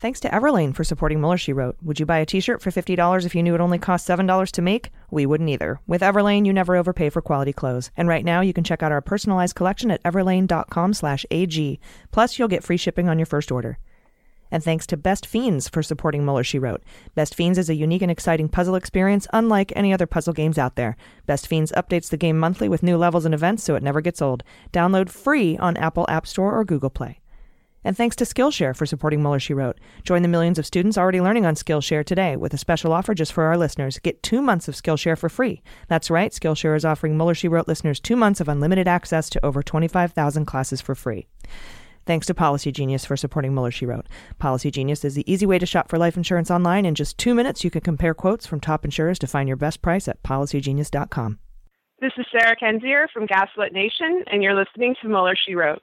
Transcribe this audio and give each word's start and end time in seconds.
Thanks 0.00 0.20
to 0.20 0.30
Everlane 0.30 0.74
for 0.74 0.82
supporting 0.82 1.20
Mueller, 1.20 1.36
She 1.36 1.52
Wrote. 1.52 1.76
Would 1.82 2.00
you 2.00 2.06
buy 2.06 2.20
a 2.20 2.26
t 2.26 2.40
shirt 2.40 2.62
for 2.62 2.70
$50 2.70 3.26
if 3.26 3.34
you 3.34 3.42
knew 3.42 3.54
it 3.54 3.60
only 3.60 3.78
cost 3.78 4.08
$7 4.08 4.50
to 4.52 4.62
make? 4.62 4.88
We 5.10 5.26
wouldn't 5.26 5.50
either. 5.50 5.78
With 5.86 6.00
Everlane, 6.00 6.46
you 6.46 6.54
never 6.54 6.74
overpay 6.74 7.10
for 7.10 7.20
quality 7.20 7.52
clothes. 7.52 7.90
And 7.98 8.08
right 8.08 8.24
now, 8.24 8.40
you 8.40 8.54
can 8.54 8.64
check 8.64 8.82
out 8.82 8.92
our 8.92 9.02
personalized 9.02 9.56
collection 9.56 9.90
at 9.90 10.02
everlane.com 10.02 10.94
slash 10.94 11.26
AG. 11.30 11.78
Plus, 12.12 12.38
you'll 12.38 12.48
get 12.48 12.64
free 12.64 12.78
shipping 12.78 13.10
on 13.10 13.18
your 13.18 13.26
first 13.26 13.52
order. 13.52 13.78
And 14.50 14.64
thanks 14.64 14.86
to 14.86 14.96
Best 14.96 15.26
Fiends 15.26 15.68
for 15.68 15.82
supporting 15.82 16.24
Mueller, 16.24 16.44
She 16.44 16.58
Wrote. 16.58 16.82
Best 17.14 17.34
Fiends 17.34 17.58
is 17.58 17.68
a 17.68 17.74
unique 17.74 18.00
and 18.00 18.10
exciting 18.10 18.48
puzzle 18.48 18.76
experience 18.76 19.26
unlike 19.34 19.70
any 19.76 19.92
other 19.92 20.06
puzzle 20.06 20.32
games 20.32 20.56
out 20.56 20.76
there. 20.76 20.96
Best 21.26 21.46
Fiends 21.46 21.72
updates 21.72 22.08
the 22.08 22.16
game 22.16 22.38
monthly 22.38 22.70
with 22.70 22.82
new 22.82 22.96
levels 22.96 23.26
and 23.26 23.34
events 23.34 23.64
so 23.64 23.74
it 23.74 23.82
never 23.82 24.00
gets 24.00 24.22
old. 24.22 24.44
Download 24.72 25.10
free 25.10 25.58
on 25.58 25.76
Apple 25.76 26.06
App 26.08 26.26
Store 26.26 26.58
or 26.58 26.64
Google 26.64 26.88
Play. 26.88 27.20
And 27.82 27.96
thanks 27.96 28.16
to 28.16 28.24
Skillshare 28.24 28.76
for 28.76 28.84
supporting 28.84 29.22
Mueller, 29.22 29.40
She 29.40 29.54
Wrote. 29.54 29.78
Join 30.04 30.22
the 30.22 30.28
millions 30.28 30.58
of 30.58 30.66
students 30.66 30.98
already 30.98 31.20
learning 31.20 31.46
on 31.46 31.54
Skillshare 31.54 32.04
today 32.04 32.36
with 32.36 32.52
a 32.52 32.58
special 32.58 32.92
offer 32.92 33.14
just 33.14 33.32
for 33.32 33.44
our 33.44 33.56
listeners. 33.56 33.98
Get 33.98 34.22
two 34.22 34.42
months 34.42 34.68
of 34.68 34.74
Skillshare 34.74 35.16
for 35.16 35.28
free. 35.28 35.62
That's 35.88 36.10
right, 36.10 36.32
Skillshare 36.32 36.76
is 36.76 36.84
offering 36.84 37.16
Mueller, 37.16 37.34
She 37.34 37.48
Wrote 37.48 37.68
listeners 37.68 38.00
two 38.00 38.16
months 38.16 38.40
of 38.40 38.48
unlimited 38.48 38.86
access 38.86 39.30
to 39.30 39.44
over 39.44 39.62
25,000 39.62 40.44
classes 40.44 40.80
for 40.80 40.94
free. 40.94 41.26
Thanks 42.06 42.26
to 42.26 42.34
Policy 42.34 42.72
Genius 42.72 43.04
for 43.04 43.16
supporting 43.16 43.54
Mueller, 43.54 43.70
She 43.70 43.86
Wrote. 43.86 44.06
Policy 44.38 44.70
Genius 44.70 45.04
is 45.04 45.14
the 45.14 45.30
easy 45.30 45.46
way 45.46 45.58
to 45.58 45.66
shop 45.66 45.88
for 45.88 45.98
life 45.98 46.16
insurance 46.16 46.50
online. 46.50 46.84
In 46.84 46.94
just 46.94 47.18
two 47.18 47.34
minutes, 47.34 47.62
you 47.62 47.70
can 47.70 47.82
compare 47.82 48.14
quotes 48.14 48.46
from 48.46 48.60
top 48.60 48.84
insurers 48.84 49.18
to 49.20 49.26
find 49.26 49.48
your 49.48 49.56
best 49.56 49.80
price 49.80 50.08
at 50.08 50.22
policygenius.com. 50.22 51.38
This 52.00 52.12
is 52.16 52.26
Sarah 52.32 52.56
Kendzior 52.56 53.06
from 53.12 53.26
Gaslit 53.26 53.72
Nation, 53.72 54.24
and 54.32 54.42
you're 54.42 54.54
listening 54.54 54.94
to 55.02 55.08
Mueller, 55.08 55.34
She 55.36 55.54
Wrote. 55.54 55.82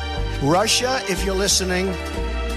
Russia, 0.41 0.99
if 1.07 1.23
you're 1.23 1.35
listening, 1.35 1.89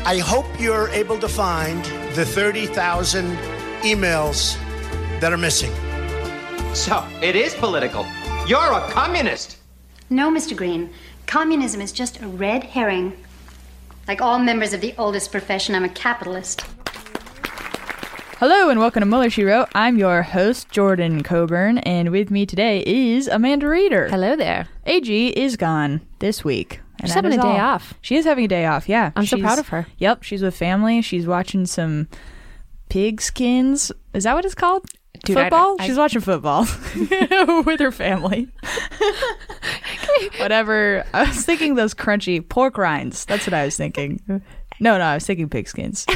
I 0.06 0.18
hope 0.18 0.46
you're 0.58 0.88
able 0.88 1.18
to 1.18 1.28
find 1.28 1.84
the 2.14 2.24
30,000 2.24 3.36
emails 3.82 4.56
that 5.20 5.34
are 5.34 5.36
missing. 5.36 5.70
So, 6.74 7.06
it 7.20 7.36
is 7.36 7.54
political. 7.54 8.06
You're 8.48 8.72
a 8.72 8.80
communist. 8.91 9.58
No, 10.08 10.30
Mr. 10.30 10.56
Green. 10.56 10.94
Communism 11.26 11.82
is 11.82 11.92
just 11.92 12.22
a 12.22 12.26
red 12.26 12.64
herring. 12.64 13.22
Like 14.08 14.22
all 14.22 14.38
members 14.38 14.72
of 14.72 14.80
the 14.80 14.94
oldest 14.96 15.30
profession, 15.30 15.74
I'm 15.74 15.84
a 15.84 15.91
capitalist. 15.91 16.64
Hello 18.38 18.70
and 18.70 18.80
welcome 18.80 19.00
to 19.00 19.06
Mueller 19.06 19.28
She 19.28 19.44
Wrote. 19.44 19.69
I'm 19.74 19.98
your 19.98 20.22
host, 20.22 20.70
Jordan 20.70 21.22
Coburn, 21.22 21.78
and 21.78 22.10
with 22.10 22.30
me 22.30 22.46
today 22.46 22.82
is 22.86 23.28
Amanda 23.28 23.69
Reeder. 23.69 24.08
Hello 24.08 24.36
there. 24.36 24.69
AG 24.86 25.28
is 25.28 25.58
gone 25.58 26.00
this 26.20 26.42
week. 26.42 26.80
And 27.00 27.09
She's 27.09 27.14
having 27.14 27.33
a 27.33 27.37
day 27.37 27.42
all. 27.42 27.75
off. 27.75 27.95
She 28.00 28.17
is 28.17 28.25
having 28.25 28.45
a 28.45 28.48
day 28.48 28.67
off, 28.67 28.89
yeah. 28.89 29.11
I'm 29.17 29.25
she's, 29.25 29.31
so 29.31 29.39
proud 29.39 29.59
of 29.59 29.69
her. 29.69 29.87
Yep, 29.98 30.23
she's 30.23 30.42
with 30.42 30.56
family. 30.56 31.03
She's 31.03 31.27
watching 31.27 31.67
some 31.67 32.09
pigskins. 32.88 33.91
Is 34.12 34.25
that 34.25 34.34
what 34.34 34.44
it's 34.44 34.55
called? 34.55 34.87
Dude, 35.25 35.37
football? 35.37 35.77
I, 35.78 35.84
I, 35.84 35.87
she's 35.87 35.97
watching 35.99 36.21
football 36.21 36.62
with 37.65 37.81
her 37.81 37.91
family. 37.93 38.49
Whatever. 40.38 41.04
I 41.12 41.25
was 41.25 41.44
thinking 41.44 41.75
those 41.75 41.94
crunchy 41.94 42.47
pork 42.47 42.77
rinds. 42.78 43.25
That's 43.25 43.47
what 43.47 43.54
I 43.54 43.65
was 43.65 43.77
thinking. 43.77 44.21
No, 44.81 44.99
no, 44.99 45.04
I 45.04 45.15
was 45.15 45.27
thinking 45.27 45.49
pigskins. 45.49 46.06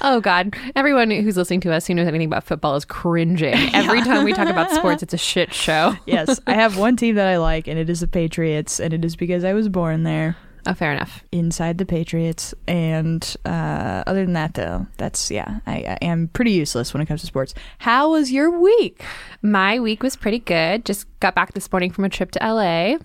oh 0.00 0.20
God! 0.22 0.56
Everyone 0.74 1.10
who's 1.10 1.36
listening 1.36 1.60
to 1.60 1.72
us 1.72 1.86
who 1.86 1.94
knows 1.94 2.08
anything 2.08 2.26
about 2.26 2.44
football 2.44 2.76
is 2.76 2.84
cringing 2.84 3.54
every 3.74 3.98
yeah. 3.98 4.04
time 4.04 4.24
we 4.24 4.32
talk 4.32 4.48
about 4.48 4.70
sports. 4.70 5.02
It's 5.02 5.14
a 5.14 5.18
shit 5.18 5.52
show. 5.52 5.94
yes, 6.06 6.40
I 6.46 6.54
have 6.54 6.76
one 6.76 6.96
team 6.96 7.14
that 7.16 7.26
I 7.26 7.38
like, 7.38 7.68
and 7.68 7.78
it 7.78 7.88
is 7.88 8.00
the 8.00 8.08
Patriots, 8.08 8.80
and 8.80 8.92
it 8.92 9.04
is 9.04 9.16
because 9.16 9.44
I 9.44 9.52
was 9.52 9.68
born 9.68 10.02
there. 10.02 10.36
Oh, 10.66 10.72
fair 10.72 10.92
enough. 10.92 11.22
Inside 11.30 11.78
the 11.78 11.84
Patriots, 11.84 12.54
and 12.66 13.36
uh, 13.44 14.02
other 14.06 14.24
than 14.24 14.32
that, 14.32 14.54
though, 14.54 14.86
that's 14.96 15.30
yeah, 15.30 15.60
I, 15.66 15.76
I 15.76 15.98
am 16.00 16.28
pretty 16.28 16.52
useless 16.52 16.94
when 16.94 17.02
it 17.02 17.06
comes 17.06 17.20
to 17.20 17.26
sports. 17.26 17.54
How 17.78 18.10
was 18.12 18.32
your 18.32 18.58
week? 18.58 19.04
My 19.42 19.78
week 19.78 20.02
was 20.02 20.16
pretty 20.16 20.38
good. 20.38 20.84
Just 20.84 21.06
got 21.20 21.34
back 21.34 21.52
this 21.52 21.70
morning 21.70 21.90
from 21.90 22.04
a 22.04 22.08
trip 22.08 22.30
to 22.32 22.38
LA 22.40 22.96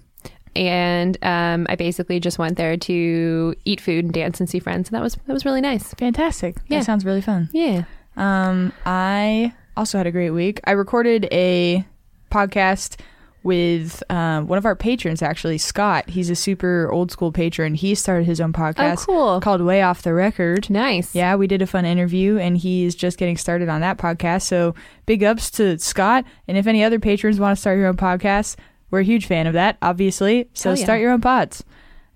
and 0.59 1.17
um, 1.23 1.65
I 1.69 1.77
basically 1.77 2.19
just 2.19 2.37
went 2.37 2.57
there 2.57 2.75
to 2.75 3.55
eat 3.63 3.79
food 3.79 4.03
and 4.03 4.13
dance 4.13 4.41
and 4.41 4.49
see 4.49 4.59
friends, 4.59 4.89
and 4.89 4.95
that 4.95 5.01
was 5.01 5.15
that 5.15 5.33
was 5.33 5.45
really 5.45 5.61
nice. 5.61 5.93
Fantastic. 5.93 6.57
Yeah, 6.67 6.79
that 6.79 6.85
sounds 6.85 7.05
really 7.05 7.21
fun. 7.21 7.49
Yeah. 7.53 7.85
Um, 8.17 8.73
I 8.85 9.53
also 9.77 9.97
had 9.97 10.05
a 10.05 10.11
great 10.11 10.31
week. 10.31 10.59
I 10.65 10.71
recorded 10.71 11.29
a 11.31 11.85
podcast 12.29 12.99
with 13.41 14.03
um, 14.09 14.47
one 14.47 14.57
of 14.57 14.65
our 14.65 14.75
patrons, 14.75 15.21
actually, 15.21 15.57
Scott. 15.57 16.09
He's 16.09 16.29
a 16.29 16.35
super 16.35 16.91
old 16.91 17.09
school 17.09 17.31
patron. 17.31 17.73
He 17.73 17.95
started 17.95 18.25
his 18.25 18.41
own 18.41 18.51
podcast 18.51 19.03
oh, 19.03 19.05
cool. 19.05 19.39
called 19.39 19.61
Way 19.61 19.81
Off 19.81 20.01
the 20.01 20.13
Record. 20.13 20.69
Nice. 20.69 21.15
Yeah, 21.15 21.35
we 21.35 21.47
did 21.47 21.61
a 21.61 21.67
fun 21.67 21.85
interview, 21.85 22.37
and 22.37 22.57
he's 22.57 22.95
just 22.95 23.17
getting 23.17 23.37
started 23.37 23.69
on 23.69 23.79
that 23.79 23.97
podcast. 23.97 24.41
So 24.41 24.75
big 25.05 25.23
ups 25.23 25.49
to 25.51 25.79
Scott. 25.79 26.25
And 26.49 26.57
if 26.57 26.67
any 26.67 26.83
other 26.83 26.99
patrons 26.99 27.39
want 27.39 27.55
to 27.55 27.61
start 27.61 27.77
your 27.77 27.87
own 27.87 27.95
podcast, 27.95 28.57
we're 28.91 28.99
a 28.99 29.03
huge 29.03 29.25
fan 29.25 29.47
of 29.47 29.53
that, 29.53 29.77
obviously. 29.81 30.49
So 30.53 30.69
yeah. 30.69 30.83
start 30.83 31.01
your 31.01 31.11
own 31.11 31.21
pods. 31.21 31.63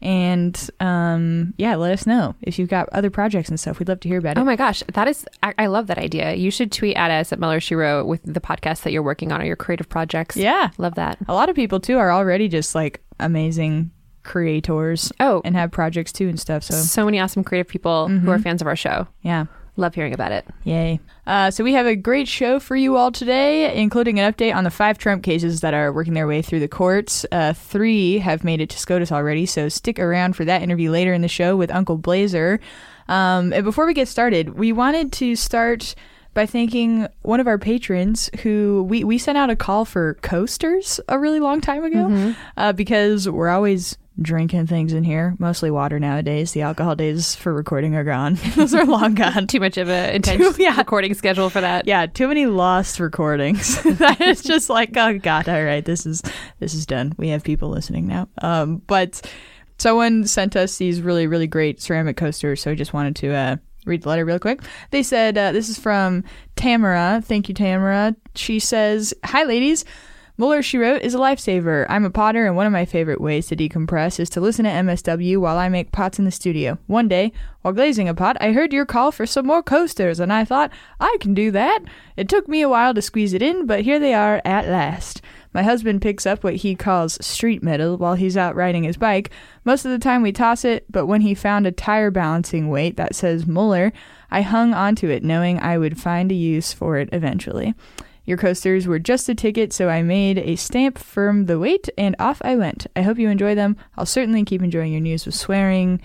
And 0.01 0.69
um, 0.81 1.53
yeah, 1.57 1.75
let 1.75 1.93
us 1.93 2.05
know 2.05 2.35
if 2.41 2.59
you've 2.59 2.67
got 2.67 2.89
other 2.89 3.09
projects 3.09 3.47
and 3.47 3.57
stuff. 3.57 3.79
We'd 3.79 3.87
love 3.87 4.01
to 4.01 4.09
hear 4.09 4.17
about 4.17 4.37
it. 4.37 4.41
Oh 4.41 4.43
my 4.43 4.57
gosh, 4.57 4.83
that 4.93 5.07
is 5.07 5.25
I, 5.41 5.53
I 5.57 5.67
love 5.67 5.87
that 5.87 5.97
idea. 5.97 6.33
You 6.33 6.51
should 6.51 6.73
tweet 6.73 6.97
at 6.97 7.09
us 7.09 7.31
at 7.31 7.39
Mueller 7.39 7.61
She 7.61 7.73
Wrote 7.73 8.05
with 8.05 8.21
the 8.25 8.41
podcast 8.41 8.81
that 8.81 8.91
you're 8.91 9.01
working 9.01 9.31
on 9.31 9.41
or 9.41 9.45
your 9.45 9.55
creative 9.55 9.87
projects. 9.87 10.35
Yeah, 10.35 10.71
love 10.77 10.95
that. 10.95 11.19
A 11.29 11.33
lot 11.33 11.47
of 11.47 11.55
people 11.55 11.79
too 11.79 11.97
are 11.97 12.11
already 12.11 12.49
just 12.49 12.75
like 12.75 13.01
amazing 13.21 13.91
creators. 14.23 15.09
Oh, 15.21 15.41
and 15.45 15.55
have 15.55 15.71
projects 15.71 16.11
too 16.11 16.27
and 16.27 16.37
stuff. 16.37 16.63
So 16.63 16.75
so 16.75 17.05
many 17.05 17.21
awesome 17.21 17.45
creative 17.45 17.69
people 17.69 18.09
mm-hmm. 18.09 18.25
who 18.25 18.31
are 18.31 18.39
fans 18.39 18.61
of 18.61 18.67
our 18.67 18.75
show. 18.75 19.07
Yeah. 19.21 19.45
Love 19.75 19.95
hearing 19.95 20.13
about 20.13 20.31
it. 20.31 20.45
Yay. 20.65 20.99
Uh, 21.25 21.49
so, 21.49 21.63
we 21.63 21.73
have 21.73 21.87
a 21.87 21.95
great 21.95 22.27
show 22.27 22.59
for 22.59 22.75
you 22.75 22.95
all 22.95 23.11
today, 23.11 23.75
including 23.75 24.19
an 24.19 24.31
update 24.31 24.53
on 24.53 24.63
the 24.63 24.69
five 24.69 24.99
Trump 24.99 25.23
cases 25.23 25.61
that 25.61 25.73
are 25.73 25.91
working 25.91 26.13
their 26.13 26.27
way 26.27 26.43
through 26.43 26.59
the 26.59 26.67
courts. 26.67 27.25
Uh, 27.31 27.53
three 27.53 28.19
have 28.19 28.43
made 28.43 28.61
it 28.61 28.69
to 28.69 28.77
SCOTUS 28.77 29.11
already, 29.11 29.47
so 29.47 29.69
stick 29.69 29.97
around 29.97 30.35
for 30.35 30.45
that 30.45 30.61
interview 30.61 30.91
later 30.91 31.11
in 31.11 31.21
the 31.21 31.27
show 31.27 31.57
with 31.57 31.71
Uncle 31.71 31.97
Blazer. 31.97 32.59
Um, 33.07 33.51
and 33.51 33.63
before 33.63 33.87
we 33.87 33.93
get 33.95 34.07
started, 34.07 34.57
we 34.57 34.71
wanted 34.71 35.11
to 35.13 35.35
start 35.35 35.95
by 36.33 36.45
thanking 36.45 37.07
one 37.21 37.39
of 37.39 37.47
our 37.47 37.57
patrons 37.57 38.29
who 38.41 38.85
we, 38.89 39.03
we 39.03 39.17
sent 39.17 39.37
out 39.37 39.49
a 39.49 39.55
call 39.55 39.85
for 39.85 40.15
coasters 40.15 40.99
a 41.07 41.19
really 41.19 41.39
long 41.39 41.61
time 41.61 41.83
ago 41.83 42.07
mm-hmm. 42.07 42.31
uh, 42.57 42.73
because 42.73 43.29
we're 43.29 43.49
always 43.49 43.97
drinking 44.21 44.67
things 44.67 44.93
in 44.93 45.03
here, 45.03 45.35
mostly 45.39 45.71
water 45.71 45.99
nowadays. 45.99 46.51
The 46.51 46.61
alcohol 46.61 46.95
days 46.95 47.35
for 47.35 47.53
recording 47.53 47.95
are 47.95 48.03
gone. 48.03 48.35
Those 48.55 48.73
are 48.73 48.85
long 48.85 49.15
gone. 49.15 49.47
too 49.47 49.59
much 49.59 49.77
of 49.77 49.89
an 49.89 50.09
intense 50.15 50.55
too, 50.55 50.63
yeah. 50.63 50.77
recording 50.77 51.13
schedule 51.13 51.49
for 51.49 51.61
that. 51.61 51.87
Yeah, 51.87 52.05
too 52.05 52.27
many 52.27 52.45
lost 52.45 52.99
recordings. 52.99 53.81
that 53.97 54.21
is 54.21 54.43
just 54.43 54.69
like, 54.69 54.95
oh 54.95 55.17
god, 55.17 55.49
all 55.49 55.63
right, 55.63 55.83
this 55.83 56.05
is 56.05 56.21
this 56.59 56.73
is 56.73 56.85
done. 56.85 57.13
We 57.17 57.29
have 57.29 57.43
people 57.43 57.69
listening 57.69 58.07
now. 58.07 58.29
Um, 58.41 58.77
but 58.87 59.29
someone 59.77 60.25
sent 60.25 60.55
us 60.55 60.77
these 60.77 61.01
really 61.01 61.27
really 61.27 61.47
great 61.47 61.81
ceramic 61.81 62.17
coasters, 62.17 62.61
so 62.61 62.71
I 62.71 62.75
just 62.75 62.93
wanted 62.93 63.15
to 63.17 63.33
uh, 63.33 63.55
read 63.85 64.03
the 64.03 64.09
letter 64.09 64.25
real 64.25 64.39
quick. 64.39 64.61
They 64.91 65.03
said 65.03 65.37
uh, 65.37 65.51
this 65.51 65.69
is 65.69 65.79
from 65.79 66.23
Tamara. 66.55 67.21
Thank 67.25 67.49
you, 67.49 67.55
Tamara. 67.55 68.15
She 68.35 68.59
says, 68.59 69.13
"Hi, 69.25 69.43
ladies." 69.43 69.85
Mueller, 70.35 70.63
she 70.63 70.79
wrote, 70.79 71.03
is 71.03 71.13
a 71.13 71.19
lifesaver. 71.19 71.85
I'm 71.89 72.05
a 72.05 72.09
potter, 72.09 72.47
and 72.47 72.55
one 72.55 72.65
of 72.65 72.71
my 72.71 72.85
favorite 72.85 73.21
ways 73.21 73.45
to 73.47 73.55
decompress 73.55 74.19
is 74.19 74.31
to 74.31 74.41
listen 74.41 74.65
to 74.65 74.71
MSW 74.71 75.37
while 75.37 75.59
I 75.59 75.69
make 75.69 75.91
pots 75.91 76.17
in 76.17 76.25
the 76.25 76.31
studio. 76.31 76.79
One 76.87 77.07
day, 77.07 77.31
while 77.61 77.75
glazing 77.75 78.09
a 78.09 78.15
pot, 78.15 78.37
I 78.41 78.51
heard 78.51 78.73
your 78.73 78.87
call 78.87 79.11
for 79.11 79.27
some 79.27 79.45
more 79.45 79.61
coasters, 79.61 80.19
and 80.19 80.33
I 80.33 80.43
thought, 80.43 80.71
I 80.99 81.17
can 81.19 81.35
do 81.35 81.51
that. 81.51 81.83
It 82.17 82.29
took 82.29 82.47
me 82.47 82.63
a 82.63 82.69
while 82.69 82.95
to 82.95 83.01
squeeze 83.03 83.33
it 83.33 83.43
in, 83.43 83.67
but 83.67 83.81
here 83.81 83.99
they 83.99 84.15
are 84.15 84.41
at 84.43 84.67
last. 84.67 85.21
My 85.53 85.61
husband 85.61 86.01
picks 86.01 86.25
up 86.25 86.43
what 86.43 86.55
he 86.55 86.73
calls 86.73 87.23
street 87.23 87.61
metal 87.61 87.95
while 87.97 88.15
he's 88.15 88.35
out 88.35 88.55
riding 88.55 88.85
his 88.85 88.97
bike. 88.97 89.29
Most 89.65 89.85
of 89.85 89.91
the 89.91 89.99
time 89.99 90.23
we 90.23 90.31
toss 90.31 90.65
it, 90.65 90.91
but 90.91 91.05
when 91.05 91.21
he 91.21 91.35
found 91.35 91.67
a 91.67 91.71
tire 91.71 92.09
balancing 92.09 92.69
weight 92.69 92.97
that 92.97 93.13
says 93.13 93.45
Mueller, 93.45 93.93
I 94.31 94.41
hung 94.41 94.73
onto 94.73 95.09
it 95.09 95.23
knowing 95.23 95.59
I 95.59 95.77
would 95.77 96.01
find 96.01 96.31
a 96.31 96.35
use 96.35 96.73
for 96.73 96.97
it 96.97 97.09
eventually. 97.11 97.75
Your 98.25 98.37
coasters 98.37 98.87
were 98.87 98.99
just 98.99 99.27
a 99.29 99.35
ticket, 99.35 99.73
so 99.73 99.89
I 99.89 100.01
made 100.01 100.37
a 100.37 100.55
stamp 100.55 100.97
from 100.97 101.45
the 101.45 101.59
weight 101.59 101.89
and 101.97 102.15
off 102.19 102.41
I 102.43 102.55
went. 102.55 102.87
I 102.95 103.01
hope 103.01 103.19
you 103.19 103.29
enjoy 103.29 103.55
them. 103.55 103.75
I'll 103.97 104.05
certainly 104.05 104.43
keep 104.45 104.61
enjoying 104.61 104.91
your 104.91 105.01
news 105.01 105.25
with 105.25 105.35
swearing. 105.35 106.01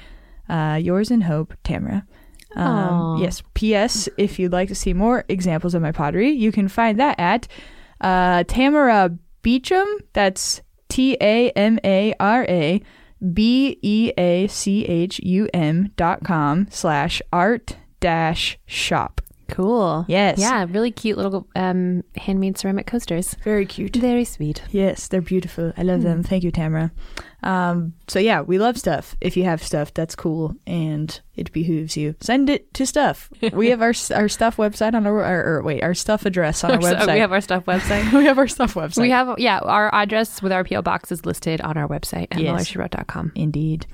Uh, 0.48 0.78
yours 0.80 1.10
in 1.10 1.20
hope, 1.22 1.54
Tamara. 1.62 2.04
Um, 2.56 3.18
yes. 3.18 3.42
P.S. 3.54 4.08
If 4.16 4.38
you'd 4.38 4.52
like 4.52 4.68
to 4.68 4.74
see 4.74 4.94
more 4.94 5.24
examples 5.28 5.74
of 5.74 5.82
my 5.82 5.92
pottery, 5.92 6.30
you 6.30 6.50
can 6.50 6.68
find 6.68 6.98
that 6.98 7.18
at 7.20 7.46
uh, 8.00 8.44
Tamara 8.44 9.16
Beecham. 9.42 9.86
That's 10.12 10.62
T 10.88 11.16
A 11.20 11.50
M 11.50 11.78
A 11.84 12.14
R 12.18 12.44
A 12.48 12.82
B 13.32 13.78
E 13.82 14.12
A 14.16 14.46
C 14.48 14.84
H 14.86 15.20
U 15.20 15.48
M 15.52 15.92
dot 15.96 16.24
com 16.24 16.66
slash 16.70 17.20
art 17.32 17.76
dash 18.00 18.58
shop. 18.66 19.20
Cool. 19.48 20.04
Yes. 20.08 20.38
Yeah, 20.38 20.66
really 20.68 20.90
cute 20.90 21.16
little 21.16 21.46
um, 21.56 22.04
handmade 22.16 22.58
ceramic 22.58 22.86
coasters. 22.86 23.34
Very 23.44 23.66
cute. 23.66 23.96
Very 23.96 24.24
sweet. 24.24 24.62
Yes, 24.70 25.08
they're 25.08 25.20
beautiful. 25.20 25.72
I 25.76 25.82
love 25.82 26.02
them. 26.02 26.22
Thank 26.22 26.44
you, 26.44 26.50
Tamara. 26.50 26.92
Um, 27.42 27.94
so 28.08 28.18
yeah, 28.18 28.40
we 28.40 28.58
love 28.58 28.76
stuff. 28.78 29.16
If 29.20 29.36
you 29.36 29.44
have 29.44 29.62
stuff, 29.62 29.94
that's 29.94 30.16
cool, 30.16 30.56
and 30.66 31.20
it 31.36 31.52
behooves 31.52 31.96
you. 31.96 32.16
Send 32.20 32.50
it 32.50 32.74
to 32.74 32.84
stuff. 32.84 33.30
We 33.52 33.70
have 33.70 33.80
our 33.80 33.92
our 34.12 34.28
stuff 34.28 34.56
website 34.56 34.94
on 34.94 35.06
our, 35.06 35.22
our 35.22 35.46
or 35.46 35.62
wait 35.62 35.84
our 35.84 35.94
stuff 35.94 36.26
address 36.26 36.64
on 36.64 36.72
our 36.72 36.82
So 36.82 36.94
website. 36.94 37.14
we 37.14 37.20
have 37.20 37.32
our 37.32 37.40
stuff 37.40 37.64
website. 37.66 38.12
we 38.18 38.24
have 38.24 38.38
our 38.38 38.48
stuff 38.48 38.74
website. 38.74 39.02
we 39.02 39.10
have 39.10 39.38
yeah, 39.38 39.60
our 39.60 39.94
address 39.94 40.42
with 40.42 40.50
our 40.50 40.64
PO 40.64 40.82
box 40.82 41.12
is 41.12 41.24
listed 41.24 41.60
on 41.60 41.76
our 41.76 41.86
website 41.86 42.26
at 42.32 42.40
yes. 42.40 42.50
Indeed. 43.36 43.86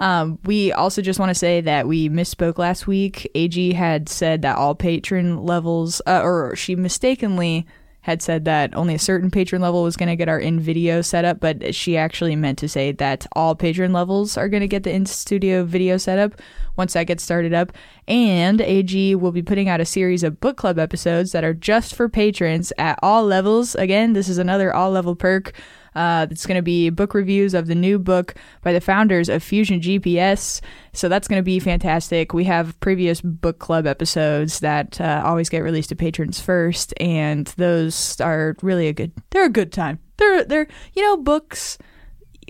Um, 0.00 0.38
we 0.44 0.72
also 0.72 1.00
just 1.00 1.20
want 1.20 1.30
to 1.30 1.34
say 1.34 1.60
that 1.60 1.86
we 1.86 2.08
misspoke 2.08 2.58
last 2.58 2.86
week. 2.88 3.30
AG 3.34 3.72
had 3.74 4.08
said 4.08 4.42
that 4.42 4.56
all 4.56 4.74
patron 4.74 5.44
levels, 5.44 6.02
uh, 6.06 6.20
or 6.22 6.56
she 6.56 6.74
mistakenly 6.74 7.64
had 8.08 8.22
said 8.22 8.46
that 8.46 8.74
only 8.74 8.94
a 8.94 8.98
certain 8.98 9.30
patron 9.30 9.60
level 9.60 9.82
was 9.82 9.94
going 9.94 10.08
to 10.08 10.16
get 10.16 10.30
our 10.30 10.40
in 10.40 10.58
video 10.58 11.02
setup, 11.02 11.40
but 11.40 11.74
she 11.74 11.94
actually 11.94 12.34
meant 12.34 12.56
to 12.56 12.66
say 12.66 12.90
that 12.90 13.26
all 13.32 13.54
patron 13.54 13.92
levels 13.92 14.38
are 14.38 14.48
going 14.48 14.62
to 14.62 14.66
get 14.66 14.82
the 14.82 14.90
in 14.90 15.04
studio 15.04 15.62
video 15.62 15.98
setup 15.98 16.40
once 16.74 16.94
that 16.94 17.04
gets 17.04 17.22
started 17.22 17.52
up. 17.52 17.70
And 18.06 18.62
AG 18.62 19.14
will 19.16 19.30
be 19.30 19.42
putting 19.42 19.68
out 19.68 19.82
a 19.82 19.84
series 19.84 20.22
of 20.22 20.40
book 20.40 20.56
club 20.56 20.78
episodes 20.78 21.32
that 21.32 21.44
are 21.44 21.52
just 21.52 21.94
for 21.94 22.08
patrons 22.08 22.72
at 22.78 22.98
all 23.02 23.26
levels. 23.26 23.74
Again, 23.74 24.14
this 24.14 24.30
is 24.30 24.38
another 24.38 24.74
all 24.74 24.90
level 24.90 25.14
perk. 25.14 25.52
Uh, 25.98 26.28
it's 26.30 26.46
going 26.46 26.56
to 26.56 26.62
be 26.62 26.90
book 26.90 27.12
reviews 27.12 27.54
of 27.54 27.66
the 27.66 27.74
new 27.74 27.98
book 27.98 28.36
by 28.62 28.72
the 28.72 28.80
founders 28.80 29.28
of 29.28 29.42
Fusion 29.42 29.80
GPS. 29.80 30.60
So 30.92 31.08
that's 31.08 31.26
going 31.26 31.40
to 31.40 31.44
be 31.44 31.58
fantastic. 31.58 32.32
We 32.32 32.44
have 32.44 32.78
previous 32.78 33.20
book 33.20 33.58
club 33.58 33.84
episodes 33.84 34.60
that 34.60 35.00
uh, 35.00 35.22
always 35.24 35.48
get 35.48 35.64
released 35.64 35.88
to 35.88 35.96
patrons 35.96 36.40
first, 36.40 36.94
and 37.00 37.48
those 37.56 38.20
are 38.20 38.54
really 38.62 38.86
a 38.86 38.92
good. 38.92 39.12
They're 39.30 39.46
a 39.46 39.50
good 39.50 39.72
time. 39.72 39.98
They're 40.18 40.44
they're 40.44 40.68
you 40.94 41.02
know 41.02 41.16
books 41.16 41.78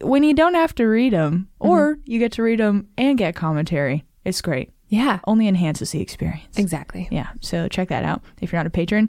when 0.03 0.23
you 0.23 0.35
don't 0.35 0.55
have 0.55 0.75
to 0.75 0.85
read 0.85 1.15
them, 1.15 1.49
or 1.59 1.99
you 2.05 2.19
get 2.19 2.33
to 2.33 2.43
read 2.43 2.61
them 2.61 2.89
and 2.99 3.17
get 3.17 3.35
commentary. 3.35 4.05
It's 4.25 4.43
great. 4.43 4.73
Yeah. 4.89 5.21
Only 5.27 5.49
enhances 5.49 5.91
the 5.91 6.01
experience. 6.01 6.59
Exactly. 6.59 7.09
Yeah. 7.11 7.29
So 7.41 7.69
check 7.69 7.89
that 7.89 8.05
out 8.05 8.23
if 8.41 8.53
you're 8.53 8.59
not 8.61 8.67
a 8.67 8.71
patron. 8.71 9.09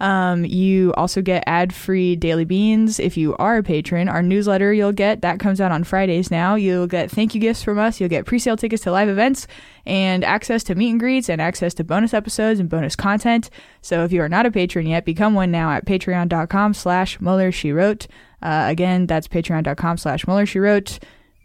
Um, 0.00 0.44
you 0.44 0.92
also 0.94 1.22
get 1.22 1.44
ad-free 1.46 2.16
daily 2.16 2.44
beans 2.44 2.98
if 2.98 3.16
you 3.16 3.36
are 3.36 3.58
a 3.58 3.62
patron. 3.62 4.08
Our 4.08 4.22
newsletter 4.22 4.72
you'll 4.72 4.92
get 4.92 5.22
that 5.22 5.38
comes 5.38 5.60
out 5.60 5.72
on 5.72 5.84
Fridays 5.84 6.30
now. 6.30 6.56
You'll 6.56 6.86
get 6.86 7.10
thank 7.10 7.34
you 7.34 7.40
gifts 7.40 7.62
from 7.62 7.78
us. 7.78 8.00
You'll 8.00 8.08
get 8.08 8.26
pre-sale 8.26 8.56
tickets 8.56 8.82
to 8.84 8.90
live 8.90 9.08
events 9.08 9.46
and 9.86 10.24
access 10.24 10.64
to 10.64 10.74
meet 10.74 10.90
and 10.90 11.00
greets 11.00 11.28
and 11.28 11.40
access 11.40 11.74
to 11.74 11.84
bonus 11.84 12.12
episodes 12.14 12.60
and 12.60 12.68
bonus 12.68 12.96
content. 12.96 13.50
So 13.82 14.04
if 14.04 14.12
you 14.12 14.20
are 14.22 14.28
not 14.28 14.46
a 14.46 14.50
patron 14.50 14.86
yet, 14.86 15.04
become 15.04 15.34
one 15.34 15.50
now 15.50 15.70
at 15.70 15.86
patreon.com 15.86 16.74
slash 16.74 17.20
Mueller 17.20 17.52
She 17.52 17.72
Wrote. 17.72 18.06
Uh, 18.42 18.66
again, 18.68 19.06
that's 19.06 19.28
patreon.com 19.28 19.96
slash 19.96 20.26
Mueller 20.26 20.46
She 20.46 20.58
Wrote. 20.58 20.98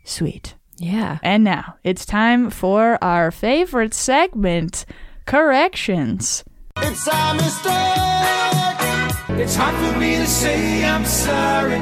Sweet. 0.03 0.55
Yeah. 0.77 1.19
And 1.21 1.43
now 1.43 1.75
it's 1.83 2.05
time 2.05 2.49
for 2.49 2.97
our 3.03 3.31
favorite 3.31 3.93
segment, 3.93 4.85
corrections. 5.25 6.43
It's 6.87 7.07
a 7.07 7.33
mistake. 7.35 9.39
It's 9.41 9.55
hard 9.55 9.75
for 9.75 9.99
me 9.99 10.15
to 10.17 10.27
say 10.27 10.85
I'm 10.85 11.05
sorry. 11.05 11.81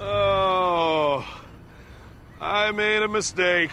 Oh, 0.00 1.24
I 2.40 2.70
made 2.72 3.02
a 3.02 3.08
mistake. 3.08 3.70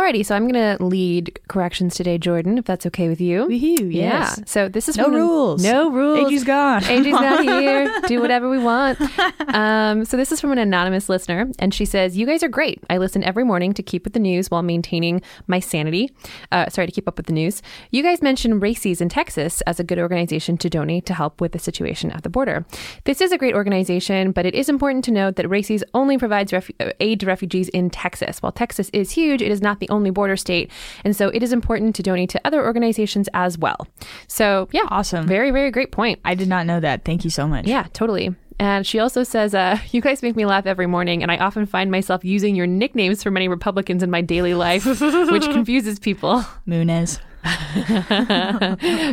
Alrighty, 0.00 0.24
so 0.24 0.34
I'm 0.34 0.48
going 0.48 0.78
to 0.78 0.82
lead 0.82 1.38
corrections 1.48 1.94
today, 1.94 2.16
Jordan, 2.16 2.56
if 2.56 2.64
that's 2.64 2.86
okay 2.86 3.10
with 3.10 3.20
you. 3.20 3.46
Woohoo, 3.48 3.92
yes. 3.92 4.36
Yeah. 4.38 4.44
So 4.46 4.66
this 4.66 4.88
is 4.88 4.96
No 4.96 5.08
rules. 5.10 5.62
no 5.62 5.90
rules. 5.90 6.32
AG's 6.32 6.42
gone. 6.42 6.82
AG's 6.84 7.08
not 7.12 7.42
here. 7.44 8.00
Do 8.06 8.18
whatever 8.22 8.48
we 8.48 8.58
want. 8.58 8.98
Um, 9.50 10.04
so 10.04 10.16
this 10.16 10.30
is 10.30 10.40
from 10.40 10.52
an 10.52 10.58
anonymous 10.58 11.08
listener, 11.08 11.50
and 11.58 11.74
she 11.74 11.84
says, 11.84 12.16
"You 12.16 12.24
guys 12.24 12.44
are 12.44 12.48
great. 12.48 12.84
I 12.88 12.98
listen 12.98 13.24
every 13.24 13.42
morning 13.42 13.72
to 13.74 13.82
keep 13.82 14.04
with 14.04 14.12
the 14.12 14.20
news 14.20 14.48
while 14.48 14.62
maintaining 14.62 15.22
my 15.48 15.58
sanity. 15.58 16.12
Uh, 16.52 16.68
sorry, 16.68 16.86
to 16.86 16.92
keep 16.92 17.08
up 17.08 17.16
with 17.16 17.26
the 17.26 17.32
news. 17.32 17.60
You 17.90 18.04
guys 18.04 18.22
mentioned 18.22 18.62
RAICES 18.62 19.00
in 19.00 19.08
Texas 19.08 19.60
as 19.62 19.80
a 19.80 19.84
good 19.84 19.98
organization 19.98 20.56
to 20.58 20.70
donate 20.70 21.04
to 21.06 21.14
help 21.14 21.40
with 21.40 21.50
the 21.50 21.58
situation 21.58 22.12
at 22.12 22.22
the 22.22 22.28
border. 22.28 22.64
This 23.06 23.20
is 23.20 23.32
a 23.32 23.38
great 23.38 23.56
organization, 23.56 24.30
but 24.30 24.46
it 24.46 24.54
is 24.54 24.68
important 24.68 25.04
to 25.06 25.10
note 25.10 25.34
that 25.34 25.46
RAICES 25.48 25.82
only 25.92 26.16
provides 26.16 26.52
refu- 26.52 26.70
uh, 26.78 26.92
aid 27.00 27.18
to 27.20 27.26
refugees 27.26 27.68
in 27.70 27.90
Texas. 27.90 28.40
While 28.40 28.52
Texas 28.52 28.88
is 28.92 29.10
huge, 29.10 29.42
it 29.42 29.50
is 29.50 29.60
not 29.60 29.80
the 29.80 29.89
only 29.90 30.10
border 30.10 30.36
state, 30.36 30.70
and 31.04 31.14
so 31.14 31.28
it 31.28 31.42
is 31.42 31.52
important 31.52 31.94
to 31.96 32.02
donate 32.02 32.30
to 32.30 32.40
other 32.44 32.64
organizations 32.64 33.28
as 33.34 33.58
well. 33.58 33.86
So 34.26 34.68
yeah, 34.72 34.86
awesome. 34.88 35.26
Very, 35.26 35.50
very 35.50 35.70
great 35.70 35.92
point. 35.92 36.20
I 36.24 36.34
did 36.34 36.48
not 36.48 36.66
know 36.66 36.80
that. 36.80 37.04
Thank 37.04 37.24
you 37.24 37.30
so 37.30 37.46
much. 37.46 37.66
Yeah, 37.66 37.86
totally. 37.92 38.34
And 38.60 38.86
she 38.86 38.98
also 38.98 39.22
says, 39.22 39.54
uh, 39.54 39.78
You 39.90 40.00
guys 40.00 40.22
make 40.22 40.36
me 40.36 40.44
laugh 40.46 40.66
every 40.66 40.86
morning, 40.86 41.22
and 41.22 41.32
I 41.32 41.38
often 41.38 41.66
find 41.66 41.90
myself 41.90 42.24
using 42.24 42.54
your 42.54 42.66
nicknames 42.66 43.22
for 43.22 43.30
many 43.30 43.48
Republicans 43.48 44.02
in 44.02 44.10
my 44.10 44.20
daily 44.20 44.54
life, 44.54 44.84
which 45.30 45.44
confuses 45.44 45.98
people. 45.98 46.44
Munez. 46.68 47.18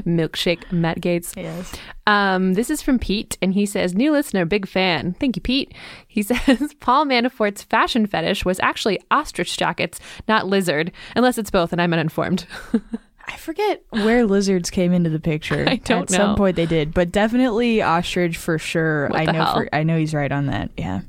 Milkshake 0.06 0.72
Matt 0.72 1.00
Gaetz. 1.02 1.36
Yes. 1.36 1.74
Um, 2.06 2.54
this 2.54 2.70
is 2.70 2.82
from 2.82 3.00
Pete, 3.00 3.38
and 3.42 3.54
he 3.54 3.66
says, 3.66 3.94
New 3.96 4.12
listener, 4.12 4.46
big 4.46 4.68
fan. 4.68 5.14
Thank 5.20 5.36
you, 5.36 5.42
Pete. 5.42 5.74
He 6.08 6.22
says, 6.24 6.74
Paul 6.80 7.06
Manafort's 7.06 7.64
fashion 7.64 8.06
fetish 8.06 8.46
was 8.46 8.60
actually 8.60 9.00
ostrich 9.12 9.58
jackets, 9.58 10.00
not 10.28 10.48
lizard, 10.48 10.92
unless 11.16 11.38
it's 11.38 11.52
both, 11.52 11.72
and 11.72 11.82
I'm 11.82 11.94
uninformed. 11.94 12.46
I 13.30 13.36
forget 13.36 13.84
where 13.90 14.26
lizards 14.26 14.70
came 14.70 14.94
into 14.94 15.10
the 15.10 15.20
picture. 15.20 15.66
I 15.68 15.76
don't 15.76 16.04
At 16.04 16.10
some 16.12 16.38
point 16.38 16.56
they 16.56 16.66
did, 16.66 16.94
but 16.94 17.12
definitely 17.12 17.82
ostrich 17.82 18.38
for 18.38 18.58
sure. 18.58 19.10
What 19.10 19.20
I 19.20 19.32
know. 19.32 19.54
For, 19.54 19.70
I 19.74 19.84
know 19.84 19.98
he's 19.98 20.14
right 20.14 20.32
on 20.32 20.46
that. 20.46 20.72
Yeah. 20.78 21.02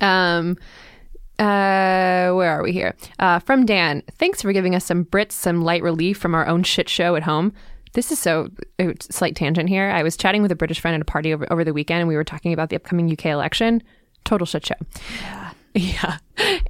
Um, 0.00 0.56
uh, 1.38 2.32
where 2.32 2.50
are 2.50 2.62
we 2.62 2.72
here? 2.72 2.94
Uh, 3.18 3.38
from 3.40 3.66
Dan. 3.66 4.02
Thanks 4.18 4.42
for 4.42 4.52
giving 4.52 4.74
us 4.74 4.84
some 4.84 5.04
Brits 5.04 5.32
some 5.32 5.62
light 5.62 5.82
relief 5.82 6.18
from 6.18 6.34
our 6.34 6.46
own 6.46 6.62
shit 6.62 6.88
show 6.88 7.16
at 7.16 7.24
home. 7.24 7.52
This 7.94 8.10
is 8.10 8.18
so 8.18 8.48
uh, 8.78 8.92
slight 9.00 9.36
tangent 9.36 9.68
here. 9.68 9.88
I 9.90 10.02
was 10.02 10.16
chatting 10.16 10.42
with 10.42 10.50
a 10.52 10.56
British 10.56 10.80
friend 10.80 10.94
at 10.94 11.00
a 11.00 11.04
party 11.04 11.32
over, 11.32 11.46
over 11.52 11.64
the 11.64 11.72
weekend, 11.72 12.00
and 12.00 12.08
we 12.08 12.16
were 12.16 12.24
talking 12.24 12.52
about 12.52 12.70
the 12.70 12.76
upcoming 12.76 13.10
UK 13.10 13.26
election. 13.26 13.82
Total 14.24 14.46
shit 14.46 14.66
show. 14.66 14.74
Yeah, 15.20 15.50
yeah, 15.74 16.18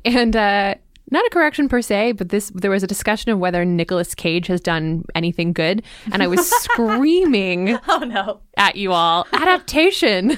and 0.05 0.37
uh, 0.37 0.75
not 1.11 1.25
a 1.27 1.31
correction 1.31 1.69
per 1.69 1.81
se, 1.81 2.13
but 2.13 2.29
this 2.31 2.51
there 2.55 2.71
was 2.71 2.83
a 2.83 2.87
discussion 2.87 3.31
of 3.31 3.39
whether 3.39 3.65
Nicolas 3.65 4.15
Cage 4.15 4.49
has 4.49 4.61
done 4.61 5.05
anything 5.15 5.53
good, 5.53 5.83
and 6.13 6.23
I 6.23 6.27
was 6.27 6.47
screaming, 6.63 7.79
"Oh 7.89 7.99
no!" 7.99 8.41
at 8.57 8.77
you 8.77 8.93
all 8.93 9.27
adaptation. 9.33 10.37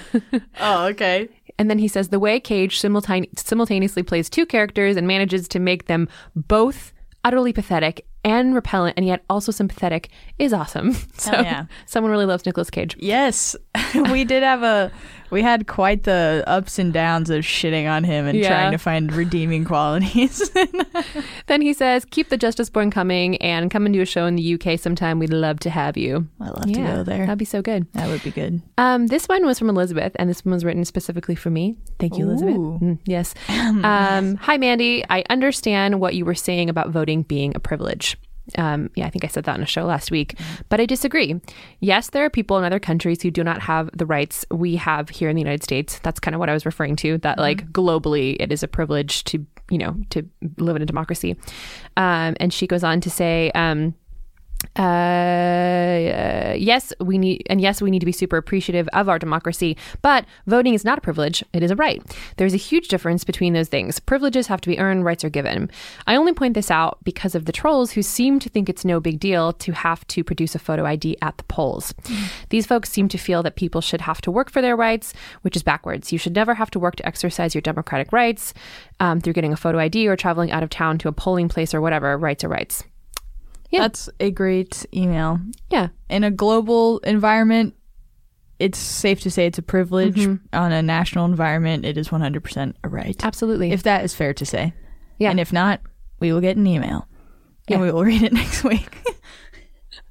oh, 0.60 0.86
okay. 0.86 1.28
And 1.58 1.70
then 1.70 1.78
he 1.78 1.88
says 1.88 2.08
the 2.08 2.20
way 2.20 2.38
Cage 2.40 2.80
simultane- 2.80 3.36
simultaneously 3.38 4.02
plays 4.02 4.28
two 4.28 4.46
characters 4.46 4.96
and 4.96 5.06
manages 5.06 5.48
to 5.48 5.58
make 5.58 5.86
them 5.86 6.08
both 6.34 6.92
utterly 7.24 7.52
pathetic 7.52 8.06
and 8.24 8.54
repellent 8.54 8.94
and 8.96 9.06
yet 9.06 9.24
also 9.30 9.52
sympathetic 9.52 10.08
is 10.38 10.52
awesome. 10.52 10.94
So 11.18 11.30
Hell 11.32 11.44
yeah. 11.44 11.64
someone 11.86 12.10
really 12.12 12.26
loves 12.26 12.44
Nicolas 12.44 12.70
Cage. 12.70 12.94
Yes, 12.98 13.56
we 14.10 14.24
did 14.24 14.42
have 14.42 14.62
a. 14.62 14.92
We 15.30 15.42
had 15.42 15.66
quite 15.66 16.04
the 16.04 16.44
ups 16.46 16.78
and 16.78 16.92
downs 16.92 17.30
of 17.30 17.44
shitting 17.44 17.90
on 17.90 18.04
him 18.04 18.26
and 18.26 18.38
Yeah. 18.38 18.48
trying 18.48 18.72
to 18.72 18.78
find 18.78 19.12
redeeming 19.12 19.64
qualities. 19.72 20.50
Then 21.46 21.62
he 21.62 21.72
says, 21.72 22.04
keep 22.04 22.28
the 22.28 22.36
Justice 22.36 22.70
Born 22.70 22.90
coming 22.90 23.36
and 23.36 23.70
come 23.70 23.86
and 23.86 23.92
do 23.94 24.00
a 24.00 24.04
show 24.06 24.26
in 24.26 24.34
the 24.36 24.54
UK 24.54 24.78
sometime. 24.78 25.18
We'd 25.18 25.32
love 25.32 25.60
to 25.60 25.70
have 25.70 25.96
you. 25.96 26.26
I'd 26.40 26.46
love 26.50 26.66
to 26.66 26.72
go 26.72 27.02
there. 27.04 27.26
That'd 27.26 27.38
be 27.38 27.44
so 27.44 27.62
good. 27.62 27.86
that 27.92 28.08
would 28.08 28.22
be 28.22 28.30
good. 28.32 28.62
Um, 28.78 29.06
this 29.06 29.26
one 29.26 29.44
was 29.46 29.58
from 29.58 29.70
Elizabeth, 29.70 30.12
and 30.16 30.28
this 30.28 30.44
one 30.44 30.52
was 30.52 30.64
written 30.64 30.84
specifically 30.84 31.34
for 31.36 31.50
me. 31.50 31.76
Thank 31.98 32.18
you, 32.18 32.28
Elizabeth. 32.28 32.56
Mm, 32.56 32.98
yes. 33.06 33.34
um, 33.48 34.36
hi, 34.36 34.56
Mandy. 34.56 35.04
I 35.08 35.24
understand 35.30 36.00
what 36.00 36.14
you 36.14 36.24
were 36.24 36.34
saying 36.34 36.68
about 36.68 36.90
voting 36.90 37.22
being 37.22 37.52
a 37.54 37.60
privilege. 37.60 38.16
Um, 38.56 38.90
yeah, 38.94 39.06
I 39.06 39.10
think 39.10 39.24
I 39.24 39.28
said 39.28 39.44
that 39.44 39.54
on 39.54 39.62
a 39.62 39.66
show 39.66 39.84
last 39.84 40.10
week, 40.10 40.38
but 40.68 40.80
I 40.80 40.86
disagree. 40.86 41.40
Yes, 41.80 42.10
there 42.10 42.24
are 42.24 42.30
people 42.30 42.58
in 42.58 42.64
other 42.64 42.78
countries 42.78 43.22
who 43.22 43.30
do 43.30 43.42
not 43.42 43.60
have 43.62 43.90
the 43.92 44.06
rights 44.06 44.46
we 44.50 44.76
have 44.76 45.08
here 45.08 45.28
in 45.28 45.36
the 45.36 45.42
United 45.42 45.62
States. 45.62 45.98
That's 46.00 46.20
kind 46.20 46.34
of 46.34 46.38
what 46.38 46.48
I 46.48 46.52
was 46.52 46.64
referring 46.64 46.96
to. 46.96 47.18
That 47.18 47.38
like 47.38 47.70
globally, 47.72 48.36
it 48.38 48.52
is 48.52 48.62
a 48.62 48.68
privilege 48.68 49.24
to 49.24 49.44
you 49.70 49.78
know 49.78 49.96
to 50.10 50.22
live 50.58 50.76
in 50.76 50.82
a 50.82 50.86
democracy. 50.86 51.36
Um, 51.96 52.36
and 52.38 52.52
she 52.52 52.66
goes 52.66 52.84
on 52.84 53.00
to 53.00 53.10
say. 53.10 53.50
Um, 53.54 53.94
uh, 54.74 56.54
yes, 56.56 56.92
we 57.00 57.18
need, 57.18 57.46
and 57.48 57.60
yes, 57.60 57.80
we 57.80 57.90
need 57.90 58.00
to 58.00 58.06
be 58.06 58.12
super 58.12 58.36
appreciative 58.36 58.88
of 58.92 59.08
our 59.08 59.18
democracy, 59.18 59.76
but 60.02 60.24
voting 60.46 60.74
is 60.74 60.84
not 60.84 60.98
a 60.98 61.00
privilege, 61.00 61.44
it 61.52 61.62
is 61.62 61.70
a 61.70 61.76
right. 61.76 62.02
There's 62.36 62.54
a 62.54 62.58
huge 62.58 62.88
difference 62.88 63.24
between 63.24 63.52
those 63.52 63.68
things. 63.68 64.00
Privileges 64.00 64.46
have 64.48 64.60
to 64.62 64.68
be 64.68 64.78
earned, 64.78 65.04
rights 65.04 65.24
are 65.24 65.30
given. 65.30 65.70
I 66.06 66.16
only 66.16 66.32
point 66.32 66.54
this 66.54 66.70
out 66.70 66.98
because 67.04 67.34
of 67.34 67.44
the 67.44 67.52
trolls 67.52 67.92
who 67.92 68.02
seem 68.02 68.38
to 68.40 68.48
think 68.48 68.68
it's 68.68 68.84
no 68.84 69.00
big 69.00 69.20
deal 69.20 69.52
to 69.54 69.72
have 69.72 70.06
to 70.08 70.24
produce 70.24 70.54
a 70.54 70.58
photo 70.58 70.84
ID 70.84 71.16
at 71.22 71.38
the 71.38 71.44
polls. 71.44 71.94
These 72.50 72.66
folks 72.66 72.90
seem 72.90 73.08
to 73.08 73.18
feel 73.18 73.42
that 73.42 73.56
people 73.56 73.80
should 73.80 74.02
have 74.02 74.20
to 74.22 74.30
work 74.30 74.50
for 74.50 74.62
their 74.62 74.76
rights, 74.76 75.14
which 75.42 75.56
is 75.56 75.62
backwards. 75.62 76.12
You 76.12 76.18
should 76.18 76.34
never 76.34 76.54
have 76.54 76.70
to 76.72 76.78
work 76.78 76.96
to 76.96 77.06
exercise 77.06 77.54
your 77.54 77.62
democratic 77.62 78.12
rights 78.12 78.54
um, 79.00 79.20
through 79.20 79.34
getting 79.34 79.52
a 79.52 79.56
photo 79.56 79.78
ID 79.78 80.06
or 80.08 80.16
traveling 80.16 80.50
out 80.50 80.62
of 80.62 80.70
town 80.70 80.98
to 80.98 81.08
a 81.08 81.12
polling 81.12 81.48
place 81.48 81.74
or 81.74 81.80
whatever. 81.80 82.16
Rights 82.16 82.44
are 82.44 82.48
rights. 82.48 82.84
Yeah. 83.70 83.80
That's 83.80 84.08
a 84.20 84.30
great 84.30 84.86
email. 84.94 85.40
Yeah. 85.70 85.88
In 86.08 86.24
a 86.24 86.30
global 86.30 86.98
environment, 87.00 87.74
it's 88.58 88.78
safe 88.78 89.20
to 89.22 89.30
say 89.30 89.46
it's 89.46 89.58
a 89.58 89.62
privilege. 89.62 90.16
Mhm. 90.16 90.40
On 90.52 90.72
a 90.72 90.82
national 90.82 91.24
environment, 91.24 91.84
it 91.84 91.98
is 91.98 92.08
100% 92.10 92.74
a 92.84 92.88
right. 92.88 93.22
Absolutely. 93.24 93.72
If 93.72 93.82
that 93.82 94.04
is 94.04 94.14
fair 94.14 94.32
to 94.34 94.46
say. 94.46 94.72
Yeah. 95.18 95.30
And 95.30 95.40
if 95.40 95.52
not, 95.52 95.80
we 96.20 96.32
will 96.32 96.40
get 96.40 96.56
an 96.56 96.66
email. 96.66 97.06
Yeah. 97.68 97.76
And 97.76 97.82
we 97.84 97.90
will 97.92 98.04
read 98.12 98.22
it 98.22 98.32
next 98.32 98.64
week. 98.64 98.88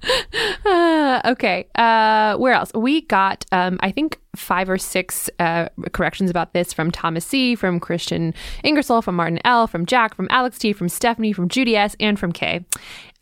Uh, 0.65 1.21
okay. 1.25 1.67
Uh, 1.75 2.35
where 2.37 2.53
else? 2.53 2.71
We 2.73 3.01
got, 3.01 3.45
um, 3.51 3.77
I 3.81 3.91
think, 3.91 4.19
five 4.35 4.69
or 4.69 4.77
six 4.77 5.29
uh, 5.39 5.69
corrections 5.93 6.29
about 6.29 6.53
this 6.53 6.73
from 6.73 6.91
Thomas 6.91 7.25
C., 7.25 7.55
from 7.55 7.79
Christian 7.79 8.33
Ingersoll, 8.63 9.01
from 9.01 9.15
Martin 9.15 9.39
L., 9.45 9.67
from 9.67 9.85
Jack, 9.85 10.15
from 10.15 10.27
Alex 10.29 10.57
T., 10.57 10.73
from 10.73 10.89
Stephanie, 10.89 11.33
from 11.33 11.49
Judy 11.49 11.75
S., 11.75 11.95
and 11.99 12.19
from 12.19 12.31
Kay. 12.31 12.65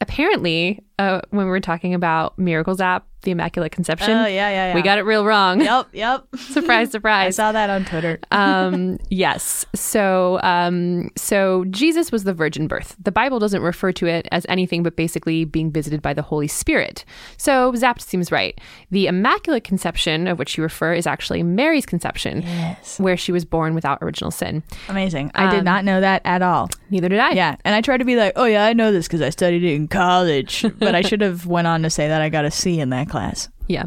Apparently, 0.01 0.83
uh, 0.99 1.21
when 1.29 1.45
we 1.45 1.49
were 1.49 1.59
talking 1.61 1.93
about 1.93 2.37
Miracles 2.37 2.81
app, 2.81 3.07
the 3.21 3.31
Immaculate 3.31 3.71
Conception, 3.71 4.11
Oh, 4.11 4.25
yeah, 4.25 4.49
yeah, 4.49 4.67
yeah. 4.67 4.75
we 4.75 4.81
got 4.81 4.97
it 4.97 5.03
real 5.03 5.23
wrong. 5.25 5.61
yep, 5.61 5.87
yep. 5.93 6.25
surprise, 6.35 6.91
surprise. 6.91 7.39
I 7.39 7.43
saw 7.43 7.51
that 7.53 7.69
on 7.69 7.85
Twitter. 7.85 8.19
um, 8.31 8.97
yes. 9.09 9.65
So, 9.73 10.41
um, 10.43 11.09
so 11.15 11.63
Jesus 11.69 12.11
was 12.11 12.25
the 12.25 12.33
virgin 12.33 12.67
birth. 12.67 12.97
The 13.01 13.13
Bible 13.13 13.39
doesn't 13.39 13.61
refer 13.61 13.93
to 13.93 14.07
it 14.07 14.27
as 14.33 14.45
anything 14.49 14.83
but 14.83 14.97
basically 14.97 15.45
being 15.45 15.71
visited 15.71 16.01
by 16.01 16.13
the 16.13 16.21
Holy 16.21 16.49
Spirit. 16.49 17.05
So, 17.37 17.71
Zapt 17.71 18.01
seems 18.01 18.29
right. 18.29 18.59
The 18.91 19.07
Immaculate 19.07 19.63
Conception, 19.63 20.27
of 20.27 20.37
which 20.37 20.57
you 20.57 20.63
refer, 20.63 20.93
is 20.93 21.02
actually 21.07 21.43
Mary's 21.43 21.85
conception, 21.85 22.41
yes. 22.41 22.99
where 22.99 23.17
she 23.17 23.31
was 23.31 23.45
born 23.45 23.75
without 23.75 23.99
original 24.01 24.31
sin. 24.31 24.63
Amazing. 24.89 25.31
I 25.35 25.49
did 25.49 25.59
Um, 25.59 25.65
not 25.65 25.85
know 25.85 26.01
that 26.01 26.21
at 26.25 26.41
all. 26.41 26.69
Neither 26.89 27.09
did 27.09 27.19
I. 27.19 27.31
Yeah, 27.31 27.55
and 27.65 27.75
I 27.75 27.81
tried 27.81 27.97
to 27.97 28.05
be 28.05 28.15
like, 28.15 28.33
"Oh 28.35 28.45
yeah, 28.45 28.65
I 28.65 28.73
know 28.73 28.91
this 28.91 29.07
because 29.07 29.21
I 29.21 29.29
studied 29.29 29.63
it 29.63 29.73
in 29.73 29.87
college," 29.87 30.65
but 30.79 30.95
I 30.95 31.01
should 31.01 31.21
have 31.21 31.45
went 31.45 31.67
on 31.67 31.81
to 31.83 31.89
say 31.89 32.07
that 32.07 32.21
I 32.21 32.29
got 32.29 32.45
a 32.45 32.51
C 32.51 32.79
in 32.79 32.89
that 32.89 33.09
class. 33.09 33.49
Yeah. 33.67 33.85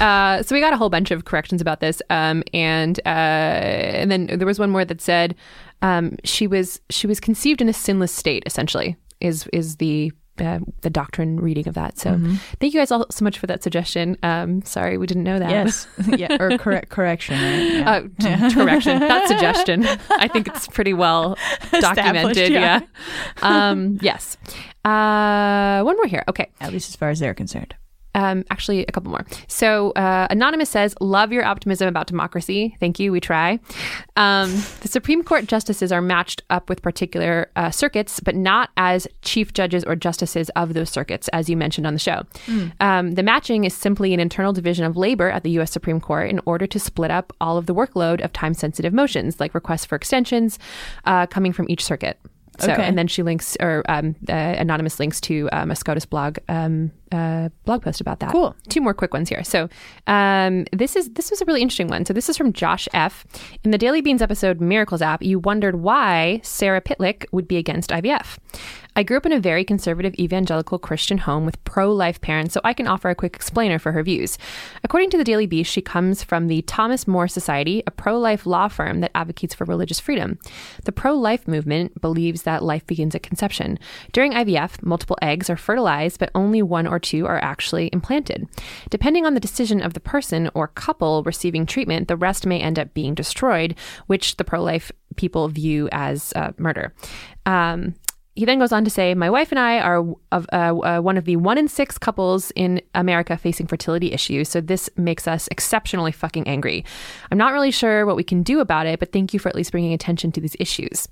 Uh, 0.00 0.42
so 0.44 0.54
we 0.54 0.60
got 0.60 0.72
a 0.72 0.76
whole 0.76 0.90
bunch 0.90 1.10
of 1.10 1.24
corrections 1.24 1.60
about 1.60 1.80
this, 1.80 2.00
um, 2.10 2.42
and 2.54 3.00
uh, 3.04 3.08
and 3.08 4.10
then 4.10 4.26
there 4.26 4.46
was 4.46 4.58
one 4.58 4.70
more 4.70 4.84
that 4.84 5.00
said 5.00 5.34
um, 5.82 6.16
she 6.24 6.46
was 6.46 6.80
she 6.90 7.06
was 7.06 7.18
conceived 7.20 7.60
in 7.60 7.68
a 7.68 7.72
sinless 7.72 8.12
state. 8.12 8.42
Essentially, 8.46 8.96
is 9.20 9.48
is 9.52 9.76
the 9.76 10.12
uh, 10.40 10.60
the 10.82 10.90
doctrine 10.90 11.40
reading 11.40 11.66
of 11.68 11.74
that. 11.74 11.98
So 11.98 12.10
Mhm. 12.12 12.38
thank 12.60 12.74
you 12.74 12.80
guys 12.80 12.90
all 12.90 13.06
so 13.10 13.24
much 13.24 13.38
for 13.38 13.46
that 13.46 13.62
suggestion. 13.62 14.16
Um, 14.22 14.62
sorry 14.62 14.96
we 14.98 15.06
didn't 15.06 15.24
know 15.24 15.38
that. 15.38 15.50
Yes, 15.50 15.86
yeah, 16.16 16.36
or 16.40 16.56
correct 16.58 16.88
correction. 16.90 17.36
Right? 17.40 17.72
Yeah. 18.18 18.46
Uh, 18.46 18.50
correction, 18.52 18.98
not 19.00 19.28
suggestion. 19.28 19.86
I 20.10 20.28
think 20.28 20.48
it's 20.48 20.66
pretty 20.68 20.92
well 20.94 21.36
documented. 21.80 22.52
Yeah. 22.52 22.80
yeah. 23.42 23.68
Um, 23.70 23.98
yes. 24.02 24.36
Uh, 24.84 25.82
one 25.82 25.96
more 25.96 26.06
here. 26.06 26.24
Okay. 26.28 26.50
At 26.60 26.72
least 26.72 26.88
as 26.90 26.96
far 26.96 27.10
as 27.10 27.18
they're 27.20 27.34
concerned. 27.34 27.74
Um, 28.14 28.44
actually, 28.50 28.84
a 28.86 28.92
couple 28.92 29.10
more. 29.10 29.24
So, 29.46 29.90
uh, 29.92 30.26
Anonymous 30.30 30.70
says, 30.70 30.94
Love 31.00 31.32
your 31.32 31.44
optimism 31.44 31.88
about 31.88 32.06
democracy. 32.06 32.76
Thank 32.80 32.98
you. 32.98 33.12
We 33.12 33.20
try. 33.20 33.60
Um, 34.16 34.50
the 34.80 34.88
Supreme 34.88 35.22
Court 35.22 35.46
justices 35.46 35.92
are 35.92 36.00
matched 36.00 36.42
up 36.50 36.68
with 36.68 36.82
particular 36.82 37.50
uh, 37.56 37.70
circuits, 37.70 38.20
but 38.20 38.34
not 38.34 38.70
as 38.76 39.06
chief 39.22 39.52
judges 39.52 39.84
or 39.84 39.94
justices 39.94 40.50
of 40.50 40.74
those 40.74 40.90
circuits, 40.90 41.28
as 41.28 41.48
you 41.48 41.56
mentioned 41.56 41.86
on 41.86 41.92
the 41.92 42.00
show. 42.00 42.22
Mm. 42.46 42.72
Um, 42.80 43.10
the 43.12 43.22
matching 43.22 43.64
is 43.64 43.74
simply 43.74 44.14
an 44.14 44.20
internal 44.20 44.52
division 44.52 44.84
of 44.84 44.96
labor 44.96 45.30
at 45.30 45.42
the 45.42 45.50
U.S. 45.52 45.70
Supreme 45.70 46.00
Court 46.00 46.30
in 46.30 46.40
order 46.46 46.66
to 46.66 46.78
split 46.78 47.10
up 47.10 47.32
all 47.40 47.56
of 47.56 47.66
the 47.66 47.74
workload 47.74 48.24
of 48.24 48.32
time 48.32 48.54
sensitive 48.54 48.92
motions, 48.92 49.38
like 49.38 49.54
requests 49.54 49.84
for 49.84 49.96
extensions 49.96 50.58
uh, 51.04 51.26
coming 51.26 51.52
from 51.52 51.66
each 51.68 51.84
circuit. 51.84 52.18
So, 52.58 52.72
Okay. 52.72 52.82
and 52.82 52.98
then 52.98 53.06
she 53.06 53.22
links, 53.22 53.56
or 53.60 53.84
um, 53.88 54.16
uh, 54.28 54.32
anonymous 54.32 54.98
links 54.98 55.20
to 55.22 55.48
um, 55.52 55.70
a 55.70 55.76
SCOTUS 55.76 56.06
blog 56.06 56.38
um, 56.48 56.90
uh, 57.12 57.48
blog 57.64 57.82
post 57.82 58.00
about 58.00 58.20
that. 58.20 58.30
Cool. 58.32 58.54
Two 58.68 58.80
more 58.80 58.92
quick 58.92 59.12
ones 59.14 59.28
here. 59.28 59.42
So, 59.44 59.68
um, 60.06 60.66
this 60.72 60.96
is 60.96 61.08
this 61.10 61.30
was 61.30 61.40
a 61.40 61.44
really 61.44 61.62
interesting 61.62 61.88
one. 61.88 62.04
So, 62.04 62.12
this 62.12 62.28
is 62.28 62.36
from 62.36 62.52
Josh 62.52 62.88
F. 62.92 63.24
In 63.64 63.70
the 63.70 63.78
Daily 63.78 64.00
Beans 64.00 64.20
episode 64.22 64.60
Miracles 64.60 65.00
app, 65.02 65.22
you 65.22 65.38
wondered 65.38 65.76
why 65.76 66.40
Sarah 66.42 66.80
Pitlyk 66.82 67.24
would 67.32 67.46
be 67.48 67.56
against 67.56 67.90
IVF. 67.90 68.38
I 68.98 69.04
grew 69.04 69.16
up 69.16 69.26
in 69.26 69.32
a 69.32 69.38
very 69.38 69.64
conservative 69.64 70.16
evangelical 70.18 70.76
Christian 70.76 71.18
home 71.18 71.46
with 71.46 71.62
pro 71.62 71.92
life 71.92 72.20
parents, 72.20 72.52
so 72.52 72.60
I 72.64 72.72
can 72.72 72.88
offer 72.88 73.08
a 73.08 73.14
quick 73.14 73.36
explainer 73.36 73.78
for 73.78 73.92
her 73.92 74.02
views. 74.02 74.38
According 74.82 75.10
to 75.10 75.16
the 75.16 75.22
Daily 75.22 75.46
Beast, 75.46 75.70
she 75.70 75.80
comes 75.80 76.24
from 76.24 76.48
the 76.48 76.62
Thomas 76.62 77.06
More 77.06 77.28
Society, 77.28 77.80
a 77.86 77.92
pro 77.92 78.18
life 78.18 78.44
law 78.44 78.66
firm 78.66 78.98
that 79.02 79.12
advocates 79.14 79.54
for 79.54 79.64
religious 79.66 80.00
freedom. 80.00 80.40
The 80.84 80.90
pro 80.90 81.14
life 81.14 81.46
movement 81.46 82.00
believes 82.00 82.42
that 82.42 82.64
life 82.64 82.84
begins 82.88 83.14
at 83.14 83.22
conception. 83.22 83.78
During 84.10 84.32
IVF, 84.32 84.82
multiple 84.82 85.16
eggs 85.22 85.48
are 85.48 85.56
fertilized, 85.56 86.18
but 86.18 86.32
only 86.34 86.60
one 86.60 86.88
or 86.88 86.98
two 86.98 87.24
are 87.24 87.38
actually 87.38 87.90
implanted. 87.92 88.48
Depending 88.90 89.24
on 89.24 89.34
the 89.34 89.38
decision 89.38 89.80
of 89.80 89.94
the 89.94 90.00
person 90.00 90.50
or 90.54 90.66
couple 90.66 91.22
receiving 91.22 91.66
treatment, 91.66 92.08
the 92.08 92.16
rest 92.16 92.46
may 92.46 92.58
end 92.58 92.80
up 92.80 92.94
being 92.94 93.14
destroyed, 93.14 93.76
which 94.08 94.38
the 94.38 94.44
pro 94.44 94.60
life 94.60 94.90
people 95.14 95.46
view 95.46 95.88
as 95.92 96.32
uh, 96.34 96.50
murder. 96.58 96.92
Um, 97.46 97.94
he 98.38 98.44
then 98.44 98.58
goes 98.60 98.70
on 98.72 98.84
to 98.84 98.90
say, 98.90 99.14
My 99.14 99.28
wife 99.28 99.50
and 99.50 99.58
I 99.58 99.80
are 99.80 100.04
of, 100.30 100.46
uh, 100.52 100.56
uh, 100.78 101.00
one 101.00 101.16
of 101.16 101.24
the 101.24 101.34
one 101.36 101.58
in 101.58 101.66
six 101.66 101.98
couples 101.98 102.52
in 102.54 102.80
America 102.94 103.36
facing 103.36 103.66
fertility 103.66 104.12
issues. 104.12 104.48
So 104.48 104.60
this 104.60 104.88
makes 104.96 105.26
us 105.26 105.48
exceptionally 105.50 106.12
fucking 106.12 106.46
angry. 106.46 106.84
I'm 107.32 107.38
not 107.38 107.52
really 107.52 107.72
sure 107.72 108.06
what 108.06 108.14
we 108.14 108.22
can 108.22 108.44
do 108.44 108.60
about 108.60 108.86
it, 108.86 109.00
but 109.00 109.10
thank 109.12 109.34
you 109.34 109.40
for 109.40 109.48
at 109.48 109.56
least 109.56 109.72
bringing 109.72 109.92
attention 109.92 110.30
to 110.32 110.40
these 110.40 110.54
issues. 110.60 111.08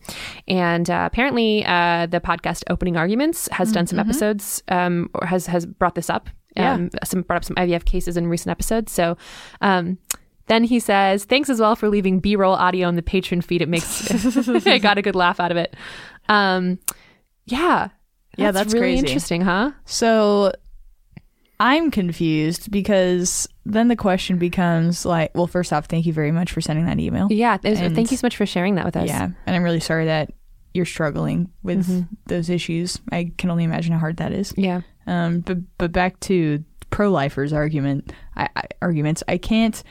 And 0.47 0.89
uh, 0.89 1.03
apparently, 1.11 1.65
uh, 1.67 2.07
the 2.07 2.21
podcast 2.21 2.63
Opening 2.71 2.97
Arguments 2.97 3.49
has 3.51 3.73
done 3.73 3.87
some 3.89 3.99
Mhm. 3.99 4.03
episodes, 4.03 4.63
um, 4.69 5.11
or 5.15 5.27
has, 5.27 5.47
has 5.49 5.67
brought 5.67 5.97
this 5.97 6.09
up. 6.09 6.31
Yeah. 6.57 6.75
Um, 6.75 6.91
some 7.05 7.23
brought 7.23 7.39
up 7.39 7.45
some 7.45 7.57
IVF 7.57 7.85
cases 7.85 8.17
in 8.17 8.29
recent 8.29 8.51
episodes. 8.53 8.93
So, 8.93 9.17
um, 9.61 9.99
then 10.47 10.63
he 10.63 10.79
says, 10.79 11.25
"Thanks 11.25 11.51
as 11.51 11.59
well 11.61 11.75
for 11.75 11.89
leaving 11.89 12.21
B-roll 12.21 12.55
audio 12.55 12.89
in 12.89 12.95
the 12.95 13.03
patron 13.03 13.41
feed. 13.41 13.63
It 13.63 13.69
makes 13.69 14.09
I 14.67 14.79
got 14.79 14.97
a 14.97 15.03
good 15.03 15.17
laugh 15.17 15.41
out 15.41 15.51
of 15.51 15.57
it." 15.57 15.75
Um, 16.29 16.79
yeah, 17.47 17.89
Yeah, 18.37 18.51
that's 18.51 18.73
really 18.75 18.97
crazy. 18.97 18.99
interesting, 19.07 19.41
huh? 19.41 19.73
So 19.85 20.53
I'm 21.59 21.91
confused 21.91 22.71
because 22.71 23.49
then 23.65 23.89
the 23.89 23.97
question 23.97 24.37
becomes 24.39 25.07
like, 25.07 25.35
well, 25.35 25.47
first 25.47 25.73
off, 25.73 25.87
thank 25.87 26.05
you 26.07 26.13
very 26.13 26.31
much 26.33 26.53
for 26.53 26.61
sending 26.61 26.85
that 26.87 26.99
email. 27.01 27.29
Yeah, 27.31 27.57
there's- 27.57 27.81
And- 27.81 27.95
thank 27.95 28.11
you 28.11 28.17
so 28.19 28.27
much 28.27 28.37
for 28.37 28.45
sharing 28.47 28.75
that 28.75 28.85
with 28.85 28.97
us. 28.97 29.09
Yeah, 29.09 29.29
and 29.47 29.57
I'm 29.57 29.63
really 29.63 29.81
sorry 29.81 30.05
that 30.07 30.31
you're 30.75 30.85
struggling 30.85 31.51
with 31.63 31.87
Mhm. 31.89 32.09
those 32.27 32.51
issues. 32.51 33.01
I 33.11 33.33
can 33.39 33.49
only 33.51 33.65
imagine 33.65 33.93
how 33.95 33.99
hard 33.99 34.19
that 34.19 34.33
is. 34.33 34.53
Yeah. 34.59 34.83
Um, 35.07 35.41
but 35.41 35.59
but 35.79 35.93
back 35.93 36.21
to 36.21 36.63
pro-lifers 36.91 37.53
argument, 37.55 38.13
I, 38.37 38.49
I 38.55 38.63
arguments. 38.83 39.23
I 39.27 39.39
can't. 39.39 39.83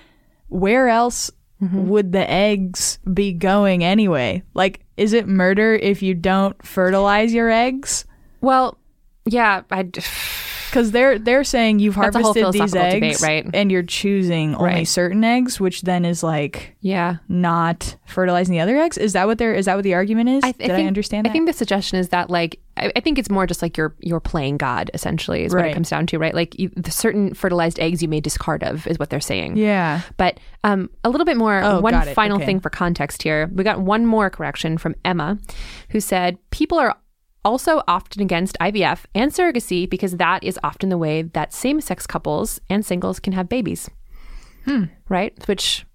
Where 0.50 0.88
else 0.88 1.32
Mm-hmm. 1.66 1.88
would 1.90 2.12
the 2.12 2.30
eggs 2.30 3.00
be 3.12 3.34
going 3.34 3.84
anyway? 3.84 4.44
Like, 4.54 4.82
is 4.98 5.14
it 5.14 5.28
murder 5.28 5.74
if 5.76 6.02
you 6.02 6.14
don't 6.14 6.64
fertilize 6.66 7.34
your 7.34 7.50
eggs? 7.50 8.06
Well, 8.42 8.78
yeah, 9.26 9.64
I. 9.72 9.90
Because 10.76 10.92
they're 10.92 11.18
they're 11.18 11.46
saying 11.46 11.80
you've 11.80 11.96
That's 11.96 12.18
a 12.18 12.20
whole 12.20 12.34
harvested 12.34 12.54
these 12.54 12.74
philosophical 12.74 13.08
eggs, 13.08 13.20
debate, 13.20 13.46
right? 13.46 13.50
And 13.54 13.72
you're 13.72 13.82
choosing 13.82 14.56
only 14.56 14.66
Right. 14.74 14.88
certain 14.88 15.24
eggs, 15.24 15.58
which 15.58 15.84
then 15.84 16.04
is 16.04 16.22
like 16.22 16.76
yeah, 16.82 17.18
not 17.30 17.96
fertilizing 18.06 18.52
the 18.52 18.60
other 18.60 18.76
eggs. 18.78 18.98
Is 18.98 19.14
that 19.14 19.26
what 19.26 19.38
they're? 19.38 19.54
Is 19.56 19.68
that 19.68 19.76
what 19.76 19.84
the 19.86 19.94
argument 19.94 20.28
is? 20.30 20.44
I, 20.44 20.52
Did 20.52 20.72
I 20.72 20.76
think, 20.76 20.88
understand 20.88 21.26
that? 21.26 21.30
I 21.30 21.32
think 21.32 21.48
the 21.48 21.54
suggestion 21.54 21.98
is 21.98 22.10
that 22.10 22.30
like 22.30 22.60
I, 22.76 22.92
I 22.94 23.00
think 23.00 23.18
it's 23.18 23.30
more 23.30 23.48
just 23.48 23.62
like 23.62 23.78
you're 23.78 23.96
you're 24.02 24.20
playing 24.20 24.58
God 24.58 24.92
essentially 24.94 25.46
is 25.46 25.54
what 25.54 25.62
Right. 25.62 25.72
it 25.72 25.74
comes 25.76 25.90
down 25.90 26.08
to, 26.08 26.20
right? 26.20 26.36
Like 26.36 26.60
you, 26.60 26.70
the 26.76 26.92
certain 26.92 27.34
fertilized 27.34 27.80
eggs 27.80 28.02
you 28.04 28.10
may 28.10 28.20
discard 28.20 28.62
of 28.62 28.86
is 28.86 29.00
what 29.00 29.10
they're 29.10 29.22
saying. 29.22 29.56
Yeah. 29.56 30.02
But 30.18 30.42
um, 30.66 30.90
a 31.06 31.10
little 31.10 31.26
bit 31.26 31.38
more. 31.38 31.62
Oh, 31.64 31.80
one 31.80 31.94
got 31.94 32.10
it. 32.10 32.16
final 32.16 32.36
Okay. 32.36 32.46
thing 32.48 32.60
for 32.60 32.70
context 32.70 33.24
here. 33.24 33.50
We 33.54 33.64
got 33.64 33.80
one 33.80 34.06
more 34.06 34.30
correction 34.30 34.78
from 34.78 34.94
Emma, 35.06 35.38
who 35.92 36.02
said 36.02 36.38
people 36.52 36.78
are 36.78 36.98
also 37.46 37.82
often 37.88 38.22
against 38.22 38.58
IVF 38.60 39.06
and 39.16 39.32
surrogacy 39.32 39.90
because 39.90 40.18
that 40.18 40.44
is 40.44 40.60
often 40.64 40.90
the 40.90 40.98
way 40.98 41.22
that 41.22 41.54
same-sex 41.54 42.06
couples 42.08 42.60
and 42.70 42.86
singles 42.86 43.20
can 43.22 43.32
have 43.34 43.48
babies. 43.48 43.90
Hmm. 44.66 44.86
Right, 45.08 45.34
which 45.48 45.86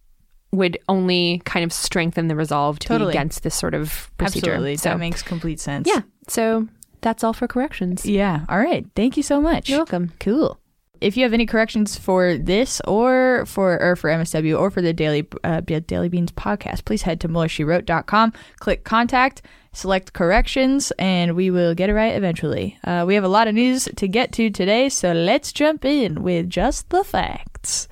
would 0.52 0.78
only 0.88 1.42
kind 1.44 1.64
of 1.64 1.72
strengthen 1.72 2.28
the 2.28 2.36
resolve 2.36 2.78
to 2.80 2.88
Totally. 2.88 3.12
be 3.12 3.18
against 3.18 3.42
this 3.42 3.54
sort 3.54 3.74
of 3.74 4.10
procedure. 4.16 4.52
Absolutely, 4.52 4.76
So 4.78 4.88
that 4.90 4.98
makes 4.98 5.22
complete 5.22 5.60
sense. 5.60 5.86
yeah. 5.88 6.02
So 6.28 6.66
that's 7.02 7.22
all 7.24 7.32
for 7.32 7.46
corrections. 7.48 8.06
Yeah. 8.06 8.44
All 8.48 8.58
right. 8.58 8.86
Thank 8.96 9.16
you 9.16 9.22
so 9.22 9.40
much. 9.40 9.68
You're 9.68 9.78
welcome. 9.80 10.12
Cool. 10.20 10.58
If 11.00 11.16
you 11.16 11.22
have 11.22 11.32
any 11.32 11.46
corrections 11.46 11.98
for 11.98 12.36
this 12.36 12.80
or 12.86 13.44
for 13.46 13.80
or 13.80 13.96
for 13.96 14.10
MSW 14.10 14.58
or 14.58 14.70
for 14.70 14.82
the 14.82 14.92
Daily 14.92 15.26
uh, 15.44 15.60
Daily 15.60 16.08
Beans 16.08 16.32
podcast, 16.32 16.84
please 16.84 17.02
head 17.02 17.20
to 17.22 17.28
MuellerSheWrote.com, 17.28 18.32
click 18.58 18.84
contact, 18.84 19.42
select 19.72 20.12
corrections, 20.12 20.92
and 20.98 21.34
we 21.34 21.50
will 21.50 21.74
get 21.74 21.88
it 21.88 21.94
right 21.94 22.14
eventually. 22.14 22.78
Uh, 22.84 23.04
we 23.06 23.14
have 23.14 23.24
a 23.24 23.28
lot 23.28 23.48
of 23.48 23.54
news 23.54 23.88
to 23.96 24.08
get 24.08 24.32
to 24.32 24.50
today, 24.50 24.88
so 24.88 25.12
let's 25.12 25.52
jump 25.52 25.84
in 25.84 26.22
with 26.22 26.50
just 26.50 26.90
the 26.90 27.02
facts. 27.02 27.88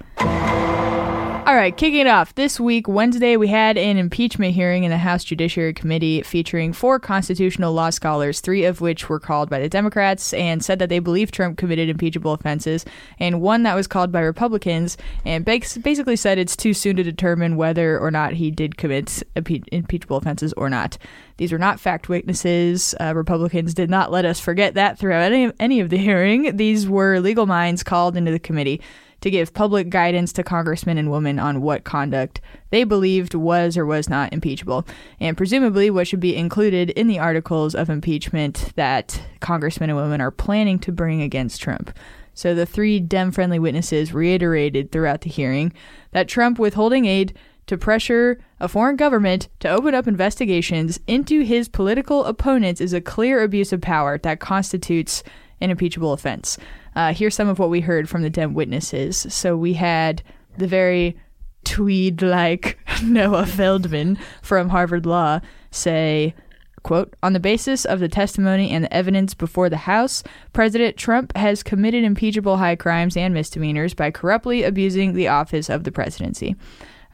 All 1.48 1.56
right, 1.56 1.74
kicking 1.74 2.00
it 2.00 2.06
off. 2.06 2.34
This 2.34 2.60
week, 2.60 2.86
Wednesday, 2.88 3.38
we 3.38 3.48
had 3.48 3.78
an 3.78 3.96
impeachment 3.96 4.54
hearing 4.54 4.84
in 4.84 4.90
the 4.90 4.98
House 4.98 5.24
Judiciary 5.24 5.72
Committee 5.72 6.20
featuring 6.20 6.74
four 6.74 7.00
constitutional 7.00 7.72
law 7.72 7.88
scholars, 7.88 8.40
three 8.40 8.66
of 8.66 8.82
which 8.82 9.08
were 9.08 9.18
called 9.18 9.48
by 9.48 9.58
the 9.58 9.68
Democrats 9.70 10.34
and 10.34 10.62
said 10.62 10.78
that 10.78 10.90
they 10.90 10.98
believe 10.98 11.30
Trump 11.30 11.56
committed 11.56 11.88
impeachable 11.88 12.34
offenses, 12.34 12.84
and 13.18 13.40
one 13.40 13.62
that 13.62 13.74
was 13.74 13.86
called 13.86 14.12
by 14.12 14.20
Republicans 14.20 14.98
and 15.24 15.46
basically 15.46 16.16
said 16.16 16.36
it's 16.36 16.54
too 16.54 16.74
soon 16.74 16.96
to 16.96 17.02
determine 17.02 17.56
whether 17.56 17.98
or 17.98 18.10
not 18.10 18.34
he 18.34 18.50
did 18.50 18.76
commit 18.76 19.22
impeachable 19.34 20.18
offenses 20.18 20.52
or 20.52 20.68
not. 20.68 20.98
These 21.38 21.52
were 21.52 21.58
not 21.58 21.80
fact 21.80 22.10
witnesses. 22.10 22.94
Uh, 23.00 23.14
Republicans 23.16 23.72
did 23.72 23.88
not 23.88 24.12
let 24.12 24.26
us 24.26 24.38
forget 24.38 24.74
that 24.74 24.98
throughout 24.98 25.32
any, 25.32 25.50
any 25.58 25.80
of 25.80 25.88
the 25.88 25.96
hearing. 25.96 26.58
These 26.58 26.86
were 26.86 27.20
legal 27.20 27.46
minds 27.46 27.82
called 27.82 28.18
into 28.18 28.32
the 28.32 28.38
committee 28.38 28.82
to 29.20 29.30
give 29.30 29.52
public 29.52 29.88
guidance 29.88 30.32
to 30.32 30.42
congressmen 30.42 30.98
and 30.98 31.10
women 31.10 31.38
on 31.38 31.60
what 31.60 31.84
conduct 31.84 32.40
they 32.70 32.84
believed 32.84 33.34
was 33.34 33.76
or 33.76 33.84
was 33.84 34.08
not 34.08 34.32
impeachable, 34.32 34.86
and 35.20 35.36
presumably 35.36 35.90
what 35.90 36.06
should 36.06 36.20
be 36.20 36.36
included 36.36 36.90
in 36.90 37.08
the 37.08 37.18
articles 37.18 37.74
of 37.74 37.90
impeachment 37.90 38.72
that 38.76 39.20
congressmen 39.40 39.90
and 39.90 39.98
women 39.98 40.20
are 40.20 40.30
planning 40.30 40.78
to 40.78 40.92
bring 40.92 41.22
against 41.22 41.60
Trump. 41.60 41.96
So 42.34 42.54
the 42.54 42.66
three 42.66 43.00
Dem 43.00 43.32
friendly 43.32 43.58
witnesses 43.58 44.14
reiterated 44.14 44.92
throughout 44.92 45.22
the 45.22 45.30
hearing 45.30 45.72
that 46.12 46.28
Trump 46.28 46.58
withholding 46.58 47.04
aid 47.04 47.36
to 47.66 47.76
pressure 47.76 48.38
a 48.60 48.68
foreign 48.68 48.96
government 48.96 49.48
to 49.60 49.68
open 49.68 49.94
up 49.94 50.06
investigations 50.06 50.98
into 51.06 51.42
his 51.42 51.68
political 51.68 52.24
opponents 52.24 52.80
is 52.80 52.92
a 52.92 53.00
clear 53.00 53.42
abuse 53.42 53.72
of 53.72 53.80
power 53.80 54.18
that 54.18 54.40
constitutes 54.40 55.22
an 55.60 55.70
impeachable 55.70 56.12
offense. 56.12 56.58
Uh, 56.98 57.14
here's 57.14 57.36
some 57.36 57.48
of 57.48 57.60
what 57.60 57.70
we 57.70 57.80
heard 57.80 58.08
from 58.08 58.22
the 58.22 58.28
Dem 58.28 58.54
witnesses. 58.54 59.24
So 59.28 59.56
we 59.56 59.74
had 59.74 60.20
the 60.56 60.66
very 60.66 61.16
tweed 61.62 62.22
like 62.22 62.76
Noah 63.04 63.46
Feldman 63.46 64.18
from 64.42 64.70
Harvard 64.70 65.06
Law 65.06 65.40
say, 65.70 66.34
quote, 66.82 67.14
on 67.22 67.34
the 67.34 67.38
basis 67.38 67.84
of 67.84 68.00
the 68.00 68.08
testimony 68.08 68.72
and 68.72 68.82
the 68.82 68.92
evidence 68.92 69.32
before 69.32 69.70
the 69.70 69.76
House, 69.76 70.24
President 70.52 70.96
Trump 70.96 71.36
has 71.36 71.62
committed 71.62 72.02
impeachable 72.02 72.56
high 72.56 72.74
crimes 72.74 73.16
and 73.16 73.32
misdemeanors 73.32 73.94
by 73.94 74.10
corruptly 74.10 74.64
abusing 74.64 75.12
the 75.12 75.28
office 75.28 75.70
of 75.70 75.84
the 75.84 75.92
presidency. 75.92 76.56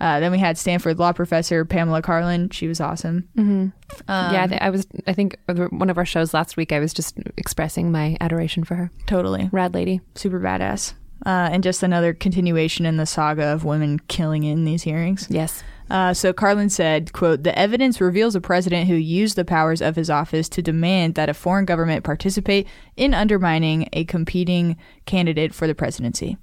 Uh, 0.04 0.20
then 0.20 0.30
we 0.30 0.38
had 0.38 0.58
Stanford 0.58 0.98
law 0.98 1.14
professor 1.14 1.64
Pamela 1.64 2.02
Karlan. 2.02 2.52
She 2.52 2.68
was 2.68 2.78
awesome. 2.78 3.26
Mm-hmm. 3.38 3.68
Um, 4.06 4.34
yeah, 4.34 4.58
I 4.60 4.68
was. 4.68 4.86
I 5.06 5.14
think 5.14 5.38
one 5.46 5.88
of 5.88 5.96
our 5.96 6.04
shows 6.04 6.34
last 6.34 6.58
week, 6.58 6.72
I 6.72 6.78
was 6.78 6.92
just 6.92 7.16
expressing 7.38 7.90
my 7.90 8.18
adoration 8.20 8.64
for 8.64 8.74
her. 8.74 8.90
Totally, 9.06 9.48
rad 9.50 9.72
lady, 9.72 10.02
super 10.14 10.38
badass, 10.38 10.92
uh, 11.24 11.48
and 11.50 11.62
just 11.62 11.82
another 11.82 12.12
continuation 12.12 12.84
in 12.84 12.98
the 12.98 13.06
saga 13.06 13.44
of 13.44 13.64
women 13.64 13.98
killing 14.08 14.44
in 14.44 14.66
these 14.66 14.82
hearings. 14.82 15.26
Yes. 15.30 15.64
Uh, 15.88 16.12
so 16.12 16.34
Carlin 16.34 16.68
said, 16.68 17.14
"quote 17.14 17.42
The 17.42 17.58
evidence 17.58 17.98
reveals 17.98 18.34
a 18.34 18.42
president 18.42 18.88
who 18.88 18.96
used 18.96 19.36
the 19.36 19.44
powers 19.46 19.80
of 19.80 19.96
his 19.96 20.10
office 20.10 20.50
to 20.50 20.60
demand 20.60 21.14
that 21.14 21.30
a 21.30 21.34
foreign 21.34 21.64
government 21.64 22.04
participate 22.04 22.68
in 22.98 23.14
undermining 23.14 23.88
a 23.94 24.04
competing 24.04 24.76
candidate 25.06 25.54
for 25.54 25.66
the 25.66 25.74
presidency. 25.74 26.36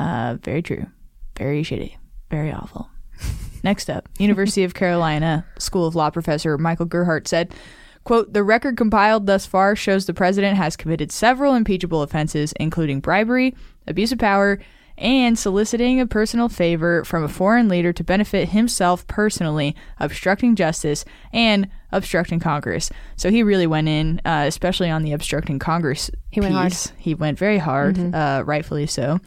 Uh, 0.00 0.36
very 0.42 0.62
true. 0.62 0.86
Very 1.36 1.62
shitty." 1.62 1.94
Very 2.30 2.52
awful. 2.52 2.90
Next 3.64 3.90
up, 3.90 4.08
University 4.18 4.64
of 4.64 4.74
Carolina 4.74 5.44
School 5.58 5.86
of 5.86 5.94
Law 5.94 6.10
professor 6.10 6.56
Michael 6.58 6.86
Gerhardt 6.86 7.26
said, 7.26 7.52
quote, 8.04 8.32
the 8.32 8.44
record 8.44 8.76
compiled 8.76 9.26
thus 9.26 9.46
far 9.46 9.74
shows 9.74 10.06
the 10.06 10.14
president 10.14 10.56
has 10.56 10.76
committed 10.76 11.10
several 11.10 11.54
impeachable 11.54 12.02
offenses, 12.02 12.52
including 12.60 13.00
bribery, 13.00 13.54
abuse 13.86 14.12
of 14.12 14.18
power, 14.18 14.60
and 14.96 15.38
soliciting 15.38 16.00
a 16.00 16.06
personal 16.06 16.48
favor 16.48 17.04
from 17.04 17.22
a 17.22 17.28
foreign 17.28 17.68
leader 17.68 17.92
to 17.92 18.04
benefit 18.04 18.48
himself 18.48 19.06
personally, 19.06 19.76
obstructing 20.00 20.56
justice, 20.56 21.04
and 21.32 21.68
obstructing 21.92 22.40
Congress. 22.40 22.90
So 23.16 23.30
he 23.30 23.42
really 23.42 23.66
went 23.66 23.88
in, 23.88 24.20
uh, 24.24 24.44
especially 24.46 24.90
on 24.90 25.02
the 25.02 25.12
obstructing 25.12 25.58
Congress. 25.58 26.10
He 26.30 26.40
went 26.40 26.54
piece. 26.54 26.88
hard. 26.88 27.00
He 27.00 27.14
went 27.14 27.38
very 27.38 27.58
hard, 27.58 27.96
mm-hmm. 27.96 28.14
uh, 28.14 28.42
rightfully 28.42 28.86
so. 28.86 29.20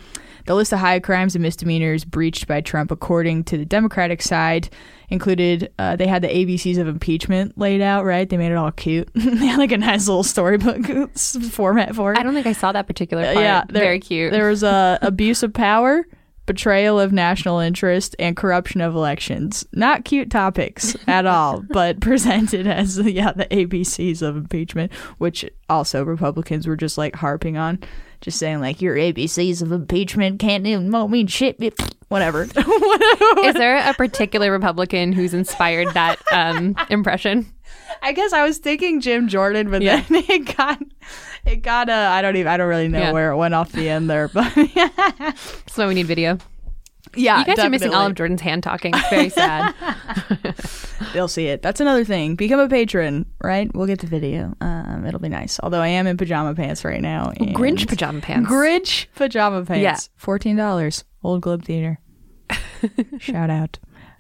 The 0.46 0.56
list 0.56 0.74
of 0.74 0.80
high 0.80 1.00
crimes 1.00 1.36
and 1.36 1.42
misdemeanors 1.44 2.06
breached 2.06 2.48
by 2.48 2.62
Trump, 2.62 2.92
according 2.92 3.44
to 3.46 3.58
the 3.58 3.66
Democratic 3.66 4.22
side, 4.22 4.70
included 5.10 5.72
uh, 5.78 5.96
they 5.96 6.08
had 6.08 6.22
the 6.22 6.30
ABCs 6.30 6.80
of 6.80 6.88
impeachment 6.88 7.58
laid 7.58 7.82
out, 7.82 8.06
right? 8.06 8.28
They 8.28 8.38
made 8.38 8.52
it 8.52 8.56
all 8.56 8.72
cute. 8.72 9.10
they 9.16 9.46
had 9.46 9.60
like 9.60 9.72
a 9.72 9.78
nice 9.78 10.08
little 10.08 10.24
storybook 10.24 10.86
format 11.18 11.96
for 11.96 12.14
it. 12.14 12.20
I 12.20 12.24
don't 12.24 12.34
think 12.34 12.48
I 12.48 12.54
saw 12.54 12.72
that 12.72 12.88
particular 12.88 13.24
part. 13.26 13.38
Uh, 13.38 13.42
yeah, 13.42 13.64
there, 13.70 13.84
very 13.84 14.00
cute. 14.00 14.32
There 14.32 14.50
was 14.50 14.64
uh, 14.64 14.98
abuse 15.02 15.44
of 15.44 15.54
power, 15.54 16.06
betrayal 16.46 17.00
of 17.00 17.12
national 17.12 17.60
interest, 17.60 18.16
and 18.18 18.36
corruption 18.38 18.82
of 18.82 18.96
elections. 18.96 19.66
Not 19.74 20.06
cute 20.06 20.32
topics 20.32 20.96
at 21.08 21.26
all, 21.26 21.62
but 21.70 22.00
presented 22.00 22.66
as 22.66 22.98
yeah 22.98 23.34
the 23.34 23.46
ABCs 23.46 24.22
of 24.22 24.38
impeachment, 24.38 24.94
which 25.18 25.46
also 25.70 26.04
Republicans 26.04 26.68
were 26.68 26.78
just 26.78 26.98
like 26.98 27.16
harping 27.16 27.58
on 27.58 27.80
just 28.22 28.38
saying 28.38 28.60
like 28.60 28.82
your 28.82 28.96
ABCs 28.96 29.62
of 29.62 29.72
impeachment 29.72 30.40
can't 30.40 30.66
even 30.66 30.90
mean 31.10 31.28
shit. 31.28 31.58
Whatever. 32.12 32.44
Is 32.44 33.54
there 33.56 33.78
a 33.90 33.94
particular 33.94 34.52
Republican 34.52 35.14
who's 35.14 35.34
inspired 35.34 35.94
that 35.94 36.20
um, 36.34 36.76
impression? 36.90 37.50
I 38.02 38.12
guess 38.12 38.34
I 38.34 38.46
was 38.46 38.58
thinking 38.58 39.00
Jim 39.00 39.30
Jordan, 39.30 39.72
but 39.72 39.82
yeah. 39.82 40.02
then 40.10 40.24
it 40.30 40.58
got 40.58 40.82
it 41.46 41.58
got 41.58 41.88
uh, 41.88 42.10
I 42.12 42.22
don't 42.22 42.36
even 42.36 42.52
I 42.52 42.58
don't 42.58 42.68
really 42.68 42.90
know 42.90 43.00
yeah. 43.00 43.12
where 43.14 43.32
it 43.32 43.38
went 43.38 43.54
off 43.54 43.72
the 43.72 43.88
end 43.88 44.10
there, 44.10 44.28
but 44.28 44.52
so 45.68 45.88
we 45.88 45.94
need 45.94 46.06
video. 46.06 46.38
Yeah, 47.16 47.40
you 47.40 47.46
guys 47.46 47.56
definitely. 47.56 47.64
are 47.64 47.70
missing 47.70 47.94
all 47.94 48.08
of 48.08 48.16
Jordan's 48.16 48.42
hand 48.42 48.64
talking. 48.64 48.94
It's 48.94 49.10
very 49.10 49.30
sad. 49.30 49.74
They'll 51.14 51.28
see 51.28 51.48
it. 51.48 51.62
That's 51.62 51.80
another 51.82 52.04
thing. 52.06 52.36
Become 52.36 52.60
a 52.60 52.70
patron, 52.70 53.26
right? 53.44 53.70
We'll 53.74 53.88
get 53.88 54.00
the 54.00 54.08
video. 54.08 54.54
Um, 54.62 55.06
it'll 55.06 55.20
be 55.20 55.30
nice. 55.30 55.60
Although 55.62 55.82
I 55.82 55.88
am 55.88 56.08
in 56.08 56.18
pajama 56.18 56.56
pants 56.56 56.86
right 56.86 57.02
now. 57.02 57.32
Grinch 57.38 57.88
pajama 57.88 58.22
pants. 58.22 58.50
Grinch 58.50 59.08
pajama 59.16 59.66
pants. 59.66 59.82
Yeah, 59.82 59.98
fourteen 60.18 60.56
dollars. 60.56 61.04
Old 61.24 61.42
Globe 61.42 61.64
Theater. 61.64 62.00
Shout 63.20 63.50
out. 63.50 63.80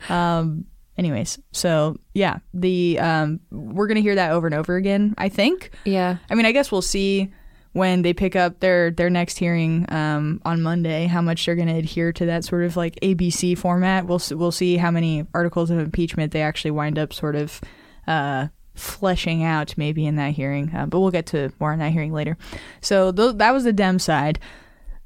Um, 0.10 0.65
anyways, 0.97 1.39
so 1.51 1.97
yeah, 2.13 2.39
the 2.54 2.99
um, 2.99 3.39
we're 3.51 3.88
gonna 3.88 4.01
hear 4.01 4.15
that 4.15 4.32
over 4.32 4.47
and 4.47 4.56
over 4.56 4.75
again. 4.75 5.15
I 5.17 5.30
think. 5.30 5.71
Yeah. 5.86 6.17
I 6.30 6.36
mean, 6.36 6.45
I 6.45 6.51
guess 6.51 6.71
we'll 6.71 6.82
see 6.82 7.32
when 7.73 8.01
they 8.01 8.13
pick 8.13 8.36
up 8.36 8.60
their 8.60 8.91
their 8.91 9.10
next 9.10 9.38
hearing 9.38 9.86
um, 9.91 10.41
on 10.43 10.62
Monday, 10.62 11.05
how 11.05 11.21
much 11.21 11.45
they're 11.45 11.55
going 11.55 11.67
to 11.67 11.75
adhere 11.75 12.12
to 12.13 12.25
that 12.25 12.43
sort 12.43 12.63
of 12.63 12.75
like 12.75 12.99
ABC 13.01 13.57
format. 13.57 14.05
We'll 14.05 14.21
we'll 14.31 14.51
see 14.51 14.77
how 14.77 14.91
many 14.91 15.25
articles 15.34 15.69
of 15.69 15.79
impeachment 15.79 16.31
they 16.31 16.41
actually 16.41 16.71
wind 16.71 16.99
up 16.99 17.13
sort 17.13 17.36
of 17.36 17.62
uh, 18.07 18.47
fleshing 18.75 19.43
out 19.43 19.77
maybe 19.77 20.05
in 20.05 20.17
that 20.17 20.34
hearing. 20.34 20.73
Uh, 20.75 20.86
but 20.86 20.99
we'll 20.99 21.12
get 21.12 21.27
to 21.27 21.51
more 21.60 21.71
on 21.71 21.79
that 21.79 21.91
hearing 21.91 22.13
later. 22.13 22.38
So 22.81 23.12
th- 23.12 23.36
that 23.36 23.51
was 23.51 23.63
the 23.63 23.73
Dem 23.73 23.99
side. 23.99 24.39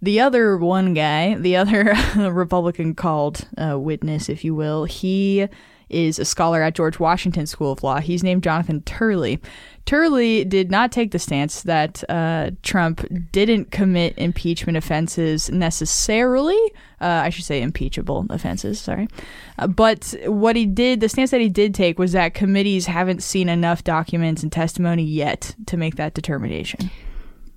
The 0.01 0.19
other 0.19 0.57
one 0.57 0.93
guy, 0.93 1.35
the 1.35 1.55
other 1.55 1.95
Republican 2.31 2.95
called 2.95 3.47
uh, 3.57 3.79
witness, 3.79 4.29
if 4.29 4.43
you 4.43 4.53
will, 4.53 4.85
he 4.85 5.47
is 5.89 6.19
a 6.19 6.25
scholar 6.25 6.61
at 6.61 6.75
George 6.75 6.99
Washington 6.99 7.45
School 7.45 7.71
of 7.71 7.83
Law. 7.83 7.99
He's 7.99 8.23
named 8.23 8.43
Jonathan 8.43 8.81
Turley. 8.81 9.39
Turley 9.85 10.43
did 10.43 10.71
not 10.71 10.91
take 10.91 11.11
the 11.11 11.19
stance 11.19 11.61
that 11.61 12.03
uh, 12.09 12.51
Trump 12.63 13.05
didn't 13.31 13.69
commit 13.69 14.17
impeachment 14.17 14.77
offenses 14.77 15.51
necessarily. 15.51 16.59
Uh, 16.99 17.21
I 17.23 17.29
should 17.29 17.45
say 17.45 17.61
impeachable 17.61 18.25
offenses, 18.31 18.79
sorry. 18.79 19.07
Uh, 19.59 19.67
but 19.67 20.15
what 20.25 20.55
he 20.55 20.65
did, 20.65 21.01
the 21.01 21.09
stance 21.09 21.29
that 21.31 21.41
he 21.41 21.49
did 21.49 21.75
take 21.75 21.99
was 21.99 22.13
that 22.13 22.33
committees 22.33 22.87
haven't 22.87 23.21
seen 23.21 23.47
enough 23.47 23.83
documents 23.83 24.41
and 24.41 24.51
testimony 24.51 25.03
yet 25.03 25.55
to 25.67 25.77
make 25.77 25.95
that 25.95 26.15
determination 26.15 26.89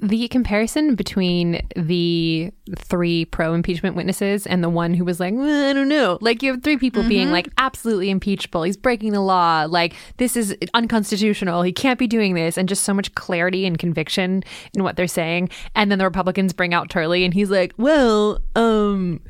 the 0.01 0.29
comparison 0.29 0.95
between 0.95 1.67
the 1.75 2.53
three 2.77 3.25
pro 3.27 3.55
impeachment 3.55 3.97
witnesses 3.97 4.47
and 4.47 4.63
the 4.63 4.69
one 4.69 4.95
who 4.95 5.05
was 5.05 5.19
like, 5.19 5.35
well, 5.35 5.71
I 5.71 5.73
don't 5.73 5.89
know. 5.89 6.19
Like, 6.21 6.43
you 6.43 6.53
have 6.53 6.63
three 6.63 6.77
people 6.77 7.03
mm-hmm. 7.03 7.09
being 7.09 7.31
like, 7.31 7.49
absolutely 7.59 8.11
impeachable. 8.11 8.63
He's 8.63 8.77
breaking 8.77 9.13
the 9.13 9.21
law. 9.21 9.67
Like, 9.69 9.95
this 10.19 10.37
is 10.37 10.57
unconstitutional. 10.75 11.63
He 11.63 11.73
can't 11.73 11.99
be 11.99 12.07
doing 12.07 12.35
this. 12.35 12.57
And 12.57 12.69
just 12.69 12.85
so 12.85 12.95
much 12.95 13.15
clarity 13.15 13.67
and 13.67 13.79
conviction 13.79 14.45
in 14.75 14.83
what 14.83 14.97
they're 14.97 15.07
saying. 15.07 15.51
And 15.75 15.91
then 15.91 15.99
the 15.99 16.05
Republicans 16.05 16.53
bring 16.53 16.75
out 16.75 16.91
Turley 16.91 17.25
and 17.25 17.35
he's 17.35 17.51
like, 17.51 17.73
well, 17.77 18.41
um, 18.55 19.21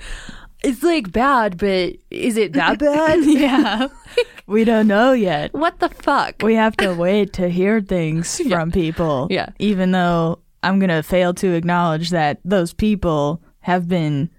it's 0.65 0.83
like 0.83 1.13
bad, 1.13 1.57
but 1.59 1.97
is 2.11 2.37
it 2.37 2.53
that 2.55 2.79
bad? 2.79 3.25
yeah. 3.25 3.89
we 4.47 4.65
don't 4.65 4.89
know 4.89 5.13
yet. 5.13 5.53
What 5.55 5.79
the 5.79 5.89
fuck? 5.89 6.43
We 6.43 6.55
have 6.55 6.77
to 6.79 6.95
wait 6.95 7.33
to 7.35 7.49
hear 7.49 7.81
things 7.81 8.41
from 8.49 8.73
people. 8.73 9.29
Yeah. 9.31 9.51
Even 9.59 9.93
though 9.93 10.41
I'm 10.63 10.79
going 10.79 10.91
to 10.91 11.03
fail 11.03 11.35
to 11.35 11.53
acknowledge 11.55 12.11
that 12.11 12.41
those 12.45 12.73
people 12.73 13.43
have 13.61 13.89
been 13.89 14.31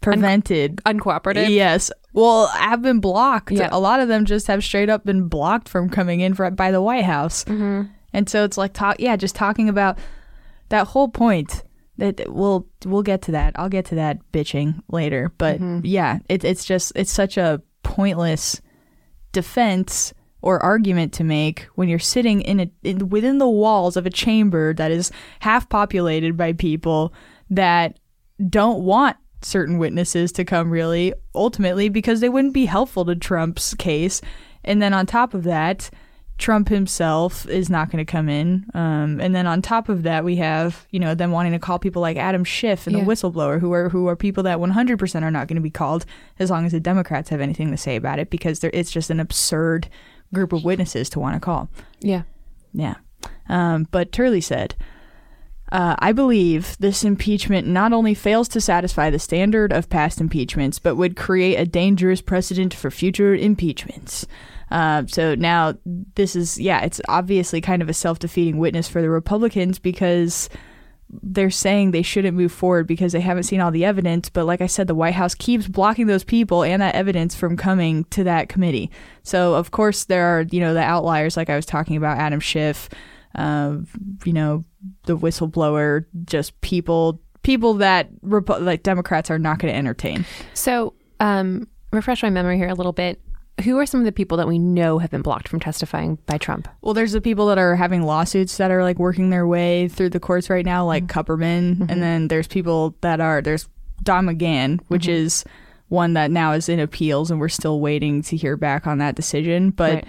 prevented. 0.00 0.76
Uncooperative? 0.86 1.48
Yes. 1.48 1.90
Well, 2.12 2.46
have 2.48 2.80
been 2.82 3.00
blocked. 3.00 3.52
Yeah. 3.52 3.68
A 3.72 3.78
lot 3.80 4.00
of 4.00 4.08
them 4.08 4.24
just 4.24 4.46
have 4.46 4.64
straight 4.64 4.88
up 4.88 5.04
been 5.04 5.28
blocked 5.28 5.68
from 5.68 5.90
coming 5.90 6.20
in 6.20 6.34
for, 6.34 6.50
by 6.50 6.70
the 6.70 6.80
White 6.80 7.04
House. 7.04 7.44
Mm-hmm. 7.44 7.82
And 8.12 8.28
so 8.28 8.44
it's 8.44 8.56
like 8.56 8.72
talk 8.72 8.96
yeah, 8.98 9.16
just 9.16 9.34
talking 9.34 9.68
about 9.68 9.98
that 10.70 10.86
whole 10.86 11.08
point 11.08 11.62
that 11.98 12.22
we'll 12.32 12.66
we'll 12.86 13.02
get 13.02 13.20
to 13.22 13.32
that. 13.32 13.52
I'll 13.56 13.68
get 13.68 13.84
to 13.86 13.96
that 13.96 14.18
bitching 14.32 14.80
later. 14.90 15.32
But 15.36 15.60
Mm-hmm. 15.60 15.84
yeah, 15.84 16.20
it, 16.28 16.44
it's 16.44 16.64
just 16.64 16.92
it's 16.94 17.12
such 17.12 17.36
a 17.36 17.60
pointless 17.82 18.62
defense 19.32 20.14
or 20.46 20.62
argument 20.62 21.12
to 21.12 21.24
make 21.24 21.62
when 21.74 21.88
you're 21.88 21.98
sitting 21.98 22.40
in 22.42 22.60
a 22.60 22.70
in, 22.84 23.08
within 23.08 23.38
the 23.38 23.48
walls 23.48 23.96
of 23.96 24.06
a 24.06 24.10
chamber 24.10 24.72
that 24.74 24.92
is 24.92 25.10
half 25.40 25.68
populated 25.68 26.36
by 26.36 26.52
people 26.52 27.12
that 27.50 27.98
don't 28.48 28.84
want 28.84 29.16
certain 29.42 29.76
witnesses 29.78 30.30
to 30.30 30.44
come 30.44 30.70
really 30.70 31.12
ultimately 31.34 31.88
because 31.88 32.20
they 32.20 32.28
wouldn't 32.28 32.54
be 32.54 32.64
helpful 32.66 33.04
to 33.04 33.16
Trump's 33.16 33.74
case 33.74 34.20
and 34.62 34.80
then 34.80 34.94
on 34.94 35.04
top 35.04 35.34
of 35.34 35.42
that 35.42 35.90
Trump 36.38 36.68
himself 36.68 37.48
is 37.48 37.70
not 37.70 37.90
going 37.90 38.04
to 38.04 38.10
come 38.10 38.28
in. 38.28 38.66
Um, 38.74 39.20
and 39.22 39.34
then 39.34 39.46
on 39.46 39.62
top 39.62 39.88
of 39.88 40.02
that, 40.02 40.22
we 40.22 40.36
have 40.36 40.86
you 40.90 41.00
know 41.00 41.14
them 41.14 41.30
wanting 41.30 41.52
to 41.52 41.58
call 41.58 41.78
people 41.78 42.02
like 42.02 42.18
Adam 42.18 42.44
Schiff 42.44 42.86
and 42.86 42.94
Yeah. 42.94 43.04
the 43.04 43.10
whistleblower, 43.10 43.58
who 43.58 43.72
are 43.72 43.88
who 43.88 44.06
are 44.06 44.16
people 44.16 44.42
that 44.42 44.58
100% 44.58 45.22
are 45.22 45.30
not 45.30 45.48
going 45.48 45.56
to 45.56 45.62
be 45.62 45.70
called 45.70 46.04
as 46.38 46.50
long 46.50 46.66
as 46.66 46.72
the 46.72 46.80
Democrats 46.80 47.30
have 47.30 47.40
anything 47.40 47.70
to 47.70 47.78
say 47.78 47.96
about 47.96 48.18
it, 48.18 48.28
because 48.28 48.58
there, 48.60 48.70
it's 48.74 48.90
just 48.90 49.08
an 49.08 49.18
absurd 49.18 49.88
group 50.32 50.52
of 50.52 50.64
witnesses 50.64 51.08
to 51.10 51.20
want 51.20 51.34
to 51.34 51.40
call. 51.40 51.68
Yeah. 52.00 52.22
Yeah. 52.72 52.94
Um, 53.48 53.88
but 53.90 54.12
Turley 54.12 54.40
said, 54.40 54.74
uh, 55.72 55.96
I 55.98 56.12
believe 56.12 56.76
this 56.78 57.02
impeachment 57.02 57.66
not 57.66 57.92
only 57.92 58.14
fails 58.14 58.48
to 58.48 58.60
satisfy 58.60 59.10
the 59.10 59.18
standard 59.18 59.72
of 59.72 59.90
past 59.90 60.20
impeachments, 60.20 60.78
but 60.78 60.96
would 60.96 61.16
create 61.16 61.56
a 61.56 61.66
dangerous 61.66 62.20
precedent 62.20 62.72
for 62.72 62.90
future 62.90 63.34
impeachments. 63.34 64.26
Uh, 64.70 65.04
so 65.06 65.34
now 65.34 65.74
this 66.14 66.36
is, 66.36 66.58
yeah, 66.58 66.82
it's 66.82 67.00
obviously 67.08 67.60
kind 67.60 67.82
of 67.82 67.88
a 67.88 67.94
self 67.94 68.18
defeating 68.18 68.58
witness 68.58 68.88
for 68.88 69.00
the 69.00 69.10
Republicans 69.10 69.78
because 69.78 70.48
they're 71.22 71.50
saying 71.50 71.90
they 71.90 72.02
shouldn't 72.02 72.36
move 72.36 72.52
forward 72.52 72.86
because 72.86 73.12
they 73.12 73.20
haven't 73.20 73.44
seen 73.44 73.60
all 73.60 73.70
the 73.70 73.84
evidence. 73.84 74.28
But 74.28 74.46
like 74.46 74.60
I 74.60 74.66
said, 74.66 74.86
the 74.86 74.94
White 74.94 75.14
House 75.14 75.34
keeps 75.34 75.68
blocking 75.68 76.06
those 76.06 76.24
people 76.24 76.62
and 76.62 76.82
that 76.82 76.94
evidence 76.94 77.34
from 77.34 77.56
coming 77.56 78.04
to 78.06 78.24
that 78.24 78.48
committee. 78.48 78.90
So 79.22 79.54
of 79.54 79.70
course 79.70 80.04
there 80.04 80.26
are 80.26 80.42
you 80.50 80.60
know 80.60 80.74
the 80.74 80.82
outliers 80.82 81.36
like 81.36 81.50
I 81.50 81.56
was 81.56 81.66
talking 81.66 81.96
about 81.96 82.18
Adam 82.18 82.40
Schiff, 82.40 82.88
uh, 83.34 83.76
you 84.24 84.32
know 84.32 84.64
the 85.04 85.16
whistleblower, 85.16 86.04
just 86.24 86.60
people 86.60 87.20
people 87.46 87.74
that 87.74 88.08
like 88.22 88.82
Democrats 88.82 89.30
are 89.30 89.38
not 89.38 89.58
going 89.58 89.72
to 89.72 89.78
entertain. 89.78 90.24
So, 90.52 90.94
um, 91.20 91.68
refresh 91.92 92.22
my 92.22 92.30
memory 92.30 92.56
here 92.56 92.68
a 92.68 92.74
little 92.74 92.92
bit. 92.92 93.20
Who 93.64 93.78
are 93.78 93.86
some 93.86 94.00
of 94.00 94.04
the 94.04 94.12
people 94.12 94.36
that 94.36 94.46
we 94.46 94.58
know 94.58 94.98
have 94.98 95.10
been 95.10 95.22
blocked 95.22 95.48
from 95.48 95.60
testifying 95.60 96.18
by 96.26 96.36
Trump? 96.36 96.68
Well, 96.82 96.92
there's 96.92 97.12
the 97.12 97.22
people 97.22 97.46
that 97.46 97.56
are 97.56 97.74
having 97.74 98.02
lawsuits 98.02 98.58
that 98.58 98.70
are 98.70 98.82
like 98.82 98.98
working 98.98 99.30
their 99.30 99.46
way 99.46 99.88
through 99.88 100.10
the 100.10 100.20
courts 100.20 100.50
right 100.50 100.64
now, 100.64 100.84
like 100.84 101.06
mm-hmm. 101.06 101.18
Kupperman, 101.18 101.76
mm-hmm. 101.76 101.90
and 101.90 102.02
then 102.02 102.28
there's 102.28 102.46
people 102.46 102.94
that 103.00 103.20
are 103.20 103.40
there's 103.40 103.68
Don 104.02 104.26
McGahn, 104.26 104.80
which 104.88 105.04
mm-hmm. 105.04 105.24
is 105.24 105.44
one 105.88 106.12
that 106.14 106.30
now 106.30 106.52
is 106.52 106.68
in 106.68 106.80
appeals, 106.80 107.30
and 107.30 107.40
we're 107.40 107.48
still 107.48 107.80
waiting 107.80 108.20
to 108.22 108.36
hear 108.36 108.56
back 108.56 108.86
on 108.86 108.98
that 108.98 109.14
decision. 109.14 109.70
But 109.70 109.94
Right. 109.94 110.06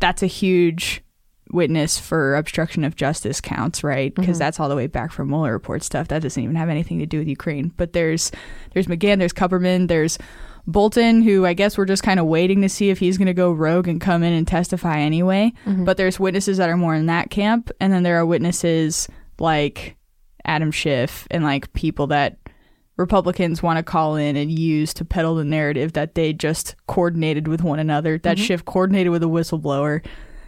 that's 0.00 0.22
a 0.22 0.26
huge 0.26 1.02
witness 1.52 1.98
for 1.98 2.34
obstruction 2.34 2.82
of 2.82 2.96
justice 2.96 3.40
counts, 3.40 3.84
right? 3.84 4.14
Because 4.14 4.36
Mhm. 4.36 4.40
that's 4.40 4.58
all 4.58 4.68
the 4.68 4.74
way 4.74 4.86
back 4.86 5.12
from 5.12 5.28
Mueller 5.28 5.52
report 5.52 5.82
stuff. 5.82 6.08
That 6.08 6.22
doesn't 6.22 6.42
even 6.42 6.56
have 6.56 6.68
anything 6.68 6.98
to 7.00 7.06
do 7.06 7.18
with 7.18 7.28
Ukraine. 7.28 7.72
But 7.76 7.92
there's 7.92 8.32
there's 8.72 8.86
McGahn, 8.86 9.18
there's 9.18 9.32
Kupperman, 9.32 9.88
there's 9.88 10.18
Bolton, 10.66 11.22
who 11.22 11.46
I 11.46 11.54
guess 11.54 11.78
we're 11.78 11.84
just 11.84 12.02
kind 12.02 12.18
of 12.18 12.26
waiting 12.26 12.62
to 12.62 12.68
see 12.68 12.90
if 12.90 12.98
he's 12.98 13.18
going 13.18 13.26
to 13.26 13.34
go 13.34 13.52
rogue 13.52 13.86
and 13.88 14.00
come 14.00 14.22
in 14.22 14.32
and 14.32 14.46
testify 14.46 14.98
anyway. 14.98 15.52
But 15.66 15.96
there's 15.96 16.18
witnesses 16.18 16.56
that 16.58 16.68
are 16.70 16.76
more 16.76 16.94
in 16.94 17.06
that 17.06 17.30
camp, 17.30 17.70
and 17.80 17.92
then 17.92 18.02
there 18.02 18.16
are 18.18 18.26
witnesses 18.26 19.08
like 19.38 19.96
Adam 20.44 20.70
Schiff 20.72 21.26
and 21.30 21.44
like 21.44 21.72
people 21.72 22.08
that 22.08 22.38
Republicans 22.96 23.62
want 23.62 23.76
to 23.76 23.82
call 23.82 24.16
in 24.16 24.36
and 24.36 24.50
use 24.50 24.94
to 24.94 25.04
peddle 25.04 25.34
the 25.34 25.44
narrative 25.44 25.92
that 25.92 26.14
they 26.14 26.32
just 26.32 26.74
coordinated 26.86 27.46
with 27.46 27.62
one 27.62 27.78
another. 27.78 28.18
That 28.18 28.38
Mhm. 28.38 28.46
Schiff 28.46 28.64
coordinated 28.64 29.12
with 29.12 29.22
a 29.22 29.26
whistleblower. 29.26 30.02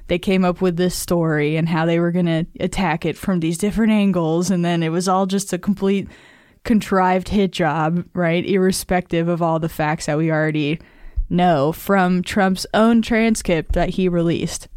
They 0.07 0.19
came 0.19 0.45
up 0.47 0.63
with 0.63 0.79
this 0.79 0.95
story 0.95 1.57
and 1.57 1.69
how 1.69 1.85
they 1.85 2.01
were 2.01 2.11
going 2.11 2.25
to 2.27 2.47
attack 2.59 3.05
it 3.05 3.19
from 3.19 3.41
these 3.41 3.59
different 3.59 3.93
angles, 3.93 4.51
and 4.51 4.65
then 4.65 4.83
it 4.83 4.89
was 4.89 5.07
all 5.09 5.27
just 5.27 5.53
a 5.53 5.59
complete 5.59 6.09
contrived 6.69 7.31
hit 7.31 7.51
job, 7.51 8.05
right? 8.13 8.45
Irrespective 8.45 9.27
of 9.27 9.41
all 9.41 9.59
the 9.59 9.71
facts 9.71 10.05
that 10.05 10.19
we 10.19 10.31
already 10.31 10.79
know 11.31 11.73
from 11.73 12.23
Trump's 12.23 12.67
own 12.75 13.01
transcript 13.01 13.73
that 13.73 13.89
he 13.89 14.07
released. 14.07 14.69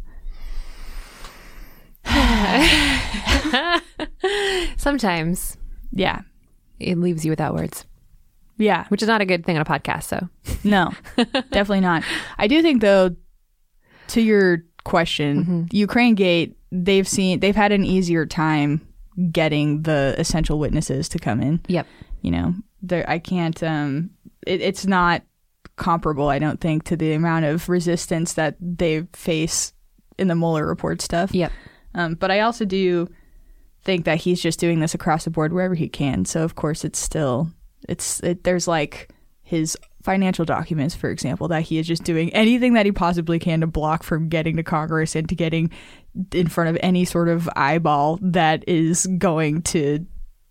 Sometimes, 4.78 5.58
yeah, 5.92 6.22
it 6.80 6.96
leaves 6.96 7.26
you 7.26 7.30
without 7.30 7.52
words. 7.52 7.84
Yeah, 8.56 8.86
which 8.88 9.02
is 9.02 9.08
not 9.08 9.20
a 9.20 9.26
good 9.26 9.44
thing 9.44 9.56
on 9.56 9.62
a 9.62 9.66
podcast. 9.66 10.04
So, 10.04 10.30
No, 10.64 10.92
definitely 11.50 11.80
not. 11.80 12.04
I 12.38 12.46
do 12.46 12.62
think 12.62 12.80
though, 12.80 13.14
to 14.08 14.22
your 14.22 14.64
question, 14.84 15.42
mm-hmm. 15.42 15.62
Ukraine 15.72 16.14
Gate, 16.14 16.56
they've 16.70 17.06
seen 17.06 17.40
they've 17.40 17.54
had 17.54 17.70
an 17.70 17.84
easier 17.84 18.24
time 18.24 18.80
getting 19.30 19.82
the 19.82 20.14
essential 20.18 20.58
witnesses 20.58 21.08
to 21.10 21.18
come 21.18 21.40
in. 21.40 21.60
Yep. 21.68 21.86
You 22.22 22.30
know, 22.30 22.54
there 22.82 23.08
I 23.08 23.18
can't. 23.18 23.60
Um, 23.62 24.10
it, 24.46 24.60
it's 24.60 24.86
not 24.86 25.22
comparable. 25.76 26.28
I 26.28 26.38
don't 26.38 26.60
think 26.60 26.84
to 26.84 26.96
the 26.96 27.12
amount 27.12 27.44
of 27.44 27.68
resistance 27.68 28.34
that 28.34 28.56
they 28.60 29.06
face 29.12 29.72
in 30.18 30.28
the 30.28 30.34
Mueller 30.34 30.66
report 30.66 31.00
stuff. 31.00 31.34
Yep. 31.34 31.52
Um, 31.94 32.14
but 32.14 32.30
I 32.30 32.40
also 32.40 32.64
do 32.64 33.08
think 33.84 34.04
that 34.04 34.18
he's 34.18 34.40
just 34.40 34.60
doing 34.60 34.80
this 34.80 34.94
across 34.94 35.24
the 35.24 35.30
board 35.30 35.52
wherever 35.52 35.74
he 35.74 35.88
can. 35.88 36.24
So 36.24 36.42
of 36.42 36.54
course 36.54 36.84
it's 36.84 36.98
still 36.98 37.50
it's 37.88 38.20
it, 38.20 38.44
there's 38.44 38.68
like 38.68 39.10
his 39.42 39.76
financial 40.02 40.44
documents, 40.44 40.94
for 40.94 41.10
example, 41.10 41.48
that 41.48 41.62
he 41.62 41.78
is 41.78 41.86
just 41.86 42.04
doing 42.04 42.32
anything 42.34 42.74
that 42.74 42.86
he 42.86 42.92
possibly 42.92 43.38
can 43.38 43.60
to 43.60 43.66
block 43.66 44.02
from 44.02 44.28
getting 44.28 44.56
to 44.56 44.62
Congress 44.62 45.14
and 45.14 45.28
to 45.28 45.34
getting 45.34 45.70
in 46.32 46.46
front 46.48 46.70
of 46.70 46.76
any 46.82 47.04
sort 47.04 47.28
of 47.28 47.48
eyeball 47.56 48.18
that 48.20 48.64
is 48.68 49.06
going 49.18 49.62
to 49.62 50.04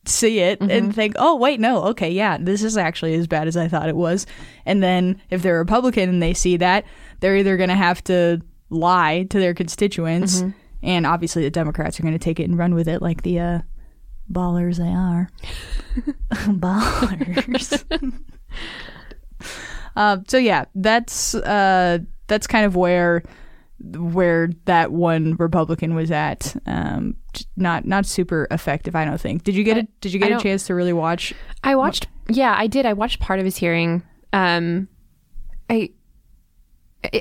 see 0.06 0.40
it 0.40 0.60
and 0.62 0.96
think, 0.96 1.16
oh, 1.20 1.36
wait, 1.36 1.60
no, 1.60 1.84
okay, 1.84 2.10
yeah, 2.10 2.38
this 2.40 2.64
is 2.64 2.76
actually 2.78 3.14
as 3.14 3.28
bad 3.28 3.48
as 3.48 3.56
I 3.56 3.68
thought 3.68 3.88
it 3.90 3.96
was. 3.96 4.26
And 4.66 4.82
then 4.82 5.22
if 5.30 5.44
they're 5.44 5.60
Republican 5.60 6.10
and 6.10 6.24
they 6.24 6.34
see 6.34 6.58
that, 6.58 6.86
they're 7.20 7.36
either 7.38 7.56
going 7.58 7.70
to 7.70 7.76
have 7.76 8.04
to 8.06 8.42
lie 8.72 9.28
to 9.30 9.40
their 9.40 9.54
constituents, 9.54 10.42
Mhm. 10.42 10.54
and 10.82 11.06
obviously 11.06 11.44
the 11.44 11.52
Democrats 11.52 12.00
are 12.00 12.04
going 12.04 12.16
to 12.16 12.20
take 12.20 12.40
it 12.40 12.46
and 12.50 12.58
run 12.58 12.74
with 12.74 12.88
it 12.88 13.02
like 13.02 13.22
the 13.22 13.40
uh, 13.40 13.60
ballers 14.32 14.78
they 14.78 14.88
are. 14.88 15.30
ballers. 16.32 17.84
uh, 19.96 20.18
so 20.28 20.38
yeah, 20.38 20.66
that's 20.76 21.36
uh, 21.36 22.00
that's 22.28 22.48
kind 22.48 22.66
of 22.66 22.76
where 22.76 23.24
where 23.96 24.50
that 24.66 24.92
one 24.92 25.36
Republican 25.38 25.96
was 25.96 26.12
at. 26.12 26.56
Um, 26.66 27.16
not 27.56 27.86
not 27.86 28.06
super 28.06 28.48
effective, 28.52 28.96
I 28.96 29.06
don't 29.06 29.20
think. 29.20 29.44
Did 29.44 29.56
you 29.56 29.64
get 29.64 29.78
a 29.78 29.88
Did 30.02 30.14
you 30.14 30.20
get 30.20 30.32
a 30.32 30.40
chance 30.40 30.68
to 30.68 30.76
really 30.76 30.94
watch? 30.94 31.34
I 31.64 31.76
watched. 31.76 32.08
Yeah, 32.30 32.56
I 32.58 32.68
did. 32.68 32.86
I 32.86 32.94
watched 32.94 33.20
part 33.20 33.40
of 33.40 33.46
his 33.46 33.58
hearing. 33.58 34.04
Um, 34.34 34.88
I. 35.70 35.92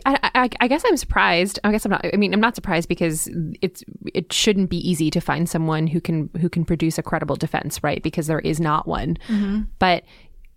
I, 0.05 0.19
I, 0.35 0.51
I 0.61 0.69
guess 0.69 0.83
I'm 0.87 0.99
surprised. 0.99 1.59
I 1.65 1.73
guess 1.73 1.87
I'm 1.87 1.91
not. 1.91 2.05
I 2.13 2.19
mean, 2.19 2.35
I'm 2.35 2.41
not 2.41 2.55
surprised 2.55 2.87
because 2.87 3.31
it's 3.63 3.83
it 4.13 4.31
shouldn't 4.31 4.69
be 4.69 4.77
easy 4.87 5.11
to 5.11 5.23
find 5.23 5.49
someone 5.49 5.87
who 5.87 6.03
can 6.03 6.29
who 6.39 6.51
can 6.51 6.67
produce 6.67 6.99
a 6.99 7.03
credible 7.03 7.35
defense, 7.35 7.83
right? 7.83 8.03
Because 8.03 8.27
there 8.27 8.41
is 8.41 8.61
not 8.61 8.87
one. 8.87 9.17
Mhm. 9.29 9.69
But 9.79 10.05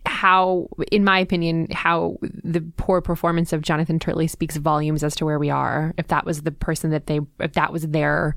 how, 0.06 0.68
in 0.92 1.04
my 1.04 1.20
opinion, 1.20 1.68
how 1.72 2.18
the 2.22 2.62
poor 2.78 3.02
performance 3.02 3.54
of 3.54 3.62
Jonathan 3.62 4.00
Turley 4.00 4.28
speaks 4.28 4.58
volumes 4.58 5.04
as 5.04 5.16
to 5.16 5.26
where 5.26 5.40
we 5.40 5.50
are. 5.50 5.94
If 5.98 6.08
that 6.08 6.26
was 6.26 6.42
the 6.42 6.52
person 6.52 6.92
that 6.92 7.08
they, 7.08 7.20
if 7.40 7.54
that 7.54 7.72
was 7.72 7.88
their, 7.88 8.36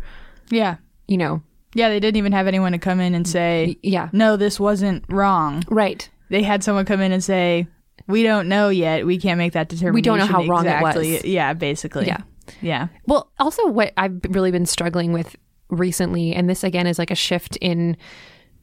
Yeah, 0.51 0.77
you 1.09 1.17
know, 1.17 1.43
yeah, 1.75 1.89
they 1.89 2.01
didn't 2.01 2.17
even 2.17 2.33
have 2.33 2.47
anyone 2.47 2.73
to 2.73 2.79
come 2.79 3.01
in 3.01 3.15
and 3.15 3.27
say, 3.27 3.77
yeah, 3.83 4.09
no, 4.13 4.37
this 4.37 4.59
wasn't 4.59 5.05
wrong. 5.09 5.63
Right. 5.69 6.09
They 6.31 6.43
had 6.43 6.65
someone 6.65 6.85
come 6.85 7.01
in 7.01 7.13
and 7.13 7.23
say, 7.23 7.67
we 8.07 8.23
don't 8.23 8.49
know 8.49 8.69
yet. 8.69 9.07
We 9.07 9.19
can't 9.19 9.39
make 9.39 9.53
that 9.53 9.69
determination. 9.69 9.95
We 9.95 10.03
don't 10.03 10.19
know 10.19 10.27
how 10.27 10.45
wrong 10.45 10.67
it 10.67 10.83
was. 10.83 11.25
Yeah, 11.25 11.53
basically. 11.53 12.07
Yeah. 12.07 12.23
Yeah. 12.63 12.89
Well, 13.07 13.31
also 13.39 13.67
what 13.67 13.93
I've 13.97 14.21
really 14.31 14.51
been 14.51 14.67
struggling 14.67 15.13
with 15.13 15.37
recently, 15.69 16.33
and 16.33 16.49
this 16.49 16.63
again 16.63 16.87
is 16.87 16.99
like 16.99 17.11
a 17.11 17.17
shift 17.17 17.57
in 17.61 17.97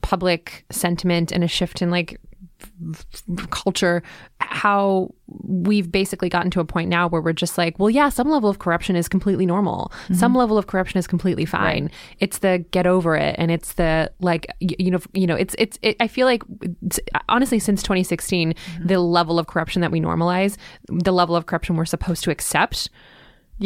public 0.01 0.65
sentiment 0.71 1.31
and 1.31 1.43
a 1.43 1.47
shift 1.47 1.81
in 1.81 1.91
like 1.91 2.19
culture, 3.49 4.03
how 4.39 5.13
we've 5.43 5.91
basically 5.91 6.29
gotten 6.29 6.51
to 6.51 6.59
a 6.59 6.65
point 6.65 6.89
now 6.89 7.07
where 7.07 7.21
we're 7.21 7.33
just 7.33 7.57
like, 7.57 7.77
well, 7.79 7.89
yeah, 7.89 8.09
some 8.09 8.29
level 8.29 8.49
of 8.49 8.59
corruption 8.59 8.95
is 8.95 9.07
completely 9.07 9.45
normal. 9.45 9.91
Mm-hmm. 10.03 10.13
Some 10.15 10.35
level 10.35 10.57
of 10.57 10.67
corruption 10.67 10.97
is 10.97 11.07
completely 11.07 11.45
fine. 11.45 11.89
It's 12.19 12.39
the 12.39 12.65
get 12.71 12.85
over 12.85 13.15
it, 13.15 13.35
and 13.37 13.51
it's 13.51 13.73
the 13.73 14.11
like, 14.19 14.47
you 14.59 14.91
know, 14.91 14.99
you 15.13 15.27
know, 15.27 15.35
it's 15.35 15.55
it's. 15.57 15.79
It, 15.81 15.95
I 15.99 16.07
feel 16.07 16.27
like 16.27 16.43
honestly, 17.29 17.59
since 17.59 17.81
2016, 17.83 18.53
mm-hmm. 18.53 18.87
the 18.87 18.99
level 18.99 19.39
of 19.39 19.47
corruption 19.47 19.81
that 19.81 19.91
we 19.91 19.99
normalize, 19.99 20.57
the 20.87 21.13
level 21.13 21.35
of 21.35 21.45
corruption 21.45 21.75
we're 21.75 21.85
supposed 21.85 22.23
to 22.25 22.31
accept, 22.31 22.89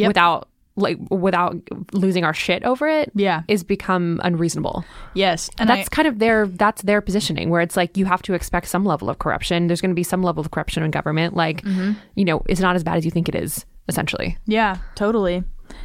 without 0.08 0.50
like 0.78 0.98
without 1.10 1.56
losing 1.92 2.24
our 2.24 2.34
shit 2.34 2.64
over 2.64 2.88
it, 2.88 3.12
yeah, 3.16 3.42
is 3.50 3.64
become 3.64 4.22
unreasonable. 4.24 4.86
Yes, 5.14 5.50
and 5.58 5.70
that's 5.70 5.88
I- 5.92 5.96
kind 5.96 6.08
of 6.08 6.20
their 6.20 6.48
that's 6.48 6.82
their 6.84 7.02
positioning 7.02 7.50
where 7.50 7.60
it's 7.62 7.76
like 7.76 7.98
you 7.98 8.06
have 8.06 8.22
to 8.22 8.34
expect 8.34 8.68
some 8.68 8.86
level 8.86 9.10
of 9.10 9.20
corruption. 9.20 9.68
There's 9.68 9.82
going 9.82 9.92
to 9.92 9.96
be 9.96 10.04
some 10.04 10.22
level 10.24 10.42
of 10.42 10.52
corruption 10.52 10.84
in 10.84 10.92
government. 10.92 11.36
Like, 11.36 11.64
Mhm. 11.64 11.98
you 12.16 12.24
know, 12.24 12.44
it's 12.48 12.62
not 12.62 12.76
as 12.76 12.84
bad 12.84 12.96
as 12.98 13.04
you 13.06 13.12
think 13.12 13.28
it 13.28 13.36
is. 13.36 13.66
Essentially, 13.90 14.38
Yeah, 14.46 14.78
totally. 14.96 15.44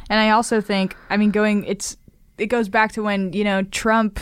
And 0.09 0.19
I 0.19 0.29
also 0.31 0.59
think, 0.61 0.95
I 1.09 1.15
mean, 1.17 1.31
going, 1.31 1.63
it's, 1.63 1.95
it 2.37 2.47
goes 2.47 2.67
back 2.69 2.91
to 2.93 3.01
when, 3.03 3.31
you 3.33 3.43
know, 3.45 3.63
Trump 3.63 4.19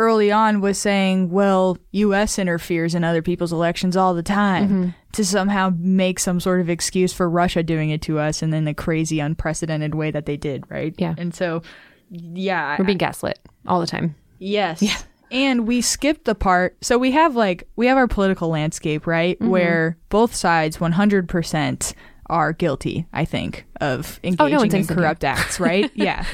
early 0.00 0.32
on 0.32 0.60
was 0.62 0.78
saying, 0.78 1.30
well, 1.30 1.76
U.S. 1.92 2.38
interferes 2.38 2.94
in 2.94 3.04
other 3.04 3.20
people's 3.20 3.52
elections 3.52 3.96
all 3.96 4.14
the 4.14 4.22
time 4.22 4.68
Mhm. 4.68 4.94
to 5.12 5.24
somehow 5.24 5.72
make 5.78 6.18
some 6.18 6.40
sort 6.40 6.60
of 6.60 6.70
excuse 6.70 7.12
for 7.12 7.28
Russia 7.28 7.62
doing 7.62 7.90
it 7.90 8.00
to 8.02 8.18
us 8.18 8.40
and 8.42 8.50
then 8.52 8.64
the 8.64 8.72
crazy, 8.74 9.20
unprecedented 9.20 9.94
way 9.94 10.10
that 10.10 10.24
they 10.24 10.36
did, 10.38 10.64
right? 10.70 10.94
Yeah. 10.96 11.14
And 11.18 11.34
so, 11.34 11.62
yeah. 12.10 12.76
we're 12.78 12.86
being 12.86 12.98
gaslit 12.98 13.38
all 13.66 13.78
the 13.80 13.86
time. 13.86 14.14
Yes. 14.38 14.80
Yeah. 14.80 14.96
And 15.30 15.68
we 15.68 15.80
skipped 15.82 16.24
the 16.24 16.34
part. 16.34 16.76
So 16.80 16.96
we 16.98 17.12
have 17.12 17.36
like 17.36 17.68
we 17.76 17.86
have 17.86 17.96
our 17.98 18.08
political 18.08 18.48
landscape, 18.48 19.06
right? 19.06 19.38
Mhm. 19.38 19.48
Where 19.48 19.96
both 20.08 20.34
sides 20.34 20.78
100% 20.78 21.94
are 22.26 22.52
guilty, 22.52 23.06
I 23.12 23.24
think, 23.26 23.66
of 23.80 24.18
Oh, 24.24 24.48
no 24.48 24.62
engaging 24.62 24.80
in 24.80 24.86
corrupt 24.86 25.22
acts, 25.24 25.60
right? 25.60 25.90
yeah. 25.94 26.24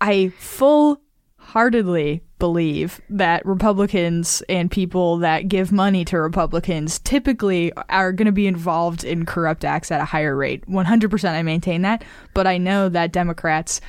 I 0.00 0.32
full 0.38 1.00
heartedly 1.38 2.22
believe 2.38 3.00
that 3.08 3.44
Republicans 3.46 4.42
and 4.48 4.70
people 4.70 5.16
that 5.18 5.48
give 5.48 5.72
money 5.72 6.04
to 6.04 6.18
Republicans 6.18 6.98
typically 6.98 7.72
are 7.88 8.12
going 8.12 8.26
to 8.26 8.32
be 8.32 8.46
involved 8.46 9.04
in 9.04 9.24
corrupt 9.24 9.64
acts 9.64 9.90
at 9.90 10.00
a 10.00 10.04
higher 10.04 10.36
rate. 10.36 10.66
100% 10.68 11.30
I 11.30 11.42
maintain 11.42 11.82
that, 11.82 12.04
but 12.34 12.46
I 12.46 12.58
know 12.58 12.88
that 12.90 13.12
Democrats 13.12 13.80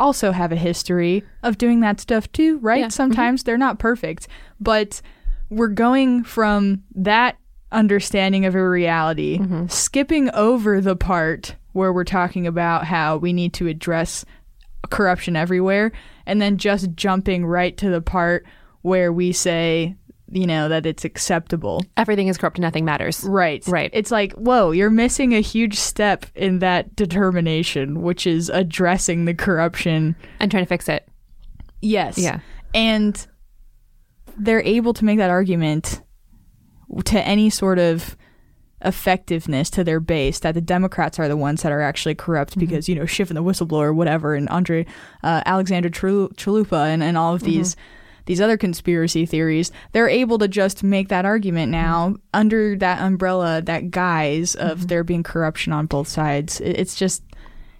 also 0.00 0.32
have 0.32 0.50
a 0.50 0.56
history 0.56 1.22
of 1.42 1.58
doing 1.58 1.80
that 1.80 2.00
stuff 2.00 2.30
too, 2.32 2.58
right? 2.58 2.80
Yeah. 2.80 2.86
Mhm. 2.86 2.92
Sometimes 2.92 3.42
they're 3.42 3.58
not 3.58 3.78
perfect, 3.78 4.28
but 4.60 5.00
we're 5.50 5.68
going 5.68 6.24
from 6.24 6.82
that 6.94 7.36
understanding 7.70 8.46
of 8.46 8.54
a 8.54 8.68
reality, 8.68 9.38
mm-hmm. 9.38 9.66
skipping 9.68 10.30
over 10.30 10.80
the 10.80 10.96
part 10.96 11.56
where 11.72 11.92
we're 11.92 12.04
talking 12.04 12.46
about 12.46 12.84
how 12.84 13.16
we 13.16 13.32
need 13.32 13.52
to 13.54 13.66
address 13.66 14.24
corruption 14.90 15.36
everywhere, 15.36 15.92
and 16.26 16.40
then 16.40 16.56
just 16.56 16.92
jumping 16.94 17.46
right 17.46 17.76
to 17.78 17.90
the 17.90 18.00
part 18.00 18.46
where 18.82 19.12
we 19.12 19.32
say, 19.32 19.96
you 20.30 20.46
know, 20.46 20.68
that 20.68 20.86
it's 20.86 21.04
acceptable. 21.04 21.82
Everything 21.96 22.28
is 22.28 22.38
corrupt 22.38 22.58
nothing 22.58 22.84
matters. 22.84 23.22
Right. 23.24 23.62
Right. 23.66 23.90
It's 23.92 24.10
like, 24.10 24.32
whoa, 24.32 24.70
you're 24.72 24.90
missing 24.90 25.34
a 25.34 25.40
huge 25.40 25.78
step 25.78 26.26
in 26.34 26.58
that 26.60 26.96
determination, 26.96 28.02
which 28.02 28.26
is 28.26 28.48
addressing 28.48 29.24
the 29.26 29.34
corruption 29.34 30.16
and 30.40 30.50
trying 30.50 30.64
to 30.64 30.68
fix 30.68 30.88
it. 30.88 31.08
Yes. 31.80 32.18
Yeah. 32.18 32.40
And 32.74 33.26
they're 34.36 34.62
able 34.62 34.94
to 34.94 35.04
make 35.04 35.18
that 35.18 35.30
argument 35.30 36.02
to 37.04 37.20
any 37.20 37.50
sort 37.50 37.78
of 37.78 38.16
effectiveness 38.84 39.70
to 39.70 39.84
their 39.84 40.00
base 40.00 40.38
that 40.40 40.54
the 40.54 40.60
Democrats 40.60 41.18
are 41.18 41.28
the 41.28 41.36
ones 41.36 41.62
that 41.62 41.72
are 41.72 41.80
actually 41.82 42.14
corrupt 42.14 42.52
Mm-hmm. 42.52 42.60
because, 42.60 42.88
you 42.88 42.94
know, 42.94 43.06
Schiff 43.06 43.30
and 43.30 43.36
the 43.36 43.42
whistleblower, 43.42 43.84
or 43.86 43.94
whatever, 43.94 44.34
and 44.34 44.48
Andre 44.48 44.86
uh, 45.22 45.42
Alexander 45.46 45.90
Chal- 45.90 46.28
Chalupa 46.36 46.86
and, 46.86 47.02
and 47.02 47.16
all 47.16 47.34
of 47.34 47.42
these 47.42 47.76
these 48.26 48.40
other 48.40 48.56
conspiracy 48.56 49.26
theories, 49.26 49.70
they're 49.92 50.08
able 50.08 50.38
to 50.38 50.48
just 50.48 50.82
make 50.82 51.08
that 51.08 51.26
argument 51.26 51.70
now 51.70 52.16
under 52.32 52.74
that 52.76 53.02
umbrella, 53.02 53.60
that 53.60 53.90
guise 53.90 54.54
of 54.54 54.88
there 54.88 55.04
being 55.04 55.22
corruption 55.22 55.74
on 55.74 55.84
both 55.84 56.08
sides. 56.08 56.58
It's 56.62 56.94
just 56.94 57.22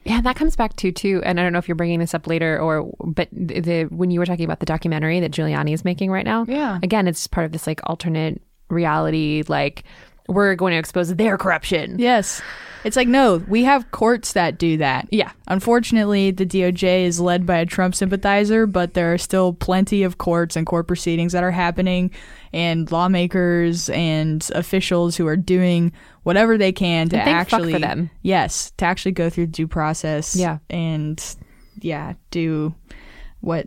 Yeah, 0.05 0.21
that 0.21 0.37
comes 0.37 0.55
back 0.55 0.77
to 0.77 0.93
too, 0.93 1.23
and 1.25 1.41
I 1.41 1.43
don't 1.43 1.55
know 1.55 1.59
if 1.59 1.67
you're 1.67 1.75
bringing 1.77 1.99
this 2.01 2.13
up 2.13 2.27
later 2.27 2.61
or, 2.61 2.93
but 3.07 3.29
the, 3.33 3.61
the 3.61 3.83
when 3.85 4.11
you 4.11 4.21
were 4.21 4.27
talking 4.27 4.45
about 4.45 4.61
the 4.61 4.67
documentary 4.67 5.19
that 5.21 5.31
Giuliani 5.31 5.73
is 5.73 5.83
making 5.83 6.11
right 6.11 6.27
now, 6.27 6.45
Yeah. 6.47 6.79
again, 6.83 7.09
it's 7.09 7.27
part 7.27 7.47
of 7.47 7.53
this 7.53 7.67
like 7.67 7.81
alternate 7.85 8.43
reality, 8.69 9.45
like 9.49 9.85
we're 10.29 10.55
going 10.55 10.73
to 10.73 10.79
expose 10.79 11.15
their 11.15 11.37
corruption. 11.39 11.99
Yes. 11.99 12.41
It's 12.85 12.97
like, 12.97 13.09
no, 13.09 13.39
we 13.49 13.65
have 13.65 13.91
courts 13.93 14.35
that 14.35 14.59
do 14.59 14.77
that. 14.77 15.09
Yeah. 15.11 15.33
Unfortunately, 15.49 16.31
the 16.31 16.45
DOJ 16.45 17.05
is 17.05 17.19
led 17.19 17.47
by 17.47 17.57
a 17.57 17.67
Trump 17.67 17.95
sympathizer, 17.95 18.67
but 18.67 18.93
there 18.93 19.15
are 19.15 19.19
still 19.19 19.55
plenty 19.55 20.03
of 20.03 20.19
courts 20.19 20.55
and 20.55 20.67
court 20.67 20.87
proceedings 20.87 21.33
that 21.33 21.43
are 21.43 21.51
happening, 21.51 22.11
and 22.53 22.93
lawmakers 22.93 23.89
and 23.89 24.47
officials 24.55 25.17
who 25.17 25.27
are 25.27 25.37
doing 25.37 25.93
whatever 26.25 26.59
they 26.59 26.73
can 26.73 27.09
to 27.09 27.17
fuck 27.17 27.25
for 27.25 27.31
actually 27.31 27.79
them. 27.79 28.11
Yes, 28.21 28.71
to 28.77 28.85
actually 28.85 29.13
go 29.13 29.31
through 29.31 29.47
due 29.47 29.67
process. 29.67 30.37
Yeah. 30.37 30.59
And 30.69 31.23
yeah, 31.81 32.13
do 32.31 32.75
what 33.41 33.67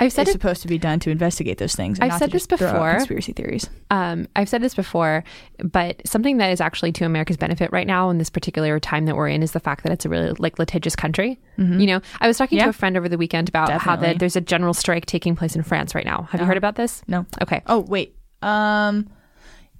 I've 0.00 0.12
said 0.12 0.22
is 0.22 0.30
it- 0.30 0.32
supposed 0.32 0.62
to 0.62 0.68
be 0.68 0.78
done 0.78 0.98
to 1.00 1.10
investigate 1.10 1.58
those 1.58 1.74
things. 1.74 1.98
and 1.98 2.04
I've 2.04 2.10
not 2.12 2.18
said 2.18 2.30
this 2.32 2.46
just 2.46 2.60
before. 2.60 2.92
Conspiracy 2.94 3.32
theories. 3.32 3.68
Um, 3.90 4.26
I've 4.36 4.48
said 4.48 4.62
this 4.62 4.74
before, 4.74 5.24
but 5.62 6.00
something 6.06 6.38
that 6.38 6.50
is 6.50 6.60
actually 6.60 6.92
to 6.92 7.04
America's 7.04 7.36
benefit 7.36 7.70
right 7.72 7.86
now 7.86 8.10
in 8.10 8.18
this 8.18 8.30
particular 8.30 8.78
time 8.80 9.06
that 9.06 9.16
we're 9.16 9.28
in 9.28 9.42
is 9.42 9.52
the 9.52 9.60
fact 9.60 9.82
that 9.84 9.92
it's 9.92 10.04
a 10.04 10.08
really 10.08 10.32
like 10.38 10.58
litigious 10.58 10.96
country. 10.96 11.38
Mhm. 11.58 11.80
You 11.80 11.86
know, 11.86 12.00
I 12.20 12.26
was 12.28 12.38
talking 12.38 12.58
Yeah. 12.58 12.64
to 12.64 12.70
a 12.70 12.72
friend 12.72 12.96
over 12.96 13.08
the 13.08 13.18
weekend 13.18 13.48
about 13.48 13.70
how 13.70 13.94
Definitely. 13.96 14.12
the, 14.14 14.18
there's 14.20 14.36
a 14.36 14.40
general 14.40 14.74
strike 14.74 15.06
taking 15.06 15.36
place 15.36 15.54
in 15.56 15.62
France 15.62 15.94
right 15.94 16.04
now. 16.06 16.28
Have 16.30 16.40
you 16.40 16.46
heard 16.46 16.56
about 16.56 16.76
this? 16.76 17.02
No. 17.08 17.26
Okay. 17.42 17.62
Oh 17.66 17.80
wait. 17.80 18.14
Um, 18.42 19.08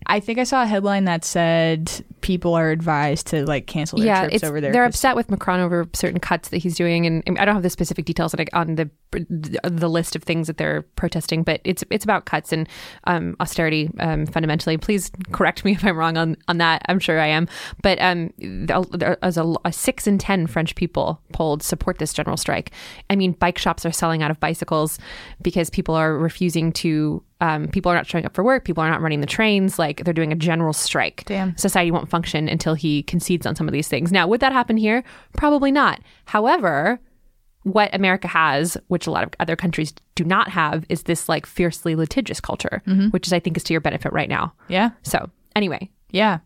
I 0.06 0.20
think 0.20 0.38
I 0.38 0.44
saw 0.44 0.62
a 0.62 0.66
headline 0.66 1.04
that 1.04 1.24
said 1.24 1.90
people 2.20 2.54
are 2.54 2.70
advised 2.70 3.26
to 3.28 3.44
like 3.44 3.66
cancel 3.66 3.98
their 3.98 4.06
yeah, 4.06 4.28
trips 4.28 4.44
over 4.44 4.60
there. 4.60 4.72
They're 4.72 4.84
upset 4.84 5.16
with 5.16 5.30
Macron 5.30 5.60
over 5.60 5.88
certain 5.92 6.20
cuts 6.20 6.48
that 6.50 6.58
he's 6.58 6.76
doing, 6.76 7.06
and, 7.06 7.22
and 7.26 7.38
I 7.38 7.44
don't 7.44 7.54
have 7.54 7.62
the 7.62 7.70
specific 7.70 8.04
details 8.04 8.34
on 8.52 8.74
the 8.76 8.90
the 9.62 9.90
list 9.90 10.16
of 10.16 10.22
things 10.22 10.46
that 10.46 10.56
they're 10.56 10.82
protesting, 10.96 11.42
but 11.42 11.60
it's 11.64 11.84
it's 11.90 12.04
about 12.04 12.24
cuts 12.24 12.52
and 12.52 12.68
um, 13.04 13.36
austerity 13.40 13.90
um, 14.00 14.26
fundamentally. 14.26 14.78
Please 14.78 15.10
correct 15.32 15.64
me 15.64 15.72
if 15.82 15.84
I'm 15.84 15.96
wrong 15.96 16.16
on, 16.16 16.36
on 16.48 16.58
that. 16.58 16.82
I'm 16.88 16.98
sure 16.98 17.20
I 17.20 17.26
am, 17.26 17.48
but 17.82 18.00
um, 18.00 18.32
there- 18.38 19.18
is 19.22 19.36
a, 19.36 19.54
a 19.64 19.72
six 19.72 20.06
in 20.06 20.18
ten 20.18 20.46
French 20.46 20.74
people 20.74 21.20
polled 21.32 21.62
support 21.62 21.98
this 21.98 22.12
general 22.12 22.36
strike. 22.36 22.72
I 23.10 23.16
mean, 23.16 23.32
bike 23.32 23.58
shops 23.58 23.84
are 23.84 23.92
selling 23.92 24.22
out 24.22 24.30
of 24.30 24.40
bicycles 24.40 24.98
because 25.42 25.70
people 25.70 25.94
are 25.94 26.16
refusing 26.16 26.72
to. 26.72 27.22
Um, 27.42 27.66
people 27.68 27.90
are 27.90 27.94
not 27.96 28.06
showing 28.06 28.24
up 28.24 28.34
for 28.34 28.44
work. 28.44 28.64
People 28.64 28.82
are 28.84 28.88
not 28.90 29.00
running 29.02 29.20
the 29.20 29.26
trains. 29.26 29.78
Like 29.78 30.04
they're 30.04 30.14
doing 30.14 30.30
a 30.32 30.36
general 30.36 30.72
strike. 30.72 31.24
Damn. 31.26 31.56
Society 31.56 31.90
won't 31.90 32.08
function 32.08 32.48
until 32.48 32.74
he 32.74 33.02
concedes 33.02 33.46
on 33.46 33.56
some 33.56 33.66
of 33.66 33.72
these 33.72 33.88
things. 33.88 34.12
Now, 34.12 34.28
would 34.28 34.40
that 34.40 34.52
happen 34.52 34.76
here? 34.76 35.02
Probably 35.36 35.72
not. 35.72 36.00
However, 36.26 37.00
what 37.64 37.94
America 37.94 38.28
has, 38.28 38.76
which 38.88 39.06
a 39.06 39.10
lot 39.10 39.24
of 39.24 39.30
other 39.40 39.56
countries 39.56 39.92
do 40.14 40.24
not 40.24 40.48
have, 40.50 40.84
is 40.88 41.02
this 41.04 41.28
like 41.28 41.46
fiercely 41.46 41.94
litigious 41.96 42.40
culture, 42.40 42.82
Mhm. 42.86 43.12
which 43.12 43.26
is 43.26 43.32
I 43.32 43.40
think 43.40 43.56
is 43.56 43.64
to 43.64 43.74
your 43.74 43.80
benefit 43.80 44.12
right 44.12 44.28
now. 44.28 44.52
yeah, 44.68 44.90
So 45.02 45.28
anyway, 45.56 45.90
yeah. 46.10 46.38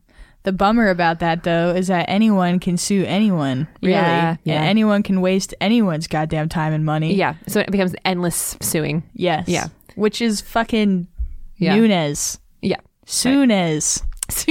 The 0.44 0.52
bummer 0.52 0.88
about 0.90 1.18
that 1.20 1.42
though 1.42 1.70
is 1.70 1.88
that 1.88 2.06
anyone 2.08 2.58
can 2.60 2.76
sue 2.76 3.04
anyone. 3.06 3.66
Really, 3.82 3.94
Yeah, 3.94 4.36
yeah. 4.44 4.62
Anyone 4.62 5.02
can 5.02 5.20
waste 5.20 5.54
anyone's 5.60 6.06
goddamn 6.06 6.48
time 6.48 6.72
and 6.72 6.84
money. 6.84 7.14
yeah. 7.14 7.34
So 7.48 7.60
it 7.60 7.70
becomes 7.70 7.94
endless 8.04 8.56
suing. 8.62 9.02
Yes. 9.14 9.48
Yeah. 9.48 9.66
Which 9.96 10.22
is 10.22 10.40
fucking 10.40 11.08
Yeah. 11.56 11.74
Nunes. 11.76 12.38
Yeah. 12.62 12.80
Soonez. 13.06 14.02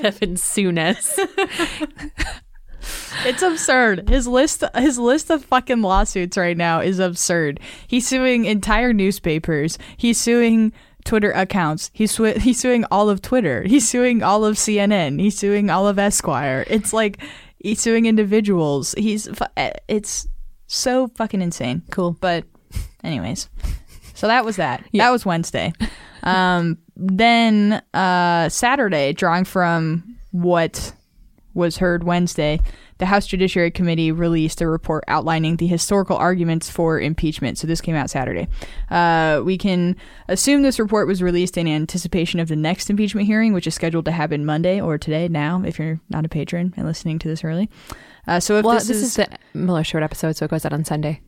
Devin 0.00 0.36
Sunes. 0.36 1.18
It's 3.24 3.42
absurd. 3.42 4.08
His 4.08 4.28
list 4.28 4.62
his 4.76 4.96
list 4.98 5.30
of 5.30 5.44
fucking 5.44 5.82
lawsuits 5.82 6.36
right 6.36 6.56
now 6.56 6.78
is 6.80 7.00
absurd. 7.00 7.58
He's 7.88 8.06
suing 8.06 8.44
entire 8.44 8.92
newspapers. 8.92 9.76
He's 9.96 10.18
suing 10.20 10.72
Twitter 11.04 11.32
accounts. 11.32 11.90
He's 11.92 12.12
su- 12.12 12.24
he's 12.38 12.60
suing 12.60 12.84
all 12.90 13.08
of 13.10 13.22
Twitter. 13.22 13.64
He's 13.64 13.88
suing 13.88 14.22
all 14.22 14.44
of 14.44 14.54
CNN. 14.56 15.20
He's 15.20 15.36
suing 15.36 15.68
all 15.70 15.88
of 15.88 15.98
Esquire. 15.98 16.64
It's 16.68 16.92
like 16.92 17.20
he's 17.58 17.80
suing 17.80 18.06
individuals. 18.06 18.94
He's 18.96 19.26
fu- 19.36 19.44
eh, 19.56 19.72
it's 19.88 20.28
so 20.68 21.08
fucking 21.08 21.42
insane. 21.42 21.82
Cool. 21.90 22.16
But 22.20 22.44
anyways. 23.02 23.48
So 24.16 24.26
that 24.26 24.44
was 24.44 24.56
that. 24.56 24.84
That 24.94 25.10
was 25.10 25.24
Wednesday. 25.24 25.72
Um 26.22 26.78
then 26.96 27.82
uh 27.94 28.48
Saturday 28.48 29.12
drawing 29.12 29.44
from 29.44 30.16
what 30.32 30.92
was 31.56 31.78
heard 31.78 32.04
Wednesday. 32.04 32.60
the 32.98 33.06
House 33.06 33.26
Judiciary 33.26 33.70
Committee 33.70 34.10
released 34.12 34.60
a 34.60 34.66
report 34.66 35.04
outlining 35.08 35.56
the 35.56 35.66
historical 35.66 36.16
arguments 36.16 36.70
for 36.70 37.00
impeachment. 37.00 37.58
So 37.58 37.66
this 37.66 37.80
came 37.80 37.94
out 37.94 38.08
Saturday. 38.08 38.48
Uh, 38.90 39.42
we 39.44 39.58
can 39.58 39.96
assume 40.28 40.62
this 40.62 40.78
report 40.78 41.06
was 41.06 41.22
released 41.22 41.58
in 41.58 41.68
anticipation 41.68 42.40
of 42.40 42.48
the 42.48 42.56
next 42.56 42.88
impeachment 42.88 43.26
hearing, 43.26 43.52
which 43.52 43.66
is 43.66 43.74
scheduled 43.74 44.06
to 44.06 44.12
happen 44.12 44.46
Monday 44.46 44.80
or 44.80 44.96
today. 44.96 45.28
Now, 45.28 45.62
if 45.64 45.78
you're 45.78 46.00
not 46.08 46.24
a 46.24 46.28
patron 46.28 46.72
and 46.76 46.86
listening 46.86 47.18
to 47.20 47.28
this 47.28 47.44
early. 47.44 47.68
Uh, 48.26 48.40
so 48.40 48.56
if 48.56 48.64
well, 48.64 48.74
this, 48.74 48.88
this, 48.88 49.02
is, 49.02 49.16
the 49.16 49.28
Miller 49.54 49.84
Short 49.84 50.02
episode, 50.02 50.36
so 50.36 50.46
it 50.46 50.50
goes 50.50 50.64
out 50.64 50.72
on 50.72 50.84
Sunday. 50.84 51.20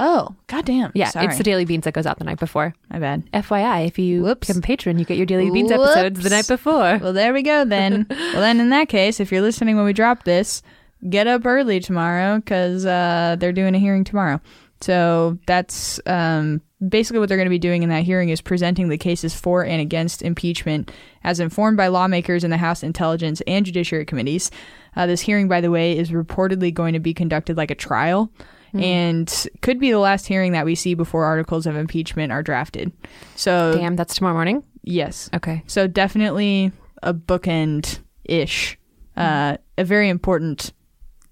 Oh 0.00 0.34
goddamn, 0.48 0.90
Yeah, 0.94 1.10
Sorry. 1.10 1.26
it's 1.26 1.36
the 1.38 1.44
Daily 1.44 1.64
Beans 1.64 1.84
that 1.84 1.94
goes 1.94 2.06
out 2.06 2.18
the 2.18 2.24
night 2.24 2.40
before. 2.40 2.74
my 2.90 2.98
bad. 2.98 3.30
FYI, 3.32 3.86
if 3.86 3.98
you 3.98 4.22
Whoops. 4.22 4.48
become 4.48 4.58
a 4.58 4.62
patron, 4.62 4.98
you 4.98 5.04
get 5.04 5.16
your 5.16 5.26
Daily 5.26 5.50
Beans 5.50 5.70
episodes 5.70 6.22
the 6.22 6.30
night 6.30 6.48
before. 6.48 6.98
Well, 7.00 7.12
there 7.12 7.32
we 7.32 7.42
go 7.42 7.64
then. 7.64 8.06
well, 8.10 8.40
then 8.40 8.58
in 8.58 8.70
that 8.70 8.88
case, 8.88 9.20
if 9.20 9.30
you're 9.30 9.42
listening 9.42 9.76
when 9.76 9.84
we 9.84 9.92
drop 9.92 10.24
this, 10.24 10.62
get 11.08 11.26
up 11.26 11.46
early 11.46 11.78
tomorrow 11.78 12.36
because 12.38 12.84
uh, 12.84 13.36
they're 13.38 13.52
doing 13.52 13.74
a 13.74 13.78
hearing 13.78 14.02
tomorrow. 14.04 14.40
So 14.80 15.38
that's 15.46 16.00
um, 16.06 16.62
basically 16.86 17.20
what 17.20 17.28
they're 17.28 17.36
going 17.36 17.44
to 17.46 17.50
be 17.50 17.58
doing 17.58 17.82
in 17.82 17.90
that 17.90 18.02
hearing 18.04 18.30
is 18.30 18.40
presenting 18.40 18.88
the 18.88 18.96
cases 18.96 19.38
for 19.38 19.62
and 19.64 19.80
against 19.80 20.22
impeachment 20.22 20.90
as 21.22 21.38
informed 21.38 21.76
by 21.76 21.88
lawmakers 21.88 22.44
in 22.44 22.50
the 22.50 22.56
House 22.56 22.82
Intelligence 22.82 23.42
and 23.46 23.66
Judiciary 23.66 24.06
Committees. 24.06 24.50
Uh, 24.96 25.06
this 25.06 25.20
hearing, 25.20 25.48
by 25.48 25.60
the 25.60 25.70
way, 25.70 25.96
is 25.96 26.10
reportedly 26.10 26.72
going 26.72 26.94
to 26.94 26.98
be 26.98 27.12
conducted 27.12 27.58
like 27.58 27.70
a 27.70 27.74
trial. 27.74 28.32
And 28.74 29.48
could 29.62 29.80
be 29.80 29.90
the 29.90 29.98
last 29.98 30.26
hearing 30.26 30.52
that 30.52 30.64
we 30.64 30.74
see 30.74 30.94
before 30.94 31.24
articles 31.24 31.66
of 31.66 31.76
impeachment 31.76 32.32
are 32.32 32.42
drafted. 32.42 32.92
So, 33.36 33.74
Damn, 33.74 33.96
that's 33.96 34.14
tomorrow 34.14 34.34
morning. 34.34 34.62
yes. 34.82 35.28
Okay. 35.34 35.62
So 35.66 35.86
definitely 35.86 36.72
a 37.02 37.12
bookend 37.14 38.00
ish, 38.24 38.78
uh, 39.16 39.56
a 39.78 39.84
very 39.84 40.08
important 40.08 40.72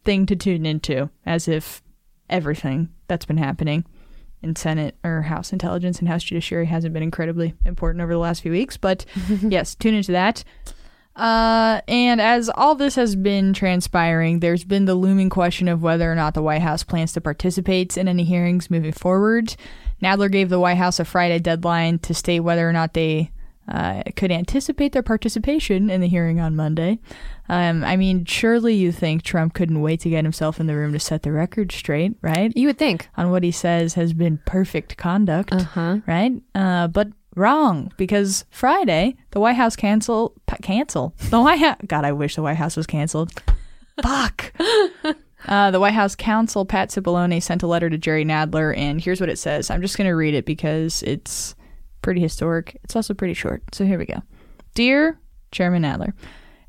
thing 0.05 0.27
to 0.27 0.37
tune 0.37 0.67
into, 0.67 1.11
as 1.27 1.49
if 1.49 1.83
everything 2.31 2.89
that's 3.07 3.25
been 3.27 3.37
happening 3.39 3.85
in 4.43 4.55
Senate 4.55 4.97
or 5.03 5.23
House 5.23 5.53
Intelligence 5.53 5.99
and 5.99 6.09
House 6.09 6.23
Judiciary 6.23 6.67
hasn't 6.67 6.95
been 6.95 7.03
incredibly 7.03 7.55
important 7.65 8.03
over 8.03 8.13
the 8.13 8.19
last 8.19 8.41
few 8.43 8.53
weeks. 8.53 8.77
But 8.77 9.05
yes, 9.43 9.75
tune 9.75 9.95
into 9.95 10.13
that. 10.13 10.45
Uh, 11.19 11.81
and 11.89 12.21
as 12.21 12.49
all 12.55 12.75
this 12.75 12.95
has 12.95 13.17
been 13.17 13.53
transpiring, 13.53 14.41
there's 14.41 14.65
been 14.65 14.85
the 14.85 14.95
looming 14.95 15.29
question 15.31 15.67
of 15.69 15.83
whether 15.83 16.11
or 16.11 16.15
not 16.15 16.35
the 16.35 16.43
White 16.43 16.63
House 16.63 16.83
plans 16.85 17.13
to 17.15 17.21
participate 17.21 17.97
in 17.97 18.07
any 18.09 18.25
hearings 18.25 18.71
moving 18.71 18.93
forward. 18.93 19.57
Nadler 20.03 20.31
gave 20.31 20.49
the 20.49 20.61
White 20.61 20.77
House 20.77 21.01
a 21.01 21.05
Friday 21.05 21.41
deadline 21.41 21.99
to 22.01 22.15
state 22.15 22.41
whether 22.41 22.69
or 22.69 22.73
not 22.73 22.95
they 22.95 23.33
uh, 23.67 24.03
could 24.17 24.31
anticipate 24.31 24.93
their 24.93 25.03
participation 25.03 25.91
in 25.91 26.01
the 26.01 26.09
hearing 26.09 26.41
on 26.41 26.57
Monday. 26.57 26.99
Um, 27.51 27.85
I 27.85 27.97
mean, 27.97 28.25
surely 28.25 28.75
you 28.75 28.93
think 28.93 29.23
Trump 29.23 29.55
couldn't 29.55 29.81
wait 29.83 30.01
to 30.01 30.11
get 30.11 30.25
himself 30.25 30.61
in 30.61 30.67
the 30.67 30.77
room 30.77 30.93
to 30.93 31.01
set 31.01 31.23
the 31.23 31.33
record 31.33 31.73
straight, 31.73 32.15
right? 32.23 32.53
You 32.57 32.69
would 32.69 32.79
think. 32.79 33.09
On 33.17 33.31
what 33.31 33.43
he 33.43 33.51
says 33.51 33.95
has 33.95 34.13
been 34.13 34.39
perfect 34.47 34.97
conduct, 34.97 35.53
Uh-huh. 35.53 35.99
right? 36.07 36.33
Uh, 36.55 36.87
but 36.89 37.09
wrong 37.39 37.93
because 37.97 38.45
Friday 38.51 39.17
the 39.31 39.41
White 39.41 39.57
House 39.57 39.77
cancel 39.77 40.35
cancel 40.63 41.15
the 41.31 41.41
White 41.41 41.61
House. 41.61 41.79
God, 41.87 42.05
I 42.05 42.13
wish 42.13 42.37
the 42.37 42.43
White 42.43 42.57
House 42.57 42.77
was 42.77 42.87
canceled. 42.87 43.33
Fuck. 44.03 44.53
Uh, 45.47 45.71
the 45.71 45.79
White 45.79 45.95
House 45.95 46.17
counsel 46.17 46.65
Pat 46.65 46.91
Cipollone 46.91 47.41
sent 47.41 47.63
a 47.63 47.67
letter 47.67 47.89
to 47.89 47.97
Jerry 47.97 48.25
Nadler, 48.25 48.77
and 48.77 49.01
here's 49.01 49.21
what 49.21 49.31
it 49.31 49.39
says. 49.39 49.71
I'm 49.71 49.81
just 49.81 49.97
going 49.97 50.09
to 50.09 50.15
read 50.15 50.35
it 50.35 50.45
because 50.45 51.03
it's 51.05 51.55
pretty 52.03 52.21
historic. 52.21 52.79
It's 52.83 52.97
also 52.97 53.15
pretty 53.15 53.35
short. 53.35 53.63
So 53.73 53.85
here 53.85 53.99
we 53.99 54.05
go. 54.05 54.23
Dear 54.75 55.19
Chairman 55.53 55.83
Nadler, 55.83 56.13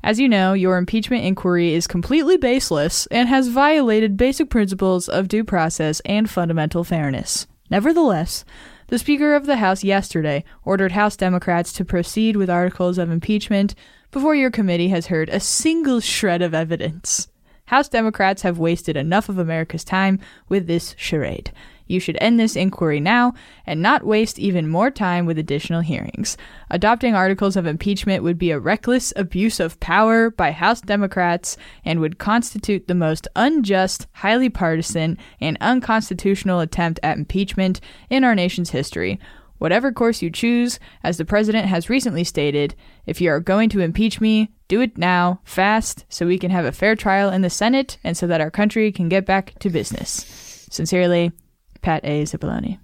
as 0.02 0.18
you 0.18 0.28
know, 0.28 0.52
your 0.52 0.78
impeachment 0.78 1.24
inquiry 1.24 1.74
is 1.74 1.86
completely 1.86 2.36
baseless 2.36 3.06
and 3.06 3.28
has 3.28 3.48
violated 3.48 4.16
basic 4.16 4.48
principles 4.50 5.08
of 5.08 5.28
due 5.28 5.44
process 5.44 6.00
and 6.04 6.30
fundamental 6.30 6.84
fairness. 6.84 7.46
Nevertheless, 7.70 8.44
the 8.90 8.98
Speaker 8.98 9.36
of 9.36 9.46
the 9.46 9.58
House 9.58 9.84
yesterday 9.84 10.42
ordered 10.64 10.90
House 10.92 11.16
Democrats 11.16 11.72
to 11.74 11.84
proceed 11.84 12.34
with 12.34 12.50
articles 12.50 12.98
of 12.98 13.08
impeachment 13.08 13.76
before 14.10 14.34
your 14.34 14.50
committee 14.50 14.88
has 14.88 15.06
heard 15.06 15.28
a 15.28 15.38
single 15.38 16.00
shred 16.00 16.42
of 16.42 16.54
evidence. 16.54 17.28
House 17.66 17.88
Democrats 17.88 18.42
have 18.42 18.58
wasted 18.58 18.96
enough 18.96 19.28
of 19.28 19.38
America's 19.38 19.84
time 19.84 20.18
with 20.48 20.66
this 20.66 20.96
charade. 20.98 21.52
You 21.90 21.98
should 21.98 22.18
end 22.20 22.38
this 22.38 22.54
inquiry 22.54 23.00
now 23.00 23.34
and 23.66 23.82
not 23.82 24.06
waste 24.06 24.38
even 24.38 24.68
more 24.68 24.92
time 24.92 25.26
with 25.26 25.38
additional 25.38 25.80
hearings. 25.80 26.36
Adopting 26.70 27.16
articles 27.16 27.56
of 27.56 27.66
impeachment 27.66 28.22
would 28.22 28.38
be 28.38 28.52
a 28.52 28.60
reckless 28.60 29.12
abuse 29.16 29.58
of 29.58 29.80
power 29.80 30.30
by 30.30 30.52
House 30.52 30.80
Democrats 30.80 31.56
and 31.84 31.98
would 31.98 32.18
constitute 32.18 32.86
the 32.86 32.94
most 32.94 33.26
unjust, 33.34 34.06
highly 34.12 34.48
partisan, 34.48 35.18
and 35.40 35.58
unconstitutional 35.60 36.60
attempt 36.60 37.00
at 37.02 37.18
impeachment 37.18 37.80
in 38.08 38.22
our 38.22 38.36
nation's 38.36 38.70
history. 38.70 39.18
Whatever 39.58 39.90
course 39.90 40.22
you 40.22 40.30
choose, 40.30 40.78
as 41.02 41.18
the 41.18 41.24
president 41.24 41.66
has 41.66 41.90
recently 41.90 42.22
stated, 42.22 42.76
if 43.04 43.20
you 43.20 43.30
are 43.30 43.40
going 43.40 43.68
to 43.68 43.80
impeach 43.80 44.20
me, 44.20 44.52
do 44.68 44.80
it 44.80 44.96
now, 44.96 45.40
fast, 45.42 46.04
so 46.08 46.24
we 46.24 46.38
can 46.38 46.52
have 46.52 46.64
a 46.64 46.72
fair 46.72 46.94
trial 46.94 47.30
in 47.30 47.42
the 47.42 47.50
Senate 47.50 47.98
and 48.04 48.16
so 48.16 48.28
that 48.28 48.40
our 48.40 48.50
country 48.50 48.92
can 48.92 49.08
get 49.08 49.26
back 49.26 49.58
to 49.58 49.68
business. 49.68 50.66
Sincerely, 50.70 51.32
Pat 51.82 52.04
A. 52.04 52.24
Cipollone, 52.24 52.78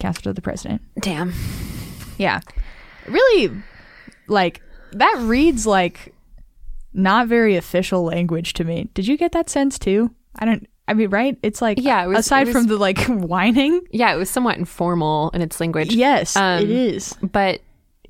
counsel 0.00 0.22
to 0.24 0.32
the 0.32 0.42
president. 0.42 0.82
Damn. 1.00 1.32
Yeah. 2.18 2.40
Really, 3.06 3.50
like, 4.26 4.60
that 4.92 5.16
reads 5.20 5.66
like 5.66 6.14
not 6.92 7.28
very 7.28 7.56
official 7.56 8.04
language 8.04 8.54
to 8.54 8.64
me. 8.64 8.88
Did 8.94 9.06
you 9.06 9.16
get 9.16 9.32
that 9.32 9.50
sense 9.50 9.78
too? 9.78 10.10
I 10.38 10.44
don't, 10.44 10.66
I 10.88 10.94
mean, 10.94 11.10
right? 11.10 11.38
It's 11.42 11.60
like, 11.62 11.78
Yeah, 11.80 12.04
it 12.04 12.08
was- 12.08 12.18
aside 12.20 12.46
was- 12.46 12.54
from 12.56 12.66
the 12.66 12.76
like 12.76 12.98
whining. 13.08 13.80
Yeah, 13.90 14.12
it 14.14 14.16
was 14.16 14.30
somewhat 14.30 14.56
informal 14.58 15.30
in 15.30 15.42
its 15.42 15.60
language. 15.60 15.94
Yes, 15.94 16.36
Um, 16.36 16.62
it 16.62 16.70
is. 16.70 17.12
But 17.22 17.60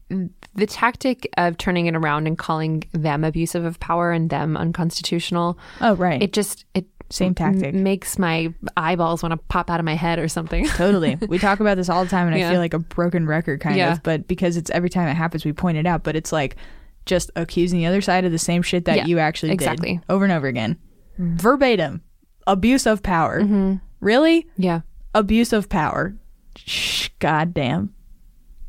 the 0.09 0.67
tactic 0.67 1.29
of 1.37 1.59
turning 1.59 1.87
it 1.87 1.97
around 1.97 2.27
and 2.29 2.39
calling 2.39 2.85
them 2.93 3.25
abusive 3.25 3.65
of 3.65 3.79
power 3.81 4.13
and 4.13 4.31
them 4.31 4.57
unconstitutional. 4.57 5.59
Oh, 5.81 5.95
right. 5.97 6.23
It 6.23 6.33
just 6.33 6.65
it 6.75 6.87
Same 7.11 7.35
tactic. 7.35 7.75
m- 7.75 7.83
makes 7.83 8.19
my 8.19 8.53
eyeballs 8.77 9.23
want 9.23 9.33
to 9.33 9.37
pop 9.49 9.71
out 9.71 9.79
of 9.81 9.87
my 9.87 9.95
head 9.95 10.19
or 10.19 10.29
something. 10.29 10.67
totally. 10.77 11.17
We 11.29 11.39
talk 11.39 11.61
about 11.61 11.77
this 11.77 11.89
all 11.89 12.03
the 12.05 12.11
time, 12.11 12.27
and 12.29 12.39
Yeah. 12.39 12.49
I 12.49 12.51
feel 12.53 12.61
like 12.61 12.75
a 12.75 12.79
broken 12.81 13.27
record, 13.27 13.61
kind 13.61 13.77
Yeah. 13.77 13.93
of. 13.93 14.03
But 14.03 14.27
because 14.27 14.57
it's 14.57 14.71
every 14.71 14.91
time 14.91 15.09
it 15.09 15.15
happens, 15.15 15.45
we 15.45 15.53
point 15.53 15.79
it 15.79 15.87
out. 15.87 16.03
But 16.03 16.17
it's 16.17 16.33
like 16.33 16.57
just 17.05 17.31
accusing 17.37 17.79
the 17.79 17.87
other 17.87 18.01
side 18.01 18.25
of 18.25 18.33
the 18.33 18.39
same 18.39 18.63
shit 18.63 18.85
that 18.87 18.97
Yeah, 18.97 19.07
you 19.07 19.19
actually 19.21 19.53
exactly. 19.53 19.95
did 19.95 20.03
over 20.09 20.25
and 20.25 20.33
over 20.33 20.47
again, 20.49 20.77
verbatim. 21.19 22.03
Abuse 22.47 22.87
of 22.87 23.03
power. 23.03 23.41
Mm-hmm. 23.43 23.75
Really? 24.01 24.47
Yeah. 24.57 24.81
Abuse 25.15 25.53
of 25.53 25.69
power. 25.69 26.15
Shh, 26.57 27.09
goddamn. 27.19 27.93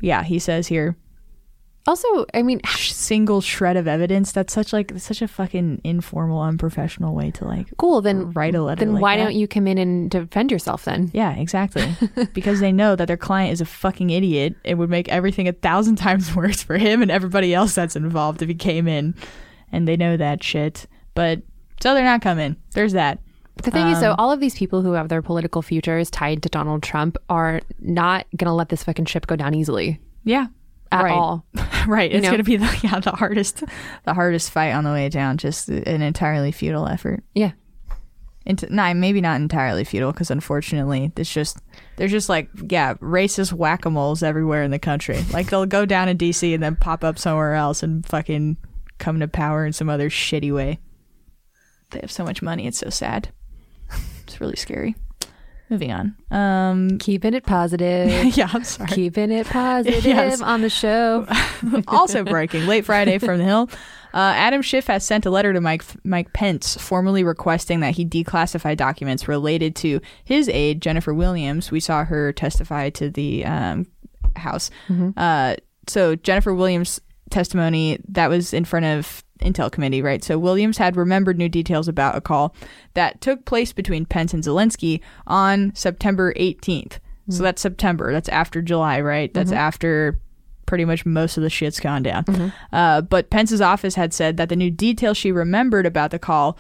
Yeah, 0.02 0.24
he 0.24 0.40
says 0.40 0.68
here. 0.68 0.96
Also, 1.88 2.26
I 2.34 2.44
mean, 2.44 2.60
single 2.68 3.40
shred 3.40 3.78
of 3.78 3.88
evidence. 3.88 4.34
That's 4.34 4.54
such 4.54 4.74
like 4.74 4.92
such 4.98 5.22
a 5.22 5.28
fucking 5.28 5.82
informal, 5.84 6.42
unprofessional 6.42 7.16
way 7.16 7.32
to 7.32 7.46
like 7.46 7.68
cool. 7.78 8.02
Then 8.02 8.32
write 8.32 8.56
a 8.56 8.62
letter. 8.62 8.84
then 8.84 8.94
like 8.94 9.02
why 9.02 9.18
that. 9.18 9.24
don't 9.24 9.36
you 9.36 9.48
come 9.48 9.68
in 9.68 9.78
and 9.78 10.12
defend 10.12 10.52
yourself 10.52 10.84
then? 10.84 11.10
Yeah, 11.14 11.34
exactly. 11.36 11.90
because 12.34 12.60
they 12.60 12.74
know 12.74 12.96
that 12.98 13.08
their 13.08 13.18
client 13.18 13.54
is 13.54 13.62
a 13.62 13.66
fucking 13.66 14.10
idiot. 14.10 14.56
It 14.66 14.76
would 14.76 14.90
make 14.90 15.08
everything 15.10 15.48
a 15.48 15.54
thousand 15.54 15.96
times 16.06 16.36
worse 16.36 16.62
for 16.62 16.78
him 16.78 17.02
and 17.02 17.10
everybody 17.10 17.54
else 17.54 17.74
that's 17.74 17.96
involved 17.96 18.42
if 18.42 18.50
he 18.50 18.56
came 18.56 18.88
in. 18.88 19.16
And 19.72 19.88
they 19.88 19.98
know 19.98 20.18
that 20.18 20.44
shit. 20.44 20.88
But 21.14 21.42
so 21.82 21.94
they're 21.94 22.04
not 22.04 22.22
coming. 22.22 22.58
There's 22.74 22.94
that. 22.94 23.20
The 23.64 23.72
thing 23.72 23.88
is, 23.88 24.00
though, 24.02 24.12
Um, 24.12 24.18
all 24.20 24.32
of 24.32 24.40
these 24.40 24.56
people 24.56 24.84
who 24.84 24.92
have 24.92 25.10
their 25.10 25.22
political 25.24 25.62
futures 25.64 26.12
tied 26.12 26.44
to 26.44 26.50
Donald 26.50 26.84
Trump 26.84 27.18
are 27.28 27.62
not 27.80 28.28
going 28.36 28.46
to 28.46 28.54
let 28.54 28.70
this 28.70 28.84
fucking 28.84 29.06
ship 29.06 29.26
go 29.26 29.36
down 29.36 29.56
easily. 29.56 30.00
Yeah. 30.24 30.48
At 30.92 31.04
right. 31.04 31.14
all. 31.14 31.46
right. 31.88 32.12
It's 32.12 32.30
gonna 32.30 32.44
be 32.44 32.58
the 32.58 32.80
yeah, 32.84 33.00
the 33.00 33.12
hardest 33.12 33.64
the 34.06 34.14
hardest 34.14 34.52
fight 34.52 34.72
on 34.72 34.84
the 34.84 34.92
way 34.92 35.10
down. 35.10 35.38
Just 35.38 35.70
an 35.70 36.02
entirely 36.02 36.52
futile 36.52 36.88
effort. 36.88 37.24
Yeah. 37.34 37.52
Into, 38.46 38.74
nah, 38.74 38.94
maybe 38.94 39.20
not 39.20 39.42
entirely 39.42 39.84
futile 39.84 40.14
because 40.14 40.32
unfortunately, 40.32 41.12
it's 41.18 41.34
just 41.34 41.58
there's 41.98 42.12
just 42.12 42.30
like 42.30 42.50
yeah, 42.70 42.94
racist 42.96 43.52
whack 43.52 43.84
a 43.86 43.90
moles 43.90 44.24
everywhere 44.24 44.64
in 44.64 44.72
the 44.72 44.80
country. 44.80 45.22
Like 45.34 45.50
they'll 45.50 45.66
go 45.66 45.86
down 45.86 46.08
in 46.08 46.16
D.C. 46.16 46.54
and 46.54 46.64
then 46.64 46.78
pop 46.78 47.04
up 47.04 47.20
somewhere 47.20 47.56
else 47.56 47.84
and 47.84 48.06
fucking 48.06 48.56
come 49.00 49.20
to 49.20 49.28
power 49.28 49.66
in 49.66 49.74
some 49.74 49.90
other 49.90 50.10
shitty 50.10 50.54
way. 50.54 50.80
They 51.92 52.00
have 52.00 52.12
so 52.12 52.24
much 52.24 52.42
money, 52.42 52.68
it's 52.68 52.78
so 52.78 52.90
sad. 52.90 53.30
It's 54.24 54.40
really 54.40 54.56
scary. 54.56 54.96
Moving 55.70 55.92
on. 55.92 56.16
Um, 56.32 56.98
Keeping 57.00 57.34
it 57.34 57.46
positive. 57.46 58.26
yeah, 58.38 58.50
I'm 58.54 58.64
sorry. 58.64 58.90
Keeping 58.90 59.32
it 59.32 59.48
positive 59.48 60.06
Yes. 60.06 60.42
on 60.42 60.62
the 60.62 60.70
show. 60.70 61.28
also 61.88 62.24
breaking 62.24 62.68
late 62.68 62.86
Friday 62.86 63.18
from 63.18 63.38
the 63.40 63.44
Hill. 63.44 63.70
Uh, 64.14 64.34
Adam 64.36 64.62
Schiff 64.62 64.88
has 64.88 65.04
sent 65.06 65.26
a 65.26 65.30
letter 65.30 65.52
to 65.54 65.60
Mike 65.62 65.84
Mike 66.04 66.32
Pence, 66.34 66.78
formally 66.78 67.24
requesting 67.24 67.82
that 67.82 67.96
he 67.96 68.06
declassify 68.06 68.76
documents 68.76 69.28
related 69.28 69.76
to 69.78 70.00
his 70.24 70.48
aide 70.50 70.82
Jennifer 70.82 71.14
Williams. 71.14 71.70
We 71.70 71.82
saw 71.82 72.06
her 72.06 72.32
testify 72.32 72.90
to 72.92 73.10
the 73.10 73.46
um, 73.46 73.86
House. 74.38 74.72
Uh, 75.18 75.56
so 75.88 76.16
Jennifer 76.16 76.54
Williams' 76.56 77.02
testimony 77.30 78.00
that 78.08 78.30
was 78.30 78.54
in 78.54 78.64
front 78.66 78.86
of 78.86 79.24
Intel 79.40 79.72
Committee, 79.72 80.02
right? 80.02 80.24
So 80.24 80.38
Williams 80.38 80.78
had 80.78 80.96
remembered 80.96 81.38
new 81.38 81.50
details 81.50 81.88
about 81.88 82.16
a 82.16 82.22
call 82.22 82.56
that 82.94 83.22
took 83.22 83.46
place 83.46 83.74
between 83.74 84.06
Pence 84.06 84.34
and 84.34 84.44
Zelensky 84.44 85.02
on 85.26 85.72
September 85.76 86.34
18th. 86.36 87.00
So 87.30 87.44
that's 87.44 87.62
September. 87.62 88.14
That's 88.14 88.30
after 88.30 88.62
July, 88.62 89.02
right? 89.02 89.34
That's 89.34 89.52
Mhm. 89.52 89.56
after 89.58 90.20
pretty 90.66 90.86
much 90.86 91.06
most 91.06 91.38
of 91.38 91.44
the 91.44 91.50
shit's 91.50 91.80
gone 91.80 92.04
down. 92.04 92.26
Uh, 92.74 93.02
but 93.02 93.30
Pence's 93.30 93.62
office 93.62 93.96
had 93.96 94.14
said 94.14 94.38
that 94.38 94.50
the 94.50 94.56
new 94.56 94.72
details 94.72 95.18
she 95.18 95.32
remembered 95.32 95.86
about 95.86 96.12
the 96.12 96.20
call 96.20 96.58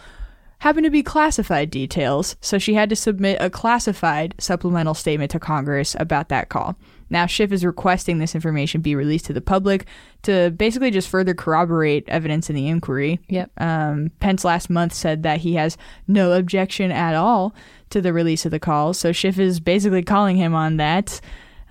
happened 0.59 0.86
to 0.86 0.89
be 0.89 1.03
classified 1.03 1.69
details, 1.69 2.36
so 2.41 2.57
she 2.57 2.73
had 2.73 2.89
to 2.89 2.95
submit 2.95 3.38
a 3.39 3.49
classified 3.49 4.34
supplemental 4.39 4.93
statement 4.93 5.30
to 5.32 5.39
Congress 5.39 5.95
about 5.99 6.30
that 6.30 6.49
call. 6.49 6.75
Now, 7.10 7.26
Schiff 7.26 7.51
is 7.51 7.64
requesting 7.66 8.20
this 8.20 8.36
information 8.36 8.82
be 8.82 8.95
released 8.95 9.26
to 9.26 9.34
the 9.34 9.41
public 9.41 9.86
to 10.24 10.51
basically 10.51 10.91
just 10.91 11.10
further 11.10 11.34
corroborate 11.34 12.08
evidence 12.10 12.49
in 12.49 12.55
the 12.55 12.68
inquiry. 12.68 13.20
Yep. 13.30 13.51
Um, 13.58 14.12
Pence 14.20 14.43
last 14.43 14.70
month 14.70 14.93
said 14.93 15.24
that 15.24 15.39
he 15.39 15.53
has 15.55 15.78
no 16.08 16.34
objection 16.34 16.91
at 16.91 17.16
all 17.16 17.55
to 17.91 18.01
the 18.01 18.14
release 18.14 18.45
of 18.45 18.51
the 18.51 18.60
call, 18.60 18.93
so 18.93 19.12
Schiff 19.12 19.39
is 19.39 19.60
basically 19.60 20.03
calling 20.03 20.36
him 20.36 20.53
on 20.53 20.78
that. 20.78 21.22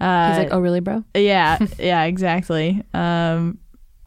Uh, 0.00 0.28
He's 0.30 0.38
like, 0.38 0.48
oh, 0.52 0.60
really, 0.60 0.80
bro? 0.80 1.04
yeah, 1.14 1.58
yeah, 1.78 2.04
exactly. 2.04 2.82
Um, 2.94 3.58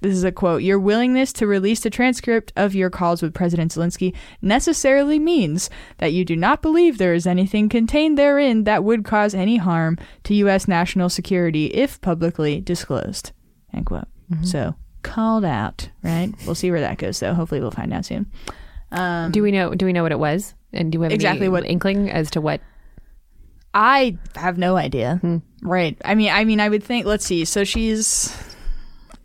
this 0.01 0.13
is 0.13 0.23
a 0.23 0.31
quote 0.31 0.61
Your 0.63 0.79
willingness 0.79 1.33
to 1.33 1.47
release 1.47 1.81
the 1.81 1.89
transcript 1.89 2.53
of 2.55 2.73
your 2.75 2.89
calls 2.89 3.21
with 3.21 3.33
President 3.33 3.71
Zelensky 3.71 4.15
necessarily 4.41 5.19
means 5.19 5.69
that 5.97 6.13
you 6.13 6.23
do 6.25 6.35
not 6.35 6.61
believe 6.61 6.97
there 6.97 7.13
is 7.13 7.27
anything 7.27 7.69
contained 7.69 8.17
therein 8.17 8.63
that 8.63 8.83
would 8.83 9.03
cause 9.05 9.33
any 9.33 9.57
harm 9.57 9.97
to 10.23 10.33
U.S. 10.35 10.67
national 10.67 11.09
security 11.09 11.65
if 11.67 11.99
publicly 12.01 12.61
disclosed. 12.61 13.31
End 13.73 13.85
quote. 13.85 14.07
So, 14.43 14.75
called 15.01 15.43
out, 15.45 15.89
right? 16.03 16.31
We'll 16.45 16.53
see 16.55 16.69
where 16.71 16.81
that 16.81 16.97
goes, 16.99 17.19
though. 17.19 17.33
Hopefully, 17.33 17.61
we'll 17.61 17.71
find 17.71 17.91
out 17.93 18.05
soon. 18.05 18.27
Um, 18.91 19.31
do 19.31 19.41
we 19.41 19.51
know? 19.51 19.73
Do 19.73 19.85
we 19.85 19.93
know 19.93 20.03
what 20.03 20.11
it 20.11 20.19
was? 20.19 20.53
And 20.71 20.91
do 20.91 20.99
we 20.99 21.05
have 21.05 21.11
Exactly 21.13 21.47
any 21.47 21.49
what- 21.49 21.65
inkling 21.65 22.09
as 22.11 22.29
to 22.31 22.41
what? 22.41 22.61
I 23.73 24.17
have 24.35 24.57
no 24.57 24.75
idea. 24.77 25.19
Right. 25.61 25.97
I 26.03 26.15
mean, 26.15 26.29
I 26.31 26.43
mean, 26.43 26.59
I 26.59 26.69
would 26.69 26.83
think. 26.83 27.05
Let's 27.05 27.25
see. 27.25 27.45
So 27.45 27.63
she's. 27.63 28.33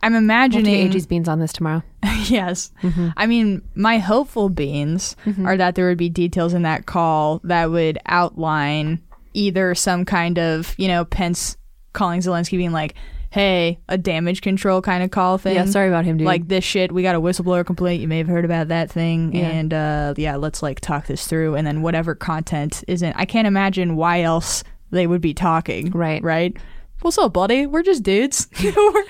I'm 0.04 0.12
We'll 0.12 0.22
imagining. 0.22 0.64
get 0.86 0.94
AG's 0.94 1.06
beans 1.06 1.28
on 1.28 1.40
this 1.40 1.52
tomorrow. 1.52 1.82
yes. 2.26 2.70
I 3.16 3.26
mean, 3.26 3.62
my 3.74 3.98
hopeful 3.98 4.48
beans 4.50 5.16
are 5.44 5.56
that 5.56 5.74
there 5.74 5.88
would 5.88 5.98
be 5.98 6.10
details 6.10 6.52
in 6.52 6.62
that 6.62 6.86
call 6.86 7.40
that 7.44 7.70
would 7.70 7.98
outline 8.06 9.02
either 9.32 9.74
some 9.74 10.04
kind 10.04 10.38
of, 10.38 10.74
you 10.78 10.88
know, 10.88 11.04
Pence 11.04 11.56
calling 11.94 12.20
Zelensky 12.20 12.58
being 12.58 12.72
like, 12.72 12.94
hey, 13.30 13.80
a 13.88 13.98
damage 13.98 14.42
control 14.42 14.80
kind 14.80 15.02
of 15.02 15.10
call 15.10 15.38
thing. 15.38 15.56
Yeah, 15.56 15.64
sorry 15.64 15.88
about 15.88 16.04
him, 16.04 16.18
dude. 16.18 16.26
Like 16.26 16.46
this 16.46 16.62
shit, 16.62 16.92
we 16.92 17.02
got 17.02 17.16
a 17.16 17.20
whistleblower 17.20 17.66
complaint. 17.66 18.00
You 18.00 18.06
may 18.06 18.18
have 18.18 18.28
heard 18.28 18.44
about 18.44 18.68
that 18.68 18.92
thing. 18.92 19.34
Yeah. 19.34 19.48
And 19.48 19.74
uh, 19.74 20.14
yeah, 20.16 20.36
let's 20.36 20.62
like 20.62 20.80
talk 20.80 21.06
this 21.06 21.26
through. 21.26 21.56
And 21.56 21.66
then 21.66 21.82
whatever 21.82 22.14
content 22.14 22.84
isn't, 22.86 23.14
I 23.16 23.24
can't 23.24 23.48
imagine 23.48 23.96
why 23.96 24.20
else 24.20 24.62
they 24.92 25.06
would 25.06 25.20
be 25.20 25.34
talking. 25.34 25.90
Right. 25.90 26.22
Right. 26.22 26.56
What's 27.00 27.18
up, 27.18 27.32
buddy? 27.32 27.66
We're 27.66 27.82
just 27.82 28.02
dudes. 28.02 28.48
we're, 28.62 29.04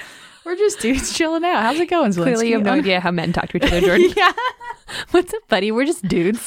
we're 0.45 0.57
just 0.57 0.81
dudes 0.81 1.13
chilling 1.17 1.45
out. 1.45 1.63
How's 1.63 1.79
it 1.81 1.87
going, 1.91 2.13
Zelensky? 2.13 2.23
Clearly, 2.23 2.49
you 2.49 2.55
have 2.55 2.65
no 2.65 2.73
idea 2.73 3.01
how 3.01 3.11
men 3.11 3.33
talk 3.33 3.49
to 3.51 3.57
each 3.57 3.65
other, 3.65 3.81
Jordan. 3.87 4.13
yeah. 4.17 4.33
What's 5.11 5.33
up, 5.33 5.47
buddy? 5.49 5.73
We're 5.73 5.87
just 5.87 6.07
dudes. 6.07 6.47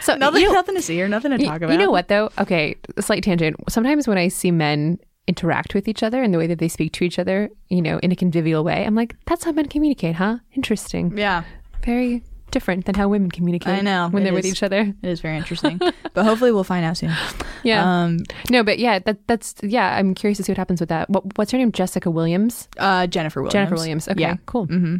so 0.00 0.14
Nothing, 0.16 0.42
you 0.42 0.52
nothing 0.52 0.74
to 0.76 0.82
see 0.82 1.00
or 1.02 1.08
nothing 1.08 1.32
to 1.32 1.38
talk 1.38 1.56
about. 1.62 1.72
You 1.72 1.78
know 1.78 1.90
what 1.90 2.08
though? 2.08 2.30
Okay, 2.38 2.76
a 2.96 3.02
slight 3.02 3.22
tangent. 3.22 3.56
Sometimes 3.68 4.06
when 4.06 4.18
I 4.18 4.28
see 4.28 4.50
men 4.50 4.98
interact 5.26 5.74
with 5.74 5.88
each 5.88 6.02
other 6.02 6.22
and 6.22 6.32
the 6.32 6.38
way 6.38 6.46
that 6.46 6.58
they 6.58 6.68
speak 6.68 6.92
to 6.92 7.04
each 7.04 7.18
other, 7.18 7.50
you 7.68 7.82
know, 7.82 7.98
in 7.98 8.12
a 8.12 8.16
convivial 8.16 8.62
way, 8.62 8.84
I'm 8.84 8.94
like, 8.94 9.16
that's 9.26 9.44
how 9.44 9.52
men 9.52 9.66
communicate, 9.66 10.14
huh? 10.16 10.38
Interesting. 10.54 11.16
Yeah. 11.16 11.44
Very 11.84 12.22
different 12.54 12.86
than 12.86 12.94
how 12.94 13.08
women 13.08 13.30
communicate. 13.30 13.74
I 13.74 13.80
know. 13.82 14.08
when 14.10 14.24
they're 14.24 14.32
with 14.32 14.46
each 14.46 14.62
other. 14.62 14.94
It 15.02 15.08
is 15.08 15.20
very 15.20 15.36
interesting. 15.36 15.78
but 16.14 16.24
hopefully 16.24 16.50
we'll 16.52 16.64
find 16.64 16.84
out 16.86 16.96
soon. 16.96 17.12
Yeah. 17.64 17.84
Um, 17.84 18.20
no, 18.50 18.62
but 18.64 18.78
yeah, 18.78 18.98
that 19.00 19.18
that's 19.26 19.54
yeah. 19.62 19.94
I'm 19.98 20.14
curious 20.14 20.38
to 20.38 20.44
see 20.44 20.52
what 20.52 20.56
happens 20.58 20.80
with 20.80 20.88
that. 20.88 21.10
What, 21.10 21.36
what's 21.36 21.50
her 21.52 21.58
name? 21.58 21.72
Jessica 21.72 22.10
Williams. 22.10 22.68
uh, 22.78 23.06
Jennifer 23.06 23.40
Williams. 23.42 23.52
Jennifer 23.52 23.74
Williams. 23.74 24.08
Okay, 24.08 24.20
Yeah. 24.20 24.36
cool. 24.46 24.66
hmm 24.66 24.96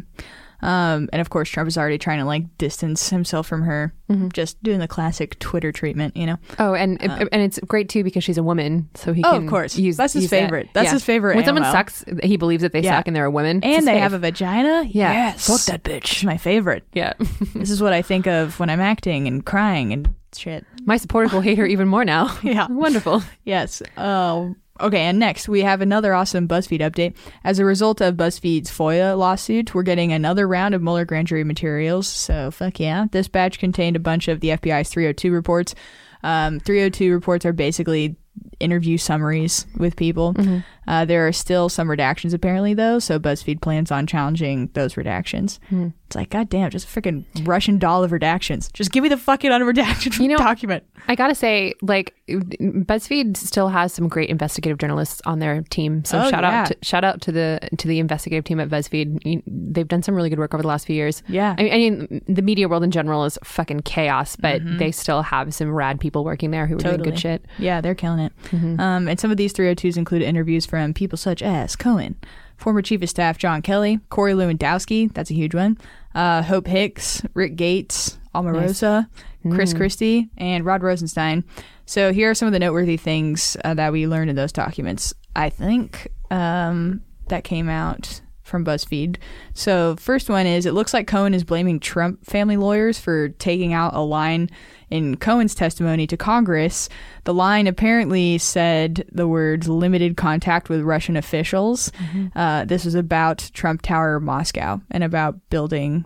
Um, 0.65 1.09
and 1.13 1.21
of 1.21 1.29
course, 1.29 1.49
Trump 1.49 1.67
is 1.67 1.77
already 1.77 1.97
trying 1.97 2.19
to 2.19 2.25
like 2.25 2.57
distance 2.57 3.09
himself 3.09 3.47
from 3.47 3.61
her, 3.63 3.93
Mm-hmm. 4.09 4.27
just 4.33 4.61
doing 4.61 4.79
the 4.79 4.87
classic 4.87 5.39
Twitter 5.39 5.71
treatment, 5.71 6.15
you 6.15 6.25
know. 6.27 6.37
Oh, 6.59 6.73
and 6.75 7.01
and 7.01 7.41
it's 7.41 7.59
great 7.59 7.89
too 7.89 8.03
because 8.03 8.23
she's 8.23 8.37
a 8.37 8.43
woman, 8.43 8.87
so 8.93 9.13
he 9.13 9.23
Oh, 9.23 9.37
of 9.37 9.47
course. 9.47 9.77
use 9.77 9.97
That's 9.97 10.13
his 10.13 10.23
use 10.23 10.29
that. 10.31 10.41
favorite. 10.43 10.69
That's 10.73 10.91
his 10.91 11.03
favorite 11.03 11.35
When 11.35 11.45
someone 11.45 11.63
sucks, 11.63 12.03
he 12.23 12.37
believes 12.37 12.61
that 12.61 12.71
they 12.71 12.81
Yeah. 12.81 12.97
suck 12.97 13.07
and 13.07 13.15
they're 13.15 13.25
a 13.25 13.31
woman, 13.31 13.63
And 13.63 13.87
they 13.87 13.93
fave. 13.95 13.99
have 13.99 14.13
a 14.13 14.19
vagina. 14.19 14.83
Yeah. 14.87 15.11
Yes. 15.11 15.47
Fuck 15.47 15.61
that 15.73 15.83
bitch. 15.83 16.23
My 16.23 16.37
favorite. 16.37 16.83
Yeah. 16.93 17.13
this 17.55 17.69
is 17.71 17.81
what 17.81 17.93
I 17.93 18.01
think 18.03 18.27
of 18.27 18.59
when 18.59 18.69
I'm 18.69 18.81
acting 18.81 19.27
and 19.27 19.43
crying 19.45 19.91
and 19.93 20.13
shit. 20.35 20.65
My 20.85 20.97
supporters 20.97 21.31
will 21.33 21.41
hate 21.41 21.57
her 21.57 21.65
even 21.65 21.87
more 21.87 22.05
now. 22.05 22.35
Yeah. 22.43 22.67
Wonderful. 22.69 23.23
Yes. 23.43 23.81
Oh, 23.97 24.55
okay. 24.79 25.01
And 25.01 25.19
next, 25.19 25.47
we 25.47 25.61
have 25.61 25.81
another 25.81 26.13
awesome 26.13 26.47
BuzzFeed 26.47 26.81
update. 26.81 27.15
As 27.43 27.59
a 27.59 27.65
result 27.65 28.01
of 28.01 28.15
BuzzFeed's 28.15 28.71
FOIA 28.71 29.17
lawsuit, 29.17 29.73
we're 29.73 29.83
getting 29.83 30.11
another 30.11 30.47
round 30.47 30.75
of 30.75 30.81
Mueller 30.81 31.05
grand 31.05 31.27
jury 31.27 31.43
materials. 31.43 32.07
So, 32.07 32.51
fuck 32.51 32.79
yeah. 32.79 33.05
This 33.11 33.27
batch 33.27 33.59
contained 33.59 33.95
a 33.95 33.99
bunch 33.99 34.27
of 34.27 34.39
the 34.39 34.49
FBI's 34.49 34.89
302 34.89 35.31
reports. 35.31 35.75
Um, 36.23 36.59
302 36.59 37.13
reports 37.13 37.45
are 37.45 37.53
basically 37.53 38.15
interview 38.59 38.97
summaries 38.97 39.65
with 39.77 39.95
people. 39.95 40.33
Mm-hmm. 40.33 40.59
Uh, 40.87 41.03
there 41.03 41.27
are 41.27 41.31
still 41.31 41.67
some 41.67 41.87
redactions, 41.87 42.33
apparently, 42.33 42.73
though. 42.75 42.99
So, 42.99 43.17
BuzzFeed 43.19 43.59
plans 43.61 43.91
on 43.91 44.05
challenging 44.05 44.69
those 44.73 44.93
redactions. 44.93 45.57
Hmm. 45.69 45.87
It's 46.05 46.15
like, 46.15 46.29
God 46.29 46.47
damn, 46.49 46.69
just 46.69 46.85
a 46.87 47.01
freaking 47.01 47.25
Russian 47.47 47.79
doll 47.79 48.03
of 48.03 48.11
redactions. 48.11 48.71
Just 48.71 48.91
give 48.91 49.01
me 49.01 49.09
the 49.09 49.17
fucking 49.17 49.49
unredacted 49.49 50.19
You 50.19 50.27
know- 50.27 50.37
document. 50.37 50.83
I 51.07 51.15
gotta 51.15 51.33
say, 51.35 51.73
like 51.81 52.13
BuzzFeed 52.29 53.37
still 53.37 53.69
has 53.69 53.93
some 53.93 54.07
great 54.07 54.29
investigative 54.29 54.77
journalists 54.77 55.21
on 55.25 55.39
their 55.39 55.61
team. 55.69 56.03
So 56.05 56.19
Oh, 56.19 56.29
shout 56.29 56.43
yeah. 56.43 56.61
out 56.61 56.67
to, 56.67 56.77
shout 56.81 57.03
out 57.03 57.21
to 57.21 57.31
the 57.31 57.59
to 57.77 57.87
the 57.87 57.99
investigative 57.99 58.43
team 58.45 58.59
at 58.59 58.69
BuzzFeed. 58.69 59.41
They've 59.45 59.87
done 59.87 60.01
some 60.03 60.15
really 60.15 60.29
good 60.29 60.39
work 60.39 60.53
over 60.53 60.61
the 60.61 60.67
last 60.67 60.85
few 60.87 60.95
years. 60.95 61.21
Yeah. 61.27 61.55
I 61.57 61.63
mean, 61.63 61.73
I 61.73 61.77
mean 61.77 62.21
the 62.27 62.41
media 62.41 62.67
world 62.67 62.83
in 62.83 62.91
general 62.91 63.25
is 63.25 63.37
fucking 63.43 63.81
chaos, 63.81 64.35
but 64.35 64.63
Mhm. 64.63 64.79
they 64.79 64.91
still 64.91 65.21
have 65.21 65.53
some 65.53 65.71
rad 65.71 65.99
people 65.99 66.23
working 66.23 66.51
there 66.51 66.65
who 66.67 66.75
are 66.75 66.79
doing 66.79 67.01
good 67.03 67.19
shit. 67.19 67.45
Yeah, 67.59 67.81
they're 67.81 67.95
killing 67.95 68.19
it. 68.19 68.33
Mm-hmm. 68.45 68.79
Um, 68.79 69.07
and 69.07 69.19
some 69.19 69.31
of 69.31 69.37
these 69.37 69.53
302s 69.53 69.97
include 69.97 70.21
interviews 70.21 70.65
from 70.65 70.93
people 70.93 71.17
such 71.17 71.41
as 71.41 71.75
Cohen, 71.75 72.15
former 72.57 72.81
Chief 72.81 73.01
of 73.01 73.09
Staff 73.09 73.37
John 73.37 73.61
Kelly, 73.61 73.99
Corey 74.09 74.33
Lewandowski, 74.33 75.13
that's 75.13 75.29
a 75.31 75.33
huge 75.33 75.53
one, 75.55 75.77
uh, 76.13 76.41
Hope 76.43 76.67
Hicks, 76.67 77.21
Rick 77.33 77.55
Gates, 77.55 78.17
Omarosa, 78.33 79.07
Chris 79.51 79.73
Mm. 79.73 79.77
Christie, 79.77 80.29
and 80.37 80.65
Rod 80.65 80.81
Rosenstein. 80.83 81.43
So 81.85 82.11
here 82.11 82.31
are 82.31 82.33
some 82.33 82.47
of 82.47 82.51
the 82.53 82.59
noteworthy 82.59 82.97
things 82.97 83.55
uh, 83.63 83.73
that 83.75 83.91
we 83.91 84.07
learned 84.07 84.29
in 84.31 84.35
those 84.35 84.51
documents. 84.51 85.13
I 85.35 85.49
think 85.49 86.07
um, 86.31 87.01
that 87.27 87.43
came 87.43 87.69
out 87.69 88.21
from 88.55 88.63
BuzzFeed. 88.63 89.17
So 89.53 89.97
first 89.97 90.29
one 90.29 90.45
is 90.45 90.65
it 90.65 90.73
looks 90.73 90.93
like 90.93 91.07
Cohen 91.07 91.33
is 91.33 91.43
blaming 91.43 91.77
Trump 91.77 92.25
family 92.25 92.55
lawyers 92.55 92.97
for 92.97 93.27
taking 93.27 93.73
out 93.73 93.93
a 93.93 93.99
line 93.99 94.49
in 94.89 95.17
Cohen's 95.17 95.53
testimony 95.53 96.07
to 96.07 96.15
Congress. 96.15 96.87
The 97.25 97.33
line 97.33 97.67
apparently 97.67 98.37
said 98.37 99.05
the 99.11 99.27
words 99.27 99.67
limited 99.67 100.15
contact 100.15 100.69
with 100.69 100.83
Russian 100.83 101.17
officials. 101.17 101.91
Uh, 102.33 102.63
this 102.63 102.85
was 102.85 102.95
about 102.95 103.51
Trump 103.53 103.81
Tower 103.81 104.21
Moscow 104.21 104.79
and 104.89 105.03
about 105.03 105.37
building 105.49 106.05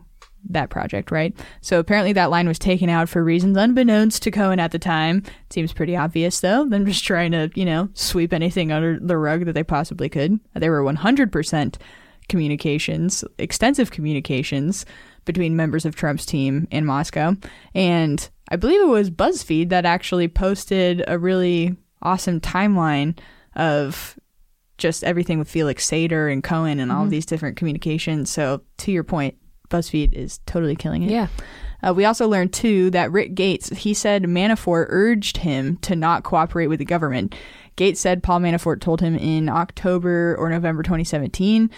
that 0.50 0.70
project, 0.70 1.12
right? 1.12 1.36
So 1.62 1.80
apparently 1.80 2.14
that 2.14 2.30
line 2.30 2.48
was 2.48 2.60
taken 2.60 2.90
out 2.90 3.10
for 3.10 3.24
reasons 3.24 3.58
unbeknownst 3.58 4.24
to 4.24 4.32
Cohen 4.32 4.60
at 4.60 4.72
the 4.72 4.80
time. 4.80 5.24
Seems 5.50 5.74
pretty 5.74 5.96
obvious 5.96 6.40
though. 6.40 6.66
Them 6.66 6.86
just 6.86 7.04
trying 7.04 7.32
to, 7.32 7.52
you 7.56 7.66
know, 7.66 7.90
sweep 7.94 8.34
anything 8.34 8.72
under 8.72 9.00
the 9.00 9.18
rug 9.18 9.46
that 9.46 9.54
they 9.54 9.64
possibly 9.64 10.10
could. 10.10 10.40
They 10.56 10.70
were 10.70 10.84
100% 10.84 11.76
communications, 12.30 13.24
extensive 13.38 13.92
communications 13.92 14.86
between 15.26 15.56
members 15.56 15.86
of 15.86 15.96
Trump's 15.96 16.26
team 16.26 16.68
in 16.72 16.86
Moscow. 16.86 17.36
And 17.76 18.30
I 18.50 18.56
believe 18.56 18.82
it 18.82 18.88
was 18.88 19.12
BuzzFeed 19.12 19.70
that 19.70 19.86
actually 19.86 20.28
posted 20.28 21.04
a 21.08 21.20
really 21.20 21.76
awesome 22.02 22.40
timeline 22.40 23.18
of 23.56 24.18
just 24.78 25.04
everything 25.04 25.38
with 25.38 25.50
Felix 25.50 25.86
Sater 25.86 26.32
and 26.32 26.44
Cohen 26.44 26.80
and 26.80 26.92
all 26.92 27.06
Mhm. 27.06 27.10
these 27.10 27.26
different 27.26 27.58
communications. 27.58 28.30
So 28.30 28.62
to 28.78 28.92
your 28.92 29.04
point, 29.04 29.36
BuzzFeed 29.70 30.14
is 30.14 30.40
totally 30.46 30.76
killing 30.76 31.04
it. 31.04 31.12
Yeah. 31.12 31.28
Uh, 31.84 31.94
we 31.94 32.06
also 32.06 32.28
learned 32.28 32.52
too 32.54 32.90
that 32.92 33.12
Rick 33.12 33.36
Gates, 33.36 33.70
he 33.70 33.94
said 33.94 34.24
Manafort 34.24 34.88
urged 34.90 35.38
him 35.38 35.78
to 35.82 35.96
not 35.96 36.24
cooperate 36.24 36.68
with 36.68 36.80
the 36.80 36.86
government. 36.86 37.36
Gates 37.76 38.02
said 38.02 38.24
Paul 38.24 38.40
Manafort 38.40 38.82
told 38.82 39.00
him 39.00 39.16
in 39.16 39.48
October 39.48 40.36
or 40.40 40.50
November 40.50 40.84
2017 40.84 41.70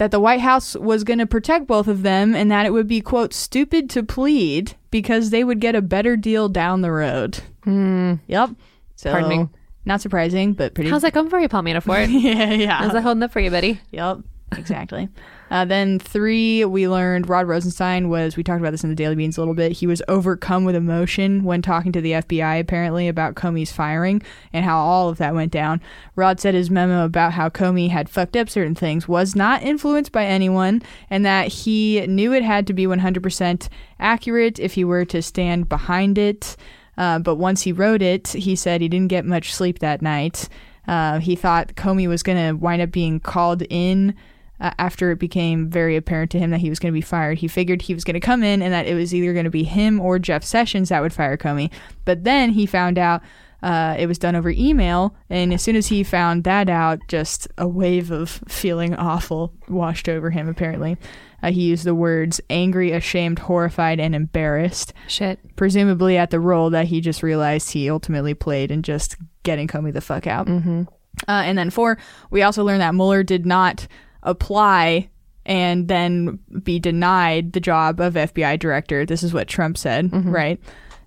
that 0.00 0.10
the 0.10 0.18
White 0.18 0.40
House 0.40 0.74
was 0.76 1.04
going 1.04 1.18
to 1.18 1.26
protect 1.26 1.66
both 1.66 1.86
of 1.86 2.00
them 2.00 2.34
and 2.34 2.50
that 2.50 2.64
it 2.64 2.72
would 2.72 2.88
be, 2.88 3.02
quote, 3.02 3.34
stupid 3.34 3.90
to 3.90 4.02
plead 4.02 4.74
because 4.90 5.28
they 5.28 5.44
would 5.44 5.60
get 5.60 5.74
a 5.74 5.82
better 5.82 6.16
deal 6.16 6.48
down 6.48 6.80
the 6.80 6.90
road. 6.90 7.40
Hmm. 7.64 8.14
Yep. 8.26 8.52
So, 8.96 9.10
Heartening. 9.10 9.50
Not 9.84 10.00
surprising, 10.00 10.54
but 10.54 10.72
pretty. 10.72 10.88
How's 10.88 11.02
that 11.02 11.12
going 11.12 11.28
for 11.28 11.38
you, 11.38 11.50
Paul 11.50 11.64
Manafort? 11.64 12.08
yeah, 12.22 12.50
yeah. 12.50 12.78
How's 12.78 12.94
that 12.94 13.02
holding 13.02 13.22
up 13.22 13.30
for 13.30 13.40
you, 13.40 13.50
buddy? 13.50 13.78
Yep. 13.90 14.20
Exactly. 14.56 15.08
Uh, 15.50 15.64
then 15.64 15.98
three, 15.98 16.64
we 16.64 16.88
learned 16.88 17.28
Rod 17.28 17.48
Rosenstein 17.48 18.08
was. 18.08 18.36
We 18.36 18.44
talked 18.44 18.60
about 18.60 18.70
this 18.70 18.84
in 18.84 18.90
the 18.90 18.96
Daily 18.96 19.16
Beans 19.16 19.36
a 19.36 19.40
little 19.40 19.54
bit. 19.54 19.72
He 19.72 19.86
was 19.86 20.00
overcome 20.06 20.64
with 20.64 20.76
emotion 20.76 21.42
when 21.42 21.60
talking 21.60 21.90
to 21.92 22.00
the 22.00 22.12
FBI 22.12 22.60
apparently 22.60 23.08
about 23.08 23.34
Comey's 23.34 23.72
firing 23.72 24.22
and 24.52 24.64
how 24.64 24.78
all 24.78 25.08
of 25.08 25.18
that 25.18 25.34
went 25.34 25.50
down. 25.50 25.80
Rod 26.14 26.38
said 26.38 26.54
his 26.54 26.70
memo 26.70 27.04
about 27.04 27.32
how 27.32 27.48
Comey 27.48 27.90
had 27.90 28.08
fucked 28.08 28.36
up 28.36 28.48
certain 28.48 28.76
things 28.76 29.08
was 29.08 29.34
not 29.34 29.62
influenced 29.62 30.12
by 30.12 30.24
anyone, 30.24 30.82
and 31.10 31.26
that 31.26 31.48
he 31.48 32.06
knew 32.06 32.32
it 32.32 32.44
had 32.44 32.66
to 32.68 32.72
be 32.72 32.86
100% 32.86 33.68
accurate 33.98 34.58
if 34.60 34.74
he 34.74 34.84
were 34.84 35.04
to 35.06 35.20
stand 35.20 35.68
behind 35.68 36.16
it. 36.16 36.56
Uh, 36.96 37.18
but 37.18 37.36
once 37.36 37.62
he 37.62 37.72
wrote 37.72 38.02
it, 38.02 38.28
he 38.28 38.54
said 38.54 38.80
he 38.80 38.88
didn't 38.88 39.08
get 39.08 39.24
much 39.24 39.52
sleep 39.52 39.80
that 39.80 40.02
night. 40.02 40.48
Uh, 40.86 41.18
he 41.18 41.36
thought 41.36 41.74
Comey 41.74 42.08
was 42.08 42.22
going 42.22 42.38
to 42.38 42.52
wind 42.56 42.82
up 42.82 42.90
being 42.90 43.20
called 43.20 43.62
in 43.70 44.14
uh, 44.60 44.72
after 44.78 45.10
it 45.10 45.18
became 45.18 45.68
very 45.68 45.96
apparent 45.96 46.30
to 46.32 46.38
him 46.38 46.50
that 46.50 46.60
he 46.60 46.68
was 46.68 46.78
going 46.78 46.92
to 46.92 46.96
be 46.96 47.00
fired. 47.00 47.38
He 47.38 47.48
figured 47.48 47.82
he 47.82 47.94
was 47.94 48.04
going 48.04 48.14
to 48.14 48.20
come 48.20 48.42
in 48.42 48.62
and 48.62 48.72
that 48.72 48.86
it 48.86 48.94
was 48.94 49.14
either 49.14 49.32
going 49.32 49.44
to 49.44 49.50
be 49.50 49.64
him 49.64 50.00
or 50.00 50.18
Jeff 50.18 50.44
Sessions 50.44 50.90
that 50.90 51.00
would 51.00 51.12
fire 51.12 51.36
Comey. 51.36 51.70
But 52.04 52.24
then 52.24 52.50
he 52.50 52.66
found 52.66 52.98
out 52.98 53.22
uh, 53.62 53.96
it 53.98 54.06
was 54.06 54.18
done 54.18 54.36
over 54.36 54.50
email. 54.50 55.14
And 55.28 55.52
as 55.52 55.62
soon 55.62 55.76
as 55.76 55.88
he 55.88 56.02
found 56.02 56.44
that 56.44 56.68
out, 56.68 57.00
just 57.08 57.48
a 57.58 57.68
wave 57.68 58.10
of 58.10 58.28
feeling 58.48 58.94
awful 58.94 59.52
washed 59.68 60.08
over 60.08 60.30
him, 60.30 60.48
apparently. 60.48 60.96
Uh, 61.42 61.52
he 61.52 61.62
used 61.62 61.84
the 61.84 61.94
words 61.94 62.40
angry, 62.50 62.92
ashamed, 62.92 63.38
horrified, 63.38 63.98
and 63.98 64.14
embarrassed. 64.14 64.92
Shit. 65.08 65.38
Presumably 65.56 66.18
at 66.18 66.30
the 66.30 66.40
role 66.40 66.70
that 66.70 66.86
he 66.86 67.00
just 67.00 67.22
realized 67.22 67.70
he 67.70 67.88
ultimately 67.88 68.34
played 68.34 68.70
in 68.70 68.82
just 68.82 69.16
getting 69.42 69.66
Comey 69.66 69.92
the 69.92 70.02
fuck 70.02 70.26
out. 70.26 70.46
Mm-hmm. 70.46 70.82
Uh, 71.28 71.42
and 71.44 71.56
then 71.56 71.70
four, 71.70 71.98
we 72.30 72.42
also 72.42 72.64
learned 72.64 72.82
that 72.82 72.94
Mueller 72.94 73.22
did 73.22 73.44
not 73.46 73.86
apply 74.22 75.08
and 75.46 75.88
then 75.88 76.38
be 76.62 76.78
denied 76.78 77.52
the 77.52 77.60
job 77.60 78.00
of 78.00 78.14
FBI 78.14 78.58
director. 78.58 79.04
This 79.06 79.22
is 79.22 79.32
what 79.32 79.48
Trump 79.48 79.76
said, 79.78 80.10
Mhm. 80.10 80.32
right? 80.32 80.60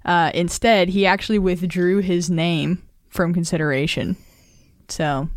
Uh, 0.05 0.31
instead, 0.33 0.89
he 0.89 1.05
actually 1.05 1.39
withdrew 1.39 1.99
his 1.99 2.29
name 2.29 2.81
from 3.09 3.33
consideration. 3.33 4.17
So, 4.89 5.29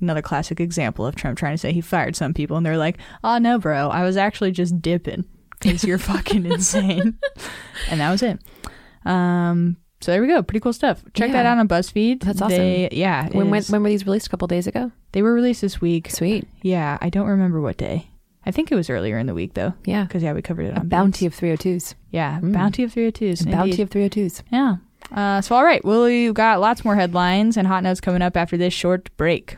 another 0.00 0.22
classic 0.22 0.60
example 0.60 1.06
of 1.06 1.16
Trump 1.16 1.38
trying 1.38 1.54
to 1.54 1.58
say 1.58 1.72
he 1.72 1.80
fired 1.80 2.14
some 2.14 2.34
people, 2.34 2.56
and 2.56 2.64
they're 2.64 2.76
like, 2.76 2.98
"Oh 3.24 3.38
no, 3.38 3.58
bro, 3.58 3.88
I 3.88 4.02
was 4.04 4.16
actually 4.16 4.52
just 4.52 4.80
dipping 4.80 5.24
because 5.60 5.82
you're 5.82 5.98
fucking 6.12 6.44
insane," 6.46 7.14
and 7.90 8.00
that 8.00 8.10
was 8.10 8.22
it. 8.22 8.38
Um, 9.04 9.76
so 10.04 10.12
there 10.12 10.20
we 10.20 10.28
go. 10.28 10.42
Pretty 10.42 10.60
cool 10.60 10.72
stuff. 10.72 11.02
Check 11.14 11.32
that 11.32 11.46
out 11.46 11.58
on 11.58 11.66
BuzzFeed. 11.66 12.22
That's 12.22 12.42
awesome. 12.42 12.58
They, 12.58 12.88
yeah. 12.92 13.28
When, 13.30 13.50
when, 13.50 13.82
were 13.82 13.88
these 13.88 14.04
released? 14.04 14.26
A 14.26 14.30
couple 14.30 14.46
days 14.48 14.66
ago? 14.66 14.92
they 15.12 15.22
were 15.22 15.32
released 15.32 15.60
this 15.60 15.80
week. 15.80 16.10
Sweet. 16.10 16.46
Yeah, 16.62 16.98
I 17.00 17.08
don't 17.08 17.26
remember 17.26 17.60
what 17.60 17.76
day. 17.76 18.08
I 18.46 18.50
think 18.50 18.70
it 18.70 18.74
was 18.74 18.90
earlier 18.90 19.16
in 19.16 19.26
the 19.26 19.34
week 19.34 19.54
though. 19.54 19.72
Yeah. 19.84 20.04
Because 20.04 20.22
yeah, 20.22 20.32
we 20.34 20.42
covered 20.42 20.66
it 20.66 20.76
on 20.76 20.88
bounty 20.88 21.24
of 21.24 21.34
302s. 21.34 21.94
Yeah, 22.10 22.40
Mm. 22.40 22.52
bounty 22.52 22.82
of 22.82 22.92
302s. 22.92 23.46
A 23.46 23.50
bounty 23.50 23.80
of 23.80 23.90
302s. 23.90 24.42
Yeah. 24.52 24.76
Uh, 25.12 25.40
so 25.40 25.54
all 25.54 25.64
right, 25.64 25.84
well, 25.84 26.04
we've 26.04 26.34
got 26.34 26.60
lots 26.60 26.84
more 26.84 26.96
headlines 26.96 27.56
and 27.56 27.66
hot 27.66 27.82
notes 27.82 28.00
coming 28.00 28.22
up 28.22 28.36
after 28.36 28.56
this 28.56 28.74
short 28.74 29.14
break. 29.16 29.56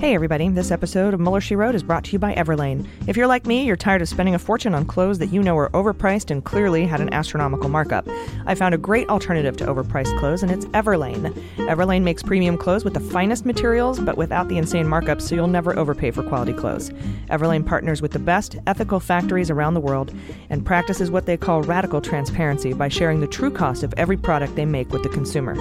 Hey 0.00 0.14
everybody, 0.14 0.48
this 0.48 0.70
episode 0.70 1.12
of 1.12 1.20
Mueller 1.20 1.42
She 1.42 1.54
Wrote 1.54 1.74
is 1.74 1.82
brought 1.82 2.04
to 2.04 2.12
you 2.12 2.18
by 2.18 2.34
Everlane. 2.34 2.88
If 3.06 3.18
you're 3.18 3.26
like 3.26 3.44
me, 3.44 3.66
you're 3.66 3.76
tired 3.76 4.00
of 4.00 4.08
spending 4.08 4.34
a 4.34 4.38
fortune 4.38 4.74
on 4.74 4.86
clothes 4.86 5.18
that 5.18 5.30
you 5.30 5.42
know 5.42 5.58
are 5.58 5.68
overpriced 5.72 6.30
and 6.30 6.42
clearly 6.42 6.86
had 6.86 7.02
an 7.02 7.12
astronomical 7.12 7.68
markup. 7.68 8.08
I 8.46 8.54
found 8.54 8.74
a 8.74 8.78
great 8.78 9.10
alternative 9.10 9.58
to 9.58 9.66
overpriced 9.66 10.18
clothes, 10.18 10.42
and 10.42 10.50
it's 10.50 10.64
Everlane. 10.68 11.30
Everlane 11.58 12.00
makes 12.00 12.22
premium 12.22 12.56
clothes 12.56 12.82
with 12.82 12.94
the 12.94 13.00
finest 13.00 13.44
materials, 13.44 14.00
but 14.00 14.16
without 14.16 14.48
the 14.48 14.56
insane 14.56 14.86
markups, 14.86 15.20
so 15.20 15.34
you'll 15.34 15.48
never 15.48 15.78
overpay 15.78 16.12
for 16.12 16.22
quality 16.22 16.54
clothes. 16.54 16.88
Everlane 17.28 17.66
partners 17.66 18.00
with 18.00 18.12
the 18.12 18.18
best 18.18 18.56
ethical 18.66 19.00
factories 19.00 19.50
around 19.50 19.74
the 19.74 19.80
world 19.80 20.14
and 20.48 20.64
practices 20.64 21.10
what 21.10 21.26
they 21.26 21.36
call 21.36 21.60
radical 21.60 22.00
transparency 22.00 22.72
by 22.72 22.88
sharing 22.88 23.20
the 23.20 23.26
true 23.26 23.50
cost 23.50 23.82
of 23.82 23.92
every 23.98 24.16
product 24.16 24.56
they 24.56 24.64
make 24.64 24.90
with 24.92 25.02
the 25.02 25.10
consumer. 25.10 25.54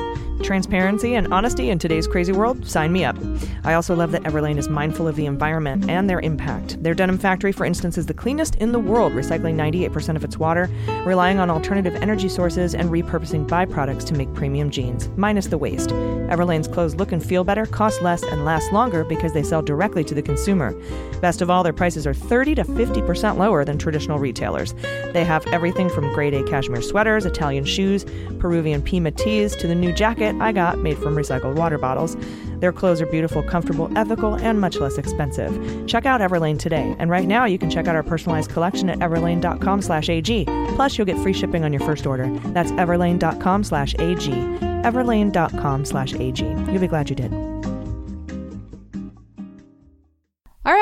Transparency 0.44 1.16
and 1.16 1.34
honesty 1.34 1.70
in 1.70 1.78
today's 1.78 2.08
crazy 2.08 2.32
world? 2.32 2.66
Sign 2.66 2.94
me 2.94 3.04
up. 3.04 3.18
I 3.66 3.74
also 3.74 3.94
love 3.94 4.14
that 4.14 4.29
Everlane 4.30 4.60
is 4.60 4.70
mindful 4.70 5.08
of 5.08 5.16
the 5.16 5.26
environment 5.26 5.90
and 5.90 6.08
their 6.08 6.20
impact. 6.20 6.84
Their 6.84 6.94
denim 6.94 7.18
factory, 7.18 7.52
for 7.52 7.66
instance, 7.66 7.98
is 7.98 8.06
the 8.06 8.14
cleanest 8.14 8.54
in 8.58 8.72
the 8.72 8.78
world, 8.78 9.14
recycling 9.14 9.56
98% 9.56 10.16
of 10.16 10.24
its 10.24 10.38
water, 10.38 10.70
relying 11.04 11.40
on 11.40 11.50
alternative 11.50 11.96
energy 11.96 12.30
sources, 12.30 12.76
and 12.76 12.92
repurposing 12.92 13.48
byproducts 13.48 14.06
to 14.06 14.14
make 14.14 14.32
premium 14.36 14.70
jeans, 14.70 15.10
minus 15.18 15.48
the 15.48 15.58
waste. 15.58 15.90
Everlane's 15.90 16.68
clothes 16.68 16.94
look 16.94 17.12
and 17.12 17.26
feel 17.26 17.44
better, 17.44 17.66
cost 17.66 18.04
less, 18.04 18.22
and 18.22 18.46
last 18.46 18.72
longer 18.72 19.04
because 19.04 19.34
they 19.34 19.42
sell 19.42 19.64
directly 19.64 20.04
to 20.04 20.14
the 20.14 20.22
consumer. 20.22 20.80
Best 21.22 21.42
of 21.42 21.50
all, 21.50 21.64
their 21.64 21.74
prices 21.74 22.06
are 22.06 22.14
30 22.14 22.54
to 22.54 22.64
50% 22.66 23.38
lower 23.38 23.66
than 23.66 23.80
traditional 23.80 24.20
retailers. 24.20 24.76
They 25.12 25.26
have 25.26 25.48
everything 25.48 25.90
from 25.90 26.14
grade 26.14 26.36
A 26.36 26.44
cashmere 26.44 26.84
sweaters, 26.84 27.26
Italian 27.26 27.66
shoes, 27.66 28.06
Peruvian 28.38 28.84
Pima 28.84 29.10
tees, 29.10 29.56
to 29.56 29.66
the 29.66 29.74
new 29.74 29.92
jacket 29.92 30.36
I 30.40 30.52
got 30.52 30.78
made 30.78 31.00
from 31.00 31.16
recycled 31.16 31.56
water 31.56 31.80
bottles. 31.80 32.16
Their 32.60 32.74
clothes 32.74 33.00
are 33.00 33.06
beautiful, 33.06 33.42
comfortable, 33.42 33.90
ethical, 33.98 34.19
and 34.28 34.60
much 34.60 34.78
less 34.78 34.98
expensive. 34.98 35.88
Check 35.88 36.06
out 36.06 36.22
Everlane 36.22 36.60
today, 36.60 36.96
and 37.00 37.10
right 37.10 37.28
now 37.28 37.46
you 37.46 37.58
can 37.58 37.70
check 37.70 37.88
out 37.88 37.96
our 37.96 38.04
personalized 38.04 38.52
collection 38.52 38.90
at 38.90 39.00
everlane.com/ag. 39.00 40.46
Plus, 40.76 40.98
you'll 40.98 41.06
get 41.06 41.18
free 41.20 41.34
shipping 41.34 41.64
on 41.64 41.74
your 41.74 41.82
first 41.82 42.06
order. 42.06 42.30
That's 42.54 42.72
everlane.com/ag. 42.74 44.60
Everlane.com/ag. 44.80 46.72
You'll 46.72 46.82
be 46.82 46.88
glad 46.88 47.10
you 47.10 47.16
did. 47.16 47.59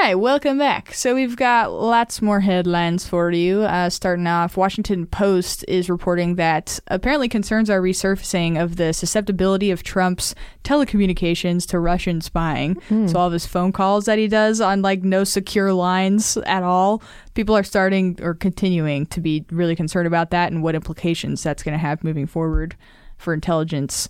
Right, 0.07 0.15
welcome 0.15 0.57
back. 0.57 0.93
So 0.93 1.13
we've 1.13 1.35
got 1.35 1.73
lots 1.73 2.21
more 2.21 2.39
headlines 2.39 3.05
for 3.05 3.29
you. 3.29 3.63
Uh, 3.63 3.89
starting 3.89 4.25
off, 4.25 4.55
Washington 4.55 5.05
Post 5.05 5.65
is 5.67 5.89
reporting 5.89 6.35
that 6.35 6.79
apparently 6.87 7.27
concerns 7.27 7.69
are 7.69 7.81
resurfacing 7.81 8.57
of 8.61 8.77
the 8.77 8.93
susceptibility 8.93 9.69
of 9.69 9.83
Trump's 9.83 10.33
telecommunications 10.63 11.67
to 11.67 11.79
Russian 11.79 12.21
spying. 12.21 12.81
So 13.09 13.19
all 13.19 13.27
of 13.27 13.33
his 13.33 13.45
phone 13.45 13.73
calls 13.73 14.05
that 14.05 14.17
he 14.17 14.29
does 14.29 14.61
on 14.61 14.81
like 14.81 15.03
no 15.03 15.25
secure 15.25 15.73
lines 15.73 16.37
at 16.37 16.63
all, 16.63 17.03
people 17.33 17.57
are 17.57 17.63
starting 17.63 18.17
or 18.21 18.33
continuing 18.33 19.07
to 19.07 19.19
be 19.19 19.43
really 19.51 19.75
concerned 19.75 20.07
about 20.07 20.31
that 20.31 20.53
and 20.53 20.63
what 20.63 20.73
implications 20.73 21.43
that's 21.43 21.63
going 21.63 21.73
to 21.73 21.79
have 21.79 22.01
moving 22.05 22.27
forward 22.27 22.77
for 23.17 23.33
intelligence. 23.33 24.07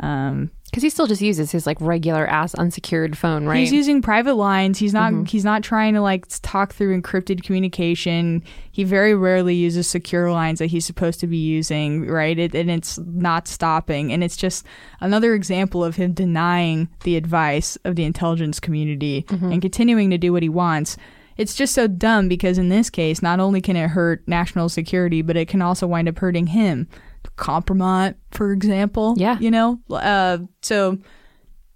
Um, 0.00 0.50
Because 0.70 0.82
he 0.82 0.90
still 0.90 1.06
just 1.06 1.22
uses 1.22 1.52
his 1.52 1.66
like 1.66 1.80
regular 1.80 2.26
ass 2.26 2.54
unsecured 2.54 3.16
phone, 3.16 3.46
right? 3.46 3.58
He's 3.60 3.72
using 3.72 4.02
private 4.02 4.34
lines. 4.34 4.78
He's 4.78 4.92
not. 4.92 5.12
Mhm. 5.12 5.28
He's 5.28 5.44
not 5.44 5.62
trying 5.62 5.94
to 5.94 6.00
like 6.02 6.26
talk 6.42 6.74
through 6.74 7.00
encrypted 7.00 7.42
communication. 7.44 8.42
He 8.72 8.84
very 8.84 9.14
rarely 9.14 9.54
uses 9.54 9.86
secure 9.86 10.30
lines 10.30 10.58
that 10.58 10.66
he's 10.66 10.84
supposed 10.84 11.20
to 11.20 11.26
be 11.26 11.38
using, 11.38 12.06
right? 12.06 12.38
It, 12.38 12.54
and 12.54 12.70
it's 12.70 12.98
not 12.98 13.48
stopping. 13.48 14.12
And 14.12 14.22
it's 14.24 14.36
just 14.36 14.66
another 15.00 15.34
example 15.34 15.82
of 15.84 15.96
him 15.96 16.12
denying 16.12 16.88
the 17.04 17.16
advice 17.16 17.76
of 17.84 17.96
the 17.96 18.04
intelligence 18.04 18.60
community 18.60 19.24
Mhm. 19.28 19.52
and 19.52 19.62
continuing 19.62 20.10
to 20.10 20.18
do 20.18 20.32
what 20.32 20.42
he 20.42 20.48
wants. 20.48 20.96
It's 21.36 21.54
just 21.54 21.74
so 21.74 21.86
dumb 21.86 22.28
because 22.28 22.56
in 22.56 22.70
this 22.70 22.88
case, 22.88 23.20
not 23.22 23.40
only 23.40 23.60
can 23.60 23.76
it 23.76 23.90
hurt 23.90 24.22
national 24.26 24.70
security, 24.70 25.20
but 25.22 25.36
it 25.36 25.48
can 25.48 25.60
also 25.60 25.86
wind 25.86 26.08
up 26.08 26.18
hurting 26.18 26.48
him. 26.48 26.88
Compromat, 27.36 28.14
for 28.30 28.52
example. 28.52 29.14
Yeah. 29.16 29.38
You 29.38 29.50
know? 29.50 29.80
Uh, 29.90 30.38
so 30.62 30.98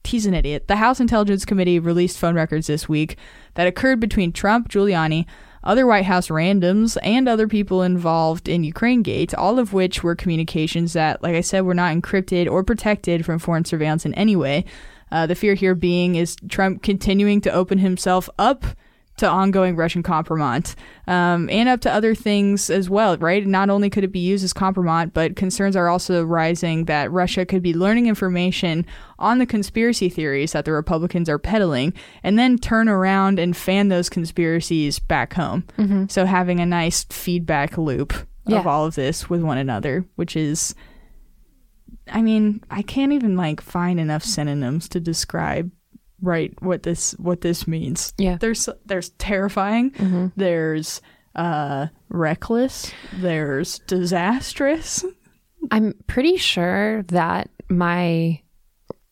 he's 0.05 0.27
an 0.27 0.35
idiot. 0.35 0.69
The 0.69 0.77
House 0.77 1.01
Intelligence 1.01 1.45
Committee 1.45 1.79
released 1.79 2.19
phone 2.19 2.35
records 2.35 2.67
this 2.67 2.89
week 2.89 3.17
that 3.55 3.67
occurred 3.67 4.01
between 4.01 4.33
Trump, 4.33 4.69
Giuliani, 4.69 5.27
other 5.63 5.87
White 5.87 6.07
House 6.07 6.29
randoms, 6.29 6.97
and 7.03 7.29
other 7.29 7.47
people 7.47 7.83
involved 7.83 8.49
in 8.49 8.65
Ukraine 8.65 9.03
Gate, 9.03 9.35
all 9.35 9.59
of 9.59 9.73
which 9.73 10.03
were 10.03 10.15
communications 10.15 10.95
that, 10.95 11.23
like 11.23 11.35
I 11.35 11.43
said, 11.43 11.63
were 11.63 11.75
not 11.75 11.95
encrypted 11.95 12.51
or 12.51 12.65
protected 12.65 13.27
from 13.27 13.39
foreign 13.39 13.67
surveillance 13.67 14.07
in 14.07 14.15
any 14.15 14.37
way. 14.37 14.65
Uh, 15.13 15.27
the 15.27 15.35
fear 15.35 15.55
here 15.55 15.75
being 15.75 16.15
is 16.15 16.37
Trump 16.49 16.83
continuing 16.83 17.41
to 17.43 17.53
open 17.53 17.79
himself 17.79 18.31
up 18.39 18.65
to 19.21 19.29
ongoing 19.29 19.77
Russian 19.77 20.03
compromat 20.03 20.75
um, 21.07 21.49
and 21.49 21.68
up 21.68 21.81
to 21.83 21.93
other 21.93 22.14
things 22.14 22.68
as 22.68 22.91
well, 22.91 23.16
right? 23.16 23.47
Not 23.47 23.71
only 23.71 23.89
could 23.89 24.05
it 24.05 24.12
be 24.12 24.18
used 24.21 24.45
as 24.45 24.53
compromat, 24.53 25.12
but 25.14 25.37
concerns 25.37 25.77
are 25.77 25.89
also 25.89 26.23
rising 26.25 26.85
that 26.87 27.11
Russia 27.11 27.47
could 27.47 27.62
be 27.62 27.73
learning 27.73 28.07
information 28.07 28.85
on 29.18 29.39
the 29.39 29.47
conspiracy 29.47 30.09
theories 30.09 30.53
that 30.53 30.64
the 30.64 30.73
Republicans 30.73 31.29
are 31.29 31.39
peddling 31.39 31.93
and 32.23 32.39
then 32.39 32.59
turn 32.59 32.89
around 32.89 33.39
and 33.39 33.57
fan 33.57 33.89
those 33.89 34.09
conspiracies 34.09 34.99
back 34.99 35.35
home. 35.35 35.64
Mhm. 35.79 36.11
So 36.11 36.27
having 36.27 36.61
a 36.61 36.66
nice 36.66 37.05
feedback 37.05 37.79
loop 37.79 38.12
Yeah. 38.47 38.59
of 38.61 38.66
all 38.66 38.85
of 38.87 38.95
this 38.97 39.31
with 39.31 39.43
one 39.43 39.59
another, 39.59 40.05
which 40.16 40.35
is. 40.37 40.75
I 42.12 42.23
mean, 42.23 42.62
I 42.71 42.83
can't 42.83 43.12
even 43.12 43.37
like 43.37 43.61
find 43.61 44.01
enough 44.01 44.25
synonyms 44.25 44.89
to 44.89 44.99
describe 45.01 45.71
right 46.23 46.53
what 46.62 46.83
this 46.83 47.12
what 47.18 47.41
this 47.41 47.66
means. 47.66 48.12
Yeah. 48.18 48.37
There's 48.41 48.68
there's 48.87 49.11
terrifying, 49.11 49.91
Mhm. 49.93 50.33
there's 50.37 51.01
uh 51.35 51.87
reckless, 52.09 52.91
there's 53.14 53.79
disastrous. 53.81 55.05
I'm 55.71 55.95
pretty 56.07 56.37
sure 56.37 57.03
that 57.05 57.51
my 57.68 58.41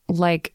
like 0.09 0.53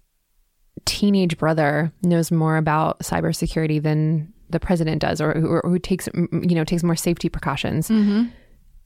teenage 0.85 1.39
brother 1.39 1.93
knows 2.03 2.31
more 2.31 2.57
about 2.57 2.99
cybersecurity 3.01 3.83
than 3.83 4.33
the 4.51 4.61
president 4.61 5.01
does, 5.01 5.21
or, 5.21 5.33
or 5.33 5.63
who 5.65 5.79
takes 5.79 6.09
you 6.15 6.55
know 6.55 6.65
takes 6.65 6.83
more 6.83 6.97
safety 6.97 7.29
precautions. 7.29 7.89
Mhm. 7.89 8.31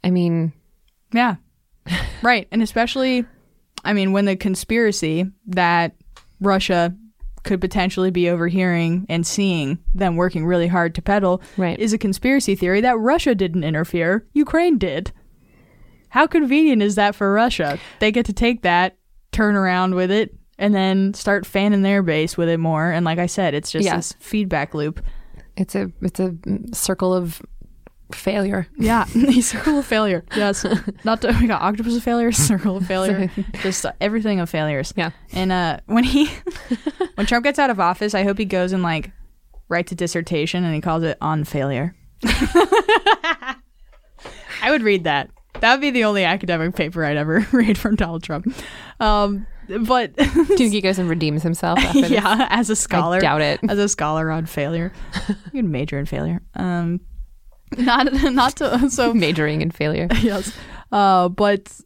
I 0.04 0.10
mean, 0.10 0.52
Yeah. 1.12 1.36
right. 2.22 2.46
And 2.52 2.62
especially, 2.62 3.24
I 3.84 3.92
mean, 3.92 4.12
when 4.12 4.26
the 4.26 4.36
conspiracy 4.36 5.26
that 5.48 5.96
Russia 6.40 6.94
could 7.48 7.60
potentially 7.60 8.10
be 8.10 8.28
overhearing 8.30 9.04
and 9.08 9.26
seeing 9.26 9.78
them 9.94 10.14
working 10.16 10.46
really 10.46 10.68
hard 10.68 10.94
to 10.94 11.02
peddle 11.02 11.42
right. 11.56 11.78
is 11.80 11.92
a 11.92 11.98
conspiracy 11.98 12.54
theory 12.54 12.80
that 12.82 12.98
Russia 12.98 13.34
didn't 13.34 13.64
interfere, 13.64 14.24
Ukraine 14.34 14.78
did. 14.78 15.10
How 16.10 16.26
convenient 16.26 16.82
is 16.82 16.94
that 16.94 17.14
for 17.14 17.32
Russia? 17.32 17.78
They 17.98 18.12
get 18.12 18.26
to 18.26 18.32
take 18.32 18.62
that, 18.62 18.96
turn 19.32 19.56
around 19.56 19.94
with 19.94 20.10
it, 20.10 20.34
and 20.58 20.74
then 20.74 21.14
start 21.14 21.44
fanning 21.46 21.82
their 21.82 22.02
base 22.02 22.36
with 22.36 22.48
it 22.48 22.58
more. 22.58 22.90
And 22.90 23.04
like 23.04 23.18
I 23.18 23.26
said, 23.26 23.54
it's 23.54 23.70
just 23.70 23.84
Yeah. 23.86 23.96
this 23.96 24.14
feedback 24.20 24.74
loop. 24.74 25.00
it's 25.56 25.74
a 25.74 25.90
it's 26.02 26.20
a 26.20 26.34
circle 26.72 27.12
of 27.12 27.42
failure. 28.12 28.66
Yeah, 28.78 29.06
a 29.14 29.40
circle 29.40 29.78
of 29.78 29.86
failure. 29.86 30.24
Yes, 30.36 30.64
not 31.04 31.22
to, 31.22 31.36
we 31.40 31.46
got 31.46 31.62
octopus 31.62 31.96
of 31.96 32.02
failure, 32.02 32.32
circle 32.48 32.76
of 32.78 32.86
failure, 32.86 33.30
just 33.62 33.86
uh, 33.86 33.92
everything 34.00 34.40
of 34.40 34.50
failures. 34.50 34.92
Yeah. 34.96 35.10
And 35.32 35.52
uh, 35.52 35.80
when 35.86 36.04
he, 36.04 36.30
when 37.14 37.26
Trump 37.26 37.44
gets 37.44 37.58
out 37.58 37.70
of 37.70 37.80
office, 37.80 38.14
I 38.14 38.24
hope 38.24 38.38
he 38.38 38.44
goes 38.44 38.72
and 38.72 38.82
like 38.82 39.12
writes 39.68 39.92
a 39.92 39.94
dissertation 39.94 40.64
and 40.64 40.74
he 40.74 40.80
calls 40.80 41.02
it 41.02 41.18
on 41.20 41.44
failure. 41.44 41.94
I 42.24 43.56
would 44.70 44.82
read 44.82 45.04
that. 45.04 45.30
That 45.60 45.72
would 45.72 45.80
be 45.80 45.90
the 45.90 46.04
only 46.04 46.24
academic 46.24 46.74
paper 46.74 47.04
I'd 47.04 47.16
ever 47.16 47.46
read 47.52 47.78
from 47.78 47.96
Donald 47.96 48.22
Trump. 48.22 48.46
Um, 49.00 49.46
but 49.68 50.16
Do 50.16 50.64
you 50.64 50.80
goes 50.80 50.98
and 50.98 51.08
redeems 51.08 51.42
himself? 51.42 51.78
After 51.78 52.00
this? 52.00 52.10
yeah, 52.10 52.46
as 52.50 52.70
a 52.70 52.76
scholar, 52.76 53.18
I 53.18 53.20
doubt 53.20 53.42
it. 53.42 53.60
As 53.68 53.78
a 53.78 53.88
scholar 53.88 54.30
on 54.30 54.46
failure, 54.46 54.92
you 55.28 55.62
can 55.62 55.70
major 55.70 55.98
in 55.98 56.06
failure. 56.06 56.40
Um, 56.54 57.00
not 57.78 58.12
not 58.12 58.56
to 58.56 58.90
so 58.90 59.12
majoring 59.14 59.62
in 59.62 59.70
failure. 59.70 60.08
yes. 60.20 60.56
Uh, 60.92 61.28
but 61.28 61.80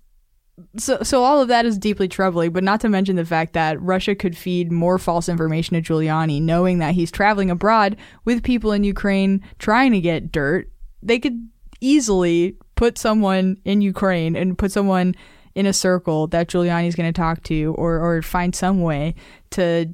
so 0.76 1.03
so 1.03 1.22
all 1.22 1.41
of 1.41 1.49
that 1.49 1.66
is 1.66 1.78
deeply 1.78 2.09
troubling, 2.09 2.53
but 2.53 2.64
not 2.64 2.80
to 2.80 2.89
mention 2.89 3.16
the 3.16 3.24
fact 3.24 3.53
that 3.55 3.80
Russia 3.80 4.14
could 4.14 4.37
feed 4.37 4.70
more 4.70 4.99
false 4.99 5.28
information 5.28 5.80
to 5.80 5.93
Giuliani, 5.93 6.41
knowing 6.41 6.78
that 6.78 6.95
he's 6.95 7.11
traveling 7.11 7.51
abroad 7.51 7.97
with 8.24 8.43
people 8.43 8.72
in 8.72 8.85
Ukraine 8.85 9.43
trying 9.59 9.93
to 9.93 10.01
get 10.01 10.30
dirt. 10.30 10.70
They 11.03 11.18
could 11.18 11.49
easily 11.80 12.57
put 12.76 12.99
someone 12.99 13.57
in 13.64 13.80
Ukraine 13.80 14.37
and 14.37 14.57
put 14.57 14.72
someone 14.72 15.14
in 15.55 15.66
a 15.66 15.72
circle 15.72 16.26
that 16.28 16.49
Giuliani's 16.49 16.95
going 16.95 17.12
to 17.12 17.18
talk 17.18 17.43
to, 17.45 17.74
or 17.76 17.99
or 17.99 18.22
find 18.22 18.55
some 18.55 18.83
way 18.83 19.14
to 19.51 19.93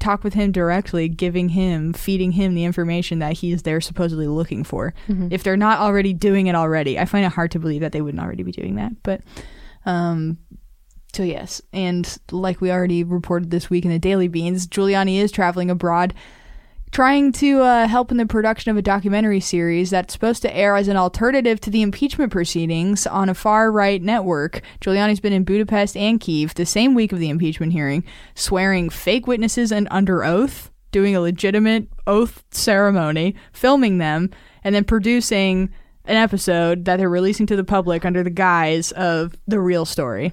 talk 0.00 0.24
with 0.24 0.34
him 0.34 0.50
directly, 0.50 1.08
giving 1.08 1.50
him, 1.50 1.92
feeding 1.92 2.32
him 2.32 2.54
the 2.54 2.64
information 2.64 3.20
that 3.20 3.34
he's 3.34 3.62
there 3.62 3.80
supposedly 3.80 4.26
looking 4.26 4.64
for. 4.64 4.92
Mhm. 5.08 5.28
If 5.30 5.42
they're 5.44 5.56
not 5.56 5.78
already 5.78 6.12
doing 6.12 6.46
it 6.48 6.54
already, 6.56 6.98
I 6.98 7.04
find 7.04 7.24
it 7.24 7.32
hard 7.32 7.50
to 7.52 7.58
believe 7.60 7.82
that 7.82 7.92
they 7.92 8.00
wouldn't 8.00 8.22
already 8.22 8.42
be 8.42 8.52
doing 8.52 8.74
that. 8.76 8.92
But, 9.02 9.20
um, 9.86 10.38
so 11.12 11.22
yes, 11.22 11.60
and 11.72 12.18
like 12.30 12.60
we 12.60 12.70
already 12.70 13.04
reported 13.04 13.50
this 13.50 13.68
week 13.68 13.84
in 13.84 13.90
the 13.90 13.98
Daily 13.98 14.28
Beans, 14.28 14.66
Giuliani 14.66 15.16
is 15.16 15.30
traveling 15.32 15.70
abroad, 15.70 16.14
trying 16.92 17.30
to 17.32 17.62
uh, 17.62 17.86
help 17.86 18.10
in 18.10 18.16
the 18.16 18.26
production 18.26 18.70
of 18.70 18.76
a 18.76 18.82
documentary 18.82 19.40
series 19.40 19.90
that's 19.90 20.12
supposed 20.12 20.42
to 20.42 20.56
air 20.56 20.76
as 20.76 20.88
an 20.88 20.96
alternative 20.96 21.60
to 21.60 21.70
the 21.70 21.82
impeachment 21.82 22.32
proceedings 22.32 23.06
on 23.06 23.28
a 23.28 23.34
far 23.34 23.70
right 23.70 24.02
network. 24.02 24.60
Giuliani's 24.80 25.20
been 25.20 25.32
in 25.32 25.44
Budapest 25.44 25.96
and 25.96 26.20
Kiev 26.20 26.54
the 26.54 26.66
same 26.66 26.94
week 26.94 27.12
of 27.12 27.18
the 27.18 27.30
impeachment 27.30 27.72
hearing, 27.72 28.04
swearing 28.34 28.90
fake 28.90 29.26
witnesses 29.26 29.70
and 29.70 29.86
under 29.90 30.24
oath, 30.24 30.70
doing 30.90 31.14
a 31.14 31.20
legitimate 31.20 31.86
oath 32.06 32.42
ceremony, 32.50 33.36
filming 33.52 33.98
them, 33.98 34.30
and 34.64 34.74
then 34.74 34.84
producing 34.84 35.70
an 36.06 36.16
episode 36.16 36.86
that 36.86 36.96
they're 36.96 37.08
releasing 37.08 37.46
to 37.46 37.56
the 37.56 37.64
public 37.64 38.04
under 38.04 38.24
the 38.24 38.30
guise 38.30 38.90
of 38.92 39.34
the 39.46 39.60
real 39.60 39.84
story. 39.84 40.32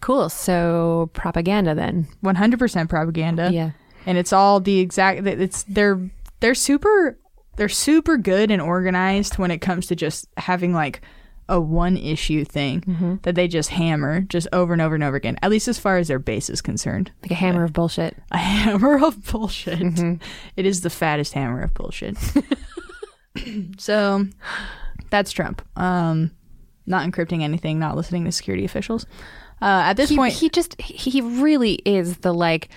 Cool. 0.00 0.28
So 0.28 1.10
propaganda 1.12 1.74
then. 1.74 2.06
100% 2.24 2.88
propaganda. 2.88 3.50
Yeah. 3.52 3.70
And 4.06 4.18
it's 4.18 4.32
all 4.32 4.60
the 4.60 4.78
exact 4.80 5.26
it's 5.26 5.62
they're 5.64 6.10
they're 6.40 6.54
super 6.54 7.18
they're 7.56 7.68
super 7.68 8.16
good 8.16 8.50
and 8.50 8.60
organized 8.62 9.38
when 9.38 9.50
it 9.50 9.58
comes 9.58 9.86
to 9.88 9.96
just 9.96 10.26
having 10.36 10.72
like 10.72 11.02
a 11.48 11.60
one 11.60 11.96
issue 11.96 12.44
thing 12.44 12.80
Mm-hmm. 12.82 13.16
that 13.22 13.34
they 13.34 13.46
just 13.48 13.70
hammer 13.70 14.20
just 14.22 14.48
over 14.52 14.72
and 14.72 14.80
over 14.80 14.94
and 14.94 15.04
over 15.04 15.16
again. 15.16 15.38
At 15.42 15.50
least 15.50 15.68
as 15.68 15.78
far 15.78 15.98
as 15.98 16.08
their 16.08 16.18
base 16.18 16.48
is 16.48 16.62
concerned. 16.62 17.10
Like 17.22 17.32
a 17.32 17.34
hammer 17.34 17.64
of 17.64 17.72
bullshit. 17.72 18.16
A 18.30 18.38
hammer 18.38 19.04
of 19.04 19.24
bullshit. 19.26 19.78
Mm-hmm. 19.80 20.14
It 20.56 20.66
is 20.66 20.80
the 20.80 20.90
fattest 20.90 21.34
hammer 21.34 21.60
of 21.60 21.74
bullshit. 21.74 22.16
so 23.78 24.26
that's 25.10 25.32
Trump. 25.32 25.62
Um 25.76 26.30
not 26.84 27.08
encrypting 27.08 27.42
anything, 27.42 27.78
not 27.78 27.96
listening 27.96 28.24
to 28.24 28.32
security 28.32 28.64
officials. 28.64 29.06
Uh, 29.60 29.82
at 29.86 29.96
this 29.96 30.10
he, 30.10 30.16
point, 30.16 30.34
he 30.34 30.48
just 30.48 30.80
he 30.80 31.20
really 31.20 31.74
is 31.84 32.16
the 32.18 32.34
like 32.34 32.70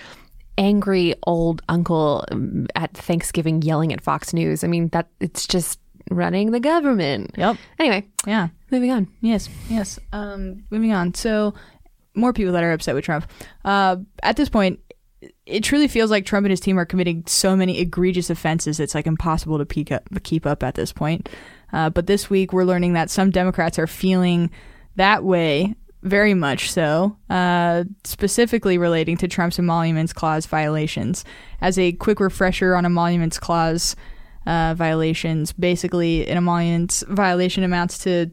angry 0.58 1.14
old 1.24 1.62
uncle 1.68 2.24
at 2.74 2.96
Thanksgiving 2.96 3.62
yelling 3.62 3.92
at 3.92 4.00
Fox 4.00 4.32
News. 4.32 4.64
I 4.64 4.66
mean 4.66 4.88
that 4.88 5.08
it's 5.20 5.46
just 5.46 5.78
running 6.10 6.50
the 6.50 6.60
government. 6.60 7.32
Yep. 7.36 7.56
Anyway, 7.78 8.06
yeah. 8.26 8.48
moving 8.70 8.90
on. 8.90 9.08
Yes, 9.20 9.48
yes. 9.68 9.98
Um, 10.12 10.64
moving 10.70 10.92
on. 10.92 11.14
So, 11.14 11.54
more 12.14 12.32
people 12.32 12.52
that 12.54 12.64
are 12.64 12.72
upset 12.72 12.94
with 12.94 13.04
Trump. 13.04 13.30
Uh, 13.64 13.96
at 14.22 14.36
this 14.36 14.48
point, 14.48 14.80
it 15.44 15.62
truly 15.62 15.88
feels 15.88 16.10
like 16.10 16.24
Trump 16.24 16.44
and 16.44 16.50
his 16.50 16.60
team 16.60 16.78
are 16.78 16.86
committing 16.86 17.24
so 17.26 17.56
many 17.56 17.78
egregious 17.78 18.30
offenses. 18.30 18.80
It's 18.80 18.94
like 18.94 19.06
impossible 19.06 19.64
to 19.64 19.94
up, 19.94 20.08
keep 20.22 20.46
up 20.46 20.62
at 20.62 20.74
this 20.74 20.92
point. 20.92 21.28
Uh, 21.72 21.90
but 21.90 22.06
this 22.06 22.30
week, 22.30 22.52
we're 22.52 22.64
learning 22.64 22.94
that 22.94 23.10
some 23.10 23.30
Democrats 23.30 23.78
are 23.78 23.86
feeling 23.86 24.50
that 24.96 25.24
way. 25.24 25.74
Very 26.06 26.34
much 26.34 26.70
so, 26.70 27.16
uh, 27.28 27.82
specifically 28.04 28.78
relating 28.78 29.16
to 29.16 29.26
Trump's 29.26 29.58
Emoluments 29.58 30.12
Clause 30.12 30.46
violations. 30.46 31.24
As 31.60 31.80
a 31.80 31.94
quick 31.94 32.20
refresher 32.20 32.76
on 32.76 32.86
Emoluments 32.86 33.40
Clause 33.40 33.96
uh, 34.46 34.74
violations, 34.76 35.52
basically, 35.52 36.24
an 36.28 36.36
emoluments 36.36 37.02
violation 37.08 37.64
amounts 37.64 37.98
to 38.04 38.30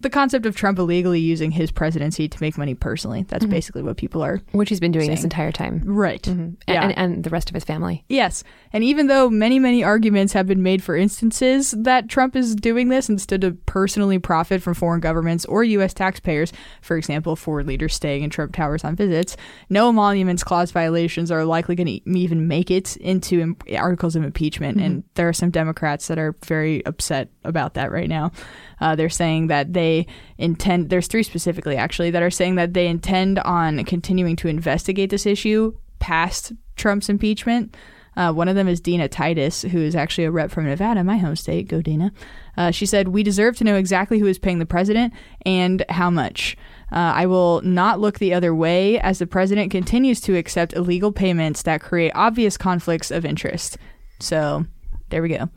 the 0.00 0.10
concept 0.10 0.44
of 0.44 0.54
Trump 0.54 0.78
illegally 0.78 1.20
using 1.20 1.50
his 1.52 1.70
presidency 1.70 2.28
to 2.28 2.38
make 2.40 2.58
money 2.58 2.74
personally. 2.74 3.24
That's 3.28 3.46
Mhm. 3.46 3.50
basically 3.50 3.82
what 3.82 3.96
people 3.96 4.22
are. 4.22 4.42
Which 4.52 4.68
he's 4.68 4.78
been 4.80 4.92
doing 4.92 5.08
this 5.10 5.24
entire 5.24 5.50
time. 5.52 5.80
Right. 5.86 6.22
Mhm. 6.22 6.30
And, 6.38 6.56
Yeah. 6.68 6.82
and, 6.84 6.98
and 6.98 7.24
the 7.24 7.30
rest 7.30 7.48
of 7.48 7.54
his 7.54 7.64
family. 7.64 8.04
Yes. 8.08 8.44
And 8.74 8.84
even 8.84 9.06
though 9.06 9.30
many, 9.30 9.58
many 9.58 9.82
arguments 9.82 10.34
have 10.34 10.46
been 10.46 10.62
made 10.62 10.82
for 10.82 10.96
instances 10.96 11.74
that 11.78 12.08
Trump 12.10 12.36
is 12.36 12.54
doing 12.54 12.88
this 12.88 13.08
instead 13.08 13.42
of 13.42 13.64
personally 13.64 14.18
profit 14.18 14.60
from 14.60 14.74
foreign 14.74 15.00
governments 15.00 15.46
or 15.46 15.64
U.S. 15.64 15.94
taxpayers, 15.94 16.52
for 16.82 16.98
example, 16.98 17.34
foreign 17.34 17.66
leaders 17.66 17.94
staying 17.94 18.22
in 18.22 18.28
Trump 18.28 18.54
Towers 18.54 18.84
on 18.84 18.96
visits, 18.96 19.34
no 19.70 19.88
emoluments 19.88 20.44
clause 20.44 20.72
violations 20.72 21.30
are 21.30 21.44
likely 21.46 21.74
going 21.74 21.86
to 21.86 22.10
even 22.18 22.46
make 22.46 22.70
it 22.70 22.96
into 22.98 23.40
im- 23.40 23.56
articles 23.78 24.14
of 24.14 24.24
impeachment. 24.24 24.78
And 24.78 25.04
there 25.14 25.26
are 25.28 25.32
some 25.32 25.50
Democrats 25.50 26.08
that 26.08 26.18
are 26.18 26.36
very 26.44 26.84
upset 26.84 27.30
about 27.44 27.74
that 27.74 27.90
right 27.90 28.08
now. 28.10 28.30
Uh, 28.78 28.94
they're 28.94 29.08
saying 29.08 29.46
that 29.46 29.72
they 29.86 30.06
intend, 30.38 30.90
there's 30.90 31.06
three 31.06 31.22
specifically 31.22 31.76
actually, 31.76 32.10
that 32.10 32.22
are 32.22 32.30
saying 32.30 32.56
that 32.56 32.74
they 32.74 32.86
intend 32.86 33.38
on 33.40 33.84
continuing 33.84 34.36
to 34.36 34.48
investigate 34.48 35.10
this 35.10 35.26
issue 35.26 35.72
past 35.98 36.52
Trump's 36.76 37.08
impeachment. 37.08 37.76
Uh, 38.16 38.32
one 38.32 38.48
of 38.48 38.56
them 38.56 38.66
is 38.66 38.80
Dina 38.80 39.08
Titus, 39.08 39.62
who 39.62 39.78
is 39.78 39.94
actually 39.94 40.24
a 40.24 40.30
rep 40.30 40.50
from 40.50 40.64
Nevada, 40.64 41.04
my 41.04 41.18
home 41.18 41.36
state. 41.36 41.68
Go 41.68 41.82
Dina. 41.82 42.12
Uh, 42.56 42.70
she 42.70 42.86
said, 42.86 43.08
We 43.08 43.22
deserve 43.22 43.56
to 43.58 43.64
know 43.64 43.76
exactly 43.76 44.18
who 44.18 44.26
is 44.26 44.38
paying 44.38 44.58
the 44.58 44.66
president 44.66 45.12
and 45.44 45.84
how 45.90 46.10
much. 46.10 46.56
Uh, 46.90 47.12
I 47.14 47.26
will 47.26 47.60
not 47.62 48.00
look 48.00 48.18
the 48.18 48.32
other 48.32 48.54
way 48.54 48.98
as 49.00 49.18
the 49.18 49.26
president 49.26 49.70
continues 49.70 50.20
to 50.22 50.36
accept 50.36 50.72
illegal 50.72 51.12
payments 51.12 51.62
that 51.62 51.82
create 51.82 52.12
obvious 52.14 52.56
conflicts 52.56 53.10
of 53.10 53.26
interest. 53.26 53.76
So 54.20 54.64
there 55.10 55.20
we 55.20 55.28
go. 55.28 55.50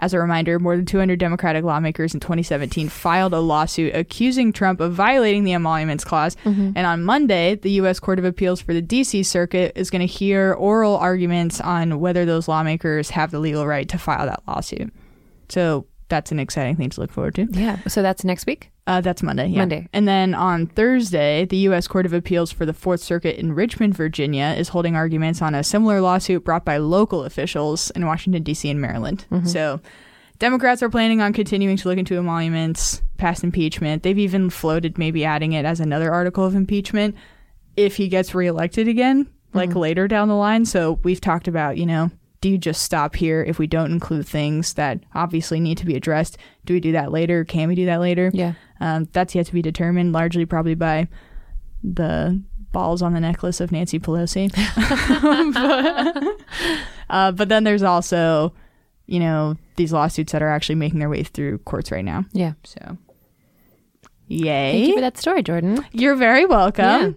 As 0.00 0.14
a 0.14 0.20
reminder, 0.20 0.60
more 0.60 0.76
than 0.76 0.86
200 0.86 1.18
Democratic 1.18 1.64
lawmakers 1.64 2.14
in 2.14 2.20
2017 2.20 2.88
filed 2.88 3.34
a 3.34 3.40
lawsuit 3.40 3.94
accusing 3.96 4.52
Trump 4.52 4.78
of 4.80 4.92
violating 4.92 5.42
the 5.42 5.54
emoluments 5.54 6.04
clause. 6.04 6.36
Mm-hmm. 6.44 6.72
And 6.76 6.86
on 6.86 7.02
Monday, 7.02 7.56
the 7.56 7.72
U.S. 7.72 7.98
Court 7.98 8.20
of 8.20 8.24
Appeals 8.24 8.60
for 8.60 8.72
the 8.72 8.80
D.C. 8.80 9.24
Circuit 9.24 9.72
is 9.74 9.90
going 9.90 10.00
to 10.00 10.06
hear 10.06 10.54
oral 10.54 10.96
arguments 10.96 11.60
on 11.60 11.98
whether 11.98 12.24
those 12.24 12.46
lawmakers 12.46 13.10
have 13.10 13.32
the 13.32 13.40
legal 13.40 13.66
right 13.66 13.88
to 13.88 13.98
file 13.98 14.26
that 14.26 14.42
lawsuit. 14.46 14.92
So 15.48 15.87
that's 16.08 16.32
an 16.32 16.38
exciting 16.38 16.76
thing 16.76 16.90
to 16.90 17.00
look 17.00 17.12
forward 17.12 17.34
to. 17.36 17.46
Yeah. 17.50 17.78
So 17.86 18.02
that's 18.02 18.24
next 18.24 18.46
week? 18.46 18.70
Uh, 18.86 19.00
that's 19.02 19.22
Monday. 19.22 19.48
Yeah. 19.48 19.58
Monday. 19.58 19.88
And 19.92 20.08
then 20.08 20.34
on 20.34 20.66
Thursday, 20.66 21.44
the 21.44 21.58
U.S. 21.58 21.86
Court 21.86 22.06
of 22.06 22.12
Appeals 22.14 22.50
for 22.50 22.64
the 22.64 22.72
Fourth 22.72 23.00
Circuit 23.00 23.36
in 23.36 23.52
Richmond, 23.52 23.94
Virginia, 23.94 24.54
is 24.56 24.68
holding 24.70 24.96
arguments 24.96 25.42
on 25.42 25.54
a 25.54 25.62
similar 25.62 26.00
lawsuit 26.00 26.44
brought 26.44 26.64
by 26.64 26.78
local 26.78 27.24
officials 27.24 27.90
in 27.90 28.06
Washington, 28.06 28.42
D.C. 28.42 28.70
and 28.70 28.80
Maryland. 28.80 29.26
So 29.44 29.80
Democrats 30.38 30.82
are 30.82 30.88
planning 30.88 31.20
on 31.20 31.32
continuing 31.34 31.76
to 31.76 31.88
look 31.88 31.98
into 31.98 32.16
emoluments 32.16 33.02
past 33.18 33.44
impeachment. 33.44 34.02
They've 34.04 34.18
even 34.18 34.48
floated 34.48 34.96
maybe 34.96 35.24
adding 35.24 35.52
it 35.52 35.64
as 35.66 35.80
another 35.80 36.10
article 36.12 36.44
of 36.44 36.54
impeachment 36.54 37.14
if 37.76 37.96
he 37.96 38.08
gets 38.08 38.34
reelected 38.34 38.88
again. 38.88 39.28
like 39.52 39.74
later 39.74 40.06
down 40.08 40.28
the 40.28 40.34
line. 40.34 40.64
So 40.64 40.98
we've 41.02 41.20
talked 41.20 41.48
about, 41.48 41.76
you 41.76 41.86
know, 41.86 42.10
do 42.40 42.48
you 42.48 42.58
just 42.58 42.82
stop 42.82 43.16
here 43.16 43.42
if 43.42 43.58
we 43.58 43.66
don't 43.66 43.90
include 43.90 44.26
things 44.26 44.74
that 44.74 45.00
obviously 45.14 45.60
need 45.60 45.78
to 45.78 45.86
be 45.86 45.96
addressed? 45.96 46.38
Do 46.64 46.74
we 46.74 46.80
do 46.80 46.92
that 46.92 47.10
later? 47.10 47.44
Can 47.44 47.68
we 47.68 47.74
do 47.74 47.86
that 47.86 48.00
later? 48.00 48.30
Yeah. 48.32 48.54
Um, 48.80 49.08
that's 49.12 49.34
yet 49.34 49.46
to 49.46 49.52
be 49.52 49.62
determined, 49.62 50.12
largely 50.12 50.46
probably 50.46 50.74
by 50.74 51.08
the 51.82 52.40
balls 52.70 53.02
on 53.02 53.12
the 53.12 53.20
necklace 53.20 53.60
of 53.60 53.72
Nancy 53.72 53.98
Pelosi. 53.98 54.52
but, 55.52 56.36
uh, 57.10 57.32
but 57.32 57.48
then 57.48 57.64
there's 57.64 57.82
also, 57.82 58.52
you 59.06 59.18
know, 59.18 59.56
these 59.76 59.92
lawsuits 59.92 60.32
that 60.32 60.42
are 60.42 60.48
actually 60.48 60.76
making 60.76 61.00
their 61.00 61.08
way 61.08 61.24
through 61.24 61.58
courts 61.58 61.90
right 61.90 62.04
now. 62.04 62.24
Yeah. 62.32 62.52
So, 62.64 62.98
yay. 64.28 64.72
Thank 64.72 64.88
you 64.88 64.94
for 64.94 65.00
that 65.00 65.18
story, 65.18 65.42
Jordan. 65.42 65.84
You're 65.92 66.16
very 66.16 66.46
welcome. 66.46 66.84
Yeah. 66.84 67.10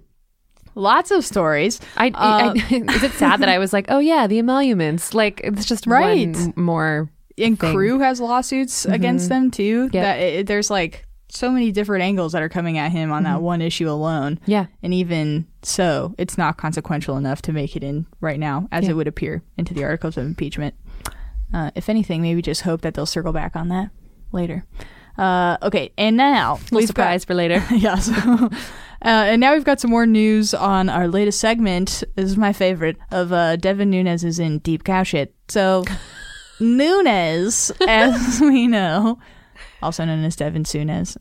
Lots 0.75 1.11
of 1.11 1.25
stories. 1.25 1.79
I, 1.97 2.07
Uh, 2.09 2.53
I 2.55 2.55
is 2.95 3.03
it 3.03 3.11
sad 3.13 3.41
that 3.41 3.49
I 3.49 3.57
was 3.57 3.73
like, 3.73 3.85
oh 3.89 3.99
yeah, 3.99 4.27
the 4.27 4.39
emoluments? 4.39 5.13
Like 5.13 5.41
it's 5.43 5.65
just 5.65 5.85
Right. 5.87 6.33
one 6.35 6.53
more. 6.55 7.09
and 7.37 7.59
thing. 7.59 7.73
crew 7.73 7.99
has 7.99 8.19
lawsuits 8.19 8.85
against 8.85 9.29
them 9.29 9.49
too. 9.51 9.89
Yep. 9.91 10.03
That 10.03 10.15
it, 10.19 10.47
there's 10.47 10.69
like 10.69 11.05
so 11.29 11.49
many 11.49 11.71
different 11.71 12.03
angles 12.03 12.33
that 12.33 12.41
are 12.41 12.49
coming 12.49 12.77
at 12.77 12.91
him 12.91 13.11
on 13.11 13.23
that 13.23 13.41
one 13.41 13.61
issue 13.61 13.89
alone. 13.89 14.37
Yeah. 14.45 14.65
And 14.83 14.93
even 14.93 15.47
so, 15.63 16.13
it's 16.17 16.37
not 16.37 16.57
consequential 16.57 17.15
enough 17.17 17.41
to 17.43 17.53
make 17.53 17.75
it 17.77 17.83
in 17.83 18.05
right 18.19 18.37
now, 18.39 18.67
as 18.71 18.83
Yeah. 18.83 18.91
it 18.91 18.93
would 18.95 19.07
appear 19.07 19.41
into 19.57 19.73
the 19.73 19.83
articles 19.85 20.17
of 20.17 20.25
impeachment. 20.25 20.75
Uh, 21.53 21.71
if 21.75 21.87
anything, 21.89 22.21
maybe 22.21 22.41
just 22.41 22.61
hope 22.63 22.81
that 22.81 22.93
they'll 22.95 23.05
circle 23.05 23.31
back 23.33 23.55
on 23.55 23.69
that 23.69 23.89
later. 24.33 24.65
Uh, 25.17 25.57
okay, 25.63 25.91
and 25.97 26.15
now 26.17 26.53
Little 26.55 26.77
we've 26.79 26.87
surprise 26.87 27.23
for 27.25 27.33
later. 27.33 27.59
Got, 27.69 27.81
yes. 27.81 28.09
Uh, 29.03 29.29
and 29.29 29.41
now 29.41 29.53
we've 29.53 29.63
got 29.63 29.79
some 29.79 29.91
more 29.91 30.05
news 30.05 30.53
on 30.53 30.89
our 30.89 31.07
latest 31.07 31.39
segment. 31.39 32.03
This 32.15 32.25
is 32.25 32.37
my 32.37 32.53
favorite 32.53 32.97
of 33.11 33.33
uh, 33.33 33.55
Devin 33.55 33.89
Nunes 33.89 34.23
is 34.23 34.39
in 34.39 34.59
deep 34.59 34.83
cow 34.83 35.03
shit. 35.03 35.33
So 35.47 35.83
Nunes, 36.59 37.71
as 37.87 38.39
we 38.41 38.67
know, 38.67 39.17
also 39.81 40.05
known 40.05 40.23
as 40.23 40.35
Devin 40.35 40.65
Sunes, 40.65 41.17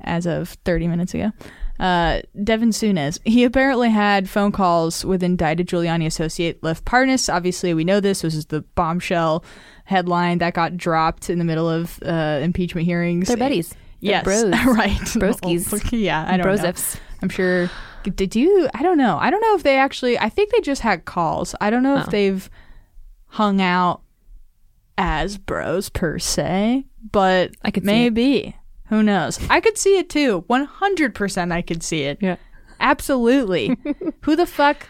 as 0.00 0.26
of 0.26 0.50
30 0.64 0.88
minutes 0.88 1.14
ago. 1.14 1.30
Uh, 1.78 2.20
Devin 2.42 2.72
Sunes, 2.72 3.18
he 3.24 3.44
apparently 3.44 3.90
had 3.90 4.28
phone 4.28 4.52
calls 4.52 5.04
with 5.04 5.22
indicted 5.22 5.68
Giuliani 5.68 6.06
associate 6.06 6.62
Lev 6.62 6.84
Parnas. 6.84 7.32
Obviously, 7.32 7.74
we 7.74 7.84
know 7.84 8.00
this. 8.00 8.22
This 8.22 8.34
is 8.34 8.46
the 8.46 8.62
bombshell 8.74 9.44
headline 9.84 10.38
that 10.38 10.54
got 10.54 10.76
dropped 10.76 11.30
in 11.30 11.38
the 11.38 11.44
middle 11.44 11.68
of 11.68 12.00
uh, 12.04 12.40
impeachment 12.42 12.86
hearings. 12.86 13.28
They're 13.28 13.36
buddies. 13.36 13.74
Yes, 14.04 14.24
bros. 14.24 14.44
right. 14.66 14.90
Broskies. 14.92 15.90
yeah, 15.92 16.24
I 16.28 16.36
don't 16.36 16.46
know. 16.62 16.72
I'm 17.22 17.28
sure. 17.28 17.70
Did 18.04 18.36
you? 18.36 18.68
I 18.74 18.82
don't 18.82 18.98
know. 18.98 19.16
I 19.18 19.30
don't 19.30 19.40
know 19.40 19.54
if 19.56 19.62
they 19.62 19.78
actually. 19.78 20.18
I 20.18 20.28
think 20.28 20.52
they 20.52 20.60
just 20.60 20.82
had 20.82 21.04
calls. 21.06 21.54
I 21.60 21.70
don't 21.70 21.82
know 21.82 21.96
if 21.98 22.08
Oh. 22.08 22.10
they've 22.10 22.50
hung 23.28 23.60
out 23.62 24.02
as 24.98 25.38
bros 25.38 25.88
per 25.88 26.18
se, 26.18 26.84
but 27.12 27.52
I 27.62 27.70
could 27.70 27.84
maybe. 27.84 28.54
Who 28.88 29.02
knows? 29.02 29.40
I 29.48 29.60
could 29.60 29.78
see 29.78 29.96
it 29.98 30.10
too. 30.10 30.44
100% 30.50 31.52
I 31.52 31.62
could 31.62 31.82
see 31.82 32.02
it. 32.02 32.18
Yeah. 32.20 32.36
Absolutely. 32.80 33.76
Who 34.22 34.36
the 34.36 34.46
fuck 34.46 34.86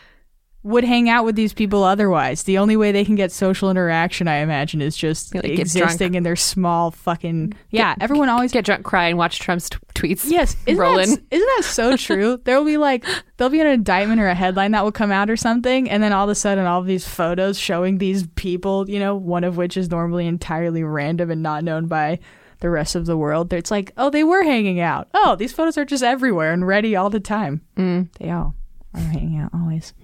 would 0.64 0.82
hang 0.82 1.08
out 1.08 1.24
with 1.24 1.36
these 1.36 1.52
people 1.52 1.84
otherwise? 1.84 2.42
The 2.42 2.58
only 2.58 2.76
way 2.76 2.90
they 2.90 3.04
can 3.04 3.14
get 3.14 3.30
social 3.30 3.70
interaction, 3.70 4.26
I 4.26 4.36
imagine, 4.38 4.80
is 4.82 4.96
just 4.96 5.34
Like, 5.34 5.44
existing 5.44 6.14
in 6.14 6.22
their 6.24 6.34
small 6.34 6.90
fucking. 6.90 7.52
Yeah, 7.70 7.94
everyone 8.00 8.28
always 8.28 8.50
Get 8.50 8.64
drunk, 8.64 8.84
cry, 8.84 9.08
and 9.08 9.16
watch 9.18 9.38
Trump's 9.38 9.70
t- 9.70 9.78
tweets. 9.94 10.24
Yes, 10.28 10.56
isn't 10.66 10.80
rolling. 10.80 11.10
that, 11.10 11.22
isn't 11.30 11.46
that 11.56 11.62
so 11.64 11.96
true? 11.98 12.40
there 12.44 12.58
will 12.58 12.64
be 12.66 12.76
like 12.78 13.04
there'll 13.36 13.50
be 13.50 13.60
an 13.60 13.66
indictment 13.68 14.20
or 14.20 14.26
a 14.26 14.34
headline 14.34 14.72
that 14.72 14.82
will 14.82 14.90
come 14.92 15.12
out 15.12 15.30
or 15.30 15.36
something, 15.36 15.88
and 15.88 16.02
then 16.02 16.12
all 16.12 16.24
of 16.24 16.30
a 16.30 16.34
sudden, 16.34 16.64
all 16.66 16.80
of 16.80 16.86
these 16.86 17.06
photos 17.06 17.58
showing 17.58 17.98
these 17.98 18.26
people, 18.34 18.88
you 18.90 18.98
know, 18.98 19.14
one 19.14 19.44
of 19.44 19.56
which 19.56 19.76
is 19.76 19.90
normally 19.90 20.26
entirely 20.26 20.82
random 20.82 21.30
and 21.30 21.42
not 21.42 21.62
known 21.62 21.86
by 21.86 22.18
the 22.60 22.70
rest 22.70 22.94
of 22.94 23.04
the 23.04 23.16
world. 23.16 23.52
It's 23.52 23.70
like, 23.70 23.92
oh, 23.98 24.08
they 24.08 24.24
were 24.24 24.42
hanging 24.42 24.80
out. 24.80 25.08
Oh, 25.12 25.36
these 25.36 25.52
photos 25.52 25.76
are 25.76 25.84
just 25.84 26.02
everywhere 26.02 26.52
and 26.52 26.66
ready 26.66 26.96
all 26.96 27.10
the 27.10 27.20
time. 27.20 27.60
Mm. 27.76 28.08
They 28.18 28.30
all 28.30 28.54
are 28.94 29.00
hanging 29.00 29.38
out 29.38 29.50
always. 29.54 29.94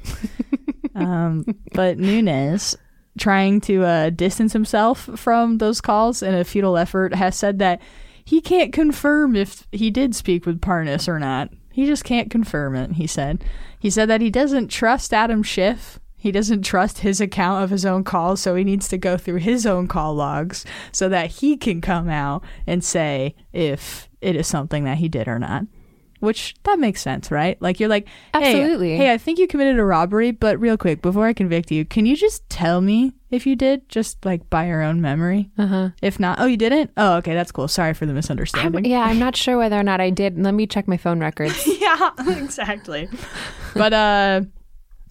um, 0.95 1.45
but 1.73 1.99
Nunes, 1.99 2.77
trying 3.19 3.61
to 3.63 3.85
uh, 3.85 4.11
distance 4.11 4.53
himself 4.53 5.09
from 5.17 5.59
those 5.59 5.81
calls 5.81 6.23
in 6.23 6.35
a 6.35 6.45
futile 6.45 6.77
effort, 6.77 7.15
has 7.15 7.37
said 7.37 7.59
that 7.59 7.81
he 8.25 8.41
can't 8.41 8.73
confirm 8.73 9.35
if 9.35 9.67
he 9.73 9.91
did 9.91 10.15
speak 10.15 10.47
with 10.47 10.61
Parnas 10.61 11.09
or 11.09 11.19
not. 11.19 11.51
He 11.73 11.87
just 11.87 12.05
can't 12.05 12.31
confirm 12.31 12.77
it, 12.77 12.93
he 12.93 13.07
said. 13.07 13.45
He 13.79 13.91
said 13.91 14.09
that 14.09 14.21
he 14.21 14.31
doesn't 14.31 14.69
trust 14.69 15.15
Adam 15.15 15.43
Schiff. 15.43 15.99
He 16.17 16.31
doesn't 16.31 16.63
trust 16.63 16.99
his 16.99 17.21
account 17.21 17.65
of 17.65 17.71
his 17.71 17.87
own 17.87 18.05
calls, 18.05 18.41
so 18.41 18.55
he 18.55 18.63
needs 18.63 18.89
to 18.89 18.99
go 18.99 19.17
through 19.17 19.39
his 19.39 19.65
own 19.65 19.89
call 19.89 20.15
logs 20.15 20.67
so 20.93 21.09
that 21.09 21.31
he 21.31 21.57
can 21.57 21.81
come 21.81 22.11
out 22.11 22.45
and 22.67 22.85
say 22.85 23.35
if 23.53 24.09
it 24.21 24.37
is 24.37 24.47
something 24.47 24.85
that 24.85 24.99
he 24.99 25.09
did 25.09 25.29
or 25.29 25.39
not. 25.39 25.65
Which 26.21 26.55
that 26.65 26.79
makes 26.79 27.01
sense, 27.01 27.31
right? 27.31 27.61
Like 27.61 27.81
you're 27.81 27.89
like, 27.89 28.07
hey, 28.35 28.61
Absolutely. 28.61 28.97
Hey, 28.97 29.13
I 29.13 29.19
think 29.19 29.39
you 29.39 29.47
committed 29.47 29.79
a 29.79 29.85
robbery, 29.85 30.31
but 30.31 30.61
real 30.61 30.77
quick, 30.77 31.01
before 31.01 31.27
I 31.27 31.33
convict 31.33 31.71
you, 31.71 31.85
can 31.87 32.05
you 32.05 32.15
just 32.15 32.49
tell 32.51 32.83
me 32.83 33.15
if 33.31 33.47
you 33.47 33.57
did, 33.57 33.89
just 33.89 34.25
like 34.25 34.49
by 34.51 34.67
your 34.67 34.83
own 34.83 35.01
memory? 35.01 35.51
Uh 35.57 35.67
huh. 35.67 35.89
If 36.03 36.21
not, 36.21 36.39
oh, 36.39 36.45
you 36.45 36.59
didn't. 36.59 36.91
Oh, 36.97 37.17
okay, 37.17 37.33
that's 37.35 37.51
cool. 37.51 37.69
Sorry 37.69 37.95
for 37.95 38.05
the 38.05 38.11
I'm, 38.11 38.17
misunderstanding. 38.17 38.85
yeah, 38.85 39.01
I'm 39.01 39.19
not 39.19 39.35
sure 39.35 39.57
whether 39.57 39.79
or 39.79 39.83
not 39.83 40.01
I 40.01 40.11
did. 40.11 40.39
Let 40.39 40.53
me 40.53 40.67
check 40.67 40.87
my 40.87 40.99
phone 40.99 41.21
records. 41.21 41.67
yeah, 41.81 42.11
exactly. 42.29 43.09
but 43.75 43.93
uh, 43.95 44.43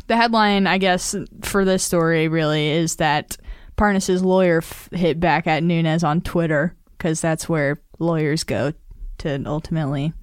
the 0.08 0.16
headline, 0.16 0.68
I 0.68 0.78
guess, 0.78 1.16
for 1.42 1.66
this 1.66 1.84
story 1.84 2.28
really 2.28 2.70
is 2.70 2.98
that 2.98 3.36
Parnas's 3.78 4.24
lawyer 4.24 4.58
f- 4.58 4.90
hit 4.92 5.20
back 5.20 5.48
at 5.48 5.64
Nunes 5.64 6.04
on 6.04 6.22
Twitter 6.22 6.76
because 6.98 7.22
that's 7.22 7.50
where 7.50 7.82
lawyers 7.98 8.44
go 8.44 8.74
to 9.20 9.44
ultimately 9.46 10.14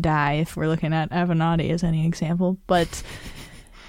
die. 0.00 0.34
If 0.34 0.56
we're 0.56 0.68
looking 0.68 0.92
at 0.92 1.10
Avenatti 1.10 1.70
as 1.70 1.82
any 1.84 2.06
example, 2.06 2.58
but. 2.66 3.02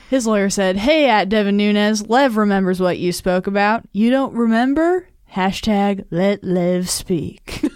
His 0.09 0.25
lawyer 0.25 0.49
said, 0.49 0.77
Hey, 0.77 1.09
at 1.09 1.27
Devin 1.27 1.57
Nunes, 1.57 2.07
Lev 2.07 2.37
remembers 2.37 2.79
what 2.79 2.97
you 2.97 3.11
spoke 3.11 3.45
about. 3.45 3.83
You 3.91 4.09
don't 4.09 4.33
remember? 4.33 5.05
Hashtag 5.33 6.05
let 6.11 6.45
Lev 6.45 6.89
speak. 6.89 7.69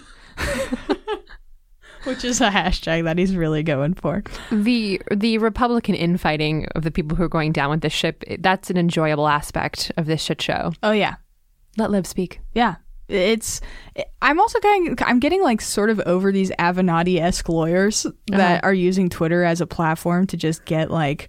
Which 2.04 2.24
is 2.24 2.40
a 2.40 2.48
hashtag 2.48 3.04
that 3.04 3.18
he's 3.18 3.36
really 3.36 3.62
going 3.62 3.94
for. 3.94 4.24
the 4.50 5.00
the 5.14 5.38
Republican 5.38 5.94
infighting 5.94 6.66
of 6.74 6.82
the 6.82 6.90
people 6.90 7.16
who 7.16 7.22
are 7.22 7.28
going 7.28 7.52
down 7.52 7.70
with 7.70 7.82
this 7.82 7.92
ship. 7.92 8.24
That's 8.40 8.70
an 8.70 8.76
enjoyable 8.76 9.28
aspect 9.28 9.92
of 9.96 10.06
this 10.06 10.22
shit 10.22 10.42
show. 10.42 10.72
Oh, 10.82 10.90
yeah. 10.92 11.16
Let 11.76 11.90
Lev 11.90 12.06
speak. 12.06 12.40
Yeah. 12.54 12.76
It's. 13.08 13.60
I'm 14.22 14.40
also 14.40 14.58
getting. 14.60 14.96
I'm 15.02 15.18
getting 15.20 15.42
like 15.42 15.60
sort 15.60 15.90
of 15.90 16.00
over 16.06 16.32
these 16.32 16.50
Avenatti 16.52 17.20
esque 17.20 17.48
lawyers 17.48 18.06
that 18.28 18.40
Uh-huh. 18.58 18.60
are 18.64 18.74
using 18.74 19.08
Twitter 19.08 19.44
as 19.44 19.60
a 19.60 19.66
platform 19.66 20.26
to 20.28 20.36
just 20.36 20.64
get 20.64 20.90
like 20.90 21.28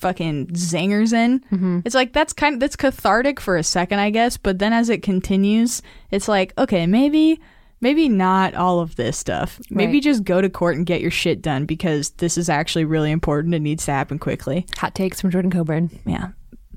fucking 0.00 0.46
zingers 0.48 1.12
in. 1.12 1.40
Mm-hmm. 1.52 1.80
It's 1.84 1.94
like 1.94 2.12
that's 2.12 2.32
kind 2.32 2.54
of 2.54 2.60
that's 2.60 2.76
cathartic 2.76 3.40
for 3.40 3.56
a 3.56 3.62
second, 3.62 3.98
I 3.98 4.10
guess. 4.10 4.36
But 4.36 4.58
then 4.58 4.72
as 4.72 4.88
it 4.88 5.02
continues, 5.02 5.82
it's 6.10 6.28
like 6.28 6.52
okay, 6.58 6.86
maybe 6.86 7.40
maybe 7.80 8.08
not 8.08 8.54
all 8.54 8.80
of 8.80 8.96
this 8.96 9.16
stuff. 9.16 9.60
Maybe 9.70 9.94
Right. 9.94 10.02
just 10.02 10.24
go 10.24 10.40
to 10.40 10.48
court 10.48 10.76
and 10.76 10.84
get 10.86 11.00
your 11.00 11.10
shit 11.12 11.42
done 11.42 11.64
because 11.64 12.10
this 12.10 12.36
is 12.38 12.48
actually 12.48 12.84
really 12.84 13.10
important. 13.12 13.54
It 13.54 13.60
needs 13.60 13.84
to 13.86 13.92
happen 13.92 14.18
quickly. 14.18 14.66
Hot 14.78 14.94
takes 14.96 15.20
from 15.20 15.30
Jordan 15.30 15.50
Coburn. 15.50 15.90
Yeah. 16.04 16.28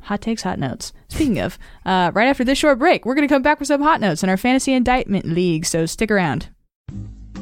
Hot 0.04 0.22
takes, 0.22 0.44
hot 0.44 0.60
notes. 0.60 0.94
Speaking 1.10 1.40
of, 1.40 1.58
uh, 1.86 2.12
right 2.14 2.28
after 2.28 2.44
this 2.44 2.58
short 2.58 2.80
break, 2.80 3.06
we're 3.06 3.16
going 3.16 3.28
to 3.28 3.34
come 3.34 3.42
back 3.42 3.60
with 3.60 3.68
some 3.68 3.82
hot 3.82 4.02
notes 4.02 4.24
in 4.24 4.30
our 4.30 4.38
fantasy 4.38 4.74
indictment 4.74 5.26
league, 5.26 5.66
so 5.66 5.86
stick 5.86 6.12
around. 6.12 6.50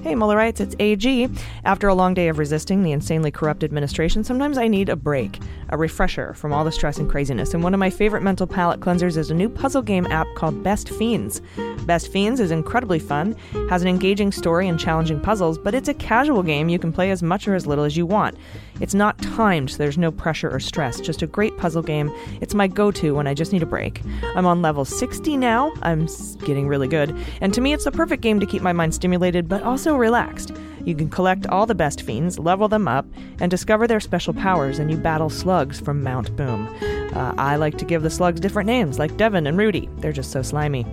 Hey, 0.02 0.14
Muellerites, 0.14 0.62
it's 0.62 0.78
AG. 0.80 1.28
After 1.66 1.90
a 1.90 1.94
long 1.94 2.14
day 2.14 2.30
of 2.30 2.40
resisting 2.40 2.84
the 2.84 2.94
insanely 2.94 3.32
corrupt 3.32 3.66
administration, 3.66 4.24
sometimes 4.24 4.58
I 4.58 4.70
need 4.70 4.88
a 4.88 4.96
break, 4.96 5.40
a 5.70 5.78
refresher 5.78 6.34
from 6.36 6.54
all 6.54 6.64
the 6.64 6.72
stress 6.72 7.00
and 7.00 7.10
craziness. 7.10 7.54
And 7.54 7.62
one 7.62 7.74
of 7.74 7.82
my 7.82 7.90
favorite 7.90 8.24
mental 8.24 8.48
palate 8.48 8.80
cleansers 8.80 9.18
is 9.18 9.30
a 9.30 9.34
new 9.36 9.50
puzzle 9.50 9.82
game 9.82 10.06
app 10.08 10.28
called 10.38 10.64
Best 10.64 10.88
Fiends. 10.88 11.42
Best 11.86 12.14
Fiends 12.14 12.40
is 12.40 12.50
incredibly 12.50 13.00
fun, 13.00 13.36
has 13.70 13.82
an 13.82 13.90
engaging 13.90 14.32
story 14.32 14.70
and 14.70 14.80
challenging 14.80 15.20
puzzles, 15.20 15.58
but 15.58 15.76
it's 15.76 15.90
a 15.90 15.94
casual 15.94 16.44
game 16.44 16.70
you 16.70 16.80
can 16.80 16.94
play 16.94 17.12
as 17.12 17.22
much 17.22 17.46
or 17.46 17.54
as 17.54 17.68
little 17.68 17.84
as 17.84 17.98
you 17.98 18.06
want. 18.06 18.38
It's 18.80 18.94
not 18.94 19.18
timed, 19.20 19.72
so 19.72 19.78
there's 19.78 19.98
no 19.98 20.12
pressure 20.12 20.50
or 20.50 20.60
stress, 20.60 21.00
just 21.00 21.22
a 21.22 21.28
great 21.28 21.58
puzzle 21.58 21.82
game. 21.82 22.12
It's 22.42 22.54
my 22.54 22.68
go 22.68 22.92
to 22.92 23.16
when 23.16 23.28
I 23.28 23.34
just 23.34 23.52
need 23.54 23.64
a 23.64 23.68
break. 23.68 24.02
I'm 24.36 24.46
on 24.46 24.62
level 24.62 24.86
60 24.86 25.38
now, 25.38 25.74
I'm 25.82 26.08
getting 26.46 26.68
really 26.68 26.88
good, 26.88 27.16
and 27.42 27.54
to 27.54 27.62
me, 27.62 27.74
it's 27.74 27.86
the 27.86 27.92
perfect 27.92 28.22
game 28.22 28.40
to 28.40 28.46
keep 28.46 28.62
my 28.62 28.74
mind 28.74 28.94
stimulated 28.94 29.48
but 29.48 29.64
also 29.64 29.96
relaxed. 29.96 30.54
You 30.86 30.96
can 30.96 31.10
collect 31.10 31.46
all 31.48 31.66
the 31.66 31.76
best 31.76 32.02
fiends, 32.02 32.40
level 32.40 32.68
them 32.68 32.88
up, 32.88 33.06
and 33.40 33.52
discover 33.52 33.86
their 33.88 34.00
special 34.00 34.34
powers, 34.34 34.80
and 34.80 34.90
you 34.90 34.98
battle 34.98 35.30
slugs 35.30 35.80
from 35.80 36.02
Mount 36.02 36.36
Boom. 36.36 36.68
Uh, 37.14 37.34
I 37.38 37.58
like 37.58 37.78
to 37.80 37.86
give 37.86 38.02
the 38.02 38.10
slugs 38.10 38.40
different 38.40 38.68
names, 38.68 39.00
like 39.00 39.18
Devin 39.18 39.48
and 39.48 39.58
Rudy. 39.58 39.90
They're 39.98 40.12
just 40.12 40.32
so 40.32 40.42
slimy. 40.42 40.86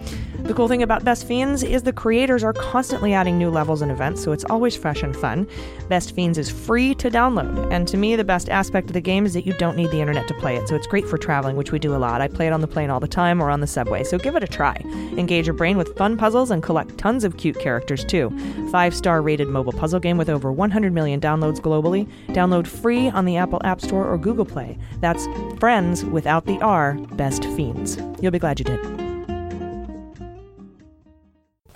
The 0.47 0.55
cool 0.55 0.68
thing 0.68 0.84
about 0.84 1.03
Best 1.03 1.26
Fiends 1.26 1.64
is 1.64 1.82
the 1.82 1.92
creators 1.92 2.44
are 2.44 2.53
constantly 2.53 3.12
adding 3.12 3.36
new 3.36 3.51
levels 3.51 3.82
and 3.82 3.90
events, 3.90 4.22
so 4.22 4.30
it's 4.30 4.44
always 4.44 4.76
fresh 4.76 5.03
and 5.03 5.14
fun. 5.14 5.49
Best 5.88 6.14
Fiends 6.14 6.38
is 6.38 6.49
free 6.49 6.94
to 6.94 7.11
download, 7.11 7.72
and 7.72 7.88
to 7.88 7.97
me, 7.97 8.14
the 8.14 8.22
best 8.22 8.49
aspect 8.49 8.86
of 8.86 8.92
the 8.92 9.01
game 9.01 9.26
is 9.26 9.34
that 9.34 9.44
you 9.44 9.53
don't 9.55 9.76
need 9.76 9.90
the 9.90 10.01
internet 10.01 10.28
to 10.28 10.34
play 10.34 10.55
it, 10.55 10.68
so 10.68 10.76
it's 10.76 10.86
great 10.86 11.05
for 11.05 11.18
traveling, 11.18 11.57
which 11.57 11.72
we 11.72 11.80
do 11.80 11.97
a 11.97 11.99
lot. 11.99 12.20
I 12.20 12.28
play 12.28 12.47
it 12.47 12.53
on 12.53 12.61
the 12.61 12.68
plane 12.68 12.90
all 12.90 13.01
the 13.01 13.09
time 13.09 13.42
or 13.42 13.51
on 13.51 13.59
the 13.59 13.66
subway, 13.66 14.05
so 14.05 14.18
give 14.18 14.36
it 14.36 14.44
a 14.44 14.47
try. 14.47 14.76
Engage 15.16 15.49
your 15.49 15.55
brain 15.55 15.76
with 15.76 15.97
fun 15.97 16.16
puzzles 16.16 16.53
and 16.53 16.62
collect 16.62 16.97
tons 16.97 17.24
of 17.24 17.38
cute 17.38 17.59
characters, 17.59 18.05
too. 18.05 18.30
Five 18.70 18.94
star 18.94 19.22
rated 19.22 19.49
mobile 19.49 19.72
puzzle 19.72 19.99
game 19.99 20.16
with 20.16 20.30
over 20.30 20.53
100 20.53 20.92
million 20.92 21.20
downloads 21.20 21.59
globally. 21.59 22.09
Download 22.28 22.68
free 22.68 23.11
on 23.11 23.24
the 23.24 23.36
Apple 23.36 23.61
App 23.64 23.80
Store 23.80 24.07
or 24.07 24.16
Google 24.16 24.47
Play. 24.47 24.78
That's 25.01 25.26
Friends 25.59 26.05
without 26.05 26.47
the 26.47 26.61
R, 26.61 26.94
Best 27.14 27.42
Fiends. 27.57 27.99
You'll 28.22 28.30
be 28.30 28.38
glad 28.38 28.61
you 28.61 28.64
did. 28.64 29.05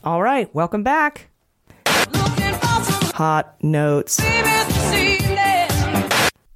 All 0.02 0.22
right, 0.22 0.52
welcome 0.54 0.82
back. 0.82 1.28
Hot 1.86 3.62
notes. 3.62 4.18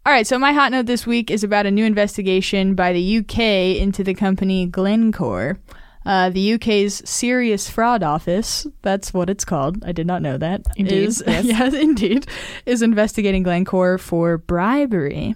All 0.07 0.13
right, 0.13 0.27
so 0.27 0.39
my 0.39 0.53
hot 0.53 0.71
note 0.73 0.87
this 0.87 1.07
week 1.07 1.31
is 1.31 1.45
about 1.45 1.67
a 1.67 1.71
new 1.71 1.85
investigation 1.85 2.75
by 2.75 2.93
the 2.95 3.19
UK 3.19 3.39
into 3.81 4.03
the 4.03 4.15
company 4.15 4.67
Glencore. 4.67 5.59
Uh, 6.07 6.31
the 6.31 6.55
UK's 6.55 7.07
Serious 7.09 7.69
Fraud 7.69 8.03
Office, 8.03 8.67
that's 8.83 9.13
what 9.15 9.29
it's 9.31 9.45
called. 9.45 9.83
I 9.85 9.93
did 9.93 10.07
not 10.07 10.21
know 10.23 10.37
that. 10.39 10.63
Indeed, 10.77 11.09
Is, 11.09 11.23
yes. 11.27 11.45
yes, 11.45 11.75
indeed. 11.75 12.27
Is 12.67 12.83
investigating 12.83 13.43
Glencore 13.43 13.99
for 13.99 14.39
bribery. 14.39 15.35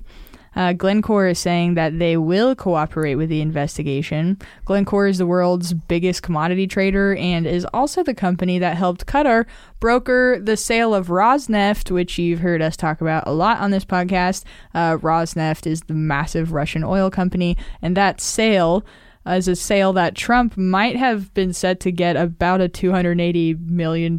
Uh, 0.59 0.73
Glencore 0.73 1.29
is 1.29 1.39
saying 1.39 1.75
that 1.75 2.01
they 2.01 2.17
will 2.17 2.57
cooperate 2.57 3.15
with 3.15 3.29
the 3.29 3.41
investigation. 3.41 4.37
Glencore 4.65 5.07
is 5.07 5.19
the 5.19 5.27
world's 5.27 5.73
biggest 5.73 6.25
commodity 6.25 6.67
trader 6.67 7.15
and 7.15 7.47
is 7.47 7.65
also 7.73 8.03
the 8.03 8.13
company 8.13 8.59
that 8.59 8.77
helped 8.77 9.07
Qatar 9.07 9.47
broker 9.79 10.41
the 10.43 10.57
sale 10.57 10.95
of 10.95 11.07
Rosneft, 11.07 11.93
which 11.93 12.19
you've 12.19 12.41
heard 12.41 12.61
us 12.61 12.77
talk 12.77 13.01
about 13.01 13.23
a 13.29 13.33
lot 13.33 13.61
on 13.61 13.71
this 13.71 13.85
podcast. 13.85 14.43
Uh, 14.75 14.97
Rosneft 14.97 15.65
is 15.65 15.83
the 15.83 15.95
massive 15.95 16.51
Russian 16.53 16.83
oil 16.83 17.09
company, 17.09 17.57
and 17.81 17.97
that 17.97 18.21
sale 18.21 18.85
is 19.27 19.47
a 19.47 19.55
sale 19.55 19.93
that 19.93 20.17
Trump 20.17 20.57
might 20.57 20.97
have 20.97 21.33
been 21.35 21.53
set 21.53 21.79
to 21.81 21.93
get 21.93 22.17
about 22.17 22.61
a 22.61 22.69
$280 22.69 23.61
million 23.61 24.19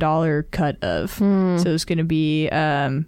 cut 0.51 0.81
of. 0.83 1.11
So 1.59 1.73
it's 1.73 1.83
going 1.83 1.97
to 1.97 2.03
be 2.05 2.47
um, 2.49 3.07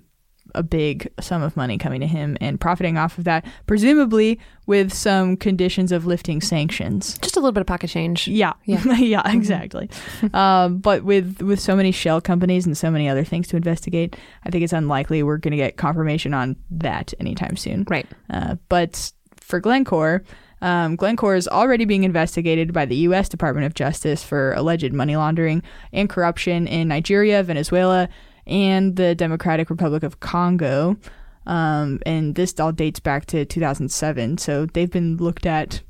a 0.55 0.63
big 0.63 1.11
sum 1.19 1.41
of 1.41 1.55
money 1.57 1.77
coming 1.77 2.01
to 2.01 2.07
him 2.07 2.37
and 2.41 2.59
profiting 2.59 2.97
off 2.97 3.17
of 3.17 3.23
that, 3.23 3.45
presumably 3.67 4.39
with 4.65 4.93
some 4.93 5.35
conditions 5.37 5.91
of 5.91 6.05
lifting 6.05 6.41
sanctions. 6.41 7.17
Just 7.19 7.35
a 7.35 7.39
little 7.39 7.51
bit 7.51 7.61
of 7.61 7.67
pocket 7.67 7.89
change. 7.89 8.27
Yeah, 8.27 8.53
yeah, 8.65 8.83
yeah, 8.97 9.31
exactly. 9.31 9.89
um, 10.33 10.77
but 10.77 11.03
with 11.03 11.41
with 11.41 11.59
so 11.59 11.75
many 11.75 11.91
shell 11.91 12.21
companies 12.21 12.65
and 12.65 12.77
so 12.77 12.91
many 12.91 13.09
other 13.09 13.23
things 13.23 13.47
to 13.49 13.55
investigate, 13.55 14.15
I 14.45 14.49
think 14.49 14.63
it's 14.63 14.73
unlikely 14.73 15.23
we're 15.23 15.37
going 15.37 15.51
to 15.51 15.57
get 15.57 15.77
confirmation 15.77 16.33
on 16.33 16.55
that 16.71 17.13
anytime 17.19 17.57
soon. 17.57 17.85
Right. 17.89 18.07
Uh, 18.29 18.55
but 18.69 19.11
for 19.37 19.59
Glencore, 19.59 20.23
um, 20.61 20.95
Glencore 20.95 21.35
is 21.35 21.47
already 21.47 21.85
being 21.85 22.03
investigated 22.03 22.71
by 22.71 22.85
the 22.85 22.95
U.S. 22.97 23.27
Department 23.27 23.65
of 23.65 23.73
Justice 23.73 24.23
for 24.23 24.53
alleged 24.53 24.93
money 24.93 25.15
laundering 25.15 25.63
and 25.91 26.09
corruption 26.09 26.67
in 26.67 26.87
Nigeria, 26.87 27.41
Venezuela, 27.43 28.09
and 28.47 28.95
the 28.95 29.15
Democratic 29.15 29.69
Republic 29.69 30.03
of 30.03 30.19
Congo. 30.19 30.97
Um, 31.45 31.99
and 32.05 32.35
this 32.35 32.59
all 32.59 32.71
dates 32.71 32.99
back 32.99 33.25
to 33.27 33.45
2007, 33.45 34.37
so 34.37 34.67
they've 34.67 34.91
been 34.91 35.17
looked 35.17 35.45
at 35.45 35.81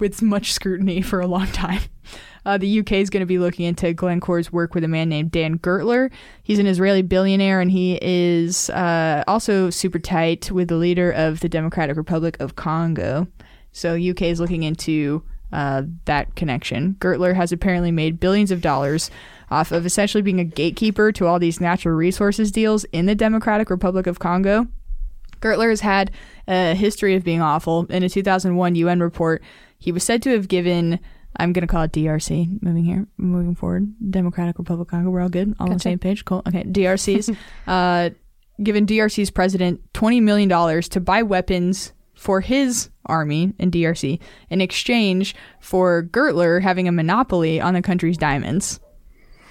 with 0.00 0.22
much 0.22 0.52
scrutiny 0.52 1.00
for 1.02 1.20
a 1.20 1.26
long 1.26 1.46
time. 1.48 1.82
Uh, 2.44 2.56
the 2.56 2.78
UK 2.78 2.92
is 2.92 3.10
going 3.10 3.20
to 3.20 3.26
be 3.26 3.38
looking 3.38 3.66
into 3.66 3.92
Glencore's 3.92 4.52
work 4.52 4.74
with 4.74 4.84
a 4.84 4.88
man 4.88 5.08
named 5.08 5.32
Dan 5.32 5.58
Gertler. 5.58 6.12
He's 6.44 6.60
an 6.60 6.66
Israeli 6.68 7.02
billionaire, 7.02 7.60
and 7.60 7.70
he 7.70 7.98
is 8.00 8.70
uh, 8.70 9.24
also 9.26 9.68
super 9.68 9.98
tight 9.98 10.50
with 10.52 10.68
the 10.68 10.76
leader 10.76 11.10
of 11.10 11.40
the 11.40 11.48
Democratic 11.48 11.96
Republic 11.96 12.36
of 12.38 12.54
Congo. 12.54 13.26
So 13.72 13.94
UK 13.94 14.22
is 14.22 14.38
looking 14.38 14.62
into 14.62 15.24
uh, 15.52 15.82
that 16.04 16.36
connection. 16.36 16.96
Gertler 17.00 17.34
has 17.34 17.50
apparently 17.50 17.90
made 17.90 18.20
billions 18.20 18.52
of 18.52 18.60
dollars 18.60 19.10
off 19.50 19.72
of 19.72 19.86
essentially 19.86 20.22
being 20.22 20.40
a 20.40 20.44
gatekeeper 20.44 21.12
to 21.12 21.26
all 21.26 21.38
these 21.38 21.60
natural 21.60 21.94
resources 21.94 22.50
deals 22.50 22.84
in 22.84 23.06
the 23.06 23.14
Democratic 23.14 23.70
Republic 23.70 24.06
of 24.06 24.18
Congo. 24.18 24.66
Gertler 25.40 25.70
has 25.70 25.80
had 25.80 26.10
a 26.48 26.74
history 26.74 27.14
of 27.14 27.24
being 27.24 27.42
awful. 27.42 27.86
In 27.86 28.02
a 28.02 28.08
2001 28.08 28.74
UN 28.74 29.00
report, 29.00 29.42
he 29.78 29.92
was 29.92 30.02
said 30.02 30.22
to 30.22 30.30
have 30.30 30.48
given, 30.48 30.98
I'm 31.36 31.52
going 31.52 31.66
to 31.66 31.70
call 31.70 31.82
it 31.82 31.92
DRC, 31.92 32.62
moving 32.62 32.84
here, 32.84 33.06
moving 33.16 33.54
forward, 33.54 33.92
Democratic 34.10 34.58
Republic 34.58 34.88
of 34.88 34.90
Congo. 34.90 35.10
We're 35.10 35.20
all 35.20 35.28
good, 35.28 35.54
all 35.60 35.68
on 35.68 35.74
the 35.74 35.80
same 35.80 35.98
page. 35.98 36.24
Cool. 36.24 36.42
Okay. 36.48 36.64
DRC's, 36.64 37.30
uh, 37.66 38.10
given 38.62 38.86
DRC's 38.86 39.30
president 39.30 39.92
$20 39.92 40.22
million 40.22 40.82
to 40.82 41.00
buy 41.00 41.22
weapons 41.22 41.92
for 42.14 42.40
his 42.40 42.88
army 43.04 43.52
in 43.58 43.70
DRC 43.70 44.18
in 44.50 44.60
exchange 44.60 45.34
for 45.60 46.02
Gertler 46.04 46.62
having 46.62 46.88
a 46.88 46.92
monopoly 46.92 47.60
on 47.60 47.74
the 47.74 47.82
country's 47.82 48.16
diamonds. 48.16 48.80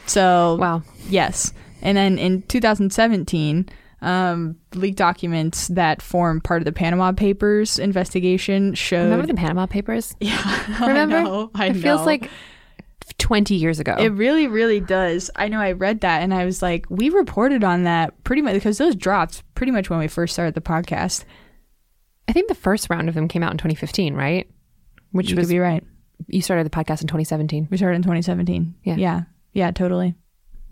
So, 0.07 0.57
wow. 0.59 0.83
Yes. 1.09 1.53
And 1.81 1.97
then 1.97 2.17
in 2.17 2.41
2017, 2.43 3.69
um, 4.01 4.55
leaked 4.73 4.97
documents 4.97 5.67
that 5.69 6.01
form 6.01 6.41
part 6.41 6.61
of 6.61 6.65
the 6.65 6.71
Panama 6.71 7.11
Papers 7.11 7.79
investigation 7.79 8.73
showed. 8.73 9.03
Remember 9.05 9.27
the 9.27 9.33
Panama 9.33 9.65
Papers? 9.65 10.15
Yeah. 10.19 10.85
Remember? 10.87 11.17
I 11.17 11.23
know. 11.23 11.51
I 11.55 11.67
it 11.67 11.75
feels 11.75 12.05
like 12.05 12.29
20 13.17 13.55
years 13.55 13.79
ago. 13.79 13.95
It 13.97 14.09
really, 14.09 14.47
really 14.47 14.79
does. 14.79 15.29
I 15.35 15.47
know 15.47 15.59
I 15.59 15.71
read 15.73 16.01
that 16.01 16.21
and 16.21 16.33
I 16.33 16.45
was 16.45 16.61
like, 16.61 16.85
we 16.89 17.09
reported 17.09 17.63
on 17.63 17.83
that 17.83 18.23
pretty 18.23 18.41
much 18.41 18.53
because 18.55 18.77
those 18.77 18.95
dropped 18.95 19.43
pretty 19.55 19.71
much 19.71 19.89
when 19.89 19.99
we 19.99 20.07
first 20.07 20.33
started 20.33 20.53
the 20.55 20.61
podcast. 20.61 21.23
I 22.27 22.31
think 22.31 22.47
the 22.47 22.55
first 22.55 22.89
round 22.89 23.07
of 23.09 23.15
them 23.15 23.27
came 23.27 23.43
out 23.43 23.51
in 23.51 23.57
2015, 23.57 24.15
right? 24.15 24.49
Which 25.11 25.29
You 25.29 25.35
was 25.35 25.47
could 25.47 25.53
be 25.53 25.59
right. 25.59 25.83
You 26.27 26.41
started 26.41 26.65
the 26.65 26.71
podcast 26.71 27.01
in 27.01 27.07
2017. 27.07 27.67
We 27.69 27.77
started 27.77 27.97
in 27.97 28.01
2017. 28.01 28.75
Yeah. 28.83 28.95
Yeah. 28.95 29.21
Yeah, 29.55 29.71
totally. 29.71 30.13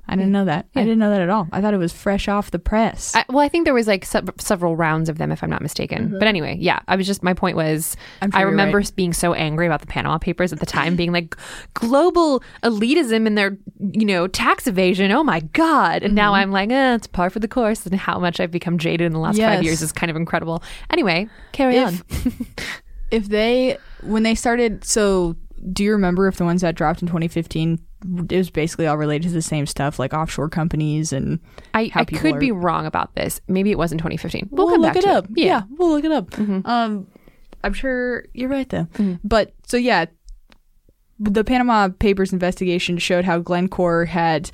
I 0.05 0.17
didn't 0.17 0.33
know 0.33 0.43
that. 0.43 0.67
I 0.75 0.81
didn't 0.81 0.99
know 0.99 1.09
that 1.11 1.21
at 1.21 1.29
all. 1.29 1.47
I 1.53 1.61
thought 1.61 1.73
it 1.73 1.77
was 1.77 1.93
fresh 1.93 2.27
off 2.27 2.51
the 2.51 2.59
press. 2.59 3.15
I, 3.15 3.23
well, 3.29 3.39
I 3.39 3.47
think 3.47 3.63
there 3.63 3.73
was 3.73 3.87
like 3.87 4.03
se- 4.03 4.23
several 4.37 4.75
rounds 4.75 5.07
of 5.07 5.17
them, 5.17 5.31
if 5.31 5.41
I'm 5.41 5.49
not 5.49 5.61
mistaken. 5.61 6.09
Mhm. 6.09 6.19
But 6.19 6.27
anyway, 6.27 6.57
yeah, 6.59 6.79
I 6.89 6.97
was 6.97 7.07
just 7.07 7.23
my 7.23 7.33
point 7.33 7.55
was 7.55 7.95
sure 8.21 8.29
I 8.33 8.41
remember 8.41 8.79
right. 8.79 8.91
being 8.97 9.13
so 9.13 9.33
angry 9.33 9.65
about 9.65 9.79
the 9.79 9.87
Panama 9.87 10.17
Papers 10.17 10.51
at 10.51 10.59
the 10.59 10.65
time, 10.65 10.95
being 11.01 11.13
like 11.13 11.37
global 11.73 12.43
elitism 12.63 13.25
and 13.25 13.37
their 13.37 13.57
you 13.79 14.05
know 14.05 14.27
tax 14.27 14.67
evasion. 14.67 15.09
Oh 15.13 15.23
my 15.23 15.39
god! 15.39 16.03
And 16.03 16.13
now 16.15 16.33
Mhm. 16.33 16.37
I'm 16.37 16.51
like, 16.51 16.69
eh, 16.69 16.95
it's 16.95 17.07
par 17.07 17.29
for 17.29 17.39
the 17.39 17.47
course. 17.47 17.85
And 17.85 17.95
how 17.95 18.19
much 18.19 18.41
I've 18.41 18.51
become 18.51 18.77
jaded 18.77 19.05
in 19.07 19.13
the 19.13 19.19
last 19.19 19.37
Yes. 19.37 19.55
five 19.55 19.63
years 19.63 19.81
is 19.81 19.93
kind 19.93 20.09
of 20.09 20.17
incredible. 20.17 20.61
Anyway, 20.89 21.29
carry 21.53 21.77
If- 21.77 22.03
on. 22.27 22.33
if 23.09 23.29
they 23.29 23.77
when 24.01 24.23
they 24.23 24.35
started 24.35 24.83
so 24.83 25.37
do 25.71 25.83
you 25.83 25.91
remember 25.93 26.27
if 26.27 26.35
the 26.37 26.43
ones 26.43 26.61
that 26.61 26.75
dropped 26.75 27.01
in 27.01 27.07
2015 27.07 27.79
it 28.29 28.35
was 28.35 28.49
basically 28.49 28.85
all 28.85 28.97
related 28.97 29.29
to 29.29 29.33
the 29.33 29.41
same 29.41 29.65
stuff 29.65 29.97
like 29.97 30.13
offshore 30.13 30.49
companies 30.49 31.13
and 31.13 31.39
I, 31.73 31.89
I 31.95 32.03
could 32.03 32.35
are- 32.35 32.39
be 32.39 32.51
wrong 32.51 32.85
about 32.85 33.15
this. 33.15 33.39
Maybe 33.47 33.71
it 33.71 33.77
was 33.77 33.93
in 33.93 33.97
2015. 33.97 34.49
We'll, 34.51 34.67
we'll 34.67 34.81
look 34.81 34.95
it 34.97 35.05
up 35.05 35.25
yeah. 35.35 35.61
we'll 35.77 35.91
look 35.91 36.03
it 36.03 36.11
up 36.11 36.29
Mm-hmm. 36.31 36.65
um 36.67 37.07
i'm 37.63 37.71
sure 37.73 38.25
you're 38.33 38.49
right 38.49 38.67
though 38.67 38.87
but 39.23 39.53
so 39.65 39.77
yeah 39.77 40.05
the 41.19 41.43
panama 41.45 41.87
papers 41.87 42.33
investigation 42.33 42.97
showed 42.97 43.23
how 43.23 43.39
glencore 43.39 44.03
had 44.05 44.51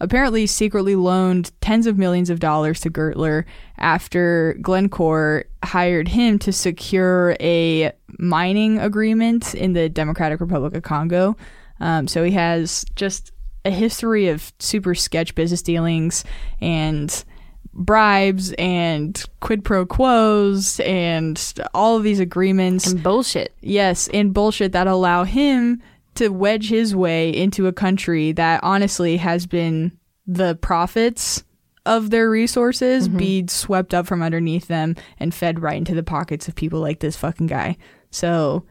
apparently 0.00 0.46
secretly 0.46 0.96
loaned 0.96 1.52
tens 1.60 1.86
of 1.86 1.98
millions 1.98 2.30
of 2.30 2.40
dollars 2.40 2.80
to 2.80 2.90
gertler 2.90 3.44
after 3.78 4.56
glencore 4.60 5.44
hired 5.62 6.08
him 6.08 6.38
to 6.38 6.52
secure 6.52 7.36
a 7.40 7.92
mining 8.18 8.78
agreement 8.78 9.54
in 9.54 9.72
the 9.72 9.88
democratic 9.88 10.40
republic 10.40 10.74
of 10.74 10.82
congo 10.82 11.36
um, 11.80 12.06
so 12.06 12.22
he 12.22 12.32
has 12.32 12.84
just 12.94 13.32
a 13.64 13.70
history 13.70 14.28
of 14.28 14.52
super 14.58 14.94
sketch 14.94 15.34
business 15.34 15.62
dealings 15.62 16.24
and 16.60 17.24
bribes 17.72 18.52
and 18.52 19.24
quid 19.40 19.64
pro 19.64 19.86
quos 19.86 20.80
and 20.80 21.54
all 21.74 21.96
of 21.96 22.02
these 22.02 22.20
agreements 22.20 22.90
and 22.90 23.02
bullshit. 23.02 23.54
Yes, 23.60 24.08
and 24.08 24.34
bullshit 24.34 24.72
that 24.72 24.86
allow 24.86 25.24
him 25.24 25.82
to 26.20 26.28
wedge 26.28 26.68
his 26.68 26.94
way 26.94 27.30
into 27.30 27.66
a 27.66 27.72
country 27.72 28.32
that 28.32 28.62
honestly 28.62 29.16
has 29.16 29.46
been 29.46 29.96
the 30.26 30.54
profits 30.56 31.44
of 31.86 32.10
their 32.10 32.28
resources 32.28 33.08
be 33.08 33.46
swept 33.48 33.94
up 33.94 34.06
from 34.06 34.20
underneath 34.22 34.68
them 34.68 34.94
and 35.18 35.34
fed 35.34 35.62
right 35.62 35.78
into 35.78 35.94
the 35.94 36.02
pockets 36.02 36.46
of 36.46 36.54
people 36.54 36.78
like 36.78 37.00
this 37.00 37.16
fucking 37.16 37.46
guy. 37.46 37.74
So 38.10 38.66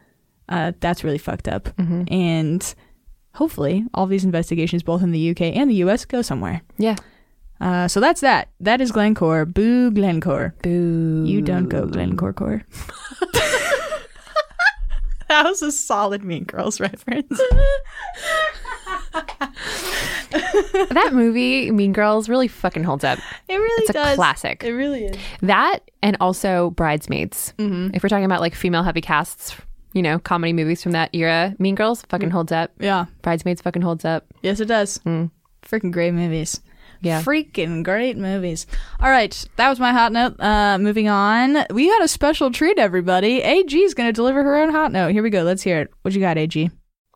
uh, 0.48 0.72
that's 0.78 1.02
really 1.02 1.18
fucked 1.18 1.48
up. 1.48 1.68
And 2.08 2.74
hopefully, 3.34 3.84
all 3.94 4.06
these 4.06 4.24
investigations, 4.24 4.84
both 4.84 5.02
in 5.02 5.10
the 5.10 5.30
UK 5.30 5.40
and 5.42 5.68
the 5.68 5.82
US, 5.86 6.04
go 6.04 6.22
somewhere. 6.22 6.62
Yeah. 6.78 6.94
Uh, 7.60 7.88
so 7.88 7.98
that's 7.98 8.20
that. 8.20 8.50
That 8.60 8.80
is 8.80 8.92
Glencore. 8.92 9.44
Boo, 9.44 9.90
Glencore. 9.90 10.54
Boo. 10.62 11.24
You 11.26 11.42
don't 11.42 11.68
go 11.68 11.84
Glencore 11.86 12.32
core. 12.32 12.64
that 15.30 15.44
was 15.46 15.62
a 15.62 15.72
solid 15.72 16.22
Mean 16.24 16.44
Girls 16.44 16.78
reference. 16.80 17.28
that 20.30 21.10
movie, 21.12 21.70
Mean 21.70 21.92
Girls, 21.92 22.28
really 22.28 22.48
fucking 22.48 22.84
holds 22.84 23.04
up. 23.04 23.18
It 23.48 23.56
really 23.56 23.84
it's 23.84 23.92
does. 23.92 24.12
a 24.12 24.16
classic. 24.16 24.62
It 24.64 24.72
really 24.72 25.04
is. 25.06 25.16
That 25.42 25.90
and 26.02 26.16
also 26.20 26.70
Bridesmaids. 26.70 27.54
Mhm. 27.58 27.94
If 27.94 28.02
we're 28.02 28.08
talking 28.08 28.24
about 28.24 28.40
like 28.40 28.54
female 28.54 28.82
heavy 28.82 29.00
casts, 29.00 29.54
you 29.92 30.02
know, 30.02 30.18
comedy 30.18 30.52
movies 30.52 30.82
from 30.82 30.92
that 30.92 31.14
era, 31.14 31.54
Mean 31.58 31.74
Girls 31.74 32.02
fucking 32.08 32.30
holds 32.30 32.52
up. 32.52 32.70
Yeah. 32.78 33.06
Bridesmaids 33.22 33.60
fucking 33.62 33.82
holds 33.82 34.04
up. 34.04 34.26
Yes, 34.42 34.60
it 34.60 34.66
does. 34.66 34.98
Freaking 35.62 35.92
great 35.92 36.12
movies. 36.14 36.60
Yeah. 37.00 37.22
Freaking 37.22 37.82
great 37.82 38.16
movies. 38.16 38.66
All 39.00 39.10
right, 39.10 39.44
that 39.56 39.68
was 39.68 39.80
my 39.80 39.92
hot 39.92 40.12
note. 40.12 40.38
Uh, 40.38 40.78
moving 40.78 41.08
on, 41.08 41.64
we 41.70 41.88
got 41.88 42.02
a 42.02 42.08
special 42.08 42.50
treat, 42.50 42.78
everybody. 42.78 43.42
AG 43.42 43.76
is 43.76 43.94
going 43.94 44.08
to 44.08 44.12
deliver 44.12 44.42
her 44.42 44.56
own 44.56 44.70
hot 44.70 44.92
note. 44.92 45.12
Here 45.12 45.22
we 45.22 45.30
go. 45.30 45.42
Let's 45.42 45.62
hear 45.62 45.80
it. 45.80 45.90
What 46.02 46.14
you 46.14 46.20
got, 46.20 46.36
AG? 46.36 46.70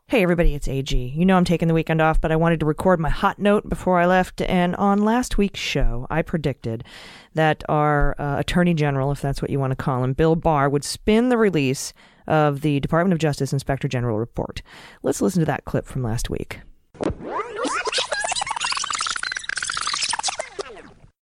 Hey 0.07 0.22
everybody, 0.22 0.55
it's 0.55 0.68
AG. 0.68 0.95
You 0.95 1.24
know 1.24 1.35
I'm 1.35 1.47
taking 1.47 1.66
the 1.66 1.72
weekend 1.72 2.03
off, 2.03 2.20
but 2.20 2.30
I 2.30 2.37
wanted 2.37 2.61
to 2.61 2.66
record 2.66 3.01
my 3.01 3.09
hot 3.09 3.39
note 3.39 3.66
before 3.70 3.99
I 3.99 4.05
left. 4.05 4.43
And 4.43 4.76
on 4.76 5.03
last 5.03 5.39
week's 5.39 5.61
show, 5.61 6.07
I 6.11 6.20
predicted 6.20 6.85
that 7.32 7.64
our 7.70 8.14
uh, 8.18 8.39
Attorney 8.39 8.74
General, 8.74 9.12
if 9.12 9.22
that's 9.22 9.41
what 9.41 9.51
you 9.51 9.59
want 9.59 9.70
to 9.70 9.76
call 9.76 10.05
him, 10.05 10.12
Bill 10.12 10.37
Barr, 10.37 10.68
would 10.68 10.85
spin 10.85 11.30
the 11.30 11.39
release 11.39 11.95
of 12.26 12.61
the 12.61 12.80
Department 12.80 13.14
of 13.14 13.18
Justice 13.18 13.55
Inspector 13.55 13.89
General 13.89 14.18
report. 14.18 14.61
Let's 15.03 15.22
listen 15.22 15.41
to 15.41 15.47
that 15.47 15.64
clip 15.64 15.87
from 15.87 16.03
last 16.03 16.28
week. 16.28 16.61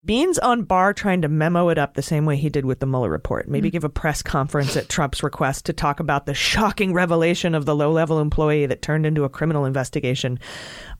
Beans 0.07 0.39
on 0.39 0.63
Barr 0.63 0.93
trying 0.93 1.21
to 1.23 1.27
memo 1.27 1.67
it 1.67 1.77
up 1.77 1.95
the 1.95 2.01
same 2.01 2.25
way 2.25 2.37
he 2.37 2.47
did 2.47 2.63
with 2.63 2.79
the 2.79 2.85
Mueller 2.85 3.09
report. 3.09 3.49
Maybe 3.49 3.67
mm. 3.67 3.73
give 3.73 3.83
a 3.83 3.89
press 3.89 4.21
conference 4.21 4.77
at 4.77 4.87
Trump's 4.87 5.21
request 5.21 5.65
to 5.65 5.73
talk 5.73 5.99
about 5.99 6.25
the 6.25 6.33
shocking 6.33 6.93
revelation 6.93 7.53
of 7.53 7.65
the 7.65 7.75
low 7.75 7.91
level 7.91 8.21
employee 8.21 8.65
that 8.67 8.81
turned 8.81 9.05
into 9.05 9.25
a 9.25 9.29
criminal 9.29 9.65
investigation, 9.65 10.39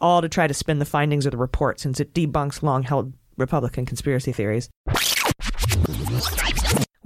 all 0.02 0.22
to 0.22 0.28
try 0.28 0.46
to 0.46 0.54
spin 0.54 0.80
the 0.80 0.86
findings 0.86 1.26
of 1.26 1.32
the 1.32 1.38
report 1.38 1.80
since 1.80 2.02
it 2.02 2.14
debunks 2.14 2.62
long 2.62 2.84
held 2.84 3.14
Republican 3.38 3.86
conspiracy 3.86 4.34
theories. 4.34 4.70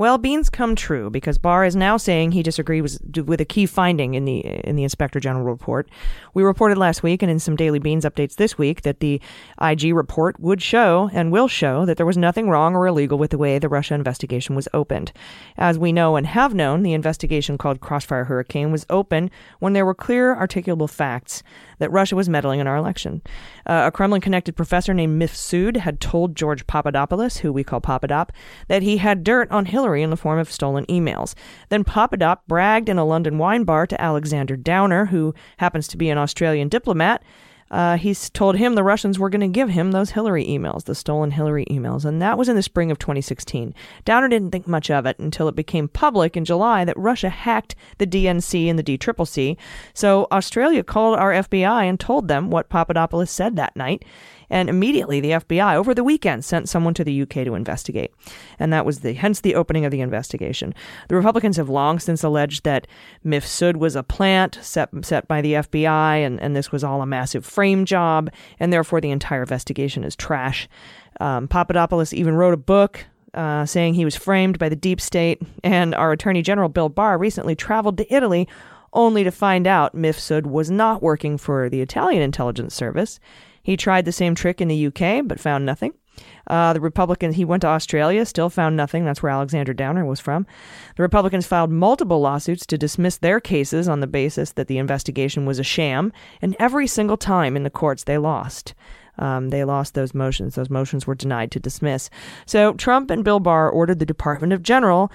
Well, 0.02 0.18
beans 0.18 0.50
come 0.50 0.76
true 0.76 1.12
because 1.12 1.38
Barr 1.38 1.64
is 1.64 1.76
now 1.76 1.98
saying 1.98 2.32
he 2.32 2.42
disagrees 2.42 3.00
with, 3.00 3.28
with 3.28 3.40
a 3.40 3.46
key 3.46 3.68
finding 3.68 4.16
in 4.16 4.26
the 4.26 4.40
in 4.40 4.76
the 4.76 4.82
Inspector 4.82 5.20
General 5.20 5.46
report. 5.46 5.88
We 6.34 6.44
reported 6.44 6.78
last 6.78 7.04
week 7.04 7.22
and 7.22 7.32
in 7.32 7.40
some 7.40 7.56
Daily 7.56 7.80
Beans 7.80 8.06
updates 8.06 8.36
this 8.36 8.58
week 8.58 8.84
that 8.84 9.00
the 9.00 9.20
IG 9.62 9.94
report 9.94 10.40
would 10.40 10.62
show 10.62 11.10
and 11.14 11.32
will 11.32 11.48
show 11.48 11.86
that 11.86 11.98
there 11.98 12.06
was 12.06 12.18
nothing 12.18 12.50
wrong 12.50 12.76
or 12.76 12.88
illegal 12.88 13.18
with 13.18 13.32
the 13.32 13.38
way 13.38 13.60
the 13.60 13.70
Russia 13.70 13.94
investigation 13.94 14.56
was 14.56 14.68
opened. 14.74 15.12
As 15.58 15.78
we 15.78 15.92
know 15.92 16.16
and 16.16 16.28
have 16.28 16.54
known, 16.54 16.84
the 16.84 16.94
investigation 16.94 17.58
called 17.58 17.82
Crossfire 17.82 18.26
Hurricane 18.26 18.72
was 18.72 18.86
open 18.90 19.30
when 19.60 19.74
there 19.74 19.86
were 19.86 19.94
clear, 19.94 20.36
articulable 20.36 20.90
facts 20.90 21.44
that 21.80 21.92
Russia 21.92 22.16
was 22.16 22.30
meddling 22.30 22.60
in 22.60 22.68
our 22.68 22.78
election. 22.78 23.22
Uh, 23.66 23.84
a 23.88 23.92
Kremlin 23.92 24.22
connected 24.22 24.56
professor 24.56 24.94
named 24.94 25.20
Mifsud 25.20 25.78
had 25.78 26.00
told 26.00 26.36
George 26.36 26.66
Papadopoulos, 26.68 27.38
who 27.38 27.52
we 27.52 27.64
call 27.64 27.82
Papadop, 27.82 28.30
that 28.68 28.84
he 28.84 28.98
had 28.98 29.24
dirt 29.24 29.50
on 29.52 29.66
Hillary 29.66 30.04
in 30.04 30.12
the 30.12 30.18
form 30.18 30.38
of 30.38 30.52
stolen 30.52 30.86
emails. 30.86 31.34
Then 31.70 31.84
Papadop 31.84 32.42
bragged 32.48 32.88
in 32.88 33.00
a 33.00 33.06
London 33.06 33.40
wine 33.40 33.64
bar 33.64 33.88
to 33.88 34.00
Alexander 34.00 34.56
Downer, 34.56 35.08
who 35.08 35.34
happens 35.58 35.88
to 35.88 35.98
be 35.98 36.10
an 36.10 36.20
Australian 36.22 36.70
diplomat. 36.70 37.22
Uh, 37.72 37.96
he's 37.96 38.30
told 38.30 38.58
him 38.58 38.76
the 38.76 38.84
Russians 38.84 39.18
were 39.18 39.30
going 39.30 39.40
to 39.42 39.48
give 39.48 39.70
him 39.70 39.92
those 39.92 40.12
Hillary 40.12 40.46
emails, 40.46 40.84
the 40.84 40.94
stolen 40.94 41.32
Hillary 41.32 41.66
emails, 41.72 42.04
and 42.04 42.22
that 42.22 42.38
was 42.38 42.50
in 42.50 42.58
the 42.58 42.62
spring 42.62 42.92
of 42.92 43.00
2016. 43.00 43.74
Downer 44.04 44.28
didn't 44.28 44.52
think 44.52 44.68
much 44.68 44.92
of 44.92 45.06
it 45.06 45.18
until 45.18 45.48
it 45.48 45.56
became 45.56 45.88
public 45.88 46.36
in 46.36 46.44
July 46.44 46.84
that 46.84 47.00
Russia 47.00 47.30
hacked 47.30 47.76
the 47.98 48.06
DNC 48.06 48.70
and 48.70 48.78
the 48.78 48.84
DCCC. 48.84 49.56
So 49.94 50.28
Australia 50.34 50.84
called 50.84 51.18
our 51.18 51.32
FBI 51.32 51.86
and 51.86 51.98
told 51.98 52.28
them 52.28 52.52
what 52.52 52.68
Papadopoulos 52.68 53.32
said 53.32 53.56
that 53.56 53.78
night. 53.78 54.04
And 54.52 54.70
immediately 54.70 55.20
the 55.20 55.32
FBI 55.32 55.76
over 55.76 55.96
the 55.96 56.04
weekend 56.04 56.46
sent 56.46 56.70
someone 56.70 56.94
to 56.94 57.04
the 57.04 57.22
UK 57.24 57.46
to 57.46 57.56
investigate. 57.56 58.12
And 58.60 58.72
that 58.72 58.86
was 58.86 59.00
the 59.00 59.14
hence 59.14 59.40
the 59.40 59.56
opening 59.56 59.86
of 59.86 59.92
the 59.92 60.02
investigation. 60.02 60.76
The 61.08 61.16
Republicans 61.16 61.58
have 61.58 61.70
long 61.70 61.98
since 61.98 62.24
alleged 62.24 62.64
that 62.66 62.86
Mifsud 63.26 63.78
was 63.78 63.96
a 63.96 64.04
plant 64.04 64.60
set 64.62 64.90
set 65.04 65.28
by 65.28 65.42
the 65.42 65.54
FBI 65.54 66.18
and, 66.18 66.40
and 66.40 66.56
this 66.56 66.72
was 66.72 66.84
all 66.84 67.02
a 67.02 67.08
massive 67.08 67.46
frame 67.46 67.86
job, 67.86 68.30
and 68.60 68.72
therefore 68.72 69.02
the 69.02 69.10
entire 69.10 69.42
investigation 69.42 70.04
is 70.04 70.16
trash. 70.16 70.68
Um, 71.20 71.48
Papadopoulos 71.48 72.14
even 72.14 72.36
wrote 72.36 72.54
a 72.54 72.58
book 72.58 73.06
uh, 73.34 73.66
saying 73.66 73.94
he 73.94 74.06
was 74.06 74.16
framed 74.16 74.60
by 74.60 74.68
the 74.68 74.76
deep 74.76 75.00
state, 75.00 75.42
and 75.64 75.96
our 75.96 76.12
Attorney 76.12 76.42
General 76.42 76.70
Bill 76.70 76.90
Barr 76.90 77.18
recently 77.18 77.56
traveled 77.56 77.98
to 77.98 78.14
Italy 78.14 78.48
only 78.94 79.24
to 79.24 79.32
find 79.32 79.68
out 79.68 79.96
Mifsud 79.96 80.46
was 80.46 80.70
not 80.70 81.02
working 81.02 81.38
for 81.38 81.70
the 81.70 81.82
Italian 81.82 82.22
intelligence 82.22 82.76
service. 82.76 83.20
He 83.64 83.78
tried 83.78 84.06
the 84.06 84.12
same 84.12 84.36
trick 84.36 84.62
in 84.62 84.68
the 84.68 84.88
UK, 84.88 85.26
but 85.26 85.40
found 85.40 85.66
nothing. 85.66 85.94
Uh, 86.48 86.74
the 86.74 86.82
Republicans, 86.82 87.36
he 87.36 87.46
went 87.46 87.62
to 87.62 87.68
Australia, 87.68 88.26
still 88.26 88.50
found 88.50 88.76
nothing. 88.76 89.06
That's 89.06 89.24
where 89.24 89.32
Alexander 89.32 89.74
Downer 89.74 90.06
was 90.06 90.20
from. 90.20 90.46
The 90.96 91.04
Republicans 91.04 91.48
filed 91.48 91.72
multiple 91.72 92.20
lawsuits 92.20 92.66
to 92.68 92.78
dismiss 92.78 93.18
their 93.18 93.40
cases 93.40 93.88
on 93.88 94.00
the 94.00 94.08
basis 94.08 94.52
that 94.54 94.68
the 94.68 94.78
investigation 94.78 95.46
was 95.46 95.60
a 95.60 95.64
sham, 95.64 96.12
and 96.42 96.56
every 96.60 96.88
single 96.88 97.18
time 97.18 97.56
in 97.56 97.64
the 97.64 97.70
courts 97.70 98.04
they 98.04 98.18
lost. 98.18 98.74
Um, 99.18 99.50
they 99.50 99.64
lost 99.64 99.94
those 99.94 100.14
motions. 100.14 100.56
Those 100.56 100.70
motions 100.70 101.06
were 101.06 101.16
denied 101.16 101.52
to 101.52 101.60
dismiss. 101.60 102.10
So 102.46 102.74
Trump 102.74 103.12
and 103.12 103.24
Bill 103.24 103.40
Barr 103.40 103.70
ordered 103.70 104.00
the 104.00 104.06
Department 104.06 104.54
of 104.54 104.64
General 104.64 105.12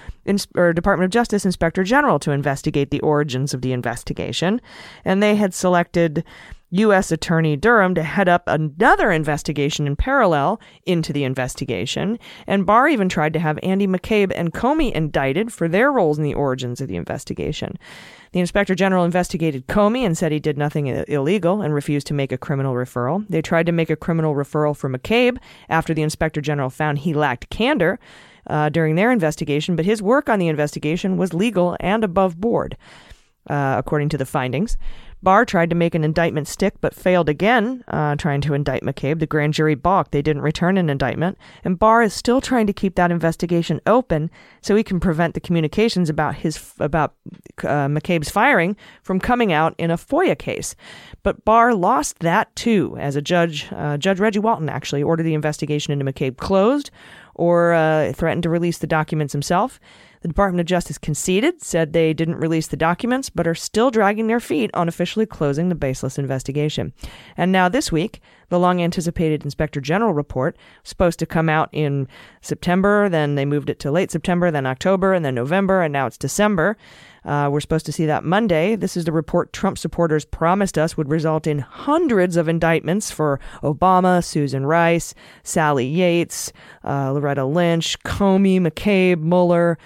or 0.55 0.71
Department 0.71 1.05
of 1.05 1.11
Justice 1.11 1.45
Inspector 1.45 1.83
General 1.83 2.19
to 2.19 2.31
investigate 2.31 2.89
the 2.89 3.01
origins 3.01 3.53
of 3.53 3.61
the 3.61 3.73
investigation, 3.73 4.61
and 5.03 5.21
they 5.21 5.35
had 5.35 5.53
selected 5.53 6.23
U.S. 6.71 7.11
Attorney 7.11 7.55
Durham 7.55 7.95
to 7.95 8.03
head 8.03 8.27
up 8.27 8.43
another 8.47 9.11
investigation 9.11 9.87
in 9.87 9.95
parallel 9.95 10.59
into 10.85 11.13
the 11.13 11.23
investigation, 11.23 12.19
and 12.45 12.65
Barr 12.65 12.89
even 12.89 13.07
tried 13.07 13.33
to 13.33 13.39
have 13.39 13.57
Andy 13.63 13.87
McCabe 13.87 14.33
and 14.35 14.53
Comey 14.53 14.91
indicted 14.91 15.53
for 15.53 15.67
their 15.67 15.91
roles 15.91 16.17
in 16.17 16.23
the 16.23 16.33
origins 16.33 16.81
of 16.81 16.87
the 16.87 16.97
investigation. 16.97 17.77
The 18.33 18.41
Inspector 18.41 18.75
General 18.75 19.05
investigated 19.05 19.67
Comey 19.67 20.05
and 20.05 20.17
said 20.17 20.31
he 20.31 20.39
did 20.39 20.57
nothing 20.57 20.87
illegal 20.87 21.61
and 21.61 21.73
refused 21.73 22.07
to 22.07 22.13
make 22.13 22.31
a 22.31 22.37
criminal 22.37 22.75
referral. 22.75 23.25
They 23.27 23.41
tried 23.41 23.65
to 23.67 23.71
make 23.71 23.89
a 23.89 23.95
criminal 23.95 24.35
referral 24.35 24.75
for 24.75 24.89
McCabe 24.89 25.37
after 25.69 25.93
the 25.93 26.01
Inspector 26.01 26.41
General 26.41 26.69
found 26.69 26.99
he 26.99 27.13
lacked 27.13 27.49
candor 27.49 27.99
uh, 28.47 28.69
during 28.69 28.95
their 28.95 29.11
investigation, 29.11 29.75
but 29.75 29.85
his 29.85 30.01
work 30.01 30.29
on 30.29 30.39
the 30.39 30.47
investigation 30.47 31.17
was 31.17 31.33
legal 31.33 31.77
and 31.79 32.03
above 32.03 32.39
board, 32.39 32.77
uh, 33.49 33.75
according 33.77 34.09
to 34.09 34.17
the 34.17 34.25
findings. 34.25 34.77
Barr 35.27 35.43
tried 35.43 35.69
to 35.71 35.75
make 35.75 35.93
an 35.93 36.05
indictment 36.05 36.47
stick, 36.47 36.75
but 36.79 36.95
failed 36.95 37.27
again, 37.27 37.83
uh, 37.89 38.15
trying 38.15 38.39
to 38.39 38.53
indict 38.53 38.83
McCabe. 38.83 39.19
The 39.19 39.27
grand 39.27 39.55
jury 39.55 39.75
balked. 39.75 40.13
They 40.13 40.21
didn't 40.21 40.41
return 40.41 40.77
an 40.77 40.89
indictment. 40.89 41.37
And 41.65 41.77
Barr 41.77 42.01
is 42.01 42.13
still 42.13 42.39
trying 42.39 42.65
to 42.67 42.71
keep 42.71 42.95
that 42.95 43.11
investigation 43.11 43.81
open 43.85 44.31
so 44.61 44.73
he 44.73 44.85
can 44.85 45.01
prevent 45.01 45.33
the 45.33 45.41
communications 45.41 46.09
about 46.09 46.35
his 46.35 46.71
about 46.79 47.15
uh, 47.63 47.89
McCabe's 47.89 48.29
firing 48.29 48.77
from 49.03 49.19
coming 49.19 49.51
out 49.51 49.75
in 49.77 49.91
a 49.91 49.97
FOIA 49.97 50.39
case. 50.39 50.77
But 51.23 51.43
Barr 51.43 51.73
lost 51.73 52.19
that 52.19 52.55
too, 52.55 52.95
as 52.97 53.17
a 53.17 53.21
judge, 53.21 53.67
uh, 53.73 53.97
Judge 53.97 54.21
Reggie 54.21 54.39
Walton 54.39 54.69
actually 54.69 55.03
ordered 55.03 55.23
the 55.23 55.33
investigation 55.33 55.91
into 55.91 56.05
McCabe 56.05 56.37
closed 56.37 56.89
or 57.35 57.73
uh, 57.73 58.13
threatened 58.13 58.43
to 58.43 58.49
release 58.49 58.77
the 58.77 58.87
documents 58.87 59.33
himself. 59.33 59.77
The 60.21 60.27
Department 60.27 60.59
of 60.59 60.65
Justice 60.65 60.97
conceded, 60.97 61.61
said 61.61 61.93
they 61.93 62.13
didn't 62.13 62.37
release 62.37 62.67
the 62.67 62.77
documents, 62.77 63.29
but 63.29 63.47
are 63.47 63.55
still 63.55 63.91
dragging 63.91 64.27
their 64.27 64.39
feet 64.39 64.71
on 64.73 64.87
officially 64.87 65.25
closing 65.25 65.69
the 65.69 65.75
baseless 65.75 66.17
investigation. 66.17 66.93
And 67.35 67.51
now 67.51 67.69
this 67.69 67.91
week, 67.91 68.21
the 68.49 68.59
long 68.59 68.81
anticipated 68.81 69.43
Inspector 69.43 69.79
General 69.81 70.13
report 70.13 70.57
supposed 70.83 71.19
to 71.19 71.25
come 71.25 71.49
out 71.49 71.69
in 71.71 72.07
September, 72.41 73.09
then 73.09 73.35
they 73.35 73.45
moved 73.45 73.69
it 73.69 73.79
to 73.79 73.91
late 73.91 74.09
September, 74.09 74.49
then 74.49 74.65
October, 74.65 75.13
and 75.13 75.23
then 75.23 75.35
November, 75.35 75.81
and 75.81 75.93
now 75.93 76.07
it's 76.07 76.17
December. 76.17 76.77
Uh, 77.25 77.49
we're 77.51 77.59
supposed 77.59 77.85
to 77.85 77.91
see 77.91 78.05
that 78.05 78.23
Monday. 78.23 78.77
This 78.77 78.95
is 78.95 79.03
the 79.03 79.11
report 79.11 79.51
Trump 79.51 79.77
supporters 79.77 80.23
promised 80.23 80.77
us 80.77 80.95
would 80.95 81.09
result 81.09 81.45
in 81.45 81.59
hundreds 81.59 82.37
of 82.37 82.47
indictments 82.47 83.11
for 83.11 83.41
Obama, 83.63 84.23
Susan 84.23 84.65
Rice, 84.65 85.13
Sally 85.43 85.85
Yates, 85.85 86.53
uh, 86.85 87.11
Loretta 87.11 87.43
Lynch, 87.43 87.99
Comey, 87.99 88.61
McCabe, 88.61 89.19
Mueller. 89.19 89.77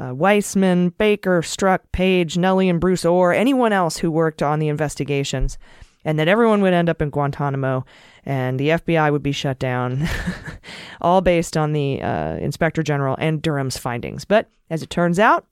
Uh, 0.00 0.14
Weissmann, 0.14 0.96
Baker, 0.96 1.42
Strzok, 1.42 1.80
Page, 1.92 2.38
Nellie, 2.38 2.70
and 2.70 2.80
Bruce 2.80 3.04
Ohr, 3.04 3.34
anyone 3.34 3.74
else 3.74 3.98
who 3.98 4.10
worked 4.10 4.42
on 4.42 4.58
the 4.58 4.68
investigations, 4.68 5.58
and 6.06 6.18
that 6.18 6.26
everyone 6.26 6.62
would 6.62 6.72
end 6.72 6.88
up 6.88 7.02
in 7.02 7.10
Guantanamo 7.10 7.84
and 8.24 8.58
the 8.58 8.70
FBI 8.70 9.12
would 9.12 9.22
be 9.22 9.32
shut 9.32 9.58
down, 9.58 10.08
all 11.02 11.20
based 11.20 11.54
on 11.54 11.74
the 11.74 12.00
uh, 12.00 12.36
Inspector 12.36 12.82
General 12.82 13.14
and 13.18 13.42
Durham's 13.42 13.76
findings. 13.76 14.24
But 14.24 14.48
as 14.70 14.82
it 14.82 14.88
turns 14.88 15.18
out, 15.18 15.46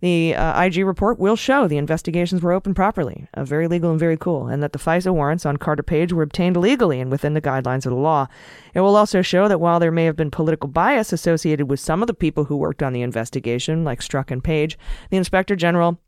the 0.00 0.34
uh, 0.34 0.62
IG 0.62 0.78
report 0.78 1.18
will 1.18 1.36
show 1.36 1.68
the 1.68 1.76
investigations 1.76 2.42
were 2.42 2.52
open 2.52 2.74
properly, 2.74 3.28
uh, 3.34 3.44
very 3.44 3.68
legal 3.68 3.90
and 3.90 4.00
very 4.00 4.16
cool, 4.16 4.48
and 4.48 4.62
that 4.62 4.72
the 4.72 4.78
FISA 4.78 5.12
warrants 5.12 5.44
on 5.44 5.58
Carter 5.58 5.82
Page 5.82 6.12
were 6.12 6.22
obtained 6.22 6.56
legally 6.56 7.00
and 7.00 7.10
within 7.10 7.34
the 7.34 7.40
guidelines 7.40 7.86
of 7.86 7.90
the 7.90 7.94
law. 7.94 8.26
It 8.74 8.80
will 8.80 8.96
also 8.96 9.22
show 9.22 9.48
that 9.48 9.60
while 9.60 9.78
there 9.78 9.90
may 9.90 10.06
have 10.06 10.16
been 10.16 10.30
political 10.30 10.68
bias 10.68 11.12
associated 11.12 11.68
with 11.68 11.80
some 11.80 12.02
of 12.02 12.06
the 12.06 12.14
people 12.14 12.44
who 12.44 12.56
worked 12.56 12.82
on 12.82 12.92
the 12.92 13.02
investigation, 13.02 13.84
like 13.84 14.00
Strzok 14.00 14.30
and 14.30 14.42
Page, 14.42 14.78
the 15.10 15.16
Inspector 15.16 15.54
General 15.56 15.98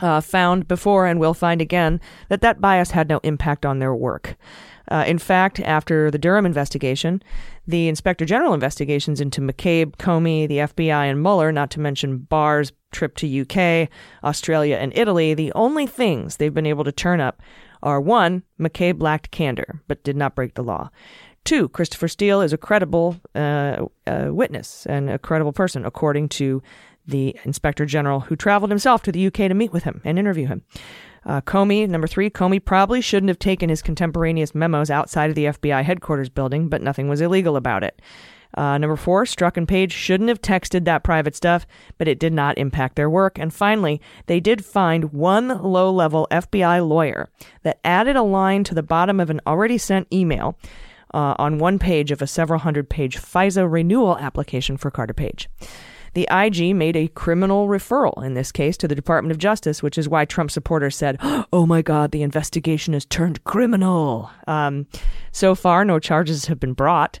uh, 0.00 0.20
found 0.20 0.68
before 0.68 1.06
and 1.06 1.18
will 1.18 1.34
find 1.34 1.60
again 1.60 2.00
that 2.28 2.40
that 2.42 2.60
bias 2.60 2.90
had 2.90 3.08
no 3.08 3.18
impact 3.22 3.64
on 3.64 3.78
their 3.78 3.94
work. 3.94 4.36
Uh, 4.88 5.04
in 5.06 5.18
fact, 5.18 5.60
after 5.60 6.10
the 6.10 6.18
Durham 6.18 6.46
investigation, 6.46 7.22
the 7.66 7.88
Inspector 7.88 8.24
General 8.24 8.54
investigations 8.54 9.20
into 9.20 9.40
McCabe, 9.40 9.96
Comey, 9.96 10.46
the 10.46 10.58
FBI, 10.58 11.10
and 11.10 11.22
Mueller, 11.22 11.50
not 11.52 11.70
to 11.72 11.80
mention 11.80 12.18
Barr's 12.18 12.72
trip 12.92 13.16
to 13.16 13.40
UK, 13.40 13.88
Australia, 14.24 14.76
and 14.76 14.96
Italy, 14.96 15.34
the 15.34 15.52
only 15.54 15.86
things 15.86 16.36
they've 16.36 16.54
been 16.54 16.66
able 16.66 16.84
to 16.84 16.92
turn 16.92 17.20
up 17.20 17.42
are 17.82 18.00
one, 18.00 18.42
McCabe 18.58 19.02
lacked 19.02 19.30
candor 19.30 19.80
but 19.86 20.02
did 20.02 20.16
not 20.16 20.34
break 20.34 20.54
the 20.54 20.62
law. 20.62 20.90
Two, 21.44 21.68
Christopher 21.68 22.08
Steele 22.08 22.40
is 22.40 22.52
a 22.52 22.58
credible 22.58 23.16
uh, 23.34 23.86
uh, 24.06 24.28
witness 24.30 24.84
and 24.86 25.08
a 25.08 25.18
credible 25.18 25.52
person, 25.52 25.84
according 25.84 26.28
to 26.30 26.60
the 27.06 27.36
Inspector 27.44 27.84
General 27.86 28.20
who 28.20 28.34
traveled 28.34 28.70
himself 28.70 29.02
to 29.02 29.12
the 29.12 29.26
UK 29.26 29.34
to 29.34 29.54
meet 29.54 29.72
with 29.72 29.84
him 29.84 30.00
and 30.04 30.18
interview 30.18 30.46
him. 30.46 30.62
Uh, 31.26 31.40
Comey, 31.40 31.88
number 31.88 32.06
three, 32.06 32.30
Comey 32.30 32.64
probably 32.64 33.00
shouldn't 33.00 33.28
have 33.28 33.38
taken 33.38 33.68
his 33.68 33.82
contemporaneous 33.82 34.54
memos 34.54 34.90
outside 34.90 35.28
of 35.28 35.34
the 35.34 35.46
FBI 35.46 35.82
headquarters 35.82 36.28
building, 36.28 36.68
but 36.68 36.80
nothing 36.80 37.08
was 37.08 37.20
illegal 37.20 37.56
about 37.56 37.82
it. 37.82 38.00
Uh, 38.54 38.78
number 38.78 38.96
four, 38.96 39.24
Strzok 39.24 39.56
and 39.56 39.66
Page 39.66 39.92
shouldn't 39.92 40.28
have 40.28 40.40
texted 40.40 40.84
that 40.84 41.02
private 41.02 41.34
stuff, 41.34 41.66
but 41.98 42.08
it 42.08 42.18
did 42.20 42.32
not 42.32 42.56
impact 42.56 42.94
their 42.96 43.10
work. 43.10 43.38
And 43.38 43.52
finally, 43.52 44.00
they 44.26 44.38
did 44.38 44.64
find 44.64 45.12
one 45.12 45.48
low 45.48 45.90
level 45.90 46.28
FBI 46.30 46.86
lawyer 46.86 47.28
that 47.64 47.80
added 47.84 48.16
a 48.16 48.22
line 48.22 48.62
to 48.64 48.74
the 48.74 48.82
bottom 48.82 49.18
of 49.18 49.28
an 49.28 49.40
already 49.46 49.78
sent 49.78 50.06
email 50.12 50.56
uh, 51.12 51.34
on 51.38 51.58
one 51.58 51.78
page 51.78 52.10
of 52.10 52.22
a 52.22 52.26
several 52.26 52.60
hundred 52.60 52.88
page 52.88 53.18
FISA 53.18 53.70
renewal 53.70 54.16
application 54.18 54.76
for 54.76 54.90
Carter 54.90 55.14
Page. 55.14 55.48
The 56.16 56.26
IG 56.30 56.74
made 56.74 56.96
a 56.96 57.08
criminal 57.08 57.68
referral 57.68 58.24
in 58.24 58.32
this 58.32 58.50
case 58.50 58.78
to 58.78 58.88
the 58.88 58.94
Department 58.94 59.32
of 59.32 59.38
Justice, 59.38 59.82
which 59.82 59.98
is 59.98 60.08
why 60.08 60.24
Trump 60.24 60.50
supporters 60.50 60.96
said, 60.96 61.18
Oh 61.52 61.66
my 61.66 61.82
God, 61.82 62.10
the 62.10 62.22
investigation 62.22 62.94
has 62.94 63.04
turned 63.04 63.44
criminal. 63.44 64.30
Um, 64.46 64.86
so 65.30 65.54
far, 65.54 65.84
no 65.84 65.98
charges 65.98 66.46
have 66.46 66.58
been 66.58 66.72
brought. 66.72 67.20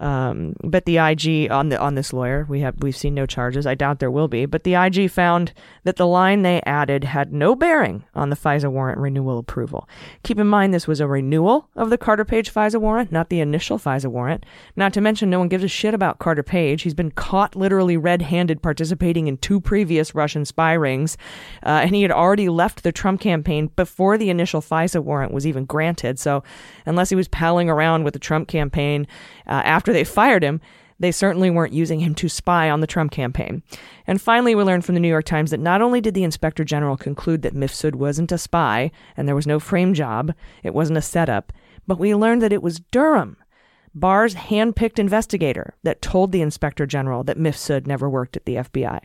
Um, 0.00 0.56
but 0.64 0.86
the 0.86 0.96
IG 0.96 1.50
on 1.50 1.68
the 1.68 1.78
on 1.78 1.94
this 1.94 2.12
lawyer, 2.12 2.46
we 2.48 2.60
have 2.60 2.74
we've 2.80 2.96
seen 2.96 3.14
no 3.14 3.26
charges. 3.26 3.66
I 3.66 3.74
doubt 3.74 3.98
there 3.98 4.10
will 4.10 4.28
be. 4.28 4.46
But 4.46 4.64
the 4.64 4.74
IG 4.74 5.10
found 5.10 5.52
that 5.84 5.96
the 5.96 6.06
line 6.06 6.42
they 6.42 6.62
added 6.62 7.04
had 7.04 7.32
no 7.32 7.54
bearing 7.54 8.04
on 8.14 8.30
the 8.30 8.36
FISA 8.36 8.72
warrant 8.72 8.98
renewal 8.98 9.38
approval. 9.38 9.88
Keep 10.22 10.38
in 10.38 10.46
mind 10.46 10.72
this 10.72 10.88
was 10.88 11.00
a 11.00 11.06
renewal 11.06 11.68
of 11.76 11.90
the 11.90 11.98
Carter 11.98 12.24
Page 12.24 12.52
FISA 12.52 12.80
warrant, 12.80 13.12
not 13.12 13.28
the 13.28 13.40
initial 13.40 13.78
FISA 13.78 14.06
warrant. 14.06 14.46
Not 14.74 14.94
to 14.94 15.02
mention, 15.02 15.28
no 15.28 15.38
one 15.38 15.48
gives 15.48 15.64
a 15.64 15.68
shit 15.68 15.92
about 15.92 16.18
Carter 16.18 16.42
Page. 16.42 16.82
He's 16.82 16.94
been 16.94 17.10
caught 17.10 17.54
literally 17.54 17.98
red-handed 17.98 18.62
participating 18.62 19.26
in 19.26 19.36
two 19.36 19.60
previous 19.60 20.14
Russian 20.14 20.46
spy 20.46 20.72
rings, 20.72 21.18
uh, 21.62 21.80
and 21.84 21.94
he 21.94 22.02
had 22.02 22.10
already 22.10 22.48
left 22.48 22.82
the 22.82 22.92
Trump 22.92 23.20
campaign 23.20 23.70
before 23.76 24.16
the 24.16 24.30
initial 24.30 24.62
FISA 24.62 25.02
warrant 25.02 25.32
was 25.32 25.46
even 25.46 25.66
granted. 25.66 26.18
So, 26.18 26.42
unless 26.86 27.10
he 27.10 27.16
was 27.16 27.28
palling 27.28 27.68
around 27.68 28.04
with 28.04 28.14
the 28.14 28.18
Trump 28.18 28.48
campaign 28.48 29.06
uh, 29.46 29.62
after 29.64 29.89
they 29.92 30.04
fired 30.04 30.42
him, 30.42 30.60
they 30.98 31.10
certainly 31.10 31.50
weren't 31.50 31.72
using 31.72 32.00
him 32.00 32.14
to 32.16 32.28
spy 32.28 32.68
on 32.68 32.80
the 32.80 32.86
Trump 32.86 33.10
campaign. 33.10 33.62
And 34.06 34.20
finally, 34.20 34.54
we 34.54 34.62
learned 34.62 34.84
from 34.84 34.94
the 34.94 35.00
New 35.00 35.08
York 35.08 35.24
Times 35.24 35.50
that 35.50 35.58
not 35.58 35.80
only 35.80 36.00
did 36.00 36.14
the 36.14 36.24
inspector 36.24 36.62
general 36.62 36.96
conclude 36.96 37.42
that 37.42 37.54
Mifsud 37.54 37.94
wasn't 37.94 38.30
a 38.32 38.38
spy 38.38 38.90
and 39.16 39.26
there 39.26 39.34
was 39.34 39.46
no 39.46 39.58
frame 39.58 39.94
job, 39.94 40.34
it 40.62 40.74
wasn't 40.74 40.98
a 40.98 41.02
setup, 41.02 41.52
but 41.86 41.98
we 41.98 42.14
learned 42.14 42.42
that 42.42 42.52
it 42.52 42.62
was 42.62 42.80
Durham, 42.90 43.38
Barr's 43.94 44.34
hand-picked 44.34 44.98
investigator, 44.98 45.74
that 45.82 46.02
told 46.02 46.30
the 46.30 46.42
inspector 46.42 46.86
general 46.86 47.24
that 47.24 47.38
Mifsud 47.38 47.86
never 47.86 48.08
worked 48.08 48.36
at 48.36 48.44
the 48.44 48.56
FBI. 48.56 49.00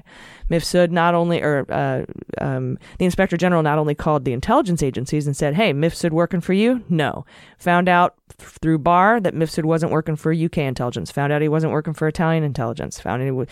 Mifsud 0.50 0.91
not 0.91 1.16
only, 1.16 1.41
or 1.41 1.66
uh, 1.70 2.06
um, 2.39 2.78
the 3.00 3.06
inspector 3.06 3.38
general 3.38 3.64
not 3.64 3.80
only 3.80 3.96
called 3.96 4.26
the 4.26 4.34
intelligence 4.34 4.84
agencies 4.84 5.26
and 5.26 5.36
said, 5.36 5.56
"Hey, 5.56 5.74
Mifsud 5.74 6.12
working 6.12 6.41
for 6.41 6.54
you?" 6.54 6.84
No, 6.89 7.26
found 7.58 7.89
out 7.89 8.16
through 8.38 8.80
Barr 8.80 9.20
that 9.20 9.34
Mifsud 9.34 9.66
wasn't 9.66 9.91
working 9.91 10.16
for 10.16 10.32
UK 10.34 10.60
intelligence. 10.60 11.12
Found 11.12 11.32
out 11.32 11.41
he 11.41 11.48
wasn't 11.48 11.74
working 11.74 11.93
for 11.93 12.08
Italian 12.08 12.43
intelligence. 12.43 13.00
Found 13.00 13.22
out 13.22 13.28
w- 13.28 13.46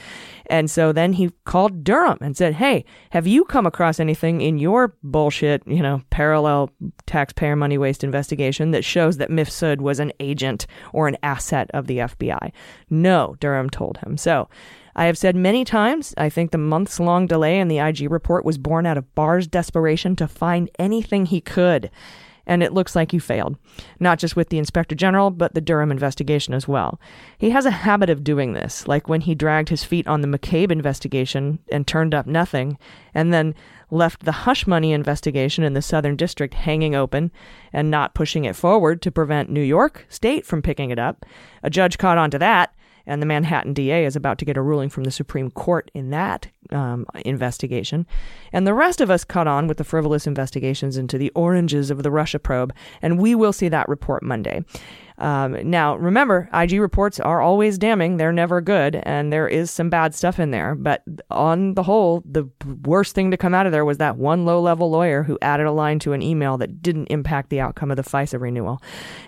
and 0.48 0.70
so 0.70 0.91
then 0.91 1.14
he 1.14 1.32
called 1.46 1.84
Durham 1.84 2.18
and 2.22 2.38
said, 2.38 2.56
"Hey, 2.56 2.86
have 3.12 3.26
you 3.26 3.46
come 3.46 3.66
across 3.66 4.00
anything 4.00 4.41
in 4.41 4.60
your 4.60 4.94
bullshit, 5.04 5.64
you 5.66 5.82
know, 5.82 6.02
parallel 6.10 6.70
taxpayer 7.06 7.56
money 7.56 7.78
waste 7.78 8.04
investigation 8.04 8.72
that 8.72 8.84
shows 8.84 9.18
that 9.18 9.30
Mifsud 9.30 9.80
was 9.80 10.00
an 10.00 10.12
agent 10.20 10.68
or 10.91 11.08
an 11.08 11.18
asset 11.24 11.70
of 11.74 11.88
the 11.88 12.00
FBI?" 12.00 12.52
No, 12.89 13.36
Durham 13.39 13.70
told 13.70 13.98
him. 13.98 14.18
So. 14.18 14.48
I 14.96 15.06
have 15.06 15.18
said 15.18 15.36
many 15.36 15.66
times, 15.66 16.14
I 16.18 16.30
think 16.30 16.52
the 16.52 16.58
months 16.58 17.00
long 17.00 17.28
delay 17.28 17.60
in 17.60 17.68
the 17.68 17.80
IG 17.80 18.12
report 18.12 18.46
was 18.46 18.58
born 18.58 18.86
out 18.86 18.98
of 18.98 19.14
Barr's 19.16 19.48
desperation 19.48 20.16
to 20.18 20.28
find 20.28 20.70
anything 20.78 21.26
he 21.26 21.41
could. 21.41 21.89
And 22.46 22.62
it 22.62 22.74
looks 22.74 22.94
like 22.94 23.12
he 23.12 23.20
failed, 23.20 23.58
not 24.02 24.20
just 24.20 24.36
with 24.36 24.50
the 24.50 24.58
inspector 24.58 24.96
general, 24.96 25.32
but 25.32 25.54
the 25.54 25.62
Durham 25.62 25.91
investigation 25.91 26.54
as 26.54 26.68
well. 26.68 27.00
He 27.38 27.52
has 27.52 27.66
a 27.66 27.72
habit 27.72 28.10
of 28.10 28.24
doing 28.24 28.52
this, 28.52 28.86
like 28.86 29.08
when 29.08 29.22
he 29.22 29.34
dragged 29.34 29.70
his 29.70 29.86
feet 29.86 30.08
on 30.08 30.20
the 30.20 30.28
McCabe 30.28 30.70
investigation 30.70 31.60
and 31.72 31.88
turned 31.88 32.14
up 32.14 32.28
nothing, 32.28 32.78
and 33.14 33.34
then 33.34 33.56
left 33.89 34.26
the 34.26 34.32
hush 34.32 34.68
money 34.68 34.91
investigation 34.91 35.64
in 35.64 35.74
the 35.74 35.82
Southern 35.82 36.18
District 36.18 36.54
hanging 36.54 36.96
open 36.96 37.32
and 37.72 37.89
not 37.89 38.14
pushing 38.14 38.44
it 38.44 38.58
forward 38.58 39.02
to 39.04 39.12
prevent 39.12 39.50
New 39.50 39.62
York 39.62 40.06
State 40.10 40.46
from 40.46 40.62
picking 40.62 40.89
it 40.89 41.00
up. 41.00 41.26
A 41.64 41.70
judge 41.70 41.98
caught 41.98 42.18
on 42.18 42.30
to 42.32 42.39
that 42.39 42.76
and 43.06 43.22
the 43.22 43.26
Manhattan 43.26 43.74
DA 43.74 44.06
is 44.06 44.16
about 44.16 44.38
to 44.39 44.45
get 44.45 44.58
a 44.58 44.62
ruling 44.62 44.89
from 44.89 45.04
the 45.04 45.12
Supreme 45.12 45.51
Court 45.51 45.91
in 45.93 46.10
that 46.12 46.47
um, 46.72 47.06
investigation. 47.26 48.08
And 48.51 48.66
the 48.66 48.74
rest 48.74 49.01
of 49.01 49.10
us 49.10 49.24
caught 49.24 49.47
on 49.47 49.68
with 49.68 49.78
the 49.78 49.84
frivolous 49.84 50.26
investigations 50.26 50.97
into 50.97 51.18
the 51.18 51.32
oranges 51.32 51.91
of 51.91 52.04
the 52.04 52.12
Russia 52.12 52.39
probe, 52.39 52.74
and 53.01 53.20
we 53.20 53.36
will 53.36 53.54
see 53.54 53.70
that 53.70 53.89
report 53.89 54.24
Monday. 54.24 54.64
Um, 55.24 55.57
now, 55.69 55.95
remember, 55.95 56.49
IG 56.53 56.74
reports 56.82 57.17
are 57.17 57.39
always 57.39 57.78
damning. 57.78 58.17
They're 58.17 58.34
never 58.34 58.59
good, 58.59 58.97
and 59.03 59.32
there 59.32 59.47
is 59.47 59.71
some 59.71 59.89
bad 59.89 60.13
stuff 60.13 60.38
in 60.38 60.51
there. 60.51 60.76
But 60.76 61.01
on 61.32 61.76
the 61.76 61.84
whole, 61.84 62.21
the 62.26 62.49
worst 62.84 63.15
thing 63.15 63.32
to 63.32 63.38
come 63.38 63.53
out 63.53 63.65
of 63.65 63.71
there 63.71 63.86
was 63.86 63.99
that 63.99 64.17
one 64.17 64.43
low 64.43 64.59
level 64.59 64.91
lawyer 64.91 65.24
who 65.24 65.39
added 65.41 65.65
a 65.65 65.71
line 65.71 65.97
to 65.99 66.11
an 66.11 66.21
email 66.21 66.57
that 66.57 66.82
didn't 66.82 67.07
impact 67.07 67.51
the 67.51 67.61
outcome 67.61 67.89
of 67.89 67.95
the 67.95 68.03
FISA 68.03 68.38
renewal. 68.38 68.82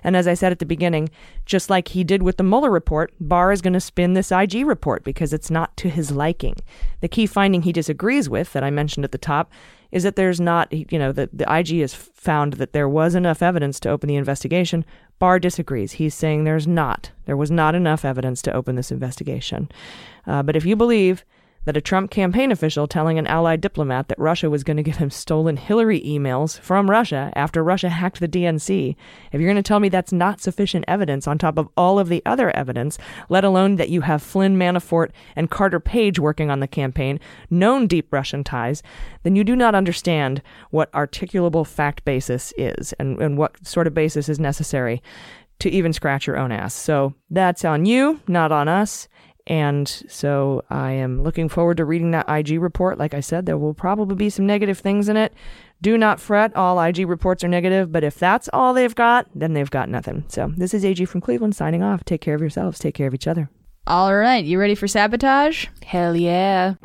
And 0.04 0.18
as 0.18 0.28
I 0.28 0.34
said 0.34 0.52
at 0.52 0.60
the 0.60 0.66
beginning, 0.66 1.10
just 1.46 1.70
like 1.70 1.88
he 1.88 2.04
did 2.04 2.22
with 2.22 2.36
the 2.36 2.44
Mueller 2.44 2.72
report, 2.72 3.14
Barr 3.22 3.54
is 3.54 3.62
going 3.62 3.72
to 3.72 3.80
spin 3.80 4.16
this 4.16 4.34
IG 4.34 4.66
report 4.66 5.06
because 5.06 5.32
it's 5.32 5.50
not 5.50 5.78
to 5.78 5.90
his 5.90 6.12
liking. 6.12 6.58
The 7.00 7.08
key 7.08 7.26
finding 7.26 7.62
he 7.62 7.72
disagrees 7.72 8.28
with 8.30 8.52
that 8.52 8.66
I 8.66 8.70
mentioned 8.70 9.06
at 9.06 9.14
the 9.14 9.18
top 9.18 9.50
is 9.96 10.04
that 10.04 10.18
there's 10.18 10.42
not, 10.42 10.74
you 10.74 11.00
know, 11.00 11.14
the, 11.14 11.30
the 11.32 11.50
IG 11.50 11.80
has 11.80 11.94
found 11.94 12.54
that 12.54 12.74
there 12.74 12.90
was 12.90 13.16
enough 13.16 13.42
evidence 13.42 13.80
to 13.80 13.90
open 13.90 14.10
the 14.10 14.18
investigation. 14.18 14.84
Barr 15.20 15.40
disagrees. 15.40 15.94
He's 15.94 16.14
saying 16.14 16.44
there's 16.44 16.68
not. 16.68 17.12
There 17.26 17.38
was 17.38 17.52
not 17.52 17.76
enough 17.76 18.04
evidence 18.04 18.42
to 18.44 18.54
open 18.54 18.76
this 18.76 18.92
investigation. 18.92 19.70
Uh, 20.28 20.44
but 20.44 20.56
if 20.56 20.66
you 20.66 20.76
believe 20.76 21.24
that 21.66 21.78
a 21.78 21.82
Trump 21.82 22.10
campaign 22.10 22.52
official 22.52 22.88
telling 22.88 23.20
an 23.20 23.28
allied 23.28 23.62
diplomat 23.62 24.08
that 24.08 24.20
Russia 24.20 24.50
was 24.50 24.64
going 24.64 24.78
to 24.78 24.84
give 24.84 24.98
him 24.98 25.10
stolen 25.10 25.58
Hillary 25.58 26.02
emails 26.02 26.60
from 26.60 26.90
Russia 26.90 27.32
after 27.36 27.64
Russia 27.64 27.90
hacked 27.90 28.20
the 28.20 28.28
DNC, 28.28 28.96
if 29.32 29.42
you're 29.42 29.50
going 29.50 29.56
to 29.56 29.68
tell 29.68 29.80
me 29.80 29.90
that's 29.90 30.14
not 30.14 30.42
sufficient 30.42 30.86
evidence 30.88 31.28
on 31.28 31.38
top 31.38 31.58
of 31.58 31.70
all 31.76 32.00
of 32.00 32.10
the 32.10 32.22
other 32.26 32.56
evidence, 32.56 32.98
let 33.30 33.44
alone 33.44 33.76
that 33.76 33.90
you 33.90 34.02
have 34.02 34.24
Flynn 34.24 34.58
Manafort 34.58 35.12
and 35.36 35.52
Carter 35.52 35.80
Page 35.80 36.20
working 36.20 36.50
on 36.50 36.60
the 36.60 36.68
campaign, 36.68 37.20
known 37.50 37.88
deep 37.88 38.12
Russian 38.14 38.44
ties, 38.44 38.82
then 39.24 39.36
you 39.36 39.44
do 39.44 39.56
not 39.56 39.76
understand 39.76 40.42
what 40.70 40.92
articulable 40.92 41.66
fact 41.66 42.06
basis 42.06 42.54
is 42.58 42.94
and, 42.94 43.20
and 43.22 43.38
what 43.38 43.66
sort 43.66 43.88
of 43.88 43.94
basis 43.94 44.30
is 44.30 44.40
necessary 44.40 45.02
to 45.60 45.70
even 45.70 45.94
scratch 45.94 46.28
your 46.28 46.38
own 46.38 46.52
ass. 46.52 46.74
So 46.74 47.14
that's 47.30 47.66
on 47.66 47.86
you, 47.86 48.20
not 48.28 48.52
on 48.52 48.68
us. 48.68 49.08
And 49.48 49.88
so 49.88 50.64
I 50.70 50.92
am 50.94 51.22
looking 51.22 51.50
forward 51.50 51.78
to 51.78 51.86
reading 51.86 52.12
that 52.12 52.28
IG 52.28 52.60
report. 52.60 52.98
Like 52.98 53.14
I 53.14 53.20
said, 53.20 53.46
there 53.46 53.58
will 53.58 53.76
probably 53.76 54.16
be 54.16 54.30
some 54.30 54.48
negative 54.48 54.80
things 54.80 55.08
in 55.08 55.18
it. 55.18 55.34
Do 55.82 55.98
not 55.98 56.20
fret, 56.20 56.56
all 56.56 56.82
IG 56.82 57.08
reports 57.08 57.44
are 57.44 57.48
negative, 57.48 57.92
but 57.92 58.04
if 58.04 58.18
that's 58.18 58.50
all 58.54 58.74
they've 58.74 58.96
got, 58.96 59.28
then 59.36 59.54
they've 59.54 59.70
got 59.70 59.90
nothing. 59.90 60.24
So 60.30 60.52
this 60.58 60.74
is 60.74 60.84
AG 60.84 61.06
from 61.06 61.22
Cleveland 61.22 61.56
signing 61.56 61.84
off. 61.84 62.04
Take 62.06 62.22
care 62.22 62.34
of 62.34 62.42
yourselves, 62.42 62.80
take 62.80 62.96
care 62.96 63.08
of 63.08 63.14
each 63.14 63.28
other. 63.28 63.50
All 63.86 64.16
right, 64.16 64.44
you 64.44 64.60
ready 64.60 64.74
for 64.74 64.88
sabotage? 64.88 65.68
Hell 65.84 66.16
yeah. 66.16 66.76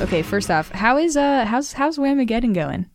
Okay, 0.00 0.22
first 0.22 0.50
off, 0.50 0.70
how 0.70 0.96
is 0.96 1.18
uh 1.18 1.44
how's 1.44 1.72
how's 1.74 1.98
Whamageddon 1.98 2.54
going? 2.54 2.86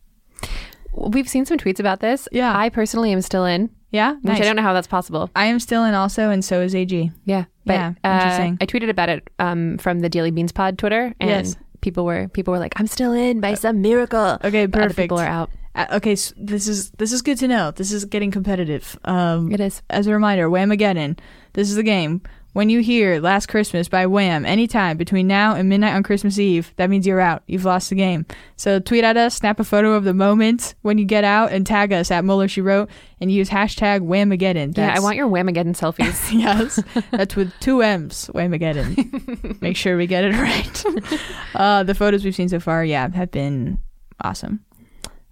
We've 0.96 1.28
seen 1.28 1.44
some 1.44 1.58
tweets 1.58 1.80
about 1.80 2.00
this. 2.00 2.28
Yeah. 2.32 2.56
I 2.56 2.68
personally 2.68 3.12
am 3.12 3.20
still 3.20 3.44
in. 3.44 3.70
Yeah, 3.90 4.14
Which 4.22 4.40
I 4.40 4.40
don't 4.40 4.56
know 4.56 4.62
how 4.62 4.72
that's 4.72 4.88
possible. 4.88 5.30
I 5.36 5.44
am 5.46 5.60
still 5.60 5.84
in 5.84 5.94
also, 5.94 6.30
and 6.30 6.44
so 6.44 6.60
is 6.62 6.74
AG. 6.74 7.12
Yeah. 7.26 7.44
But, 7.64 7.74
Yeah, 7.74 7.92
uh, 8.02 8.08
interesting. 8.14 8.58
I 8.60 8.66
tweeted 8.66 8.90
about 8.90 9.08
it 9.08 9.30
um, 9.38 9.78
from 9.78 10.00
the 10.00 10.08
Daily 10.08 10.32
Beans 10.32 10.50
Pod 10.50 10.78
Twitter, 10.78 11.14
and 11.20 11.30
Yes. 11.30 11.56
people 11.80 12.04
were 12.04 12.26
people 12.28 12.50
were 12.52 12.58
like, 12.58 12.72
"I'm 12.80 12.88
still 12.88 13.12
in 13.12 13.40
by 13.40 13.54
some 13.54 13.80
miracle." 13.82 14.38
Okay, 14.42 14.66
But 14.66 14.80
perfect. 14.80 14.96
people 14.96 15.20
are 15.20 15.26
out. 15.28 15.50
Uh, 15.76 15.86
okay, 15.92 16.16
so 16.16 16.34
this 16.36 16.66
is 16.66 16.90
this 16.98 17.12
is 17.12 17.22
good 17.22 17.38
to 17.38 17.46
know. 17.46 17.70
This 17.70 17.92
is 17.92 18.04
getting 18.04 18.32
competitive. 18.32 18.98
Um, 19.04 19.52
It 19.52 19.60
is. 19.60 19.80
As 19.90 20.08
a 20.08 20.12
reminder, 20.12 20.48
Whamageddon. 20.50 21.16
This 21.52 21.70
is 21.70 21.76
the 21.76 21.84
game. 21.84 22.20
When 22.54 22.70
you 22.70 22.80
hear 22.80 23.20
"Last 23.20 23.46
Christmas" 23.46 23.88
by 23.88 24.06
Wham 24.06 24.46
anytime 24.46 24.96
between 24.96 25.26
now 25.26 25.56
and 25.56 25.68
midnight 25.68 25.92
on 25.92 26.04
Christmas 26.04 26.38
Eve, 26.38 26.72
that 26.76 26.88
means 26.88 27.04
you're 27.04 27.20
out. 27.20 27.42
You've 27.48 27.64
lost 27.64 27.90
the 27.90 27.96
game. 27.96 28.26
So 28.56 28.78
tweet 28.78 29.02
at 29.02 29.16
us, 29.16 29.34
snap 29.34 29.58
a 29.58 29.64
photo 29.64 29.94
of 29.94 30.04
the 30.04 30.14
moment 30.14 30.76
when 30.82 30.96
you 30.96 31.04
get 31.04 31.24
out, 31.24 31.50
and 31.50 31.66
tag 31.66 31.92
us 31.92 32.12
at 32.12 32.24
Mueller 32.24 32.46
She 32.46 32.60
Wrote, 32.60 32.88
and 33.20 33.30
use 33.30 33.50
hashtag 33.50 34.02
Whamageddon. 34.02 34.78
Yeah, 34.78 34.94
I 34.94 35.00
want 35.00 35.16
your 35.16 35.28
Whamageddon 35.28 35.74
selfies. 35.74 36.32
yes, 36.32 36.80
that's 37.10 37.34
with 37.34 37.52
two 37.58 37.82
M's. 37.82 38.30
Whamageddon. 38.32 39.60
Make 39.60 39.76
sure 39.76 39.96
we 39.96 40.06
get 40.06 40.22
it 40.22 40.34
right. 40.34 41.20
uh, 41.56 41.82
the 41.82 41.94
photos 41.96 42.24
we've 42.24 42.36
seen 42.36 42.48
so 42.48 42.60
far, 42.60 42.84
yeah, 42.84 43.08
have 43.10 43.32
been 43.32 43.78
awesome. 44.20 44.64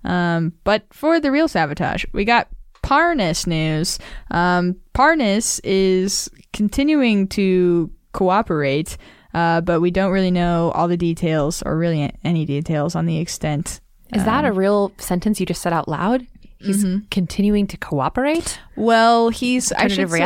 Um, 0.02 0.54
but 0.64 0.92
for 0.92 1.20
the 1.20 1.30
real 1.30 1.46
sabotage, 1.46 2.04
we 2.12 2.24
got 2.24 2.48
Parnas 2.82 3.46
news. 3.46 3.98
Um, 4.30 4.76
Parnas 4.94 5.60
is 5.64 6.28
continuing 6.52 7.28
to 7.28 7.90
cooperate, 8.12 8.96
uh, 9.34 9.60
but 9.60 9.80
we 9.80 9.90
don't 9.90 10.12
really 10.12 10.30
know 10.30 10.70
all 10.74 10.88
the 10.88 10.96
details 10.96 11.62
or 11.62 11.76
really 11.78 12.12
any 12.24 12.44
details 12.44 12.94
on 12.94 13.06
the 13.06 13.18
extent. 13.18 13.80
Is 14.14 14.24
that 14.24 14.44
um, 14.44 14.50
a 14.50 14.52
real 14.52 14.92
sentence 14.98 15.40
you 15.40 15.46
just 15.46 15.62
said 15.62 15.72
out 15.72 15.88
loud? 15.88 16.26
He's 16.58 16.84
continuing 17.10 17.66
to 17.68 17.76
cooperate. 17.76 18.60
Well, 18.76 19.30
he's 19.30 19.72
I 19.72 19.88
should 19.88 19.98
Alternative 19.98 20.10
say- 20.10 20.18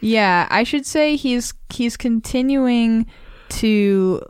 yeah, 0.00 0.46
I 0.50 0.64
should 0.64 0.86
say 0.86 1.16
he's 1.16 1.52
he's 1.70 1.98
continuing 1.98 3.04
to 3.50 4.22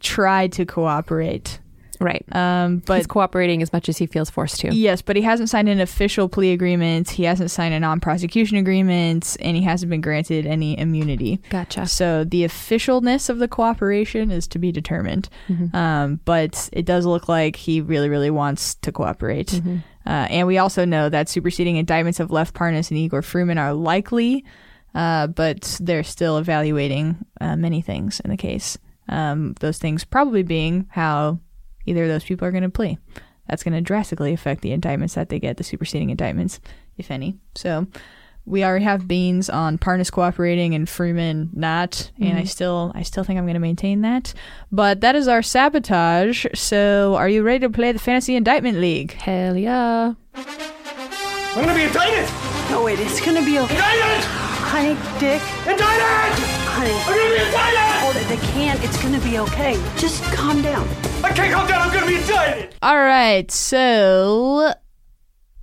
try 0.00 0.46
to 0.48 0.64
cooperate. 0.64 1.60
Right. 2.00 2.24
Um, 2.34 2.78
but 2.86 2.96
He's 2.96 3.06
cooperating 3.06 3.60
as 3.62 3.72
much 3.72 3.88
as 3.90 3.98
he 3.98 4.06
feels 4.06 4.30
forced 4.30 4.60
to. 4.60 4.74
yes, 4.74 5.02
but 5.02 5.16
he 5.16 5.22
hasn't 5.22 5.50
signed 5.50 5.68
an 5.68 5.80
official 5.80 6.28
plea 6.30 6.52
agreement. 6.52 7.10
He 7.10 7.24
hasn't 7.24 7.50
signed 7.50 7.74
a 7.74 7.80
non-prosecution 7.80 8.56
agreement, 8.56 9.36
and 9.40 9.54
he 9.56 9.62
hasn't 9.62 9.90
been 9.90 10.00
granted 10.00 10.46
any 10.46 10.78
immunity. 10.78 11.40
Gotcha. 11.50 11.86
So 11.86 12.24
the 12.24 12.44
officialness 12.44 13.28
of 13.28 13.38
the 13.38 13.48
cooperation 13.48 14.30
is 14.30 14.48
to 14.48 14.58
be 14.58 14.72
determined. 14.72 15.28
Um, 15.74 16.20
but 16.24 16.70
it 16.72 16.86
does 16.86 17.04
look 17.04 17.28
like 17.28 17.56
he 17.56 17.80
really, 17.82 18.08
really 18.08 18.30
wants 18.30 18.76
to 18.76 18.90
cooperate. 18.92 19.60
Uh, 20.06 20.26
and 20.30 20.46
we 20.46 20.56
also 20.56 20.86
know 20.86 21.10
that 21.10 21.28
superseding 21.28 21.76
indictments 21.76 22.18
of 22.20 22.30
Lev 22.30 22.54
Parnas 22.54 22.90
and 22.90 22.98
Igor 22.98 23.20
Fruman 23.20 23.58
are 23.60 23.74
likely, 23.74 24.44
uh, 24.94 25.26
but 25.26 25.76
they're 25.80 26.02
still 26.02 26.38
evaluating 26.38 27.16
uh, 27.40 27.56
many 27.56 27.82
things 27.82 28.18
in 28.20 28.30
the 28.30 28.36
case. 28.38 28.78
Um, 29.08 29.54
those 29.60 29.78
things 29.78 30.04
probably 30.04 30.42
being 30.42 30.86
how 30.90 31.40
either 31.90 32.04
of 32.04 32.08
those 32.08 32.24
people 32.24 32.46
are 32.46 32.52
going 32.52 32.62
to 32.62 32.70
plea. 32.70 32.98
That's 33.48 33.62
going 33.62 33.74
to 33.74 33.80
drastically 33.80 34.32
affect 34.32 34.62
the 34.62 34.72
indictments 34.72 35.14
that 35.14 35.28
they 35.28 35.40
get, 35.40 35.56
the 35.56 35.64
superseding 35.64 36.10
indictments, 36.10 36.60
if 36.96 37.10
any. 37.10 37.36
So 37.56 37.86
we 38.46 38.64
already 38.64 38.84
have 38.84 39.08
beans 39.08 39.50
on 39.50 39.76
Parnas 39.76 40.10
cooperating 40.10 40.74
and 40.74 40.86
Fruman 40.86 41.52
not, 41.52 42.10
and 42.18 42.32
I 42.32 42.42
mm-hmm. 42.42 42.46
still 42.46 42.92
I 42.94 43.02
still 43.02 43.24
think 43.24 43.38
I'm 43.38 43.44
going 43.44 43.54
to 43.54 43.60
maintain 43.60 44.02
that. 44.02 44.32
But 44.70 45.00
that 45.00 45.16
is 45.16 45.28
our 45.28 45.42
sabotage. 45.42 46.46
So 46.54 47.16
are 47.16 47.28
you 47.28 47.42
ready 47.42 47.60
to 47.60 47.70
play 47.70 47.92
the 47.92 47.98
Fantasy 47.98 48.36
Indictment 48.36 48.78
League? 48.78 49.12
Hell 49.12 49.56
yeah. 49.56 50.14
I'm 51.52 51.64
gonna 51.64 51.74
be 51.74 51.82
indicted! 51.82 52.30
No, 52.70 52.84
wait, 52.84 53.00
it's 53.00 53.20
gonna 53.20 53.44
be 53.44 53.58
okay. 53.58 53.74
Indicted! 53.74 54.24
Honey, 54.70 54.94
Dick, 55.18 55.42
Indicted! 55.66 56.60
honey. 56.70 56.94
I'm 56.94 57.18
gonna 57.18 57.34
be 57.34 57.42
indicted! 57.44 57.99
Hold 58.20 58.38
they 58.38 58.46
can't. 58.48 58.82
It's 58.84 59.02
gonna 59.02 59.20
be 59.20 59.38
okay. 59.38 59.74
Just 59.96 60.22
calm 60.34 60.60
down. 60.62 60.86
I 61.24 61.32
can't 61.32 61.52
calm 61.52 61.66
down, 61.66 61.80
I'm 61.80 61.92
gonna 61.92 62.06
be 62.06 62.16
indicted! 62.16 62.74
All 62.82 62.98
right, 62.98 63.50
so 63.50 64.74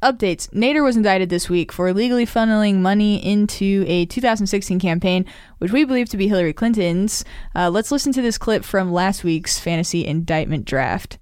updates. 0.02 0.50
Nader 0.50 0.84
was 0.84 0.98
indicted 0.98 1.30
this 1.30 1.50
week 1.50 1.72
for 1.72 1.88
illegally 1.88 2.26
funneling 2.26 2.78
money 2.78 3.24
into 3.24 3.86
a 3.88 4.06
2016 4.08 4.80
campaign, 4.80 5.26
which 5.60 5.72
we 5.72 5.84
believe 5.84 6.10
to 6.10 6.18
be 6.18 6.28
Hillary 6.28 6.54
Clinton's. 6.54 7.24
Uh, 7.56 7.70
let's 7.70 7.92
listen 7.92 8.12
to 8.14 8.22
this 8.22 8.38
clip 8.38 8.64
from 8.64 8.92
last 8.92 9.24
week's 9.24 9.60
fantasy 9.60 10.06
indictment 10.06 10.66
draft. 10.66 11.20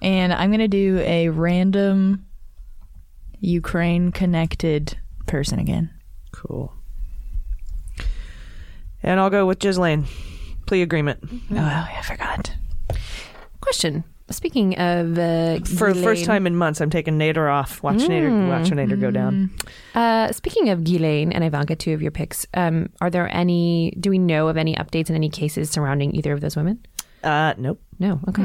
And 0.00 0.32
I'm 0.32 0.50
going 0.50 0.58
to 0.58 0.68
do 0.68 0.98
a 0.98 1.28
random 1.28 2.26
Ukraine 3.38 4.10
connected 4.10 4.98
person 5.26 5.60
again. 5.60 5.90
Cool. 6.32 6.72
And 9.02 9.18
I'll 9.20 9.30
go 9.30 9.46
with 9.46 9.58
Ghislaine. 9.58 10.06
Plea 10.66 10.82
agreement. 10.82 11.20
Oh, 11.50 11.56
I 11.58 12.00
forgot. 12.04 12.54
Question. 13.60 14.04
Speaking 14.30 14.78
of 14.78 15.18
uh, 15.18 15.58
For 15.64 15.92
the 15.92 16.00
first 16.02 16.20
Ghislaine- 16.20 16.26
time 16.26 16.46
in 16.46 16.56
months, 16.56 16.80
I'm 16.80 16.88
taking 16.88 17.18
Nader 17.18 17.52
off. 17.52 17.82
Watch 17.82 17.96
Nader, 17.98 18.48
watch 18.48 18.70
Nader 18.70 18.98
go 18.98 19.10
down. 19.10 19.50
Uh, 19.94 20.32
speaking 20.32 20.70
of 20.70 20.84
Ghislaine 20.84 21.32
and 21.32 21.44
Ivanka, 21.44 21.76
two 21.76 21.92
of 21.92 22.00
your 22.00 22.12
picks, 22.12 22.46
um, 22.54 22.88
are 23.00 23.10
there 23.10 23.28
any? 23.34 23.90
Do 24.00 24.08
we 24.08 24.18
know 24.18 24.48
of 24.48 24.56
any 24.56 24.74
updates 24.76 25.10
in 25.10 25.16
any 25.16 25.28
cases 25.28 25.68
surrounding 25.68 26.14
either 26.14 26.32
of 26.32 26.40
those 26.40 26.56
women? 26.56 26.80
Uh, 27.22 27.54
nope. 27.58 27.82
No. 27.98 28.20
Okay. 28.28 28.42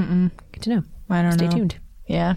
Good 0.52 0.64
to 0.64 0.70
know. 0.72 0.84
I 1.10 1.22
don't 1.22 1.32
know. 1.32 1.38
Stay 1.38 1.46
know. 1.46 1.52
tuned. 1.52 1.78
Yeah. 2.08 2.34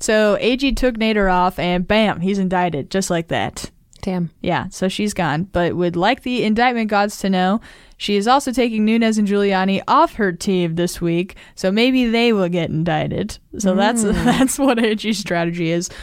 So 0.00 0.36
AG 0.40 0.72
took 0.72 0.96
Nader 0.96 1.32
off, 1.32 1.58
and 1.58 1.86
bam, 1.86 2.20
he's 2.20 2.38
indicted 2.38 2.90
just 2.90 3.10
like 3.10 3.28
that. 3.28 3.70
Damn. 4.04 4.30
Yeah, 4.42 4.68
so 4.68 4.86
she's 4.88 5.14
gone. 5.14 5.44
But 5.44 5.76
would 5.76 5.96
like 5.96 6.22
the 6.22 6.44
indictment 6.44 6.90
gods 6.90 7.16
to 7.20 7.30
know, 7.30 7.60
she 7.96 8.16
is 8.16 8.28
also 8.28 8.52
taking 8.52 8.84
Nunes 8.84 9.16
and 9.16 9.26
Giuliani 9.26 9.80
off 9.88 10.14
her 10.16 10.30
team 10.30 10.74
this 10.74 11.00
week, 11.00 11.36
so 11.54 11.72
maybe 11.72 12.10
they 12.10 12.32
will 12.34 12.50
get 12.50 12.68
indicted. 12.68 13.38
So 13.58 13.74
that's 13.74 14.02
that's 14.04 14.58
what 14.58 14.78
AG's 14.78 15.16
strategy 15.18 15.70
is. 15.70 15.88
Mm. 15.88 15.94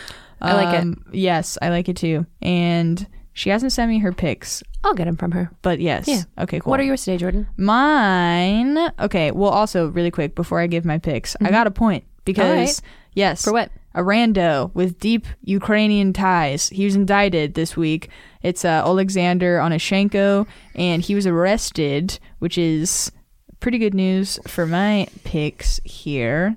I 0.41 0.53
like 0.56 0.73
it. 0.76 0.82
Um, 0.82 1.06
Yes, 1.14 1.60
I 1.61 1.69
like 1.69 1.88
it 1.90 1.95
too. 1.95 2.26
And 2.41 3.06
she 3.34 3.52
hasn't 3.52 3.72
sent 3.72 3.90
me 3.90 3.99
her 3.99 4.11
picks, 4.11 4.64
I'll 4.84 4.95
get 4.95 5.06
them 5.06 5.15
from 5.15 5.32
her. 5.34 5.52
but 5.61 5.80
yes. 5.80 6.07
Yeah. 6.07 6.23
Okay, 6.40 6.60
cool. 6.60 6.72
What 6.72 6.80
are 6.80 6.84
yours 6.84 7.06
today, 7.06 7.18
Jordan? 7.18 7.48
Mine. 7.56 8.78
Okay. 8.99 9.32
Well, 9.32 9.52
also 9.52 9.90
really 9.90 10.11
quick 10.11 10.34
before 10.36 10.60
I 10.60 10.65
give 10.68 10.86
my 10.86 10.98
picks, 10.98 11.36
I 11.41 11.52
got 11.52 11.68
a 11.68 11.72
point 11.72 12.03
because 12.26 12.45
Mm-hmm. 12.45 12.60
Right. 12.60 12.82
yes, 13.14 13.44
For 13.44 13.53
what? 13.53 13.72
A 13.93 14.01
rando 14.01 14.73
with 14.73 14.99
deep 14.99 15.26
Ukrainian 15.41 16.13
ties. 16.13 16.69
He 16.69 16.85
was 16.85 16.95
indicted 16.95 17.53
this 17.53 17.76
week. 17.76 18.09
It's 18.41 18.63
uh, 18.63 18.84
Alexander 18.85 19.57
Onyshchenko, 19.57 20.47
and 20.76 21.01
he 21.01 21.13
was 21.13 21.27
arrested, 21.27 22.19
which 22.39 22.57
is 22.57 23.11
pretty 23.59 23.77
good 23.77 23.93
news 23.93 24.39
for 24.47 24.65
my 24.65 25.07
picks 25.23 25.80
here. 25.84 26.55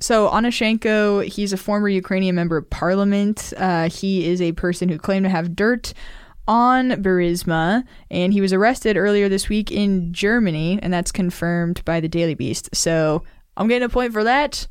So 0.00 0.28
Onyshchenko, 0.28 1.24
he's 1.24 1.52
a 1.52 1.56
former 1.56 1.88
Ukrainian 1.88 2.34
member 2.34 2.56
of 2.56 2.70
parliament. 2.70 3.52
Uh, 3.56 3.88
he 3.88 4.26
is 4.26 4.40
a 4.40 4.52
person 4.52 4.88
who 4.88 4.98
claimed 4.98 5.24
to 5.24 5.30
have 5.30 5.56
dirt 5.56 5.92
on 6.46 6.90
Burisma, 7.02 7.84
and 8.10 8.32
he 8.32 8.40
was 8.40 8.52
arrested 8.52 8.96
earlier 8.96 9.28
this 9.28 9.48
week 9.48 9.70
in 9.70 10.12
Germany, 10.12 10.78
and 10.82 10.92
that's 10.92 11.12
confirmed 11.12 11.84
by 11.84 12.00
the 12.00 12.08
Daily 12.08 12.34
Beast. 12.34 12.70
So 12.74 13.22
I'm 13.56 13.68
getting 13.68 13.84
a 13.84 13.90
point 13.90 14.12
for 14.12 14.24
that. 14.24 14.66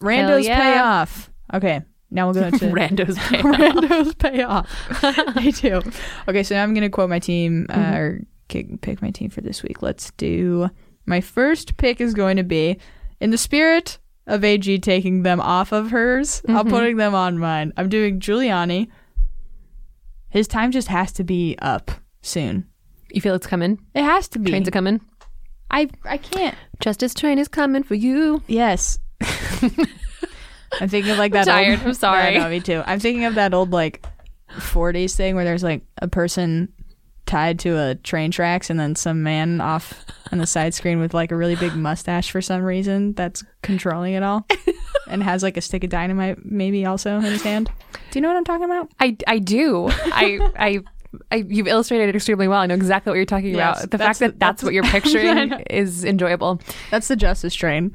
Randos 0.00 0.44
yeah. 0.44 0.60
pay 0.60 0.78
off. 0.78 1.30
Okay, 1.52 1.82
now 2.10 2.26
we'll 2.26 2.34
go 2.34 2.46
into 2.46 2.66
Randos 2.66 3.16
pay 3.28 3.38
off. 3.38 3.44
Randos 3.44 4.18
pay 4.18 4.42
off. 4.42 5.34
they 5.34 5.50
do. 5.50 5.82
Okay, 6.28 6.42
so 6.42 6.54
now 6.54 6.62
I'm 6.62 6.74
gonna 6.74 6.90
quote 6.90 7.10
my 7.10 7.18
team 7.18 7.66
uh, 7.70 7.94
or 7.94 8.20
kick, 8.48 8.80
pick 8.80 9.02
my 9.02 9.10
team 9.10 9.30
for 9.30 9.40
this 9.40 9.62
week. 9.62 9.82
Let's 9.82 10.10
do 10.12 10.68
my 11.06 11.20
first 11.20 11.76
pick 11.76 12.00
is 12.00 12.14
going 12.14 12.36
to 12.36 12.44
be 12.44 12.78
in 13.20 13.30
the 13.30 13.38
spirit 13.38 13.98
of 14.26 14.44
AG 14.44 14.78
taking 14.80 15.22
them 15.22 15.40
off 15.40 15.72
of 15.72 15.90
hers. 15.90 16.42
I'm 16.46 16.68
putting 16.68 16.96
them 16.96 17.14
on 17.14 17.38
mine. 17.38 17.72
I'm 17.76 17.88
doing 17.88 18.20
Giuliani. 18.20 18.88
His 20.28 20.46
time 20.46 20.70
just 20.70 20.88
has 20.88 21.12
to 21.12 21.24
be 21.24 21.56
up 21.60 21.90
soon. 22.20 22.66
You 23.10 23.22
feel 23.22 23.34
it's 23.34 23.46
coming? 23.46 23.78
It 23.94 24.02
has 24.02 24.28
to 24.28 24.38
be. 24.38 24.50
Trains 24.50 24.68
are 24.68 24.72
coming. 24.72 25.00
I 25.70 25.88
I 26.04 26.18
can't. 26.18 26.56
Justice 26.80 27.14
train 27.14 27.38
is 27.38 27.48
coming 27.48 27.82
for 27.82 27.94
you. 27.94 28.42
Yes. 28.46 28.98
I'm 30.80 30.88
thinking 30.88 31.10
of 31.12 31.18
like 31.18 31.32
that. 31.32 31.46
tired. 31.46 31.78
Old, 31.78 31.88
I'm 31.88 31.94
sorry. 31.94 32.34
Yeah, 32.34 32.44
no, 32.44 32.50
me 32.50 32.60
too. 32.60 32.82
I'm 32.86 33.00
thinking 33.00 33.24
of 33.24 33.34
that 33.36 33.54
old 33.54 33.70
like 33.70 34.04
40s 34.50 35.14
thing 35.14 35.34
where 35.34 35.44
there's 35.44 35.62
like 35.62 35.82
a 36.00 36.08
person 36.08 36.72
tied 37.26 37.58
to 37.58 37.76
a 37.76 37.94
train 37.94 38.30
tracks 38.30 38.70
and 38.70 38.80
then 38.80 38.96
some 38.96 39.22
man 39.22 39.60
off 39.60 40.04
on 40.32 40.38
the 40.38 40.46
side 40.46 40.72
screen 40.72 40.98
with 40.98 41.12
like 41.12 41.30
a 41.30 41.36
really 41.36 41.56
big 41.56 41.74
mustache 41.74 42.30
for 42.30 42.40
some 42.40 42.62
reason 42.62 43.12
that's 43.12 43.44
controlling 43.62 44.14
it 44.14 44.22
all 44.22 44.46
and 45.08 45.22
has 45.22 45.42
like 45.42 45.58
a 45.58 45.60
stick 45.60 45.84
of 45.84 45.90
dynamite 45.90 46.42
maybe 46.44 46.86
also 46.86 47.16
in 47.18 47.24
his 47.24 47.42
hand. 47.42 47.70
Do 48.10 48.18
you 48.18 48.22
know 48.22 48.28
what 48.28 48.38
I'm 48.38 48.44
talking 48.44 48.64
about? 48.64 48.90
I, 48.98 49.16
I 49.26 49.38
do. 49.40 49.88
I, 49.90 50.38
I, 50.58 50.80
I, 51.32 51.36
you've 51.36 51.66
illustrated 51.66 52.10
it 52.10 52.16
extremely 52.16 52.48
well. 52.48 52.60
I 52.60 52.66
know 52.66 52.74
exactly 52.74 53.10
what 53.10 53.16
you're 53.16 53.24
talking 53.24 53.54
Yes, 53.54 53.78
about. 53.80 53.90
The 53.90 53.98
fact 53.98 54.18
that 54.18 54.26
the- 54.32 54.38
that's, 54.38 54.60
that's- 54.60 54.62
what 54.62 54.74
you're 54.74 54.82
picturing 54.92 55.52
is 55.70 56.04
enjoyable. 56.04 56.60
That's 56.90 57.08
the 57.08 57.16
Justice 57.16 57.54
Train, 57.54 57.92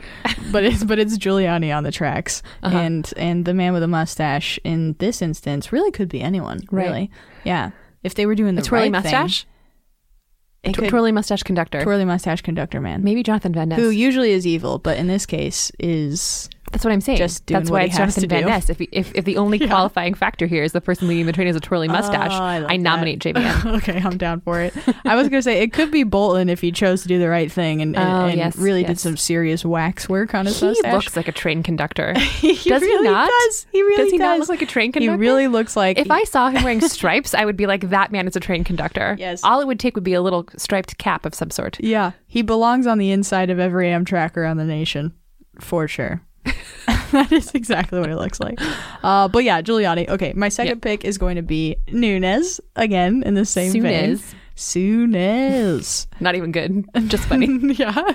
but 0.51 0.63
it's 0.63 0.83
but 0.83 0.97
it's 0.97 1.17
Giuliani 1.17 1.75
on 1.75 1.83
the 1.83 1.91
tracks, 1.91 2.41
Uh-huh. 2.63 2.75
and 2.77 3.13
and 3.17 3.45
the 3.45 3.53
man 3.53 3.73
with 3.73 3.83
a 3.83 3.87
mustache 3.87 4.59
in 4.63 4.95
this 4.99 5.21
instance 5.21 5.71
really 5.71 5.91
could 5.91 6.09
be 6.09 6.21
anyone, 6.21 6.61
Right. 6.71 6.85
really. 6.87 7.11
Yeah, 7.43 7.69
if 8.03 8.15
they 8.15 8.25
were 8.25 8.35
doing 8.35 8.55
the 8.55 8.61
A 8.61 8.65
twirly 8.65 8.85
right 8.85 9.03
mustache? 9.03 9.43
thing. 9.43 10.71
It 10.71 10.77
could- 10.77 10.89
twirly 10.89 11.11
mustache 11.11 11.43
conductor. 11.43 11.83
Twirly 11.83 12.05
mustache 12.05 12.41
conductor 12.41 12.79
man. 12.81 13.03
Maybe 13.03 13.21
Jonathan 13.21 13.53
Van 13.53 13.69
Ness. 13.69 13.79
Who 13.79 13.89
usually 13.89 14.31
is 14.31 14.47
evil, 14.47 14.79
but 14.79 14.97
in 14.97 15.07
this 15.07 15.25
case 15.25 15.71
is 15.77 16.49
That's 16.73 16.83
what 16.83 16.91
I'm 16.91 17.01
saying. 17.01 17.19
just 17.19 17.45
That's 17.45 17.69
why 17.69 17.81
he 17.81 17.87
it's 17.87 17.97
Jonathan 17.97 18.27
Van. 18.27 18.45
Ness. 18.45 18.69
If, 18.69 18.81
if 18.91 19.13
if 19.13 19.25
the 19.25 19.37
only 19.37 19.59
qualifying 19.67 20.15
factor 20.15 20.47
here 20.47 20.63
is 20.63 20.71
the 20.71 20.81
person 20.81 21.07
leading 21.07 21.27
the 21.27 21.31
train 21.31 21.47
has 21.47 21.55
a 21.55 21.59
twirly 21.59 21.87
oh, 21.87 21.91
mustache, 21.91 22.31
Oh, 22.33 22.43
I, 22.43 22.73
I, 22.73 22.77
nominate 22.77 23.19
JVN. 23.19 23.75
okay, 23.77 24.01
I'm 24.03 24.17
down 24.17 24.41
for 24.41 24.59
it. 24.59 24.73
I 25.05 25.15
was 25.15 25.29
gonna 25.29 25.43
say 25.43 25.61
it 25.61 25.71
could 25.71 25.91
be 25.91 26.03
Bolton 26.03 26.49
if 26.49 26.61
he 26.61 26.71
chose 26.71 27.03
to 27.03 27.07
do 27.07 27.19
the 27.19 27.29
right 27.29 27.51
thing 27.51 27.81
and, 27.81 27.95
and, 27.95 28.09
Oh, 28.09 28.25
and 28.25 28.37
yes, 28.37 28.55
really 28.57 28.83
did 28.83 28.99
some 28.99 29.17
serious 29.17 29.63
wax 29.63 30.09
work 30.09 30.33
on 30.33 30.47
his 30.47 30.59
he 30.59 30.65
mustache. 30.65 30.93
looks 30.93 31.15
like 31.15 31.27
a 31.27 31.31
train 31.31 31.61
conductor. 31.61 32.17
he 32.19 32.55
does 32.55 32.81
really 32.81 33.07
he 33.07 33.13
not? 33.13 33.29
Does. 33.29 33.67
He 33.71 33.81
really 33.83 34.03
does 34.03 34.11
he 34.11 34.17
not 34.17 34.39
look 34.39 34.49
like 34.49 34.63
a 34.63 34.65
train 34.65 34.91
conductor? 34.91 35.13
He 35.13 35.17
really 35.17 35.47
looks 35.47 35.75
like 35.75 35.99
If 35.99 36.09
I 36.09 36.23
saw 36.23 36.49
him 36.49 36.63
wearing 36.63 36.81
stripes, 36.81 37.35
I 37.35 37.45
would 37.45 37.57
be 37.57 37.67
like, 37.67 37.89
that 37.89 38.11
man 38.11 38.27
is 38.27 38.35
a 38.35 38.39
train 38.39 38.63
conductor. 38.63 39.15
Yes. 39.19 39.43
All 39.43 39.61
it 39.61 39.67
would 39.67 39.79
take 39.79 39.95
would 39.95 40.03
be 40.03 40.13
a 40.15 40.21
little 40.21 40.47
striped 40.57 40.97
cap 40.97 41.25
of 41.25 41.35
some 41.35 41.51
sort. 41.51 41.79
Yeah, 41.79 42.13
he 42.25 42.41
belongs 42.41 42.87
on 42.87 42.97
the 42.97 43.11
inside 43.11 43.51
of 43.51 43.59
every 43.59 43.89
Amtrak 43.89 44.35
around 44.37 44.57
the 44.57 44.65
nation, 44.65 45.13
for 45.59 45.87
sure. 45.87 46.21
that 47.11 47.31
is 47.31 47.51
exactly 47.53 47.99
what 47.99 48.09
it 48.09 48.17
looks 48.17 48.39
like. 48.39 48.59
Uh, 49.03 49.27
but 49.27 49.43
yeah, 49.43 49.61
Giuliani. 49.61 50.09
Okay, 50.09 50.33
my 50.35 50.49
second 50.49 50.81
pick 50.81 51.05
is 51.05 51.17
going 51.17 51.35
to 51.37 51.41
be 51.41 51.75
Nunes 51.91 52.59
again 52.75 53.23
in 53.25 53.33
the 53.35 53.45
same 53.45 53.71
vein. 53.81 54.17
Soonez. 54.17 54.35
Soonez. 54.55 56.07
Not 56.19 56.35
even 56.35 56.51
good. 56.51 56.85
Just 57.07 57.25
funny. 57.25 57.47
yeah. 57.75 58.13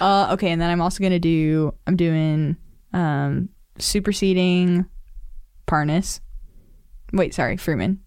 Uh, 0.00 0.28
okay, 0.32 0.50
and 0.50 0.60
then 0.60 0.70
I'm 0.70 0.80
also 0.80 1.02
gonna 1.02 1.18
do. 1.18 1.72
I'm 1.86 1.96
doing 1.96 2.56
um, 2.92 3.48
superseding 3.78 4.86
Parnas. 5.66 6.20
Wait, 7.12 7.34
sorry, 7.34 7.56
Fruman. 7.56 7.98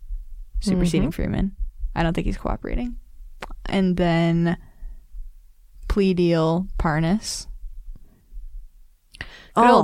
Superseding 0.59 1.11
Mhm. 1.11 1.15
Fruman. 1.15 1.51
I 1.95 2.03
don't 2.03 2.13
think 2.13 2.25
he's 2.25 2.37
cooperating. 2.37 2.95
And 3.65 3.95
then 3.97 4.57
plea 5.87 6.13
deal 6.13 6.67
Parnas. 6.79 7.47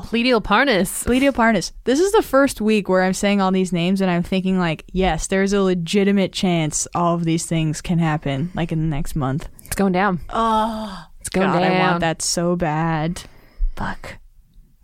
Plea 0.01 0.23
deal 0.23 0.41
Parnas. 0.41 1.05
Plea 1.05 1.19
Parnas. 1.31 1.71
This 1.83 1.99
is 1.99 2.11
the 2.11 2.21
first 2.21 2.61
week 2.61 2.87
where 2.89 3.03
I'm 3.03 3.13
saying 3.13 3.41
all 3.41 3.51
these 3.51 3.73
names 3.73 4.01
and 4.01 4.09
I'm 4.11 4.23
thinking 4.23 4.59
like, 4.59 4.85
yes, 4.91 5.27
there's 5.27 5.53
a 5.53 5.61
legitimate 5.61 6.31
chance 6.33 6.87
all 6.95 7.15
of 7.15 7.25
these 7.25 7.45
things 7.45 7.81
can 7.81 7.99
happen 7.99 8.51
like 8.55 8.71
in 8.71 8.79
the 8.79 8.95
next 8.95 9.15
month. 9.15 9.49
It's 9.65 9.75
going 9.75 9.93
down. 9.93 10.19
Oh, 10.29 11.07
It's 11.19 11.29
going 11.29 11.47
God, 11.51 11.63
I 11.63 11.79
want 11.79 11.99
that 12.01 12.21
so 12.21 12.55
bad. 12.55 13.23
Fuck. 13.75 14.17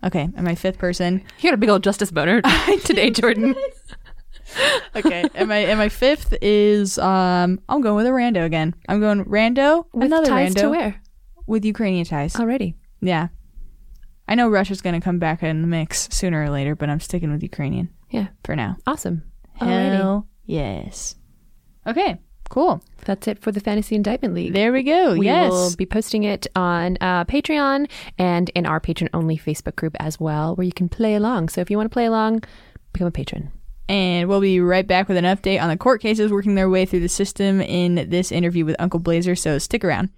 Okay, 0.03 0.22
and 0.36 0.44
my 0.44 0.56
fifth 0.56 0.78
person. 0.78 1.24
You 1.40 1.49
got 1.49 1.53
a 1.53 1.57
big 1.57 1.70
old 1.70 1.84
justice 1.84 2.10
boner 2.10 2.41
today, 2.86 3.10
Jordan. 3.11 3.53
okay, 4.95 5.26
and 5.36 5.49
my 5.49 5.57
and 5.57 5.78
my 5.78 5.90
fifth 5.90 6.34
is 6.41 6.98
um 6.98 7.60
I'm 7.70 7.82
going 7.82 7.95
with 7.98 8.07
a 8.07 8.10
rando 8.10 8.45
again. 8.45 8.74
I'm 8.88 8.99
going 8.99 9.26
rando, 9.26 9.86
With 9.94 10.06
another 10.06 10.28
ties 10.28 10.56
rando 10.56 10.61
to 10.61 10.70
where? 10.70 11.02
with 11.48 11.66
Ukrainian 11.66 12.06
ties. 12.06 12.36
Already. 12.38 12.76
Yeah, 13.02 13.28
I 14.30 14.36
know 14.36 14.48
Russia's 14.48 14.82
going 14.82 14.94
to 14.94 15.04
come 15.04 15.18
back 15.18 15.42
in 15.42 15.64
the 15.64 15.68
mix 15.68 16.08
sooner 16.12 16.44
or 16.44 16.52
later, 16.52 16.76
but 16.76 16.88
I'm 16.88 17.00
sticking 17.00 17.32
with 17.32 17.42
Ukrainian. 17.42 17.90
Yeah. 18.12 18.28
for 18.44 18.56
now. 18.56 18.78
Awesome. 18.86 19.24
Hell 19.56 20.28
yes. 20.46 21.16
Okay, 21.88 22.20
cool. 22.50 22.84
That's 23.06 23.28
it 23.28 23.40
for 23.40 23.52
the 23.52 23.60
Fantasy 23.60 23.96
Indictment 23.96 24.36
League. 24.36 24.54
There 24.54 24.72
we 24.72 24.84
go. 24.84 25.14
Yes. 25.14 25.18
We 25.18 25.26
yes. 25.26 25.52
will 25.52 25.76
be 25.76 25.88
posting 25.88 26.24
it 26.24 26.46
on 26.56 26.98
uh, 27.02 27.26
Patreon 27.26 27.90
and 28.20 28.50
in 28.50 28.68
our 28.68 28.80
patron 28.80 29.10
only 29.16 29.36
Facebook 29.36 29.76
group 29.76 29.96
as 30.00 30.20
well, 30.20 30.56
where 30.56 30.66
you 30.66 30.74
can 30.74 30.90
play 30.90 31.16
along. 31.16 31.50
So 31.50 31.62
if 31.62 31.72
you 31.72 31.78
want 31.78 31.90
to 31.90 31.94
play 31.94 32.06
along, 32.06 32.44
become 32.94 33.08
a 33.08 33.12
patron. 33.12 33.52
And 33.88 34.30
we'll 34.30 34.42
be 34.42 34.60
right 34.60 34.86
back 34.86 35.08
with 35.08 35.18
an 35.18 35.26
update 35.26 35.60
on 35.60 35.70
the 35.70 35.78
court 35.78 36.02
cases 36.02 36.32
working 36.32 36.54
their 36.54 36.70
way 36.70 36.86
through 36.86 37.00
the 37.00 37.10
system 37.10 37.62
in 37.62 38.08
this 38.10 38.32
interview 38.32 38.64
with 38.64 38.76
Uncle 38.78 39.00
Blazer. 39.00 39.36
So 39.36 39.58
stick 39.58 39.84
around. 39.84 40.12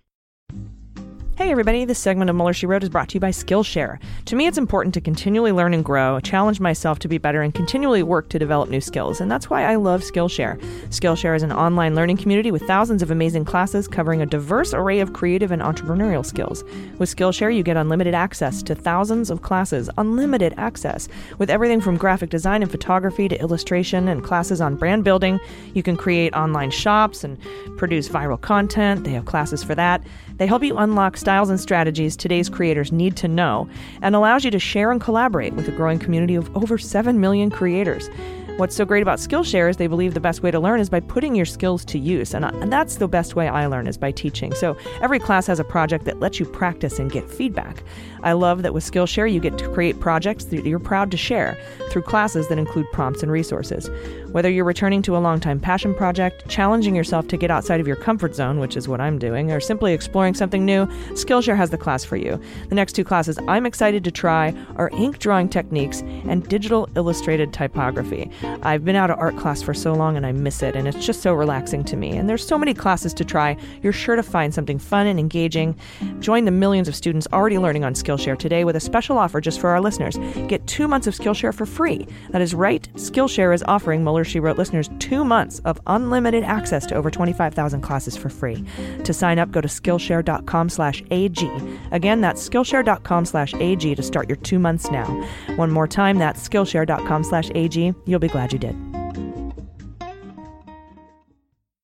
Hey 1.42 1.50
everybody, 1.50 1.86
this 1.86 1.98
segment 1.98 2.30
of 2.30 2.36
Mueller 2.36 2.54
She 2.54 2.68
Wrote 2.68 2.84
is 2.84 2.90
brought 2.90 3.10
to 3.10 3.14
you 3.16 3.20
by 3.20 3.32
Skillshare. 3.32 3.98
To 4.26 4.36
me, 4.36 4.46
it's 4.46 4.60
important 4.60 4.94
to 4.94 5.02
continually 5.02 5.52
learn 5.52 5.74
and 5.74 5.84
grow, 5.84 6.20
challenge 6.20 6.60
myself 6.60 7.00
to 7.00 7.08
be 7.08 7.18
better, 7.18 7.42
and 7.42 7.52
continually 7.52 8.04
work 8.04 8.30
to 8.30 8.38
develop 8.38 8.70
new 8.70 8.80
skills. 8.80 9.20
And 9.20 9.32
that's 9.32 9.50
why 9.50 9.64
I 9.64 9.74
love 9.74 10.02
Skillshare. 10.02 10.62
Skillshare 10.90 11.36
is 11.36 11.42
an 11.42 11.52
online 11.52 11.96
learning 11.96 12.18
community 12.18 12.52
with 12.52 12.62
thousands 12.68 13.02
of 13.02 13.10
amazing 13.10 13.46
classes 13.46 13.88
covering 13.88 14.22
a 14.22 14.28
diverse 14.28 14.72
array 14.72 15.00
of 15.00 15.14
creative 15.14 15.52
and 15.52 15.64
entrepreneurial 15.64 16.24
skills. 16.24 16.64
With 17.00 17.14
Skillshare, 17.14 17.54
you 17.54 17.64
get 17.64 17.76
unlimited 17.76 18.14
access 18.14 18.62
to 18.62 18.76
thousands 18.76 19.32
of 19.32 19.42
classes, 19.42 19.90
unlimited 19.98 20.54
access 20.58 21.10
with 21.40 21.50
everything 21.50 21.82
from 21.82 21.98
graphic 21.98 22.30
design 22.30 22.62
and 22.62 22.70
photography 22.70 23.28
to 23.28 23.42
illustration 23.42 24.08
and 24.08 24.24
classes 24.24 24.62
on 24.62 24.76
brand 24.76 25.04
building. 25.04 25.40
You 25.74 25.82
can 25.82 25.98
create 25.98 26.36
online 26.36 26.70
shops 26.70 27.24
and 27.24 27.40
produce 27.78 28.08
viral 28.10 28.40
content. 28.40 29.06
They 29.06 29.14
have 29.14 29.26
classes 29.26 29.64
for 29.64 29.74
that. 29.74 30.04
They 30.42 30.48
help 30.48 30.64
you 30.64 30.76
unlock 30.80 31.18
styles 31.18 31.52
and 31.52 31.60
strategies 31.60 32.18
today's 32.18 32.50
creators 32.50 32.92
need 32.92 33.16
to 33.18 33.28
know 33.28 33.70
and 34.02 34.16
allows 34.16 34.44
you 34.44 34.50
to 34.50 34.58
share 34.58 34.92
and 34.92 35.00
collaborate 35.00 35.54
with 35.54 35.68
a 35.68 35.72
growing 35.72 36.00
community 36.00 36.34
of 36.34 36.50
over 36.58 36.80
7 36.80 37.20
million 37.20 37.52
creators. 37.52 38.10
What's 38.58 38.76
so 38.76 38.84
great 38.84 39.04
about 39.04 39.20
Skillshare 39.20 39.70
is 39.70 39.78
they 39.78 39.86
believe 39.86 40.16
the 40.16 40.20
best 40.20 40.42
way 40.42 40.50
to 40.50 40.60
learn 40.60 40.80
is 40.80 40.90
by 40.90 41.00
putting 41.00 41.36
your 41.36 41.46
skills 41.46 41.86
to 41.86 42.00
use, 42.00 42.34
and, 42.34 42.44
I- 42.44 42.50
and 42.60 42.74
that's 42.74 42.96
the 42.96 43.08
best 43.08 43.36
way 43.36 43.48
I 43.48 43.68
learn 43.68 43.86
is 43.86 43.98
by 43.98 44.12
teaching. 44.12 44.54
So 44.56 44.76
every 45.02 45.20
class 45.20 45.46
has 45.46 45.60
a 45.60 45.64
project 45.64 46.06
that 46.06 46.20
lets 46.20 46.40
you 46.40 46.48
practice 46.48 46.98
and 46.98 47.12
get 47.12 47.30
feedback. 47.30 47.84
I 48.24 48.34
love 48.34 48.64
that 48.64 48.74
with 48.74 48.84
Skillshare 48.84 49.32
you 49.32 49.40
get 49.40 49.60
to 49.60 49.70
create 49.72 50.00
projects 50.00 50.46
that 50.46 50.66
you're 50.66 50.80
proud 50.80 51.12
to 51.12 51.18
share 51.18 51.56
through 51.92 52.02
classes 52.02 52.48
that 52.50 52.58
include 52.58 52.88
prompts 52.92 53.22
and 53.24 53.32
resources. 53.32 53.90
Whether 54.32 54.50
you're 54.50 54.64
returning 54.64 55.02
to 55.02 55.18
a 55.18 55.20
longtime 55.20 55.60
passion 55.60 55.94
project, 55.94 56.48
challenging 56.48 56.96
yourself 56.96 57.28
to 57.28 57.36
get 57.36 57.52
outside 57.52 57.82
of 57.82 57.88
your 57.88 57.98
comfort 57.98 58.34
zone, 58.34 58.60
which 58.60 58.78
is 58.78 58.88
what 58.88 59.02
I'm 59.02 59.20
doing, 59.20 59.52
or 59.52 59.60
simply 59.60 59.94
exploring 59.94 60.36
something 60.36 60.66
new, 60.66 60.86
Skillshare 61.16 61.58
has 61.58 61.70
the 61.70 61.78
class 61.78 62.06
for 62.06 62.16
you. 62.16 62.40
The 62.70 62.76
next 62.76 62.94
two 62.94 63.04
classes 63.04 63.38
I'm 63.50 63.66
excited 63.66 64.06
to 64.06 64.12
try 64.12 64.56
are 64.78 64.90
ink 64.94 65.20
drawing 65.20 65.50
techniques 65.50 66.00
and 66.00 66.48
digital 66.48 66.88
illustrated 66.96 67.52
typography. 67.52 68.32
I've 68.64 68.86
been 68.86 68.96
out 68.96 69.12
of 69.12 69.20
art 69.20 69.36
class 69.36 69.62
for 69.62 69.74
so 69.74 69.92
long 69.94 70.16
and 70.16 70.26
I 70.26 70.32
miss 70.32 70.64
it, 70.64 70.78
and 70.78 70.88
it's 70.88 71.06
just 71.06 71.22
so 71.22 71.34
relaxing 71.34 71.84
to 71.86 71.98
me. 71.98 72.16
And 72.16 72.30
there's 72.30 72.48
so 72.48 72.58
many 72.58 72.74
classes 72.74 73.14
to 73.16 73.26
try, 73.26 73.58
you're 73.82 73.92
sure 73.92 74.16
to 74.16 74.24
find 74.24 74.54
something 74.54 74.80
fun 74.80 75.08
and 75.08 75.20
engaging. 75.20 75.78
Join 76.20 76.46
the 76.46 76.52
millions 76.52 76.88
of 76.88 76.96
students 76.96 77.28
already 77.34 77.58
learning 77.58 77.84
on 77.84 77.96
Skillshare 77.96 78.40
today 78.40 78.64
with 78.64 78.78
a 78.78 78.80
special 78.80 79.18
offer 79.18 79.42
just 79.42 79.60
for 79.60 79.72
our 79.72 79.82
listeners. 79.82 80.18
Get 80.48 80.66
two 80.68 80.88
months 80.88 81.06
of 81.06 81.16
Skillshare 81.16 81.54
for 81.54 81.66
free. 81.66 82.08
That 82.30 82.42
is 82.42 82.56
right, 82.56 82.88
Skillshare 82.94 83.54
is 83.54 83.62
offering 83.68 84.04
Mueller 84.04 84.21
She 84.24 84.40
Wrote 84.40 84.58
listeners 84.58 84.90
two 85.00 85.24
months 85.24 85.60
of 85.60 85.80
unlimited 85.88 86.44
access 86.44 86.86
to 86.88 86.96
over 86.96 87.10
25,000 87.10 87.82
classes 87.82 88.18
for 88.18 88.30
free. 88.30 88.64
To 89.04 89.14
sign 89.14 89.40
up, 89.40 89.52
go 89.52 89.62
to 89.62 89.68
Skillshare.com 89.68 90.70
slash 90.70 91.04
AG. 91.12 91.52
Again, 91.92 92.22
that's 92.22 92.48
Skillshare.com 92.48 93.26
slash 93.26 93.54
AG 93.56 93.96
to 93.96 94.04
start 94.04 94.28
your 94.28 94.38
two 94.38 94.60
months 94.60 94.92
now. 94.92 95.08
One 95.56 95.72
more 95.72 95.88
time, 95.88 96.18
that's 96.18 96.48
Skillshare.com 96.48 97.24
slash 97.24 97.50
AG. 97.56 97.94
You'll 98.06 98.20
be 98.20 98.28
glad 98.28 98.54
you 98.54 98.60
did. 98.60 99.01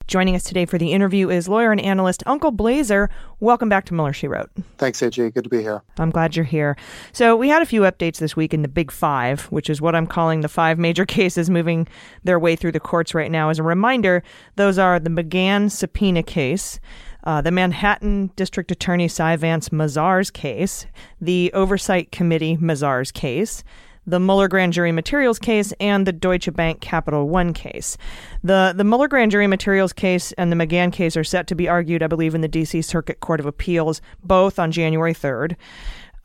Joining 0.08 0.36
us 0.36 0.44
today 0.46 0.66
for 0.66 0.78
the 0.78 0.94
interview 0.94 1.30
is 1.30 1.50
lawyer 1.50 1.70
and 1.70 1.82
analyst 1.82 2.24
Uncle 2.26 2.52
Blazer. 2.52 3.10
Welcome 3.42 3.68
back 3.68 3.84
to 3.86 3.94
Mueller, 3.94 4.14
She 4.14 4.30
Wrote. 4.30 4.50
Thanks, 4.78 5.02
AJ. 5.02 5.34
Good 5.34 5.44
to 5.44 5.50
be 5.50 5.62
here. 5.62 5.82
I'm 5.98 6.12
glad 6.12 6.34
you're 6.34 6.46
here. 6.46 6.78
So, 7.12 7.36
we 7.36 7.50
had 7.50 7.62
a 7.62 7.66
few 7.66 7.82
updates 7.82 8.20
this 8.20 8.34
week 8.34 8.54
in 8.54 8.62
the 8.62 8.70
Big 8.70 8.90
Five, 8.90 9.42
which 9.48 9.70
is 9.70 9.82
what 9.82 9.96
I'm 9.96 10.08
calling 10.08 10.40
the 10.40 10.48
five 10.48 10.80
major 10.80 11.06
cases 11.18 11.50
moving 11.50 11.90
their 12.24 12.40
way 12.40 12.56
through 12.56 12.72
the 12.72 12.80
courts 12.80 13.14
right 13.14 13.30
now. 13.30 13.50
As 13.50 13.60
a 13.60 13.64
reminder, 13.64 14.24
those 14.56 14.80
are 14.80 14.98
the 14.98 15.10
McGahn 15.10 15.70
subpoena 15.70 16.24
case, 16.24 16.80
uh, 17.26 17.42
the 17.42 17.52
Manhattan 17.52 18.32
District 18.38 18.72
Attorney 18.72 19.10
Cy 19.10 19.36
Vance 19.36 19.70
Mazars 19.70 20.32
case, 20.32 20.86
the 21.20 21.52
Oversight 21.54 22.14
Committee 22.14 22.56
Mazars 22.56 23.12
case, 23.12 23.62
the 24.08 24.20
Mueller 24.20 24.48
grand 24.48 24.74
jury 24.74 24.94
materials 24.94 25.38
case 25.38 25.74
and 25.80 26.08
the 26.08 26.14
Deutsche 26.14 26.52
Bank 26.54 26.80
Capital 26.80 27.28
One 27.28 27.54
case. 27.54 27.98
The 28.44 28.74
the 28.76 28.86
Mueller 28.86 29.10
grand 29.10 29.32
jury 29.32 29.48
materials 29.48 29.94
case 29.94 30.32
and 30.34 30.52
the 30.52 30.56
McGahn 30.56 30.92
case 30.94 31.18
are 31.18 31.26
set 31.26 31.46
to 31.48 31.56
be 31.56 31.68
argued, 31.68 32.02
I 32.02 32.08
believe, 32.08 32.34
in 32.34 32.42
the 32.42 32.48
D.C. 32.48 32.82
Circuit 32.82 33.20
Court 33.20 33.42
of 33.42 33.46
Appeals, 33.46 34.02
both 34.24 34.58
on 34.58 34.72
January 34.72 35.14
3rd. 35.14 35.58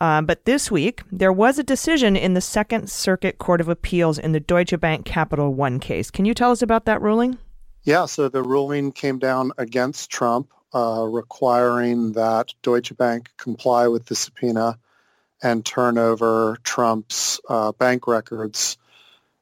Uh, 0.00 0.20
but 0.22 0.44
this 0.46 0.70
week, 0.70 1.02
there 1.12 1.32
was 1.32 1.58
a 1.58 1.62
decision 1.62 2.16
in 2.16 2.34
the 2.34 2.40
Second 2.40 2.88
Circuit 2.88 3.38
Court 3.38 3.60
of 3.60 3.68
Appeals 3.68 4.18
in 4.18 4.32
the 4.32 4.40
Deutsche 4.40 4.78
Bank 4.80 5.04
Capital 5.04 5.54
One 5.54 5.78
case. 5.78 6.10
Can 6.10 6.24
you 6.24 6.34
tell 6.34 6.50
us 6.50 6.62
about 6.62 6.86
that 6.86 7.02
ruling? 7.02 7.38
Yeah, 7.84 8.06
so 8.06 8.28
the 8.28 8.42
ruling 8.42 8.92
came 8.92 9.18
down 9.18 9.52
against 9.58 10.10
Trump, 10.10 10.48
uh, 10.72 11.04
requiring 11.08 12.12
that 12.12 12.54
Deutsche 12.62 12.96
Bank 12.96 13.30
comply 13.36 13.88
with 13.88 14.06
the 14.06 14.14
subpoena 14.14 14.78
and 15.42 15.64
turn 15.64 15.98
over 15.98 16.58
Trump's 16.62 17.40
uh, 17.48 17.72
bank 17.72 18.06
records, 18.06 18.78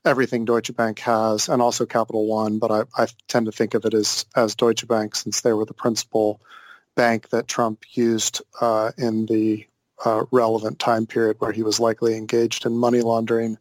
everything 0.05 0.45
Deutsche 0.45 0.75
Bank 0.75 0.99
has, 1.01 1.49
and 1.49 1.61
also 1.61 1.87
Capital 1.87 2.27
One. 2.27 2.59
But 2.59 2.71
I, 2.71 3.03
I 3.03 3.07
tend 3.29 3.47
to 3.47 3.53
think 3.53 3.75
of 3.75 3.85
it 3.85 3.95
as, 3.95 4.25
as 4.35 4.55
Deutsche 4.55 4.87
Bank 4.89 5.15
since 5.15 5.43
they 5.43 5.53
were 5.53 5.67
the 5.67 5.75
principal 5.75 6.41
bank 6.97 7.29
that 7.31 7.49
Trump 7.49 7.85
used 7.93 8.43
uh, 8.61 8.93
in 8.99 9.27
the 9.27 9.67
uh, 10.05 10.25
relevant 10.31 10.79
time 10.79 11.07
period 11.07 11.37
where 11.39 11.53
he 11.53 11.63
was 11.63 11.79
likely 11.79 12.17
engaged 12.17 12.67
in 12.67 12.77
money 12.77 13.01
laundering 13.01 13.59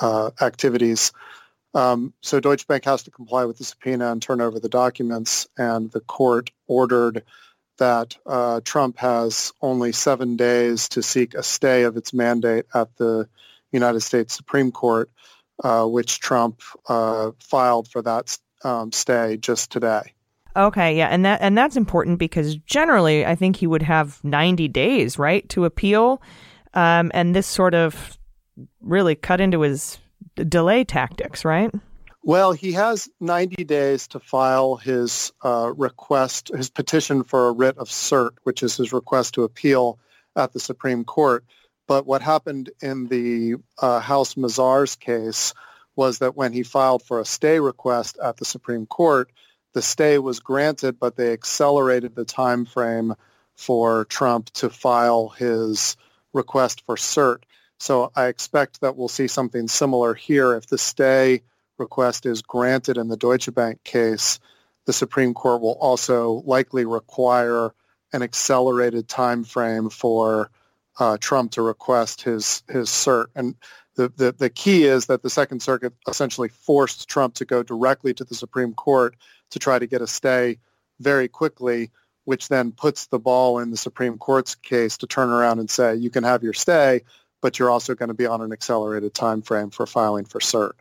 uh, 0.00 0.30
activities. 0.40 1.12
Um, 1.74 2.12
so 2.20 2.40
Deutsche 2.40 2.66
Bank 2.66 2.84
has 2.84 3.02
to 3.04 3.10
comply 3.10 3.44
with 3.44 3.58
the 3.58 3.64
subpoena 3.64 4.12
and 4.12 4.20
turn 4.20 4.40
over 4.40 4.60
the 4.60 4.68
documents, 4.68 5.46
and 5.56 5.90
the 5.90 6.00
court 6.00 6.50
ordered 6.66 7.22
that 7.82 8.16
uh, 8.26 8.60
Trump 8.64 8.96
has 8.98 9.52
only 9.60 9.90
seven 9.90 10.36
days 10.36 10.88
to 10.90 11.02
seek 11.02 11.34
a 11.34 11.42
stay 11.42 11.82
of 11.82 11.96
its 11.96 12.14
mandate 12.14 12.64
at 12.72 12.96
the 12.96 13.28
United 13.72 13.98
States 14.02 14.36
Supreme 14.36 14.70
Court, 14.70 15.10
uh, 15.64 15.84
which 15.86 16.20
Trump 16.20 16.62
uh, 16.88 17.32
filed 17.40 17.88
for 17.88 18.00
that 18.02 18.38
um, 18.62 18.92
stay 18.92 19.36
just 19.36 19.72
today. 19.72 20.12
Okay, 20.54 20.96
yeah, 20.96 21.08
and 21.08 21.24
that 21.24 21.40
and 21.40 21.58
that's 21.58 21.76
important 21.76 22.20
because 22.20 22.54
generally, 22.54 23.26
I 23.26 23.34
think 23.34 23.56
he 23.56 23.66
would 23.66 23.82
have 23.82 24.22
ninety 24.22 24.68
days, 24.68 25.18
right, 25.18 25.48
to 25.48 25.64
appeal, 25.64 26.22
um, 26.74 27.10
and 27.14 27.34
this 27.34 27.48
sort 27.48 27.74
of 27.74 28.16
really 28.80 29.16
cut 29.16 29.40
into 29.40 29.62
his 29.62 29.98
delay 30.36 30.84
tactics, 30.84 31.44
right? 31.44 31.74
Well, 32.24 32.52
he 32.52 32.72
has 32.72 33.08
90 33.18 33.64
days 33.64 34.06
to 34.08 34.20
file 34.20 34.76
his 34.76 35.32
uh, 35.44 35.72
request, 35.76 36.52
his 36.54 36.70
petition 36.70 37.24
for 37.24 37.48
a 37.48 37.52
writ 37.52 37.78
of 37.78 37.88
cert, 37.88 38.30
which 38.44 38.62
is 38.62 38.76
his 38.76 38.92
request 38.92 39.34
to 39.34 39.42
appeal 39.42 39.98
at 40.36 40.52
the 40.52 40.60
Supreme 40.60 41.04
Court. 41.04 41.44
But 41.88 42.06
what 42.06 42.22
happened 42.22 42.70
in 42.80 43.08
the 43.08 43.56
uh, 43.80 43.98
House 43.98 44.34
Mazars 44.34 44.98
case 44.98 45.52
was 45.96 46.20
that 46.20 46.36
when 46.36 46.52
he 46.52 46.62
filed 46.62 47.02
for 47.02 47.18
a 47.18 47.24
stay 47.24 47.58
request 47.58 48.18
at 48.22 48.36
the 48.36 48.44
Supreme 48.44 48.86
Court, 48.86 49.32
the 49.72 49.82
stay 49.82 50.18
was 50.18 50.38
granted, 50.38 51.00
but 51.00 51.16
they 51.16 51.32
accelerated 51.32 52.14
the 52.14 52.24
time 52.24 52.66
frame 52.66 53.14
for 53.56 54.04
Trump 54.04 54.48
to 54.50 54.70
file 54.70 55.28
his 55.30 55.96
request 56.32 56.84
for 56.86 56.94
cert. 56.94 57.42
So 57.78 58.12
I 58.14 58.26
expect 58.26 58.80
that 58.80 58.96
we'll 58.96 59.08
see 59.08 59.26
something 59.26 59.66
similar 59.66 60.14
here. 60.14 60.54
If 60.54 60.68
the 60.68 60.78
stay 60.78 61.42
request 61.78 62.26
is 62.26 62.42
granted 62.42 62.96
in 62.98 63.08
the 63.08 63.16
Deutsche 63.16 63.52
Bank 63.54 63.82
case, 63.84 64.38
the 64.86 64.92
Supreme 64.92 65.34
Court 65.34 65.60
will 65.60 65.78
also 65.80 66.42
likely 66.44 66.84
require 66.84 67.72
an 68.12 68.22
accelerated 68.22 69.08
time 69.08 69.44
frame 69.44 69.88
for 69.90 70.50
uh, 70.98 71.16
Trump 71.20 71.52
to 71.52 71.62
request 71.62 72.22
his 72.22 72.62
his 72.68 72.88
cert. 72.88 73.26
And 73.34 73.54
the, 73.94 74.12
the, 74.16 74.32
the 74.32 74.50
key 74.50 74.84
is 74.84 75.06
that 75.06 75.22
the 75.22 75.30
Second 75.30 75.60
Circuit 75.62 75.92
essentially 76.08 76.48
forced 76.48 77.08
Trump 77.08 77.34
to 77.34 77.44
go 77.44 77.62
directly 77.62 78.14
to 78.14 78.24
the 78.24 78.34
Supreme 78.34 78.74
Court 78.74 79.16
to 79.50 79.58
try 79.58 79.78
to 79.78 79.86
get 79.86 80.02
a 80.02 80.06
stay 80.06 80.58
very 81.00 81.28
quickly, 81.28 81.90
which 82.24 82.48
then 82.48 82.72
puts 82.72 83.06
the 83.06 83.18
ball 83.18 83.58
in 83.58 83.70
the 83.70 83.76
Supreme 83.76 84.18
Court's 84.18 84.54
case 84.54 84.96
to 84.98 85.06
turn 85.06 85.28
around 85.30 85.58
and 85.58 85.68
say, 85.68 85.94
you 85.94 86.10
can 86.10 86.24
have 86.24 86.42
your 86.42 86.52
stay, 86.52 87.02
but 87.40 87.58
you're 87.58 87.70
also 87.70 87.94
going 87.94 88.08
to 88.08 88.14
be 88.14 88.26
on 88.26 88.40
an 88.40 88.52
accelerated 88.52 89.12
time 89.14 89.42
frame 89.42 89.70
for 89.70 89.86
filing 89.86 90.24
for 90.24 90.38
cert. 90.38 90.72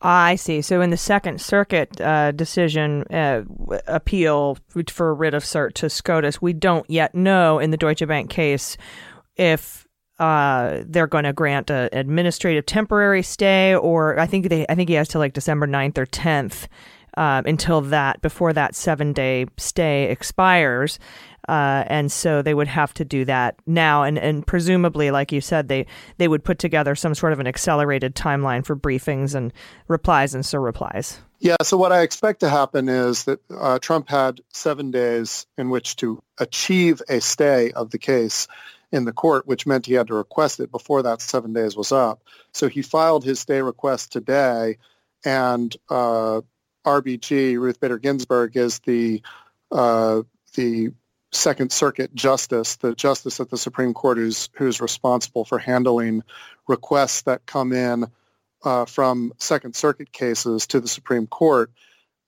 I 0.00 0.36
see. 0.36 0.62
So 0.62 0.80
in 0.80 0.90
the 0.90 0.96
Second 0.96 1.40
Circuit 1.40 2.00
uh, 2.00 2.30
decision 2.32 3.02
uh, 3.10 3.42
appeal 3.86 4.58
for 4.88 5.10
a 5.10 5.12
writ 5.12 5.34
of 5.34 5.42
cert 5.42 5.74
to 5.74 5.90
SCOTUS, 5.90 6.40
we 6.40 6.52
don't 6.52 6.88
yet 6.88 7.14
know 7.14 7.58
in 7.58 7.70
the 7.70 7.76
Deutsche 7.76 8.06
Bank 8.06 8.30
case 8.30 8.76
if 9.36 9.88
uh, 10.18 10.82
they're 10.86 11.06
going 11.06 11.24
to 11.24 11.32
grant 11.32 11.70
an 11.70 11.88
administrative 11.92 12.66
temporary 12.66 13.22
stay, 13.22 13.74
or 13.74 14.18
I 14.18 14.26
think 14.26 14.48
they, 14.48 14.66
I 14.68 14.74
think 14.74 14.88
he 14.88 14.94
has 14.96 15.08
to 15.08 15.18
like 15.18 15.32
December 15.32 15.66
9th 15.66 15.98
or 15.98 16.06
10th 16.06 16.66
uh, 17.18 17.42
until 17.44 17.80
that, 17.80 18.22
before 18.22 18.52
that 18.52 18.74
seven 18.74 19.12
day 19.12 19.44
stay 19.56 20.04
expires. 20.04 20.98
Uh, 21.48 21.82
and 21.86 22.12
so 22.12 22.42
they 22.42 22.54
would 22.54 22.68
have 22.68 22.92
to 22.92 23.04
do 23.04 23.24
that 23.24 23.56
now, 23.66 24.02
and, 24.02 24.18
and 24.18 24.46
presumably, 24.46 25.10
like 25.10 25.32
you 25.32 25.40
said, 25.40 25.66
they 25.68 25.86
they 26.18 26.28
would 26.28 26.44
put 26.44 26.58
together 26.58 26.94
some 26.94 27.14
sort 27.14 27.32
of 27.32 27.40
an 27.40 27.46
accelerated 27.46 28.14
timeline 28.14 28.64
for 28.64 28.76
briefings 28.76 29.34
and 29.34 29.50
replies 29.88 30.34
and 30.34 30.44
so 30.44 30.58
replies. 30.58 31.18
Yeah. 31.38 31.56
So 31.62 31.78
what 31.78 31.90
I 31.90 32.02
expect 32.02 32.40
to 32.40 32.50
happen 32.50 32.88
is 32.90 33.24
that 33.24 33.40
uh, 33.50 33.78
Trump 33.78 34.10
had 34.10 34.42
seven 34.52 34.90
days 34.90 35.46
in 35.56 35.70
which 35.70 35.96
to 35.96 36.22
achieve 36.38 37.00
a 37.08 37.20
stay 37.20 37.70
of 37.72 37.90
the 37.90 37.98
case 37.98 38.46
in 38.92 39.06
the 39.06 39.12
court, 39.12 39.46
which 39.46 39.66
meant 39.66 39.86
he 39.86 39.94
had 39.94 40.08
to 40.08 40.14
request 40.14 40.60
it 40.60 40.70
before 40.70 41.02
that 41.02 41.22
seven 41.22 41.54
days 41.54 41.76
was 41.76 41.92
up. 41.92 42.22
So 42.52 42.68
he 42.68 42.82
filed 42.82 43.24
his 43.24 43.40
stay 43.40 43.62
request 43.62 44.12
today, 44.12 44.76
and 45.24 45.74
uh, 45.88 46.42
RBG 46.88 47.58
Ruth 47.58 47.80
Bader 47.80 47.98
Ginsburg 47.98 48.56
is 48.56 48.78
the 48.80 49.22
uh, 49.70 50.22
the 50.54 50.92
Second 51.30 51.70
Circuit 51.70 52.14
justice, 52.14 52.76
the 52.76 52.94
justice 52.94 53.38
at 53.40 53.50
the 53.50 53.58
Supreme 53.58 53.92
Court 53.92 54.16
who's 54.16 54.48
who's 54.54 54.80
responsible 54.80 55.44
for 55.44 55.58
handling 55.58 56.22
requests 56.66 57.22
that 57.22 57.44
come 57.44 57.72
in 57.72 58.06
uh, 58.64 58.86
from 58.86 59.32
Second 59.38 59.76
Circuit 59.76 60.12
cases 60.12 60.66
to 60.68 60.80
the 60.80 60.88
Supreme 60.88 61.26
Court. 61.26 61.70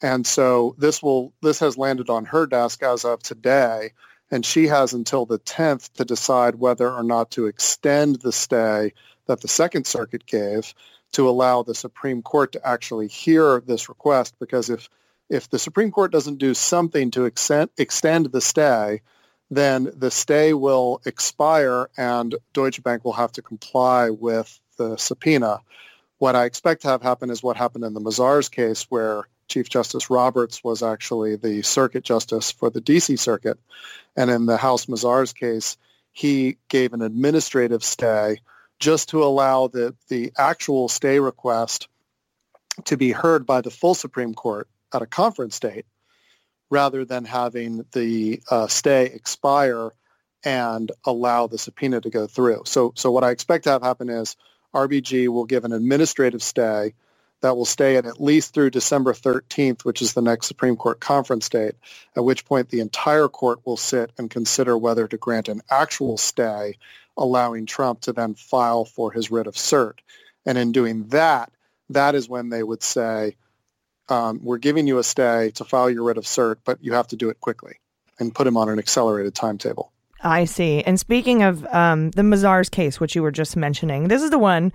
And 0.03 0.27
so 0.27 0.74
this 0.77 1.03
will 1.03 1.32
this 1.41 1.61
has 1.61 1.78
landed 1.78 2.11
on 2.11 2.27
her 2.27 2.47
desk 2.47 2.82
as 2.82 3.07
of 3.07 3.23
today, 3.23 3.93
and 4.31 4.45
she 4.45 4.66
has 4.66 4.93
until 4.93 5.24
the 5.24 5.39
10th 5.39 5.91
to 5.95 6.05
decide 6.05 6.57
whether 6.57 6.91
or 6.91 7.03
not 7.03 7.31
to 7.32 7.47
extend 7.47 8.16
the 8.16 8.32
stay 8.32 8.93
that 9.24 9.41
the 9.41 9.49
Second 9.49 9.87
Circuit 9.87 10.27
gave 10.27 10.74
to 11.12 11.28
allow 11.28 11.62
the 11.62 11.74
Supreme 11.74 12.23
Court 12.23 12.53
to 12.53 12.66
actually 12.66 13.09
hear 13.09 13.61
this 13.61 13.89
request. 13.89 14.35
Because 14.39 14.70
if 14.70 14.89
if 15.28 15.49
the 15.49 15.59
Supreme 15.59 15.93
Court 15.93 16.11
doesn't 16.11 16.39
do 16.39 16.55
something 16.55 17.12
to 17.12 17.24
extend, 17.24 17.70
extend 17.78 18.27
the 18.27 18.41
stay, 18.41 19.01
then 19.51 19.91
the 19.97 20.11
stay 20.11 20.53
will 20.55 21.01
expire 21.07 21.89
and 21.97 22.35
Deutsche 22.53 22.82
Bank 22.82 23.05
will 23.05 23.12
have 23.12 23.32
to 23.32 23.43
comply 23.43 24.11
with 24.11 24.61
the 24.77 24.97
subpoena. 24.97 25.61
What 26.19 26.37
I 26.37 26.45
expect 26.45 26.82
to 26.82 26.89
have 26.89 27.03
happen 27.03 27.31
is 27.31 27.43
what 27.43 27.57
happened 27.57 27.85
in 27.85 27.95
the 27.95 28.01
Mazars 28.01 28.51
case 28.51 28.85
where 28.91 29.24
Chief 29.49 29.69
Justice 29.69 30.11
Roberts 30.11 30.62
was 30.62 30.82
actually 30.82 31.37
the 31.37 31.62
circuit 31.62 32.05
justice 32.05 32.53
for 32.53 32.70
the 32.70 32.81
DC 32.81 33.19
circuit. 33.19 33.59
And 34.16 34.31
in 34.31 34.47
the 34.47 34.57
House 34.57 34.87
Mazars 34.87 35.35
case, 35.35 35.77
he 36.12 36.59
gave 36.69 36.93
an 36.93 37.03
administrative 37.03 37.85
stay 37.85 38.41
just 38.81 39.11
to 39.11 39.23
allow 39.23 39.69
the, 39.69 39.94
the 40.09 40.32
actual 40.36 40.89
stay 40.89 41.20
request 41.20 41.89
to 42.86 42.97
be 42.97 43.12
heard 43.12 43.47
by 43.47 43.61
the 43.61 43.70
full 43.70 43.94
Supreme 43.94 44.35
Court 44.35 44.69
at 44.93 45.02
a 45.02 45.07
conference 45.07 45.61
date 45.61 45.86
rather 46.70 47.05
than 47.05 47.24
having 47.24 47.85
the 47.93 48.40
uh, 48.51 48.66
stay 48.66 49.07
expire 49.07 49.90
and 50.44 50.90
allow 51.05 51.47
the 51.47 51.59
subpoena 51.59 52.01
to 52.01 52.11
go 52.11 52.27
through. 52.27 52.62
So, 52.65 52.93
so 52.97 53.11
what 53.11 53.24
I 53.24 53.31
expect 53.31 53.65
to 53.65 53.70
have 53.70 53.82
happen 53.82 54.09
is 54.09 54.36
RBG 54.74 55.28
will 55.28 55.44
give 55.44 55.65
an 55.65 55.73
administrative 55.73 56.43
stay 56.43 56.94
that 57.40 57.57
will 57.57 57.65
stay 57.65 57.97
at 57.97 58.07
at 58.07 58.20
least 58.20 58.52
through 58.55 58.70
December 58.70 59.12
13th, 59.12 59.85
which 59.85 60.02
is 60.02 60.12
the 60.12 60.23
next 60.23 60.47
Supreme 60.47 60.77
Court 60.77 61.01
conference 61.01 61.48
date, 61.48 61.74
at 62.16 62.24
which 62.24 62.44
point 62.44 62.69
the 62.69 62.81
entire 62.81 63.28
court 63.28 63.61
will 63.65 63.78
sit 63.78 64.12
and 64.19 64.31
consider 64.31 64.77
whether 64.77 65.09
to 65.09 65.16
grant 65.16 65.48
an 65.48 65.62
actual 65.70 66.19
stay, 66.19 66.77
allowing 67.21 67.67
Trump 67.67 68.01
to 68.01 68.13
then 68.13 68.35
file 68.35 68.85
for 68.85 69.13
his 69.13 69.31
writ 69.31 69.47
of 69.47 69.55
cert. 69.55 69.99
And 70.45 70.59
in 70.59 70.73
doing 70.73 71.07
that, 71.09 71.53
that 71.91 72.17
is 72.17 72.29
when 72.29 72.49
they 72.49 72.63
would 72.63 72.83
say, 72.83 73.37
um, 74.09 74.41
we're 74.43 74.59
giving 74.59 74.89
you 74.89 74.99
a 74.99 75.05
stay 75.05 75.53
to 75.55 75.65
file 75.65 75.89
your 75.89 76.03
writ 76.05 76.19
of 76.19 76.25
cert, 76.25 76.57
but 76.65 76.83
you 76.83 76.95
have 76.95 77.07
to 77.09 77.17
do 77.17 77.29
it 77.29 77.39
quickly 77.39 77.75
and 78.19 78.35
put 78.35 78.47
him 78.47 78.57
on 78.57 78.69
an 78.69 78.79
accelerated 78.79 79.35
timetable. 79.35 79.93
I 80.23 80.45
see. 80.45 80.83
And 80.83 80.99
speaking 80.99 81.43
of 81.43 81.65
um, 81.67 82.11
the 82.11 82.23
Mazars 82.23 82.71
case, 82.71 83.01
which 83.01 83.15
you 83.15 83.23
were 83.23 83.31
just 83.31 83.57
mentioning, 83.57 84.09
this 84.09 84.23
is 84.23 84.31
the 84.31 84.39
one 84.39 84.73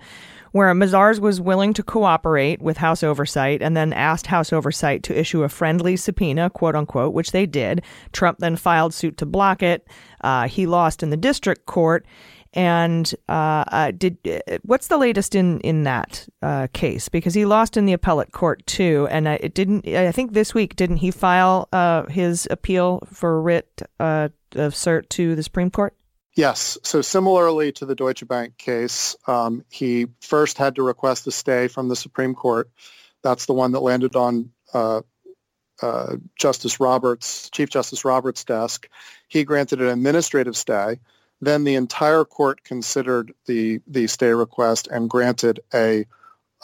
where 0.52 0.72
Mazars 0.72 1.18
was 1.18 1.40
willing 1.40 1.74
to 1.74 1.82
cooperate 1.82 2.62
with 2.62 2.78
House 2.78 3.02
Oversight 3.02 3.60
and 3.62 3.76
then 3.76 3.92
asked 3.92 4.26
House 4.26 4.52
Oversight 4.52 5.02
to 5.04 5.18
issue 5.18 5.42
a 5.42 5.48
friendly 5.48 5.96
subpoena, 5.96 6.50
quote 6.50 6.74
unquote, 6.74 7.12
which 7.12 7.32
they 7.32 7.46
did. 7.46 7.82
Trump 8.12 8.38
then 8.38 8.56
filed 8.56 8.94
suit 8.94 9.18
to 9.18 9.26
block 9.26 9.62
it. 9.62 9.86
Uh, 10.22 10.48
he 10.48 10.66
lost 10.66 11.02
in 11.02 11.10
the 11.10 11.16
district 11.16 11.66
court. 11.66 12.06
And 12.56 13.14
uh, 13.28 13.64
uh, 13.68 13.90
did 13.90 14.16
uh, 14.26 14.58
what's 14.62 14.88
the 14.88 14.96
latest 14.96 15.34
in 15.34 15.60
in 15.60 15.84
that 15.84 16.26
uh, 16.40 16.68
case? 16.72 17.10
Because 17.10 17.34
he 17.34 17.44
lost 17.44 17.76
in 17.76 17.84
the 17.84 17.92
appellate 17.92 18.32
court 18.32 18.66
too, 18.66 19.06
and 19.10 19.28
it 19.28 19.52
didn't. 19.54 19.86
I 19.86 20.10
think 20.10 20.32
this 20.32 20.54
week 20.54 20.74
didn't 20.74 20.96
he 20.96 21.10
file 21.10 21.68
his 22.08 22.48
appeal 22.50 23.06
for 23.12 23.40
writ 23.42 23.82
of 24.00 24.32
cert 24.54 25.08
to 25.10 25.36
the 25.36 25.42
Supreme 25.42 25.70
Court? 25.70 25.94
Yes. 26.36 26.76
So 26.82 27.00
similarly 27.00 27.72
to 27.72 27.86
the 27.86 27.94
Deutsche 27.94 28.26
Bank 28.28 28.58
case, 28.58 29.16
um, 29.26 29.64
he 29.70 30.06
first 30.20 30.58
had 30.58 30.76
to 30.76 30.82
request 30.82 31.26
a 31.26 31.30
stay 31.30 31.66
from 31.66 31.88
the 31.88 31.96
Supreme 31.96 32.34
Court. 32.34 32.70
That's 33.22 33.46
the 33.46 33.54
one 33.54 33.72
that 33.72 33.80
landed 33.80 34.16
on 34.16 34.50
uh, 34.74 35.00
uh, 35.80 36.16
Justice 36.38 36.78
Roberts, 36.78 37.48
Chief 37.50 37.70
Justice 37.70 38.04
Roberts' 38.04 38.44
desk. 38.44 38.88
He 39.28 39.44
granted 39.44 39.80
an 39.80 39.88
administrative 39.88 40.56
stay. 40.56 41.00
Then 41.40 41.64
the 41.64 41.74
entire 41.74 42.24
court 42.24 42.64
considered 42.64 43.32
the 43.46 43.80
the 43.86 44.06
stay 44.06 44.32
request 44.32 44.88
and 44.88 45.10
granted 45.10 45.60
a 45.74 46.06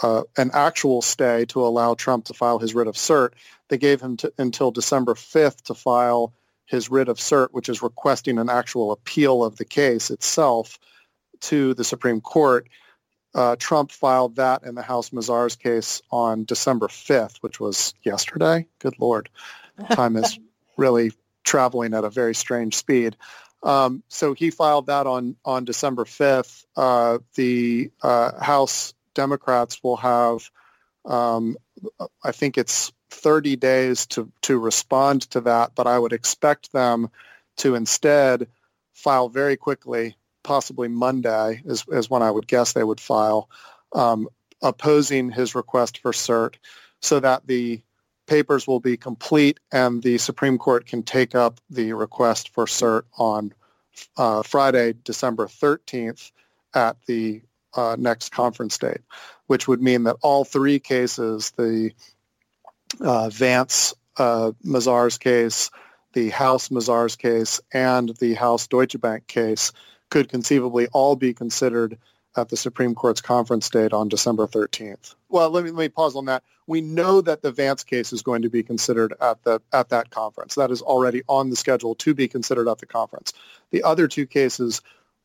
uh, 0.03 0.23
an 0.37 0.51
actual 0.55 1.03
stay 1.03 1.45
to 1.47 1.61
allow 1.61 1.95
Trump 1.95 2.25
to 2.25 2.35
file 2.35 2.59
his 2.59 2.75
writ 2.75 2.89
of 2.89 2.95
cert. 2.95 3.31
They 3.69 3.79
gave 3.79 4.01
him 4.01 4.17
to, 4.19 4.33
until 4.39 4.71
December 4.71 5.15
5th 5.15 5.63
to 5.63 5.75
file 5.75 6.33
his 6.65 6.91
writ 6.91 7.09
of 7.09 7.19
cert, 7.19 7.49
which 7.51 7.69
is 7.69 7.83
requesting 7.83 8.39
an 8.39 8.49
actual 8.49 8.93
appeal 8.93 9.45
of 9.45 9.57
the 9.57 9.65
case 9.65 10.11
itself 10.11 10.79
to 11.43 11.75
the 11.75 11.85
Supreme 11.85 12.21
Court. 12.21 12.69
uh, 13.35 13.57
Trump 13.59 13.91
filed 13.91 14.37
that 14.37 14.63
in 14.65 14.75
the 14.75 14.83
House 14.83 15.11
Mazars 15.11 15.59
case 15.59 16.03
on 16.11 16.45
December 16.45 16.89
5th, 16.89 17.39
which 17.41 17.61
was 17.61 17.95
yesterday. 18.03 18.67
Good 18.79 18.99
Lord. 18.99 19.29
Time 19.91 20.17
is 20.17 20.39
really 20.77 21.13
traveling 21.45 21.95
at 21.95 22.05
a 22.05 22.11
very 22.11 22.35
strange 22.35 22.77
speed. 22.77 23.17
Um, 23.63 24.03
so 24.09 24.35
he 24.35 24.51
filed 24.51 24.87
that 24.87 25.07
on, 25.07 25.37
on 25.45 25.65
December 25.65 26.05
5th. 26.05 26.65
Uh, 26.77 27.19
the 27.35 27.91
uh, 28.03 28.43
House 28.43 28.95
Democrats 29.15 29.83
will 29.83 29.97
have, 29.97 30.51
um, 31.05 31.57
I 32.25 32.33
think 32.33 32.59
it's 32.59 32.93
30 33.11 33.57
days 33.57 34.07
to, 34.07 34.33
to 34.43 34.59
respond 34.59 35.23
to 35.31 35.43
that, 35.43 35.75
but 35.75 35.87
I 35.87 35.99
would 35.99 36.13
expect 36.13 36.73
them 36.73 37.11
to 37.59 37.75
instead 37.75 38.49
file 38.95 39.29
very 39.29 39.57
quickly, 39.57 40.17
possibly 40.43 40.89
Monday 40.89 41.63
is, 41.65 41.85
is 41.89 42.11
when 42.11 42.23
I 42.23 42.31
would 42.31 42.47
guess 42.47 42.73
they 42.73 42.85
would 42.85 43.01
file, 43.01 43.49
um, 43.93 44.29
opposing 44.63 45.31
his 45.31 45.55
request 45.55 45.99
for 45.99 46.13
cert 46.13 46.55
so 47.01 47.21
that 47.21 47.47
the 47.47 47.83
papers 48.27 48.67
will 48.67 48.81
be 48.81 48.97
complete 48.97 49.59
and 49.73 50.03
the 50.03 50.19
Supreme 50.19 50.59
Court 50.59 50.87
can 50.87 51.03
take 51.03 51.35
up 51.35 51.61
the 51.71 51.93
request 51.93 52.51
for 52.51 52.67
cert 52.67 53.03
on 53.19 53.53
uh, 54.17 54.43
Friday, 54.43 54.95
December 55.05 55.47
13th 55.47 56.31
at 56.75 56.97
the 57.07 57.43
uh, 57.75 57.97
next 57.99 58.33
conference 58.33 58.79
date, 58.79 59.01
which 59.47 59.67
would 59.69 59.83
mean 59.83 60.05
that 60.05 60.17
all 60.23 60.45
three 60.45 60.79
cases, 60.79 61.53
the 61.57 61.93
uh, 63.01 63.29
Vance 63.31 63.95
uh, 64.17 64.53
Mazars 64.65 65.19
case, 65.19 65.71
the 66.13 66.31
House 66.31 66.69
Mazars 66.69 67.17
case, 67.17 67.61
and 67.73 68.15
the 68.21 68.35
House 68.35 68.67
Deutsche 68.67 69.01
Bank 69.01 69.27
case 69.27 69.73
could 70.11 70.29
conceivably 70.29 70.89
all 70.89 71.17
be 71.17 71.33
considered 71.33 71.99
at 72.37 72.49
the 72.49 72.57
Supreme 72.57 72.95
Court's 72.95 73.21
conference 73.21 73.69
date 73.69 73.93
on 73.93 74.09
December 74.09 74.47
13th. 74.47 75.15
Well, 75.29 75.51
let 75.51 75.65
me, 75.65 75.71
let 75.71 75.85
me 75.85 75.89
pause 75.89 76.17
on 76.17 76.27
that. 76.27 76.43
We 76.67 76.81
know 76.81 77.21
that 77.21 77.43
the 77.43 77.53
Vance 77.53 77.85
case 77.85 78.13
is 78.13 78.23
going 78.23 78.43
to 78.43 78.51
be 78.51 78.63
considered 78.63 79.15
at 79.21 79.43
the 79.45 79.61
at 79.73 79.89
that 79.91 80.11
conference. 80.11 80.55
That 80.55 80.71
is 80.71 80.83
already 80.83 81.23
on 81.29 81.51
the 81.51 81.57
schedule 81.57 81.95
to 81.97 82.15
be 82.15 82.29
considered 82.29 82.69
at 82.69 82.79
the 82.79 82.87
conference. 82.87 83.33
The 83.71 83.83
other 83.83 84.09
two 84.09 84.27
cases, 84.27 84.81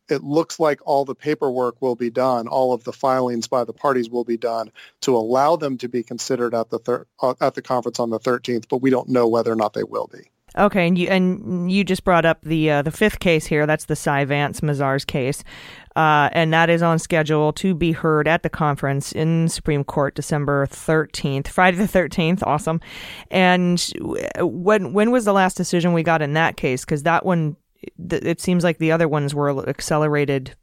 it 0.10 0.24
looks 0.24 0.60
like 0.60 0.82
all 0.86 1.06
the 1.06 1.16
paperwork 1.16 1.82
will 1.82 1.96
be 1.96 2.10
done, 2.10 2.48
all 2.48 2.74
of 2.74 2.84
the 2.84 2.94
filings 2.94 3.48
by 3.48 3.64
the 3.64 3.74
parties 3.74 4.10
will 4.10 4.24
be 4.24 4.38
done 4.38 4.72
to 5.02 5.16
allow 5.16 5.56
them 5.56 5.78
to 5.80 5.88
be 5.88 6.04
considered 6.04 6.56
at 6.56 6.70
the 6.70 6.80
thir- 6.80 7.06
at 7.42 7.54
the 7.56 7.62
conference 7.62 8.00
on 8.00 8.10
the 8.10 8.20
13th, 8.20 8.68
but 8.70 8.82
we 8.82 8.90
don't 8.90 9.10
know 9.10 9.28
whether 9.28 9.52
or 9.52 9.56
not 9.56 9.74
they 9.74 9.84
will 9.84 10.08
be. 10.08 10.30
Okay, 10.58 10.88
and 10.88 10.98
you 10.98 11.08
and 11.08 11.72
you 11.72 11.84
just 11.84 12.04
brought 12.04 12.26
up 12.26 12.42
the 12.42 12.72
uh, 12.72 12.82
the 12.82 12.92
fifth 12.92 13.20
case 13.20 13.46
here. 13.46 13.68
That's 13.68 13.86
the 13.86 13.96
Cy 13.96 14.26
Vance 14.26 14.62
Mazars 14.62 15.06
case, 15.06 15.44
uh, 15.96 16.30
and 16.32 16.52
that 16.52 16.70
is 16.70 16.82
on 16.82 16.98
schedule 16.98 17.54
to 17.54 17.76
be 17.76 17.92
heard 17.92 18.28
at 18.28 18.42
the 18.42 18.50
conference 18.50 19.12
in 19.12 19.50
Supreme 19.50 19.84
Court 19.84 20.16
December 20.16 20.66
thirteenth, 20.66 21.48
Friday 21.48 21.78
the 21.78 21.88
thirteenth. 21.88 22.42
Awesome. 22.44 22.82
And 23.30 23.80
when 24.40 24.94
when 24.94 25.12
was 25.12 25.26
the 25.26 25.34
last 25.34 25.58
decision 25.58 25.94
we 25.94 26.02
got 26.02 26.24
in 26.24 26.34
that 26.34 26.58
case? 26.58 26.84
Because 26.84 27.04
that 27.04 27.24
one, 27.24 27.56
it 28.10 28.42
seems 28.42 28.64
like 28.64 28.80
the 28.80 28.92
other 28.92 29.08
ones 29.08 29.36
were 29.36 29.70
accelerated 29.70 30.56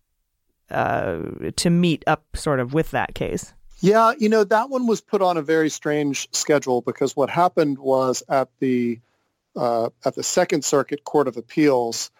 uh, 0.70 1.20
to 1.54 1.70
meet 1.70 2.02
up 2.08 2.24
sort 2.34 2.58
of 2.58 2.74
with 2.74 2.90
that 2.90 3.14
case. 3.14 3.52
Yeah, 3.78 4.12
you 4.18 4.28
know 4.28 4.42
that 4.42 4.70
one 4.70 4.88
was 4.88 5.00
put 5.00 5.22
on 5.22 5.36
a 5.36 5.42
very 5.42 5.68
strange 5.68 6.26
schedule 6.32 6.80
because 6.80 7.14
what 7.14 7.30
happened 7.30 7.78
was 7.78 8.24
at 8.28 8.48
the 8.58 8.98
uh, 9.56 9.90
at 10.04 10.14
the 10.14 10.22
Second 10.22 10.64
Circuit 10.64 11.04
Court 11.04 11.28
of 11.28 11.36
Appeals, 11.36 12.10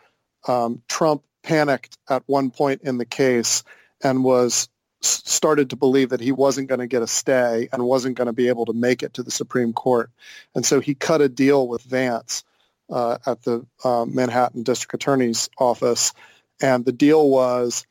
um, 0.46 0.82
Trump 0.88 1.22
panicked 1.42 1.98
at 2.08 2.22
one 2.26 2.50
point 2.50 2.82
in 2.82 2.98
the 2.98 3.04
case 3.04 3.62
and 4.02 4.24
was 4.24 4.68
started 5.00 5.70
to 5.70 5.76
believe 5.76 6.10
that 6.10 6.20
he 6.20 6.32
wasn't 6.32 6.68
going 6.68 6.80
to 6.80 6.86
get 6.86 7.02
a 7.02 7.06
stay 7.06 7.68
and 7.72 7.82
wasn't 7.82 8.16
going 8.16 8.26
to 8.26 8.32
be 8.32 8.48
able 8.48 8.66
to 8.66 8.72
make 8.72 9.02
it 9.02 9.14
to 9.14 9.22
the 9.22 9.30
Supreme 9.30 9.72
Court. 9.72 10.10
And 10.54 10.64
so 10.64 10.80
he 10.80 10.94
cut 10.94 11.20
a 11.20 11.28
deal 11.28 11.68
with 11.68 11.82
Vance 11.82 12.44
uh, 12.90 13.18
at 13.26 13.42
the 13.42 13.66
uh, 13.82 14.06
Manhattan 14.06 14.62
District 14.62 14.94
Attorney's 14.94 15.50
office. 15.58 16.12
And 16.60 16.84
the 16.84 16.92
deal 16.92 17.28
was, 17.28 17.86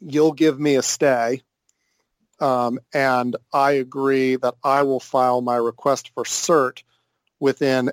you'll 0.00 0.32
give 0.32 0.58
me 0.58 0.76
a 0.76 0.82
stay. 0.82 1.42
Um, 2.40 2.78
and 2.94 3.36
I 3.52 3.72
agree 3.72 4.36
that 4.36 4.54
I 4.64 4.82
will 4.84 5.00
file 5.00 5.42
my 5.42 5.56
request 5.56 6.12
for 6.14 6.24
cert 6.24 6.82
within 7.38 7.90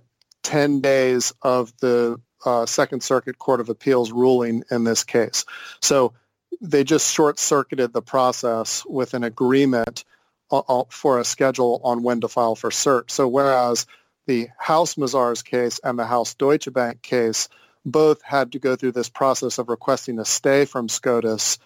10 0.47 0.79
days 0.79 1.33
of 1.41 1.73
the 1.81 2.21
uh, 2.45 2.65
Second 2.65 3.03
Circuit 3.03 3.37
Court 3.37 3.59
of 3.59 3.67
Appeals 3.67 4.13
ruling 4.13 4.63
in 4.71 4.85
this 4.85 5.03
case. 5.03 5.43
So 5.81 6.13
they 6.61 6.85
just 6.85 7.13
short-circuited 7.13 7.91
the 7.91 8.01
process 8.01 8.85
with 8.85 9.13
an 9.13 9.25
agreement 9.25 10.05
uh, 10.49 10.59
uh, 10.59 10.83
for 10.89 11.19
a 11.19 11.25
schedule 11.25 11.81
on 11.83 12.01
when 12.01 12.21
to 12.21 12.29
file 12.29 12.55
for 12.55 12.69
cert. 12.69 13.11
So 13.11 13.27
whereas 13.27 13.87
the 14.25 14.47
House 14.57 14.95
Mazars 14.95 15.43
case 15.43 15.81
and 15.83 15.99
the 15.99 16.05
House 16.05 16.33
Deutsche 16.35 16.71
Bank 16.71 17.01
case 17.01 17.49
both 17.85 18.21
had 18.21 18.53
to 18.53 18.59
go 18.59 18.77
through 18.77 18.93
this 18.93 19.09
process 19.09 19.57
of 19.57 19.67
requesting 19.67 20.17
a 20.17 20.23
stay 20.23 20.63
from 20.63 20.87
SCOTUS 20.87 21.59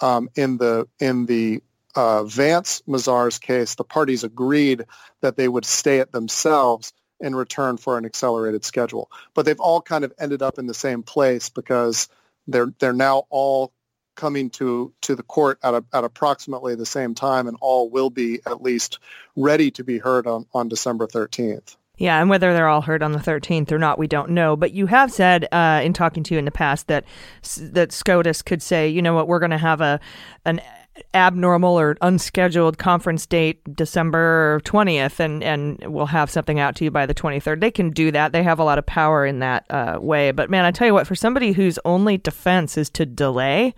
um, 0.00 0.28
in 0.36 0.58
the 0.58 0.86
in 1.00 1.26
the 1.26 1.60
uh, 1.96 2.22
Vance 2.22 2.84
Mazars 2.86 3.40
case, 3.40 3.74
the 3.74 3.82
parties 3.82 4.22
agreed 4.22 4.84
that 5.22 5.36
they 5.36 5.48
would 5.48 5.64
stay 5.64 5.98
it 5.98 6.12
themselves 6.12 6.92
in 7.20 7.34
return 7.34 7.76
for 7.76 7.98
an 7.98 8.04
accelerated 8.04 8.64
schedule. 8.64 9.10
But 9.34 9.46
they've 9.46 9.60
all 9.60 9.80
kind 9.80 10.04
of 10.04 10.12
ended 10.18 10.42
up 10.42 10.58
in 10.58 10.66
the 10.66 10.74
same 10.74 11.02
place 11.02 11.48
because 11.48 12.08
they're 12.46 12.72
they're 12.78 12.92
now 12.92 13.24
all 13.30 13.72
coming 14.14 14.50
to 14.50 14.92
to 15.02 15.14
the 15.14 15.22
court 15.22 15.58
at 15.62 15.74
a, 15.74 15.84
at 15.92 16.04
approximately 16.04 16.74
the 16.74 16.86
same 16.86 17.14
time, 17.14 17.46
and 17.46 17.56
all 17.60 17.90
will 17.90 18.10
be 18.10 18.40
at 18.46 18.62
least 18.62 18.98
ready 19.36 19.70
to 19.72 19.84
be 19.84 19.98
heard 19.98 20.26
on 20.26 20.46
on 20.54 20.68
December 20.68 21.06
thirteenth. 21.06 21.76
Yeah, 21.98 22.20
and 22.20 22.28
whether 22.28 22.52
they're 22.52 22.68
all 22.68 22.82
heard 22.82 23.02
on 23.02 23.12
the 23.12 23.18
13th 23.18 23.72
or 23.72 23.78
not, 23.78 23.98
we 23.98 24.06
don't 24.06 24.30
know. 24.30 24.54
But 24.54 24.72
you 24.72 24.84
have 24.84 25.10
said 25.10 25.48
uh, 25.50 25.80
in 25.82 25.94
talking 25.94 26.22
to 26.24 26.34
you 26.34 26.38
in 26.38 26.44
the 26.44 26.50
past 26.50 26.88
that 26.88 27.04
that 27.58 27.90
SCOTUS 27.90 28.42
could 28.42 28.62
say, 28.62 28.86
you 28.86 29.00
know 29.00 29.14
what, 29.14 29.28
we're 29.28 29.38
going 29.38 29.50
to 29.50 29.58
have 29.58 29.80
a 29.80 29.98
an 30.44 30.60
abnormal 31.14 31.78
or 31.78 31.96
unscheduled 32.00 32.78
conference 32.78 33.26
date 33.26 33.60
December 33.74 34.60
20th 34.64 35.20
and 35.20 35.42
and 35.42 35.78
we'll 35.86 36.06
have 36.06 36.30
something 36.30 36.58
out 36.58 36.76
to 36.76 36.84
you 36.84 36.90
by 36.90 37.06
the 37.06 37.14
23rd. 37.14 37.60
They 37.60 37.70
can 37.70 37.90
do 37.90 38.10
that. 38.10 38.32
They 38.32 38.42
have 38.42 38.58
a 38.58 38.64
lot 38.64 38.78
of 38.78 38.86
power 38.86 39.26
in 39.26 39.40
that 39.40 39.64
uh, 39.70 39.98
way. 40.00 40.30
But 40.30 40.50
man, 40.50 40.64
I 40.64 40.70
tell 40.70 40.86
you 40.86 40.94
what, 40.94 41.06
for 41.06 41.14
somebody 41.14 41.52
whose 41.52 41.78
only 41.84 42.18
defense 42.18 42.76
is 42.76 42.90
to 42.90 43.06
delay, 43.06 43.74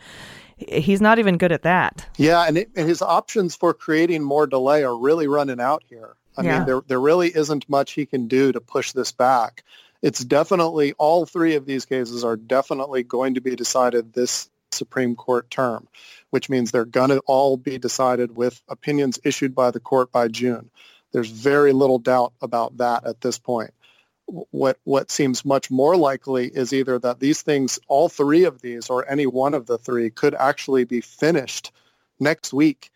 he's 0.57 1.01
not 1.01 1.19
even 1.19 1.39
good 1.39 1.53
at 1.53 1.63
that. 1.63 2.07
Yeah, 2.17 2.45
and, 2.47 2.59
it, 2.59 2.71
and 2.77 2.89
his 2.89 3.03
options 3.03 3.55
for 3.55 3.73
creating 3.75 4.23
more 4.23 4.47
delay 4.47 4.85
are 4.85 4.97
really 4.97 5.29
running 5.29 5.61
out 5.61 5.83
here. 5.89 6.17
I 6.37 6.43
yeah. 6.43 6.59
mean, 6.59 6.67
there 6.67 6.83
there 6.87 7.01
really 7.01 7.29
isn't 7.29 7.69
much 7.69 7.93
he 7.93 8.07
can 8.07 8.29
do 8.29 8.53
to 8.53 8.61
push 8.61 8.93
this 8.93 9.13
back. 9.13 9.65
It's 10.03 10.25
definitely 10.25 10.93
all 10.95 11.27
three 11.27 11.57
of 11.57 11.67
these 11.67 11.85
cases 11.85 12.23
are 12.25 12.37
definitely 12.37 13.03
going 13.03 13.35
to 13.35 13.41
be 13.41 13.57
decided 13.57 14.13
this 14.13 14.49
Supreme 14.73 15.17
Court 15.17 15.51
term 15.51 15.89
which 16.31 16.49
means 16.49 16.71
they're 16.71 16.85
going 16.85 17.11
to 17.11 17.23
all 17.27 17.57
be 17.57 17.79
decided 17.79 18.37
with 18.37 18.61
opinions 18.69 19.19
issued 19.25 19.55
by 19.55 19.71
the 19.71 19.81
court 19.81 20.13
by 20.13 20.29
June. 20.29 20.71
There's 21.13 21.31
very 21.31 21.73
little 21.73 21.99
doubt 21.99 22.35
about 22.43 22.77
that 22.79 23.07
at 23.07 23.21
this 23.21 23.39
point. 23.39 23.73
What 24.27 24.79
what 24.85 25.11
seems 25.11 25.45
much 25.45 25.71
more 25.71 25.97
likely 25.97 26.49
is 26.49 26.75
either 26.75 26.99
that 26.99 27.19
these 27.19 27.41
things, 27.41 27.79
all 27.89 28.11
three 28.11 28.45
of 28.45 28.61
these, 28.61 28.91
or 28.91 29.11
any 29.11 29.27
one 29.27 29.55
of 29.55 29.65
the 29.65 29.79
three, 29.79 30.11
could 30.11 30.35
actually 30.35 30.85
be 30.85 31.01
finished 31.01 31.73
next 32.21 32.53
week, 32.53 32.91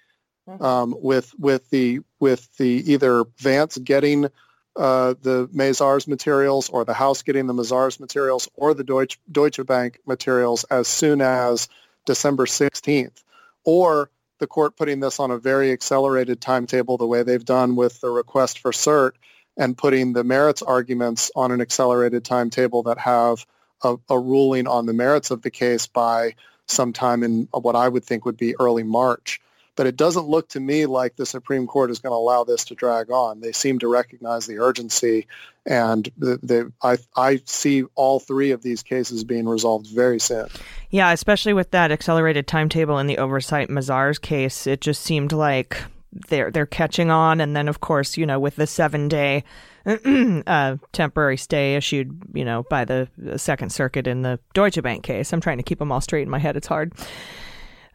mm-hmm. 0.46 0.62
um, 0.62 0.94
with 0.98 1.32
with 1.38 1.70
the 1.70 2.00
with 2.20 2.54
the 2.58 2.92
either 2.92 3.24
Vance 3.38 3.78
getting 3.78 4.28
uh, 4.76 5.14
the 5.20 5.48
Mazars 5.48 6.08
materials 6.08 6.68
or 6.68 6.84
the 6.84 6.94
House 6.94 7.22
getting 7.22 7.46
the 7.46 7.54
Mazars 7.54 8.00
materials 8.00 8.48
or 8.54 8.74
the 8.74 8.84
Deutsche, 8.84 9.18
Deutsche 9.30 9.64
Bank 9.66 9.98
materials 10.06 10.64
as 10.64 10.88
soon 10.88 11.20
as 11.20 11.68
December 12.06 12.46
16th, 12.46 13.22
or 13.64 14.10
the 14.38 14.46
court 14.46 14.76
putting 14.76 15.00
this 15.00 15.20
on 15.20 15.30
a 15.30 15.38
very 15.38 15.70
accelerated 15.70 16.40
timetable 16.40 16.96
the 16.96 17.06
way 17.06 17.22
they've 17.22 17.44
done 17.44 17.76
with 17.76 18.00
the 18.00 18.10
request 18.10 18.58
for 18.58 18.72
cert 18.72 19.12
and 19.56 19.76
putting 19.76 20.12
the 20.12 20.24
merits 20.24 20.62
arguments 20.62 21.30
on 21.36 21.52
an 21.52 21.60
accelerated 21.60 22.24
timetable 22.24 22.84
that 22.84 22.98
have 22.98 23.46
a, 23.84 23.96
a 24.08 24.18
ruling 24.18 24.66
on 24.66 24.86
the 24.86 24.92
merits 24.92 25.30
of 25.30 25.42
the 25.42 25.50
case 25.50 25.86
by 25.86 26.34
sometime 26.66 27.22
in 27.22 27.48
what 27.52 27.76
I 27.76 27.88
would 27.88 28.04
think 28.04 28.24
would 28.24 28.36
be 28.36 28.56
early 28.58 28.82
March. 28.82 29.40
But 29.74 29.86
it 29.86 29.96
doesn't 29.96 30.28
look 30.28 30.48
to 30.50 30.60
me 30.60 30.86
like 30.86 31.16
the 31.16 31.24
Supreme 31.24 31.66
Court 31.66 31.90
is 31.90 31.98
going 31.98 32.12
to 32.12 32.16
allow 32.16 32.44
this 32.44 32.64
to 32.66 32.74
drag 32.74 33.10
on. 33.10 33.40
They 33.40 33.52
seem 33.52 33.78
to 33.78 33.88
recognize 33.88 34.46
the 34.46 34.58
urgency, 34.58 35.26
and 35.64 36.10
the, 36.18 36.38
the, 36.42 36.72
I, 36.82 36.98
I 37.16 37.40
see 37.46 37.84
all 37.94 38.20
three 38.20 38.50
of 38.50 38.62
these 38.62 38.82
cases 38.82 39.24
being 39.24 39.48
resolved 39.48 39.86
very 39.86 40.20
soon. 40.20 40.48
Yeah, 40.90 41.12
especially 41.12 41.54
with 41.54 41.70
that 41.70 41.90
accelerated 41.90 42.46
timetable 42.46 42.98
in 42.98 43.06
the 43.06 43.18
oversight 43.18 43.68
Mazars 43.68 44.20
case, 44.20 44.66
it 44.66 44.80
just 44.82 45.02
seemed 45.02 45.32
like 45.32 45.82
they're 46.28 46.50
they're 46.50 46.66
catching 46.66 47.10
on, 47.10 47.40
and 47.40 47.56
then 47.56 47.68
of 47.68 47.80
course, 47.80 48.16
you 48.16 48.26
know, 48.26 48.38
with 48.38 48.56
the 48.56 48.66
seven 48.66 49.08
day 49.08 49.44
uh, 49.86 50.76
temporary 50.92 51.36
stay 51.36 51.74
issued, 51.74 52.16
you 52.34 52.44
know, 52.44 52.64
by 52.64 52.84
the 52.84 53.08
Second 53.36 53.72
Circuit 53.72 54.06
in 54.06 54.22
the 54.22 54.38
Deutsche 54.54 54.80
Bank 54.82 55.02
case. 55.02 55.32
I'm 55.32 55.40
trying 55.40 55.56
to 55.56 55.62
keep 55.62 55.78
them 55.78 55.90
all 55.90 56.00
straight 56.00 56.22
in 56.22 56.30
my 56.30 56.38
head. 56.38 56.56
It's 56.56 56.66
hard. 56.66 56.92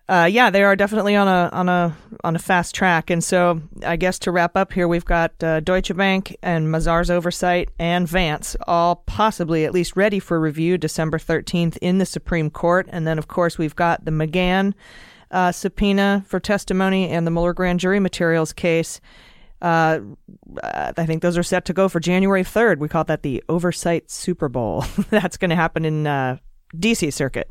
Uh, 0.10 0.30
yeah, 0.32 0.50
they 0.50 0.64
are 0.64 0.76
definitely 0.76 1.18
on 1.18 1.28
a 1.28 1.50
on 1.52 1.68
a 1.68 1.96
on 2.24 2.36
a 2.36 2.40
fast 2.40 2.74
track. 2.74 3.10
And 3.10 3.22
so, 3.22 3.62
I 3.86 3.98
guess 3.98 4.18
to 4.20 4.32
wrap 4.32 4.56
up 4.56 4.72
here, 4.72 4.88
we've 4.88 5.04
got 5.04 5.44
uh, 5.44 5.60
Deutsche 5.60 5.94
Bank 5.96 6.36
and 6.42 6.68
Mazars 6.68 7.10
Oversight 7.10 7.72
and 7.78 8.08
Vance 8.08 8.56
all 8.68 8.98
possibly 9.06 9.66
at 9.66 9.74
least 9.74 9.98
ready 9.98 10.20
for 10.20 10.40
review 10.40 10.78
December 10.78 11.20
thirteenth 11.20 11.78
in 11.82 11.98
the 11.98 12.06
Supreme 12.06 12.50
Court. 12.50 12.88
And 12.90 13.06
then, 13.06 13.18
of 13.18 13.28
course, 13.28 13.58
we've 13.58 13.76
got 13.76 14.06
the 14.06 14.12
McGahn 14.12 14.74
uh, 15.30 15.52
subpoena 15.52 16.24
for 16.26 16.40
testimony 16.40 17.10
and 17.10 17.28
the 17.28 17.32
Mueller 17.32 17.54
grand 17.54 17.82
jury 17.82 18.00
materials 18.00 18.54
case. 18.54 19.02
Uh, 19.62 20.00
I 20.64 21.06
think 21.06 21.22
those 21.22 21.38
are 21.38 21.44
set 21.44 21.66
to 21.66 21.74
go 21.74 21.90
for 21.90 22.00
January 22.00 22.44
3rd. 22.44 22.78
We 22.78 22.88
call 22.88 23.04
that 23.06 23.24
the 23.24 23.44
Oversight 23.50 24.10
Super 24.12 24.48
Bowl. 24.50 24.86
That's 25.10 25.36
going 25.36 25.50
to 25.50 25.56
happen 25.56 25.84
in 25.84 26.06
uh, 26.06 26.38
DC 26.76 27.12
Circuit. 27.12 27.50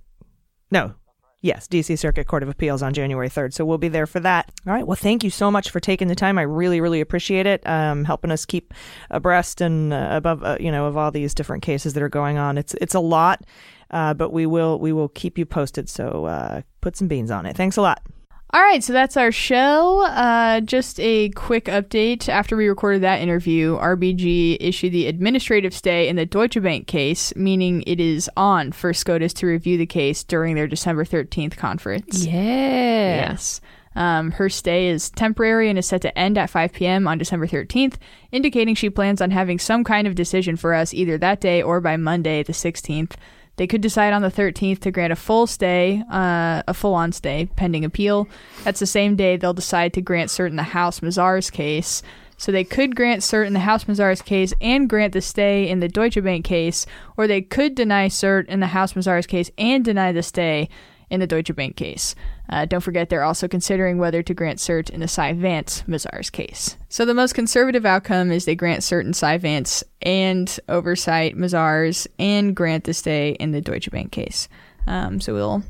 No, 0.70 0.94
yes, 1.40 1.66
DC 1.68 1.98
Circuit 1.98 2.26
Court 2.26 2.42
of 2.42 2.48
Appeals 2.48 2.82
on 2.82 2.92
January 2.92 3.28
3rd. 3.28 3.52
So 3.52 3.64
we'll 3.64 3.78
be 3.78 3.88
there 3.88 4.06
for 4.06 4.20
that. 4.20 4.50
All 4.66 4.72
right. 4.72 4.86
Well, 4.86 4.96
thank 4.96 5.24
you 5.24 5.30
so 5.30 5.50
much 5.50 5.70
for 5.70 5.80
taking 5.80 6.08
the 6.08 6.14
time. 6.14 6.38
I 6.38 6.42
really, 6.42 6.80
really 6.80 7.00
appreciate 7.00 7.46
it. 7.46 7.66
Um, 7.66 8.04
helping 8.04 8.30
us 8.30 8.44
keep 8.44 8.74
abreast 9.10 9.60
and 9.60 9.92
uh, 9.92 10.08
above, 10.10 10.42
uh, 10.42 10.56
you 10.60 10.70
know, 10.70 10.86
of 10.86 10.96
all 10.96 11.10
these 11.10 11.34
different 11.34 11.62
cases 11.62 11.94
that 11.94 12.02
are 12.02 12.08
going 12.08 12.38
on. 12.38 12.58
It's 12.58 12.74
it's 12.74 12.94
a 12.94 13.00
lot, 13.00 13.44
uh, 13.90 14.14
but 14.14 14.32
we 14.32 14.46
will 14.46 14.78
we 14.78 14.92
will 14.92 15.08
keep 15.08 15.38
you 15.38 15.46
posted. 15.46 15.88
So 15.88 16.26
uh, 16.26 16.62
put 16.80 16.96
some 16.96 17.08
beans 17.08 17.30
on 17.30 17.46
it. 17.46 17.56
Thanks 17.56 17.76
a 17.76 17.82
lot. 17.82 18.02
All 18.50 18.62
right, 18.62 18.82
so 18.82 18.92
that's 18.92 19.16
our 19.16 19.32
show. 19.32 20.04
Uh, 20.06 20.60
just 20.60 21.00
a 21.00 21.30
quick 21.30 21.64
update. 21.64 22.28
After 22.28 22.56
we 22.56 22.68
recorded 22.68 23.02
that 23.02 23.20
interview, 23.20 23.76
RBG 23.76 24.58
issued 24.60 24.92
the 24.92 25.08
administrative 25.08 25.74
stay 25.74 26.08
in 26.08 26.14
the 26.14 26.24
Deutsche 26.24 26.62
Bank 26.62 26.86
case, 26.86 27.34
meaning 27.34 27.82
it 27.86 27.98
is 27.98 28.30
on 28.36 28.70
for 28.70 28.92
SCOTUS 28.92 29.34
to 29.34 29.46
review 29.46 29.76
the 29.76 29.86
case 29.86 30.22
during 30.22 30.54
their 30.54 30.68
December 30.68 31.04
13th 31.04 31.56
conference. 31.56 32.24
Yeah. 32.24 33.30
Yes. 33.30 33.60
Um, 33.96 34.30
her 34.32 34.48
stay 34.48 34.88
is 34.88 35.10
temporary 35.10 35.68
and 35.68 35.78
is 35.78 35.86
set 35.86 36.02
to 36.02 36.16
end 36.16 36.38
at 36.38 36.50
5 36.50 36.72
p.m. 36.72 37.08
on 37.08 37.18
December 37.18 37.46
13th, 37.46 37.94
indicating 38.30 38.74
she 38.74 38.90
plans 38.90 39.20
on 39.20 39.32
having 39.32 39.58
some 39.58 39.82
kind 39.82 40.06
of 40.06 40.14
decision 40.14 40.56
for 40.56 40.72
us 40.72 40.94
either 40.94 41.18
that 41.18 41.40
day 41.40 41.62
or 41.62 41.80
by 41.80 41.96
Monday, 41.96 42.42
the 42.42 42.52
16th. 42.52 43.14
They 43.56 43.66
could 43.66 43.80
decide 43.80 44.12
on 44.12 44.22
the 44.22 44.30
13th 44.30 44.80
to 44.80 44.90
grant 44.90 45.12
a 45.12 45.16
full 45.16 45.46
stay, 45.46 46.02
uh, 46.10 46.62
a 46.68 46.74
full 46.74 46.94
on 46.94 47.12
stay, 47.12 47.48
pending 47.56 47.84
appeal. 47.84 48.28
That's 48.64 48.80
the 48.80 48.86
same 48.86 49.16
day 49.16 49.36
they'll 49.36 49.54
decide 49.54 49.94
to 49.94 50.02
grant 50.02 50.30
cert 50.30 50.48
in 50.48 50.56
the 50.56 50.62
House 50.62 51.00
Mazars 51.00 51.50
case. 51.50 52.02
So 52.36 52.52
they 52.52 52.64
could 52.64 52.94
grant 52.94 53.22
cert 53.22 53.46
in 53.46 53.54
the 53.54 53.60
House 53.60 53.84
Mazars 53.84 54.22
case 54.22 54.52
and 54.60 54.90
grant 54.90 55.14
the 55.14 55.22
stay 55.22 55.68
in 55.68 55.80
the 55.80 55.88
Deutsche 55.88 56.22
Bank 56.22 56.44
case, 56.44 56.84
or 57.16 57.26
they 57.26 57.40
could 57.40 57.74
deny 57.74 58.08
cert 58.08 58.44
in 58.46 58.60
the 58.60 58.66
House 58.68 58.92
Mazars 58.92 59.26
case 59.26 59.50
and 59.56 59.82
deny 59.82 60.12
the 60.12 60.22
stay 60.22 60.68
in 61.08 61.20
the 61.20 61.26
Deutsche 61.26 61.54
Bank 61.54 61.76
case. 61.76 62.14
Uh, 62.48 62.64
don't 62.64 62.80
forget, 62.80 63.08
they're 63.08 63.24
also 63.24 63.48
considering 63.48 63.98
whether 63.98 64.22
to 64.22 64.34
grant 64.34 64.58
cert 64.58 64.90
in 64.90 65.00
the 65.00 65.08
Cy 65.08 65.32
Vance 65.32 65.82
Mazars 65.88 66.30
case. 66.30 66.76
So 66.88 67.04
the 67.04 67.14
most 67.14 67.34
conservative 67.34 67.84
outcome 67.84 68.30
is 68.30 68.44
they 68.44 68.54
grant 68.54 68.82
cert 68.82 69.04
in 69.04 69.14
Cy 69.14 69.38
Vance 69.38 69.82
and 70.02 70.58
oversight 70.68 71.36
Mazars 71.36 72.06
and 72.18 72.54
grant 72.54 72.84
the 72.84 72.94
stay 72.94 73.30
in 73.40 73.50
the 73.50 73.60
Deutsche 73.60 73.90
Bank 73.90 74.12
case. 74.12 74.48
Um, 74.86 75.20
so 75.20 75.34
we'll 75.34 75.64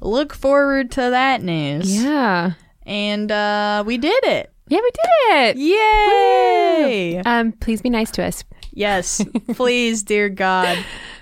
look 0.00 0.34
forward 0.34 0.90
to 0.92 1.00
that 1.00 1.42
news. 1.42 2.02
Yeah. 2.02 2.52
And 2.84 3.30
uh, 3.30 3.84
we 3.86 3.98
did 3.98 4.24
it. 4.24 4.52
Yeah, 4.66 4.78
we 4.78 4.90
did 4.90 5.10
it. 5.32 5.56
Yay! 5.56 7.18
Um, 7.18 7.52
please 7.52 7.82
be 7.82 7.90
nice 7.90 8.10
to 8.12 8.24
us. 8.24 8.44
Yes, 8.72 9.20
please, 9.54 10.04
dear 10.04 10.28
God. 10.28 10.78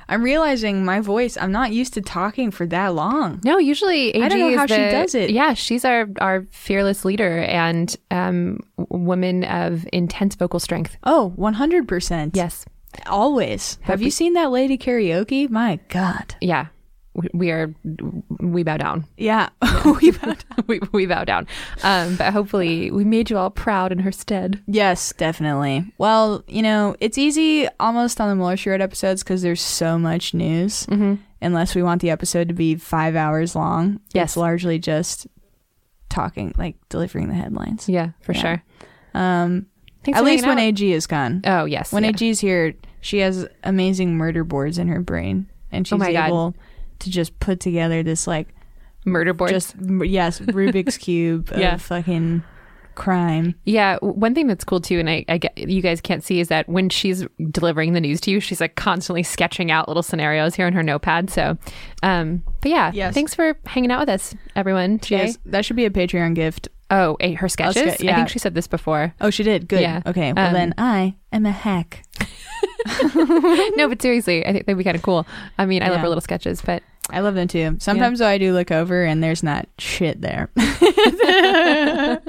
I'm 0.09 0.23
realizing 0.23 0.85
my 0.85 1.01
voice. 1.01 1.37
I'm 1.37 1.53
not 1.53 1.73
used 1.73 1.95
to 1.95 2.01
talking 2.01 2.51
for 2.51 2.67
that 2.67 2.95
long. 2.95 3.41
No, 3.45 3.59
usually 3.59 4.11
AG 4.11 4.23
I 4.23 4.29
don't 4.29 4.39
know 4.39 4.57
how 4.57 4.67
she 4.67 4.77
does 4.77 5.15
it. 5.15 5.31
Yeah, 5.31 5.55
she's 5.55 5.85
our 5.85 6.07
our 6.21 6.47
fearless 6.51 7.05
leader 7.05 7.39
and 7.41 7.95
um, 8.11 8.61
woman 8.77 9.45
of 9.45 9.87
intense 9.93 10.35
vocal 10.35 10.61
strength. 10.61 10.97
Oh, 11.05 11.35
100%. 11.37 12.31
Yes, 12.35 12.65
Always. 13.07 13.79
Have 13.83 14.03
you 14.03 14.11
seen 14.11 14.33
that 14.35 14.51
lady 14.51 14.79
karaoke? 14.79 15.49
My 15.51 15.79
God. 15.89 16.35
yeah. 16.41 16.67
We- 17.33 17.51
are 17.51 17.75
we 18.41 18.63
bow 18.63 18.77
down. 18.77 19.05
Yeah. 19.17 19.49
we 20.01 20.11
bow 20.13 20.27
down. 20.35 20.37
we, 20.67 20.81
we 20.93 21.07
bow 21.07 21.25
down. 21.25 21.47
Um, 21.83 22.17
but 22.17 22.33
hopefully, 22.33 22.91
we 22.91 23.05
made 23.05 23.31
you 23.31 23.39
all 23.39 23.51
proud 23.51 23.93
in 23.93 23.99
her 24.01 24.13
stead. 24.13 24.63
Yes, 24.67 25.13
definitely. 25.17 25.93
Well, 25.99 26.45
you 26.47 26.63
know, 26.63 26.97
it's 27.01 27.19
easy 27.19 27.69
almost 27.81 28.21
on 28.21 28.29
the 28.29 28.35
Mueller 28.35 28.57
She 28.57 28.71
episodes 28.71 29.23
because 29.23 29.43
there's 29.43 29.61
so 29.61 29.99
much 29.99 30.35
news. 30.35 30.87
Mm-hmm. 30.87 31.15
Unless 31.41 31.75
we 31.75 31.83
want 31.83 32.03
the 32.03 32.11
episode 32.11 32.49
to 32.49 32.55
be 32.55 32.75
five 32.75 33.15
hours 33.15 33.55
long. 33.55 34.01
Yes. 34.13 34.31
It's 34.31 34.37
largely 34.37 34.79
just 34.79 35.27
talking, 36.09 36.53
like 36.59 36.77
delivering 36.89 37.29
the 37.29 37.35
headlines. 37.35 37.89
Yeah, 37.89 38.11
for 38.21 38.33
Yeah. 38.33 38.41
sure. 38.41 38.63
Um, 39.15 39.67
Thanks 40.05 40.19
at 40.19 40.25
least 40.25 40.47
when 40.47 40.59
out. 40.59 40.65
AG 40.65 40.93
is 40.93 41.07
gone. 41.07 41.43
Oh 41.45 41.65
yes, 41.65 41.93
When 41.93 42.03
yeah. 42.05 42.11
AG 42.11 42.29
is 42.29 42.41
here, 42.41 42.75
she 43.01 43.19
has 43.19 43.47
amazing 43.63 44.17
murder 44.17 44.43
boards 44.45 44.79
in 44.79 44.89
her 44.89 45.01
brain, 45.01 45.49
and 45.71 45.87
she's 45.87 45.93
Oh 45.95 45.99
my 45.99 46.13
God. 46.13 46.55
To 47.01 47.11
just 47.11 47.39
put 47.41 47.61
together 47.61 48.03
this 48.03 48.27
like 48.27 48.49
murder 49.05 49.33
board. 49.33 49.51
just 49.51 49.75
yes 49.81 50.39
Rubik's 50.41 50.99
cube 50.99 51.49
of 51.53 51.59
Yeah. 51.59 51.77
fucking 51.77 52.43
crime. 52.95 53.55
Yeah, 53.65 53.97
one 54.01 54.35
thing 54.35 54.49
that's 54.49 54.65
cool 54.65 54.81
too, 54.81 54.99
and 54.99 55.09
I, 55.09 55.25
I 55.29 55.39
get 55.39 55.57
you 55.57 55.81
guys 55.81 56.01
can't 56.01 56.25
see, 56.25 56.41
is 56.41 56.49
that 56.49 56.69
when 56.69 56.89
she's 56.89 57.25
delivering 57.51 57.93
the 57.93 58.01
news 58.01 58.21
to 58.23 58.31
you, 58.33 58.41
she's 58.41 58.61
like 58.61 58.75
constantly 58.75 59.23
sketching 59.23 59.71
out 59.71 59.87
little 59.87 60.03
scenarios 60.03 60.57
here 60.57 60.67
on 60.67 60.73
her 60.73 60.83
notepad. 60.83 61.31
So, 61.31 61.57
um, 62.03 62.43
but 62.61 62.71
yeah, 62.73 62.91
Yes. 62.93 63.15
thanings 63.15 63.37
for 63.37 63.57
hanging 63.67 63.93
out 63.93 64.01
with 64.01 64.09
us, 64.09 64.35
everyone. 64.57 64.99
Today. 64.99 65.27
Yes, 65.27 65.39
that 65.47 65.65
should 65.65 65.77
be 65.77 65.85
a 65.85 65.91
Patreon 65.91 66.35
gift. 66.35 66.69
Oh, 66.91 67.17
her 67.37 67.49
sketches. 67.49 67.95
ske- 67.95 68.07
I 68.07 68.17
think 68.17 68.31
she 68.31 68.39
said 68.41 68.55
this 68.55 68.67
before. 68.67 69.15
Oh, 69.21 69.31
she 69.31 69.43
did. 69.45 69.69
Good. 69.69 69.83
Yeah. 69.83 70.03
Okay. 70.07 70.33
Well, 70.33 70.47
Um, 70.49 70.53
then 70.55 70.75
I 70.79 71.17
am 71.33 71.47
a 71.47 71.53
hack. 71.53 72.03
No, 73.77 73.89
but 73.89 74.01
seriously, 74.01 74.47
I 74.47 74.53
think 74.53 74.67
they'd 74.67 74.75
be 74.75 74.85
kind 74.85 74.97
of 74.97 75.03
cool. 75.03 75.27
I 75.59 75.67
mean, 75.67 75.83
I 75.83 75.89
love 75.89 76.01
her 76.01 76.09
little 76.09 76.23
sketches, 76.23 76.61
but 76.61 76.83
I 77.11 77.21
love 77.21 77.35
them 77.35 77.49
too. 77.49 77.77
Sometimes 77.81 78.19
though, 78.19 78.27
I 78.27 78.37
do 78.37 78.53
look 78.53 78.71
over 78.71 79.03
and 79.03 79.23
there's 79.23 79.43
not 79.43 79.67
shit 79.79 80.21
there. 80.21 80.51
it 80.57 82.25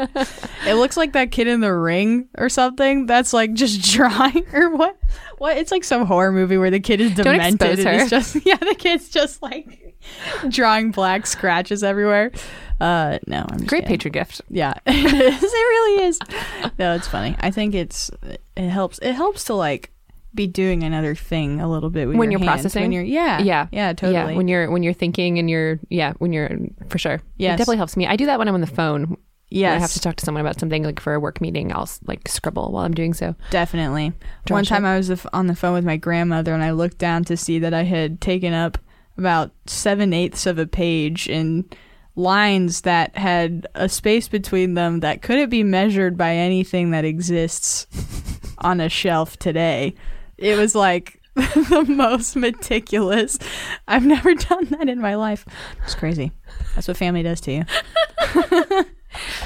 looks 0.75 0.95
like 0.95 1.11
that 1.13 1.31
kid 1.31 1.47
in 1.47 1.59
the 1.59 1.73
ring 1.73 2.29
or 2.37 2.47
something 2.47 3.05
that's 3.05 3.33
like 3.33 3.53
just 3.53 3.81
drawing 3.93 4.45
or 4.53 4.69
what? 4.69 4.97
What? 5.37 5.57
It's 5.57 5.71
like 5.71 5.83
some 5.83 6.05
horror 6.05 6.31
movie 6.31 6.57
where 6.57 6.71
the 6.71 6.79
kid 6.79 7.01
is 7.01 7.13
demented. 7.13 7.59
Don't 7.59 7.71
expose 7.71 7.85
her. 7.85 8.07
Just 8.07 8.35
yeah, 8.45 8.55
the 8.55 8.75
kid's 8.75 9.09
just 9.09 9.41
like 9.41 9.97
drawing 10.47 10.91
black 10.91 11.27
scratches 11.27 11.83
everywhere. 11.83 12.31
Uh, 12.79 13.19
no, 13.27 13.45
I'm 13.49 13.57
just 13.57 13.67
great 13.67 13.85
kidding. 13.85 14.11
Patreon 14.11 14.13
gift. 14.13 14.41
Yeah, 14.49 14.75
it 14.85 15.13
is. 15.13 15.43
It 15.43 15.53
really 15.53 16.03
is. 16.05 16.19
No, 16.79 16.95
it's 16.95 17.07
funny. 17.07 17.35
I 17.39 17.51
think 17.51 17.75
it's 17.75 18.09
it 18.55 18.69
helps. 18.69 18.97
It 18.99 19.11
helps 19.11 19.43
to 19.45 19.55
like 19.55 19.91
be 20.33 20.47
doing 20.47 20.83
another 20.83 21.15
thing 21.15 21.59
a 21.59 21.69
little 21.69 21.89
bit 21.89 22.07
when 22.07 22.31
your 22.31 22.39
you're 22.39 22.39
hands, 22.39 22.61
processing, 22.61 22.83
When 22.83 22.91
you're 22.91 23.03
yeah, 23.03 23.39
yeah, 23.41 23.67
yeah, 23.71 23.93
totally. 23.93 24.13
Yeah, 24.13 24.37
when 24.37 24.47
you're 24.47 24.69
when 24.69 24.83
you're 24.83 24.93
thinking 24.93 25.39
and 25.39 25.49
you're 25.49 25.79
yeah, 25.89 26.13
when 26.19 26.33
you're 26.33 26.49
for 26.89 26.97
sure. 26.97 27.21
Yes. 27.37 27.55
it 27.55 27.57
definitely 27.57 27.77
helps 27.77 27.97
me. 27.97 28.07
I 28.07 28.15
do 28.15 28.25
that 28.27 28.37
when 28.39 28.47
I'm 28.47 28.53
on 28.53 28.61
the 28.61 28.67
phone. 28.67 29.17
When 29.51 29.65
I 29.65 29.79
have 29.79 29.93
to 29.93 29.99
talk 29.99 30.15
to 30.17 30.25
someone 30.25 30.41
about 30.41 30.59
something 30.59 30.83
like 30.83 30.99
for 30.99 31.15
a 31.15 31.19
work 31.19 31.41
meeting. 31.41 31.73
I'll 31.73 31.89
like 32.05 32.27
scribble 32.27 32.71
while 32.71 32.85
I'm 32.85 32.93
doing 32.93 33.15
so. 33.15 33.33
Definitely. 33.49 34.13
Draw 34.45 34.57
One 34.57 34.63
time 34.65 34.85
I 34.85 34.95
was 34.95 35.09
on 35.33 35.47
the 35.47 35.55
phone 35.55 35.73
with 35.73 35.85
my 35.85 35.97
grandmother 35.97 36.53
and 36.53 36.61
I 36.61 36.71
looked 36.71 36.99
down 36.99 37.23
to 37.25 37.35
see 37.35 37.57
that 37.59 37.73
I 37.73 37.81
had 37.83 38.21
taken 38.21 38.53
up 38.53 38.77
about 39.17 39.51
seven 39.65 40.13
eighths 40.13 40.45
of 40.45 40.59
a 40.59 40.67
page 40.67 41.27
in 41.27 41.65
lines 42.15 42.81
that 42.81 43.17
had 43.17 43.65
a 43.75 43.89
space 43.89 44.27
between 44.27 44.75
them 44.75 44.99
that 44.99 45.21
couldn't 45.21 45.49
be 45.49 45.63
measured 45.63 46.17
by 46.17 46.35
anything 46.35 46.91
that 46.91 47.05
exists 47.05 47.87
on 48.59 48.79
a 48.79 48.89
shelf 48.89 49.37
today. 49.37 49.95
It 50.41 50.57
was 50.57 50.73
like 50.75 51.21
the 51.35 51.85
most 51.87 52.35
meticulous. 52.35 53.37
I've 53.87 54.05
never 54.05 54.33
done 54.33 54.65
that 54.65 54.89
in 54.89 54.99
my 54.99 55.15
life. 55.15 55.45
It's 55.83 55.95
crazy. 55.95 56.31
That's 56.75 56.87
what 56.87 56.97
family 56.97 57.23
does 57.23 57.41
to 57.41 57.51
you. 57.51 57.65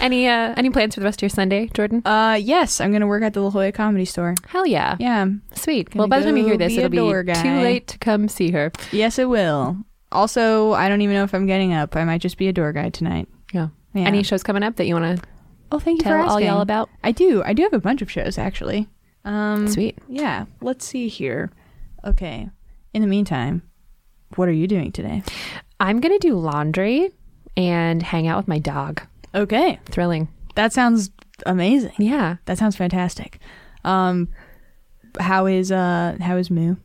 Any 0.01 0.27
uh 0.27 0.53
any 0.57 0.69
plans 0.69 0.93
for 0.93 0.99
the 0.99 1.05
rest 1.05 1.19
of 1.19 1.21
your 1.23 1.29
Sunday, 1.29 1.69
Jordan? 1.73 2.01
Uh, 2.05 2.37
yes, 2.39 2.81
I'm 2.81 2.91
gonna 2.91 3.07
work 3.07 3.23
at 3.23 3.33
the 3.33 3.39
La 3.39 3.49
Jolla 3.49 3.71
Comedy 3.71 4.03
Store. 4.03 4.35
Hell 4.47 4.67
yeah. 4.67 4.97
Yeah, 4.99 5.27
Sweet. 5.55 5.89
Gonna 5.89 6.01
well, 6.01 6.07
by 6.09 6.19
the 6.19 6.25
time 6.25 6.35
you 6.35 6.43
hear 6.43 6.57
this, 6.57 6.73
be 6.73 6.79
it'll 6.79 6.89
be 6.89 6.97
door 6.97 7.23
too 7.23 7.61
late 7.61 7.87
to 7.87 7.97
come 7.97 8.27
see 8.27 8.51
her. 8.51 8.73
Yes, 8.91 9.17
it 9.17 9.29
will. 9.29 9.77
Also, 10.11 10.73
I 10.73 10.89
don't 10.89 11.01
even 11.01 11.15
know 11.15 11.23
if 11.23 11.33
I'm 11.33 11.45
getting 11.47 11.73
up. 11.73 11.95
I 11.95 12.03
might 12.03 12.19
just 12.19 12.37
be 12.37 12.49
a 12.49 12.53
door 12.53 12.73
guy 12.73 12.89
tonight. 12.89 13.29
Yeah. 13.53 13.69
Yeah. 13.93 14.03
Any 14.03 14.21
shows 14.23 14.43
coming 14.43 14.63
up 14.63 14.75
that 14.75 14.85
you 14.85 14.95
want 14.95 15.19
to 15.19 15.27
Oh, 15.71 15.79
thank 15.79 16.01
you 16.01 16.03
tell 16.03 16.23
for 16.23 16.29
all 16.29 16.39
y'all 16.39 16.61
about? 16.61 16.89
I 17.03 17.11
do. 17.11 17.41
I 17.43 17.53
do 17.53 17.63
have 17.63 17.73
a 17.73 17.79
bunch 17.79 18.01
of 18.03 18.11
shows 18.11 18.37
actually. 18.37 18.87
Um, 19.25 19.67
Sweet. 19.67 19.97
Yeah. 20.07 20.45
Let's 20.61 20.85
see 20.85 21.07
here. 21.07 21.51
Okay. 22.05 22.49
In 22.93 23.01
the 23.01 23.07
meantime, 23.07 23.61
what 24.35 24.47
are 24.47 24.53
you 24.53 24.67
doing 24.67 24.91
today? 24.91 25.23
I'm 25.79 25.99
gonna 25.99 26.19
do 26.19 26.37
laundry 26.37 27.09
and 27.55 28.01
hang 28.01 28.27
out 28.27 28.37
with 28.37 28.47
my 28.47 28.59
dog. 28.59 29.01
Okay. 29.33 29.79
Thrilling. 29.85 30.27
That 30.55 30.73
sounds 30.73 31.09
amazing. 31.45 31.93
Yeah. 31.97 32.37
That 32.45 32.57
sounds 32.57 32.75
fantastic. 32.75 33.39
Um, 33.83 34.29
how 35.19 35.45
is 35.45 35.71
uh 35.71 36.17
how 36.19 36.37
is 36.37 36.49
Moo? 36.49 36.75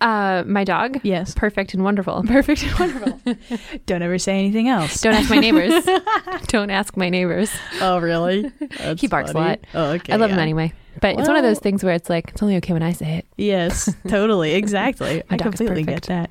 Uh, 0.00 0.44
my 0.46 0.62
dog. 0.62 1.00
Yes. 1.02 1.34
Perfect 1.34 1.74
and 1.74 1.82
wonderful. 1.82 2.22
Perfect 2.26 2.62
and 2.62 2.78
wonderful. 2.78 3.36
Don't 3.86 4.02
ever 4.02 4.18
say 4.18 4.38
anything 4.38 4.68
else. 4.68 5.00
Don't 5.00 5.14
ask 5.14 5.28
my 5.28 5.38
neighbors. 5.38 5.84
Don't 6.46 6.70
ask 6.70 6.96
my 6.96 7.08
neighbors. 7.08 7.50
Oh, 7.80 7.98
really? 7.98 8.50
he 8.96 9.08
barks 9.08 9.32
funny. 9.32 9.44
a 9.44 9.48
lot. 9.48 9.60
Oh, 9.74 9.84
okay, 9.94 10.12
I 10.12 10.16
love 10.16 10.30
him 10.30 10.38
anyway. 10.38 10.72
But 11.00 11.18
it's 11.18 11.28
one 11.28 11.36
of 11.36 11.42
those 11.42 11.58
things 11.58 11.82
where 11.84 11.94
it's 11.94 12.08
like, 12.10 12.30
it's 12.30 12.42
only 12.42 12.56
okay 12.56 12.72
when 12.72 12.82
I 12.82 12.92
say 12.92 13.18
it. 13.18 13.26
Yes, 13.36 13.92
totally. 14.08 14.52
Exactly. 14.58 15.22
I 15.30 15.36
completely 15.36 15.82
get 15.84 16.02
that. 16.04 16.30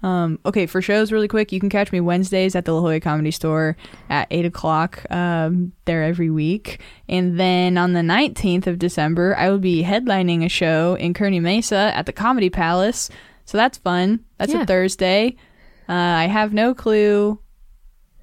Um, 0.00 0.38
okay, 0.46 0.66
for 0.66 0.80
shows, 0.80 1.10
really 1.10 1.26
quick, 1.26 1.50
you 1.50 1.58
can 1.58 1.68
catch 1.68 1.90
me 1.90 1.98
Wednesdays 2.00 2.54
at 2.54 2.64
the 2.64 2.72
La 2.72 2.80
Jolla 2.80 3.00
Comedy 3.00 3.32
Store 3.32 3.76
at 4.08 4.28
8 4.30 4.44
o'clock. 4.44 5.04
Um, 5.10 5.72
there 5.86 6.04
every 6.04 6.30
week. 6.30 6.80
And 7.08 7.38
then 7.38 7.76
on 7.76 7.94
the 7.94 8.00
19th 8.00 8.68
of 8.68 8.78
December, 8.78 9.36
I 9.36 9.50
will 9.50 9.58
be 9.58 9.82
headlining 9.82 10.44
a 10.44 10.48
show 10.48 10.94
in 10.94 11.14
Kearny 11.14 11.40
Mesa 11.40 11.90
at 11.96 12.06
the 12.06 12.12
Comedy 12.12 12.48
Palace. 12.48 13.10
So 13.44 13.58
that's 13.58 13.78
fun. 13.78 14.20
That's 14.38 14.52
Yeah. 14.52 14.62
a 14.62 14.66
Thursday. 14.66 15.34
Uh, 15.88 15.92
I 15.94 16.26
have 16.26 16.52
no 16.52 16.74
clue 16.74 17.40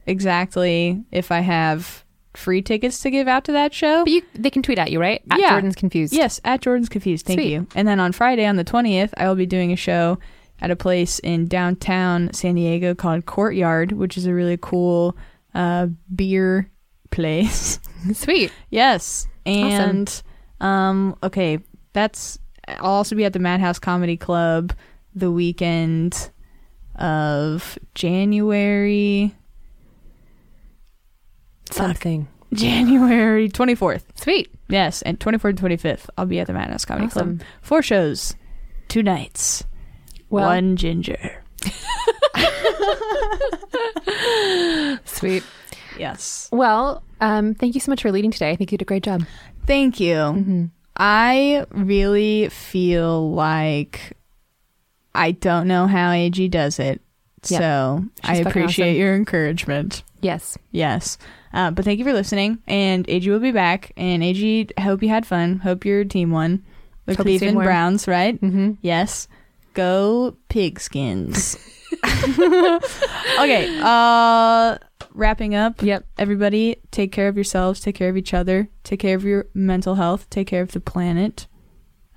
exactly 0.08 1.04
if 1.12 1.30
I 1.32 1.40
have 1.42 2.05
free 2.38 2.62
tickets 2.62 3.00
to 3.02 3.10
give 3.12 3.28
out 3.28 3.46
to 3.46 3.52
that 3.54 3.74
show. 3.74 4.04
But 4.04 4.12
you, 4.14 4.22
they 4.34 4.50
can 4.50 4.62
tweet 4.64 4.78
at 4.80 4.92
you, 4.92 5.00
right? 5.00 5.22
At 5.32 5.40
Yeah. 5.40 5.52
Jordan's 5.52 5.76
confused. 5.76 6.14
Yes, 6.14 6.40
at 6.44 6.62
Jordan's 6.62 6.90
Confused. 6.90 7.26
Thank 7.26 7.40
Sweet. 7.40 7.52
you. 7.52 7.68
And 7.76 7.88
then 7.88 8.00
on 8.00 8.12
Friday, 8.12 8.46
on 8.46 8.56
the 8.56 8.64
20th, 8.66 9.14
I 9.18 9.28
will 9.28 9.36
be 9.36 9.46
doing 9.46 9.72
a 9.72 9.76
show 9.76 10.18
at 10.62 10.72
a 10.72 10.76
place 10.76 11.20
in 11.20 11.48
downtown 11.48 12.32
San 12.34 12.56
Diego 12.56 12.96
called 12.96 13.26
Courtyard, 13.26 13.92
which 13.92 14.18
is 14.18 14.26
a 14.26 14.34
really 14.34 14.58
cool 14.62 15.18
uh, 15.54 15.88
beer 16.16 16.70
place. 17.12 17.80
Sweet. 18.14 18.52
yes. 18.70 19.28
And, 19.46 20.22
um, 20.62 21.16
okay, 21.24 21.60
that's. 21.94 22.40
I'll 22.68 22.86
also 22.86 23.16
be 23.16 23.26
at 23.26 23.34
the 23.34 23.40
Madhouse 23.40 23.78
Comedy 23.80 24.18
Club 24.18 24.74
the 25.14 25.30
weekend 25.32 26.32
of 26.96 27.78
January. 27.94 29.36
Something. 31.72 32.28
January 32.54 33.50
24th. 33.50 34.04
Sweet. 34.16 34.50
Yes, 34.70 35.02
and 35.02 35.20
24th 35.20 35.50
and 35.50 35.60
25th, 35.80 36.10
I'll 36.18 36.26
be 36.26 36.40
at 36.40 36.48
the 36.48 36.54
Madhouse 36.54 36.86
Comedy 36.86 37.08
Awesome. 37.08 37.38
Club. 37.40 37.48
Four 37.62 37.82
shows, 37.82 38.36
two 38.88 39.04
nights, 39.04 39.64
Well- 40.30 40.48
one 40.48 40.76
ginger. 40.76 41.44
Sweet. 45.06 45.44
Yes. 45.98 46.50
Well, 46.52 47.04
um, 47.22 47.54
thank 47.56 47.74
you 47.76 47.82
so 47.82 47.92
much 47.92 48.02
for 48.02 48.12
leading 48.12 48.32
today. 48.32 48.52
I 48.52 48.56
think 48.56 48.72
you 48.72 48.78
did 48.78 48.84
a 48.84 48.88
great 48.88 49.04
job. 49.04 49.24
Thank 49.66 50.00
you. 50.00 50.70
I 50.98 51.66
really 51.72 52.50
feel 52.50 53.32
like 53.32 54.14
I 55.14 55.32
don't 55.32 55.68
know 55.68 55.88
how 55.88 56.12
AG 56.12 56.48
does 56.50 56.80
it. 56.80 57.02
Yeah. 57.48 57.60
So 57.60 58.06
She's 58.26 58.30
I 58.46 58.50
appreciate 58.50 58.92
awesome. 58.92 59.00
your 59.00 59.16
encouragement. 59.16 60.04
Yes. 60.22 60.58
Yes. 60.72 61.18
Uh, 61.56 61.72
but 61.72 61.86
thank 61.86 61.98
you 61.98 62.06
for 62.06 62.14
listening. 62.14 62.60
And 62.68 63.10
AG 63.10 63.28
will 63.30 63.40
be 63.40 63.52
back. 63.54 63.92
And 63.98 64.22
AG, 64.24 64.70
I 64.78 64.82
hope 64.82 65.02
you 65.02 65.10
had 65.10 65.26
fun. 65.26 65.60
Hope 65.60 65.86
your 65.86 66.04
team 66.04 66.30
won. 66.30 66.64
The 67.06 67.16
Hope 67.16 67.24
Cleveland. 67.24 67.58
Browns, 67.58 68.08
right? 68.08 68.40
Mm-hmm. 68.42 68.74
Yes. 68.82 69.28
Go 69.74 70.36
pigskins. 70.50 71.56
okay. 73.40 73.80
Uh 73.82 74.78
wrapping 75.14 75.56
up. 75.56 75.82
Yep. 75.82 76.06
Everybody 76.18 76.78
take 76.92 77.12
care 77.14 77.28
of 77.30 77.36
yourselves, 77.36 77.80
take 77.80 77.96
care 77.96 78.10
of 78.10 78.18
each 78.18 78.34
other, 78.34 78.68
take 78.84 79.00
care 79.00 79.16
of 79.16 79.24
your 79.24 79.46
mental 79.54 79.96
health, 79.96 80.30
take 80.30 80.48
care 80.48 80.62
of 80.62 80.72
the 80.74 80.80
planet. 80.82 81.48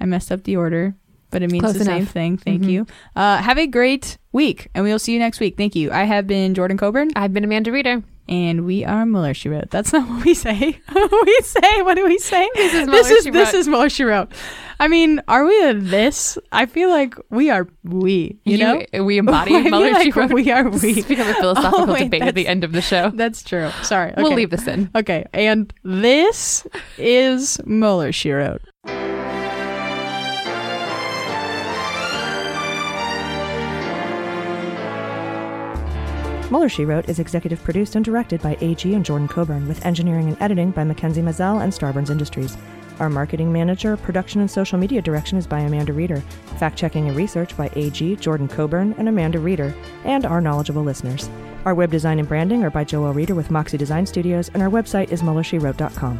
I 0.00 0.04
messed 0.06 0.32
up 0.32 0.44
the 0.44 0.56
order, 0.56 0.94
but 1.30 1.42
it 1.42 1.50
means 1.52 1.62
Close 1.62 1.78
the 1.78 1.84
same 1.84 2.06
thing. 2.06 2.36
Thank 2.38 2.62
Mhm. 2.62 2.70
you. 2.70 2.86
Uh 3.14 3.38
have 3.38 3.58
a 3.58 3.66
great 3.66 4.18
week 4.32 4.68
and 4.74 4.82
we 4.84 4.90
will 4.90 4.98
see 4.98 5.12
you 5.12 5.18
next 5.18 5.38
week. 5.40 5.56
Thank 5.56 5.76
you. 5.76 5.90
I 5.92 6.04
have 6.04 6.26
been 6.26 6.54
Jordan 6.54 6.76
Coburn. 6.76 7.10
I've 7.14 7.32
been 7.32 7.44
Amanda 7.44 7.70
Reeder. 7.70 8.02
And 8.28 8.66
we 8.66 8.84
are 8.84 9.06
Mueller 9.06 9.32
She 9.32 9.48
Wrote. 9.48 9.70
That's 9.70 9.92
not 9.92 10.06
what 10.08 10.24
we 10.24 10.34
say. 10.34 10.54
we 10.94 11.38
say, 11.42 11.82
what 11.82 11.94
do 11.94 12.04
we 12.04 12.18
say? 12.18 12.48
This 12.54 12.74
is 12.74 12.86
this 12.86 13.10
is 13.10 13.24
She 13.24 13.30
this 13.30 13.52
Wrote. 13.54 13.58
is 13.58 13.68
Mueller 13.68 13.88
She 13.88 14.04
Wrote. 14.04 14.32
I 14.80 14.86
mean, 14.86 15.20
are 15.28 15.44
we 15.44 15.64
a 15.68 15.74
this? 15.74 16.38
I 16.52 16.66
feel 16.66 16.90
like 16.90 17.14
we 17.30 17.50
are 17.50 17.66
we. 17.84 18.38
You, 18.44 18.58
know, 18.58 18.82
we 19.04 19.18
embody 19.18 19.54
I 19.56 19.60
Mueller, 19.62 19.92
like 19.92 20.02
She 20.04 20.10
Wrote. 20.12 20.32
We 20.32 20.50
are 20.50 20.70
This 20.70 20.82
we. 20.82 20.94
has 20.94 21.04
become 21.06 21.28
a 21.28 21.34
philosophical 21.34 21.88
Oh, 21.88 21.92
wait, 21.92 22.04
debate 22.04 22.22
at 22.22 22.34
the 22.34 22.46
end 22.46 22.64
of 22.64 22.72
the 22.72 22.82
show. 22.82 23.10
That's 23.14 23.42
true. 23.42 23.70
Sorry. 23.82 24.12
We'll 24.16 24.34
leave 24.34 24.50
this 24.50 24.66
in. 24.68 24.90
Okay, 24.94 25.24
and 25.32 25.72
this 25.82 26.66
is 26.98 27.60
Mueller 27.64 28.12
She 28.12 28.30
Wrote. 28.30 28.62
Mueller 36.50 36.68
She 36.70 36.86
Wrote 36.86 37.10
is 37.10 37.18
executive 37.18 37.62
produced 37.62 37.94
and 37.94 38.04
directed 38.04 38.40
by 38.40 38.56
AG 38.62 38.94
and 38.94 39.04
Jordan 39.04 39.28
Coburn, 39.28 39.68
with 39.68 39.84
engineering 39.84 40.28
and 40.28 40.36
editing 40.40 40.70
by 40.70 40.82
Mackenzie 40.82 41.20
Mazzell 41.20 41.62
and 41.62 41.70
Starburns 41.70 42.08
Industries. 42.08 42.56
Our 43.00 43.10
marketing 43.10 43.52
manager, 43.52 43.98
production, 43.98 44.40
and 44.40 44.50
social 44.50 44.78
media 44.78 45.02
direction 45.02 45.36
is 45.36 45.46
by 45.46 45.60
Amanda 45.60 45.92
Reeder. 45.92 46.22
Fact 46.58 46.76
checking 46.76 47.06
and 47.06 47.16
research 47.16 47.54
by 47.54 47.70
AG, 47.76 48.16
Jordan 48.16 48.48
Coburn, 48.48 48.94
and 48.96 49.10
Amanda 49.10 49.38
Reeder, 49.38 49.74
and 50.04 50.24
our 50.24 50.40
knowledgeable 50.40 50.82
listeners. 50.82 51.28
Our 51.66 51.74
web 51.74 51.90
design 51.90 52.18
and 52.18 52.26
branding 52.26 52.64
are 52.64 52.70
by 52.70 52.84
Joel 52.84 53.12
Reeder 53.12 53.34
with 53.34 53.50
Moxie 53.50 53.76
Design 53.76 54.06
Studios, 54.06 54.48
and 54.54 54.62
our 54.62 54.70
website 54.70 55.10
is 55.12 55.20
MuellerSheWrote.com. 55.20 56.18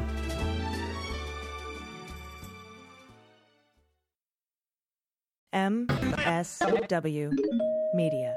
MSW 5.55 7.33
Media. 7.95 8.37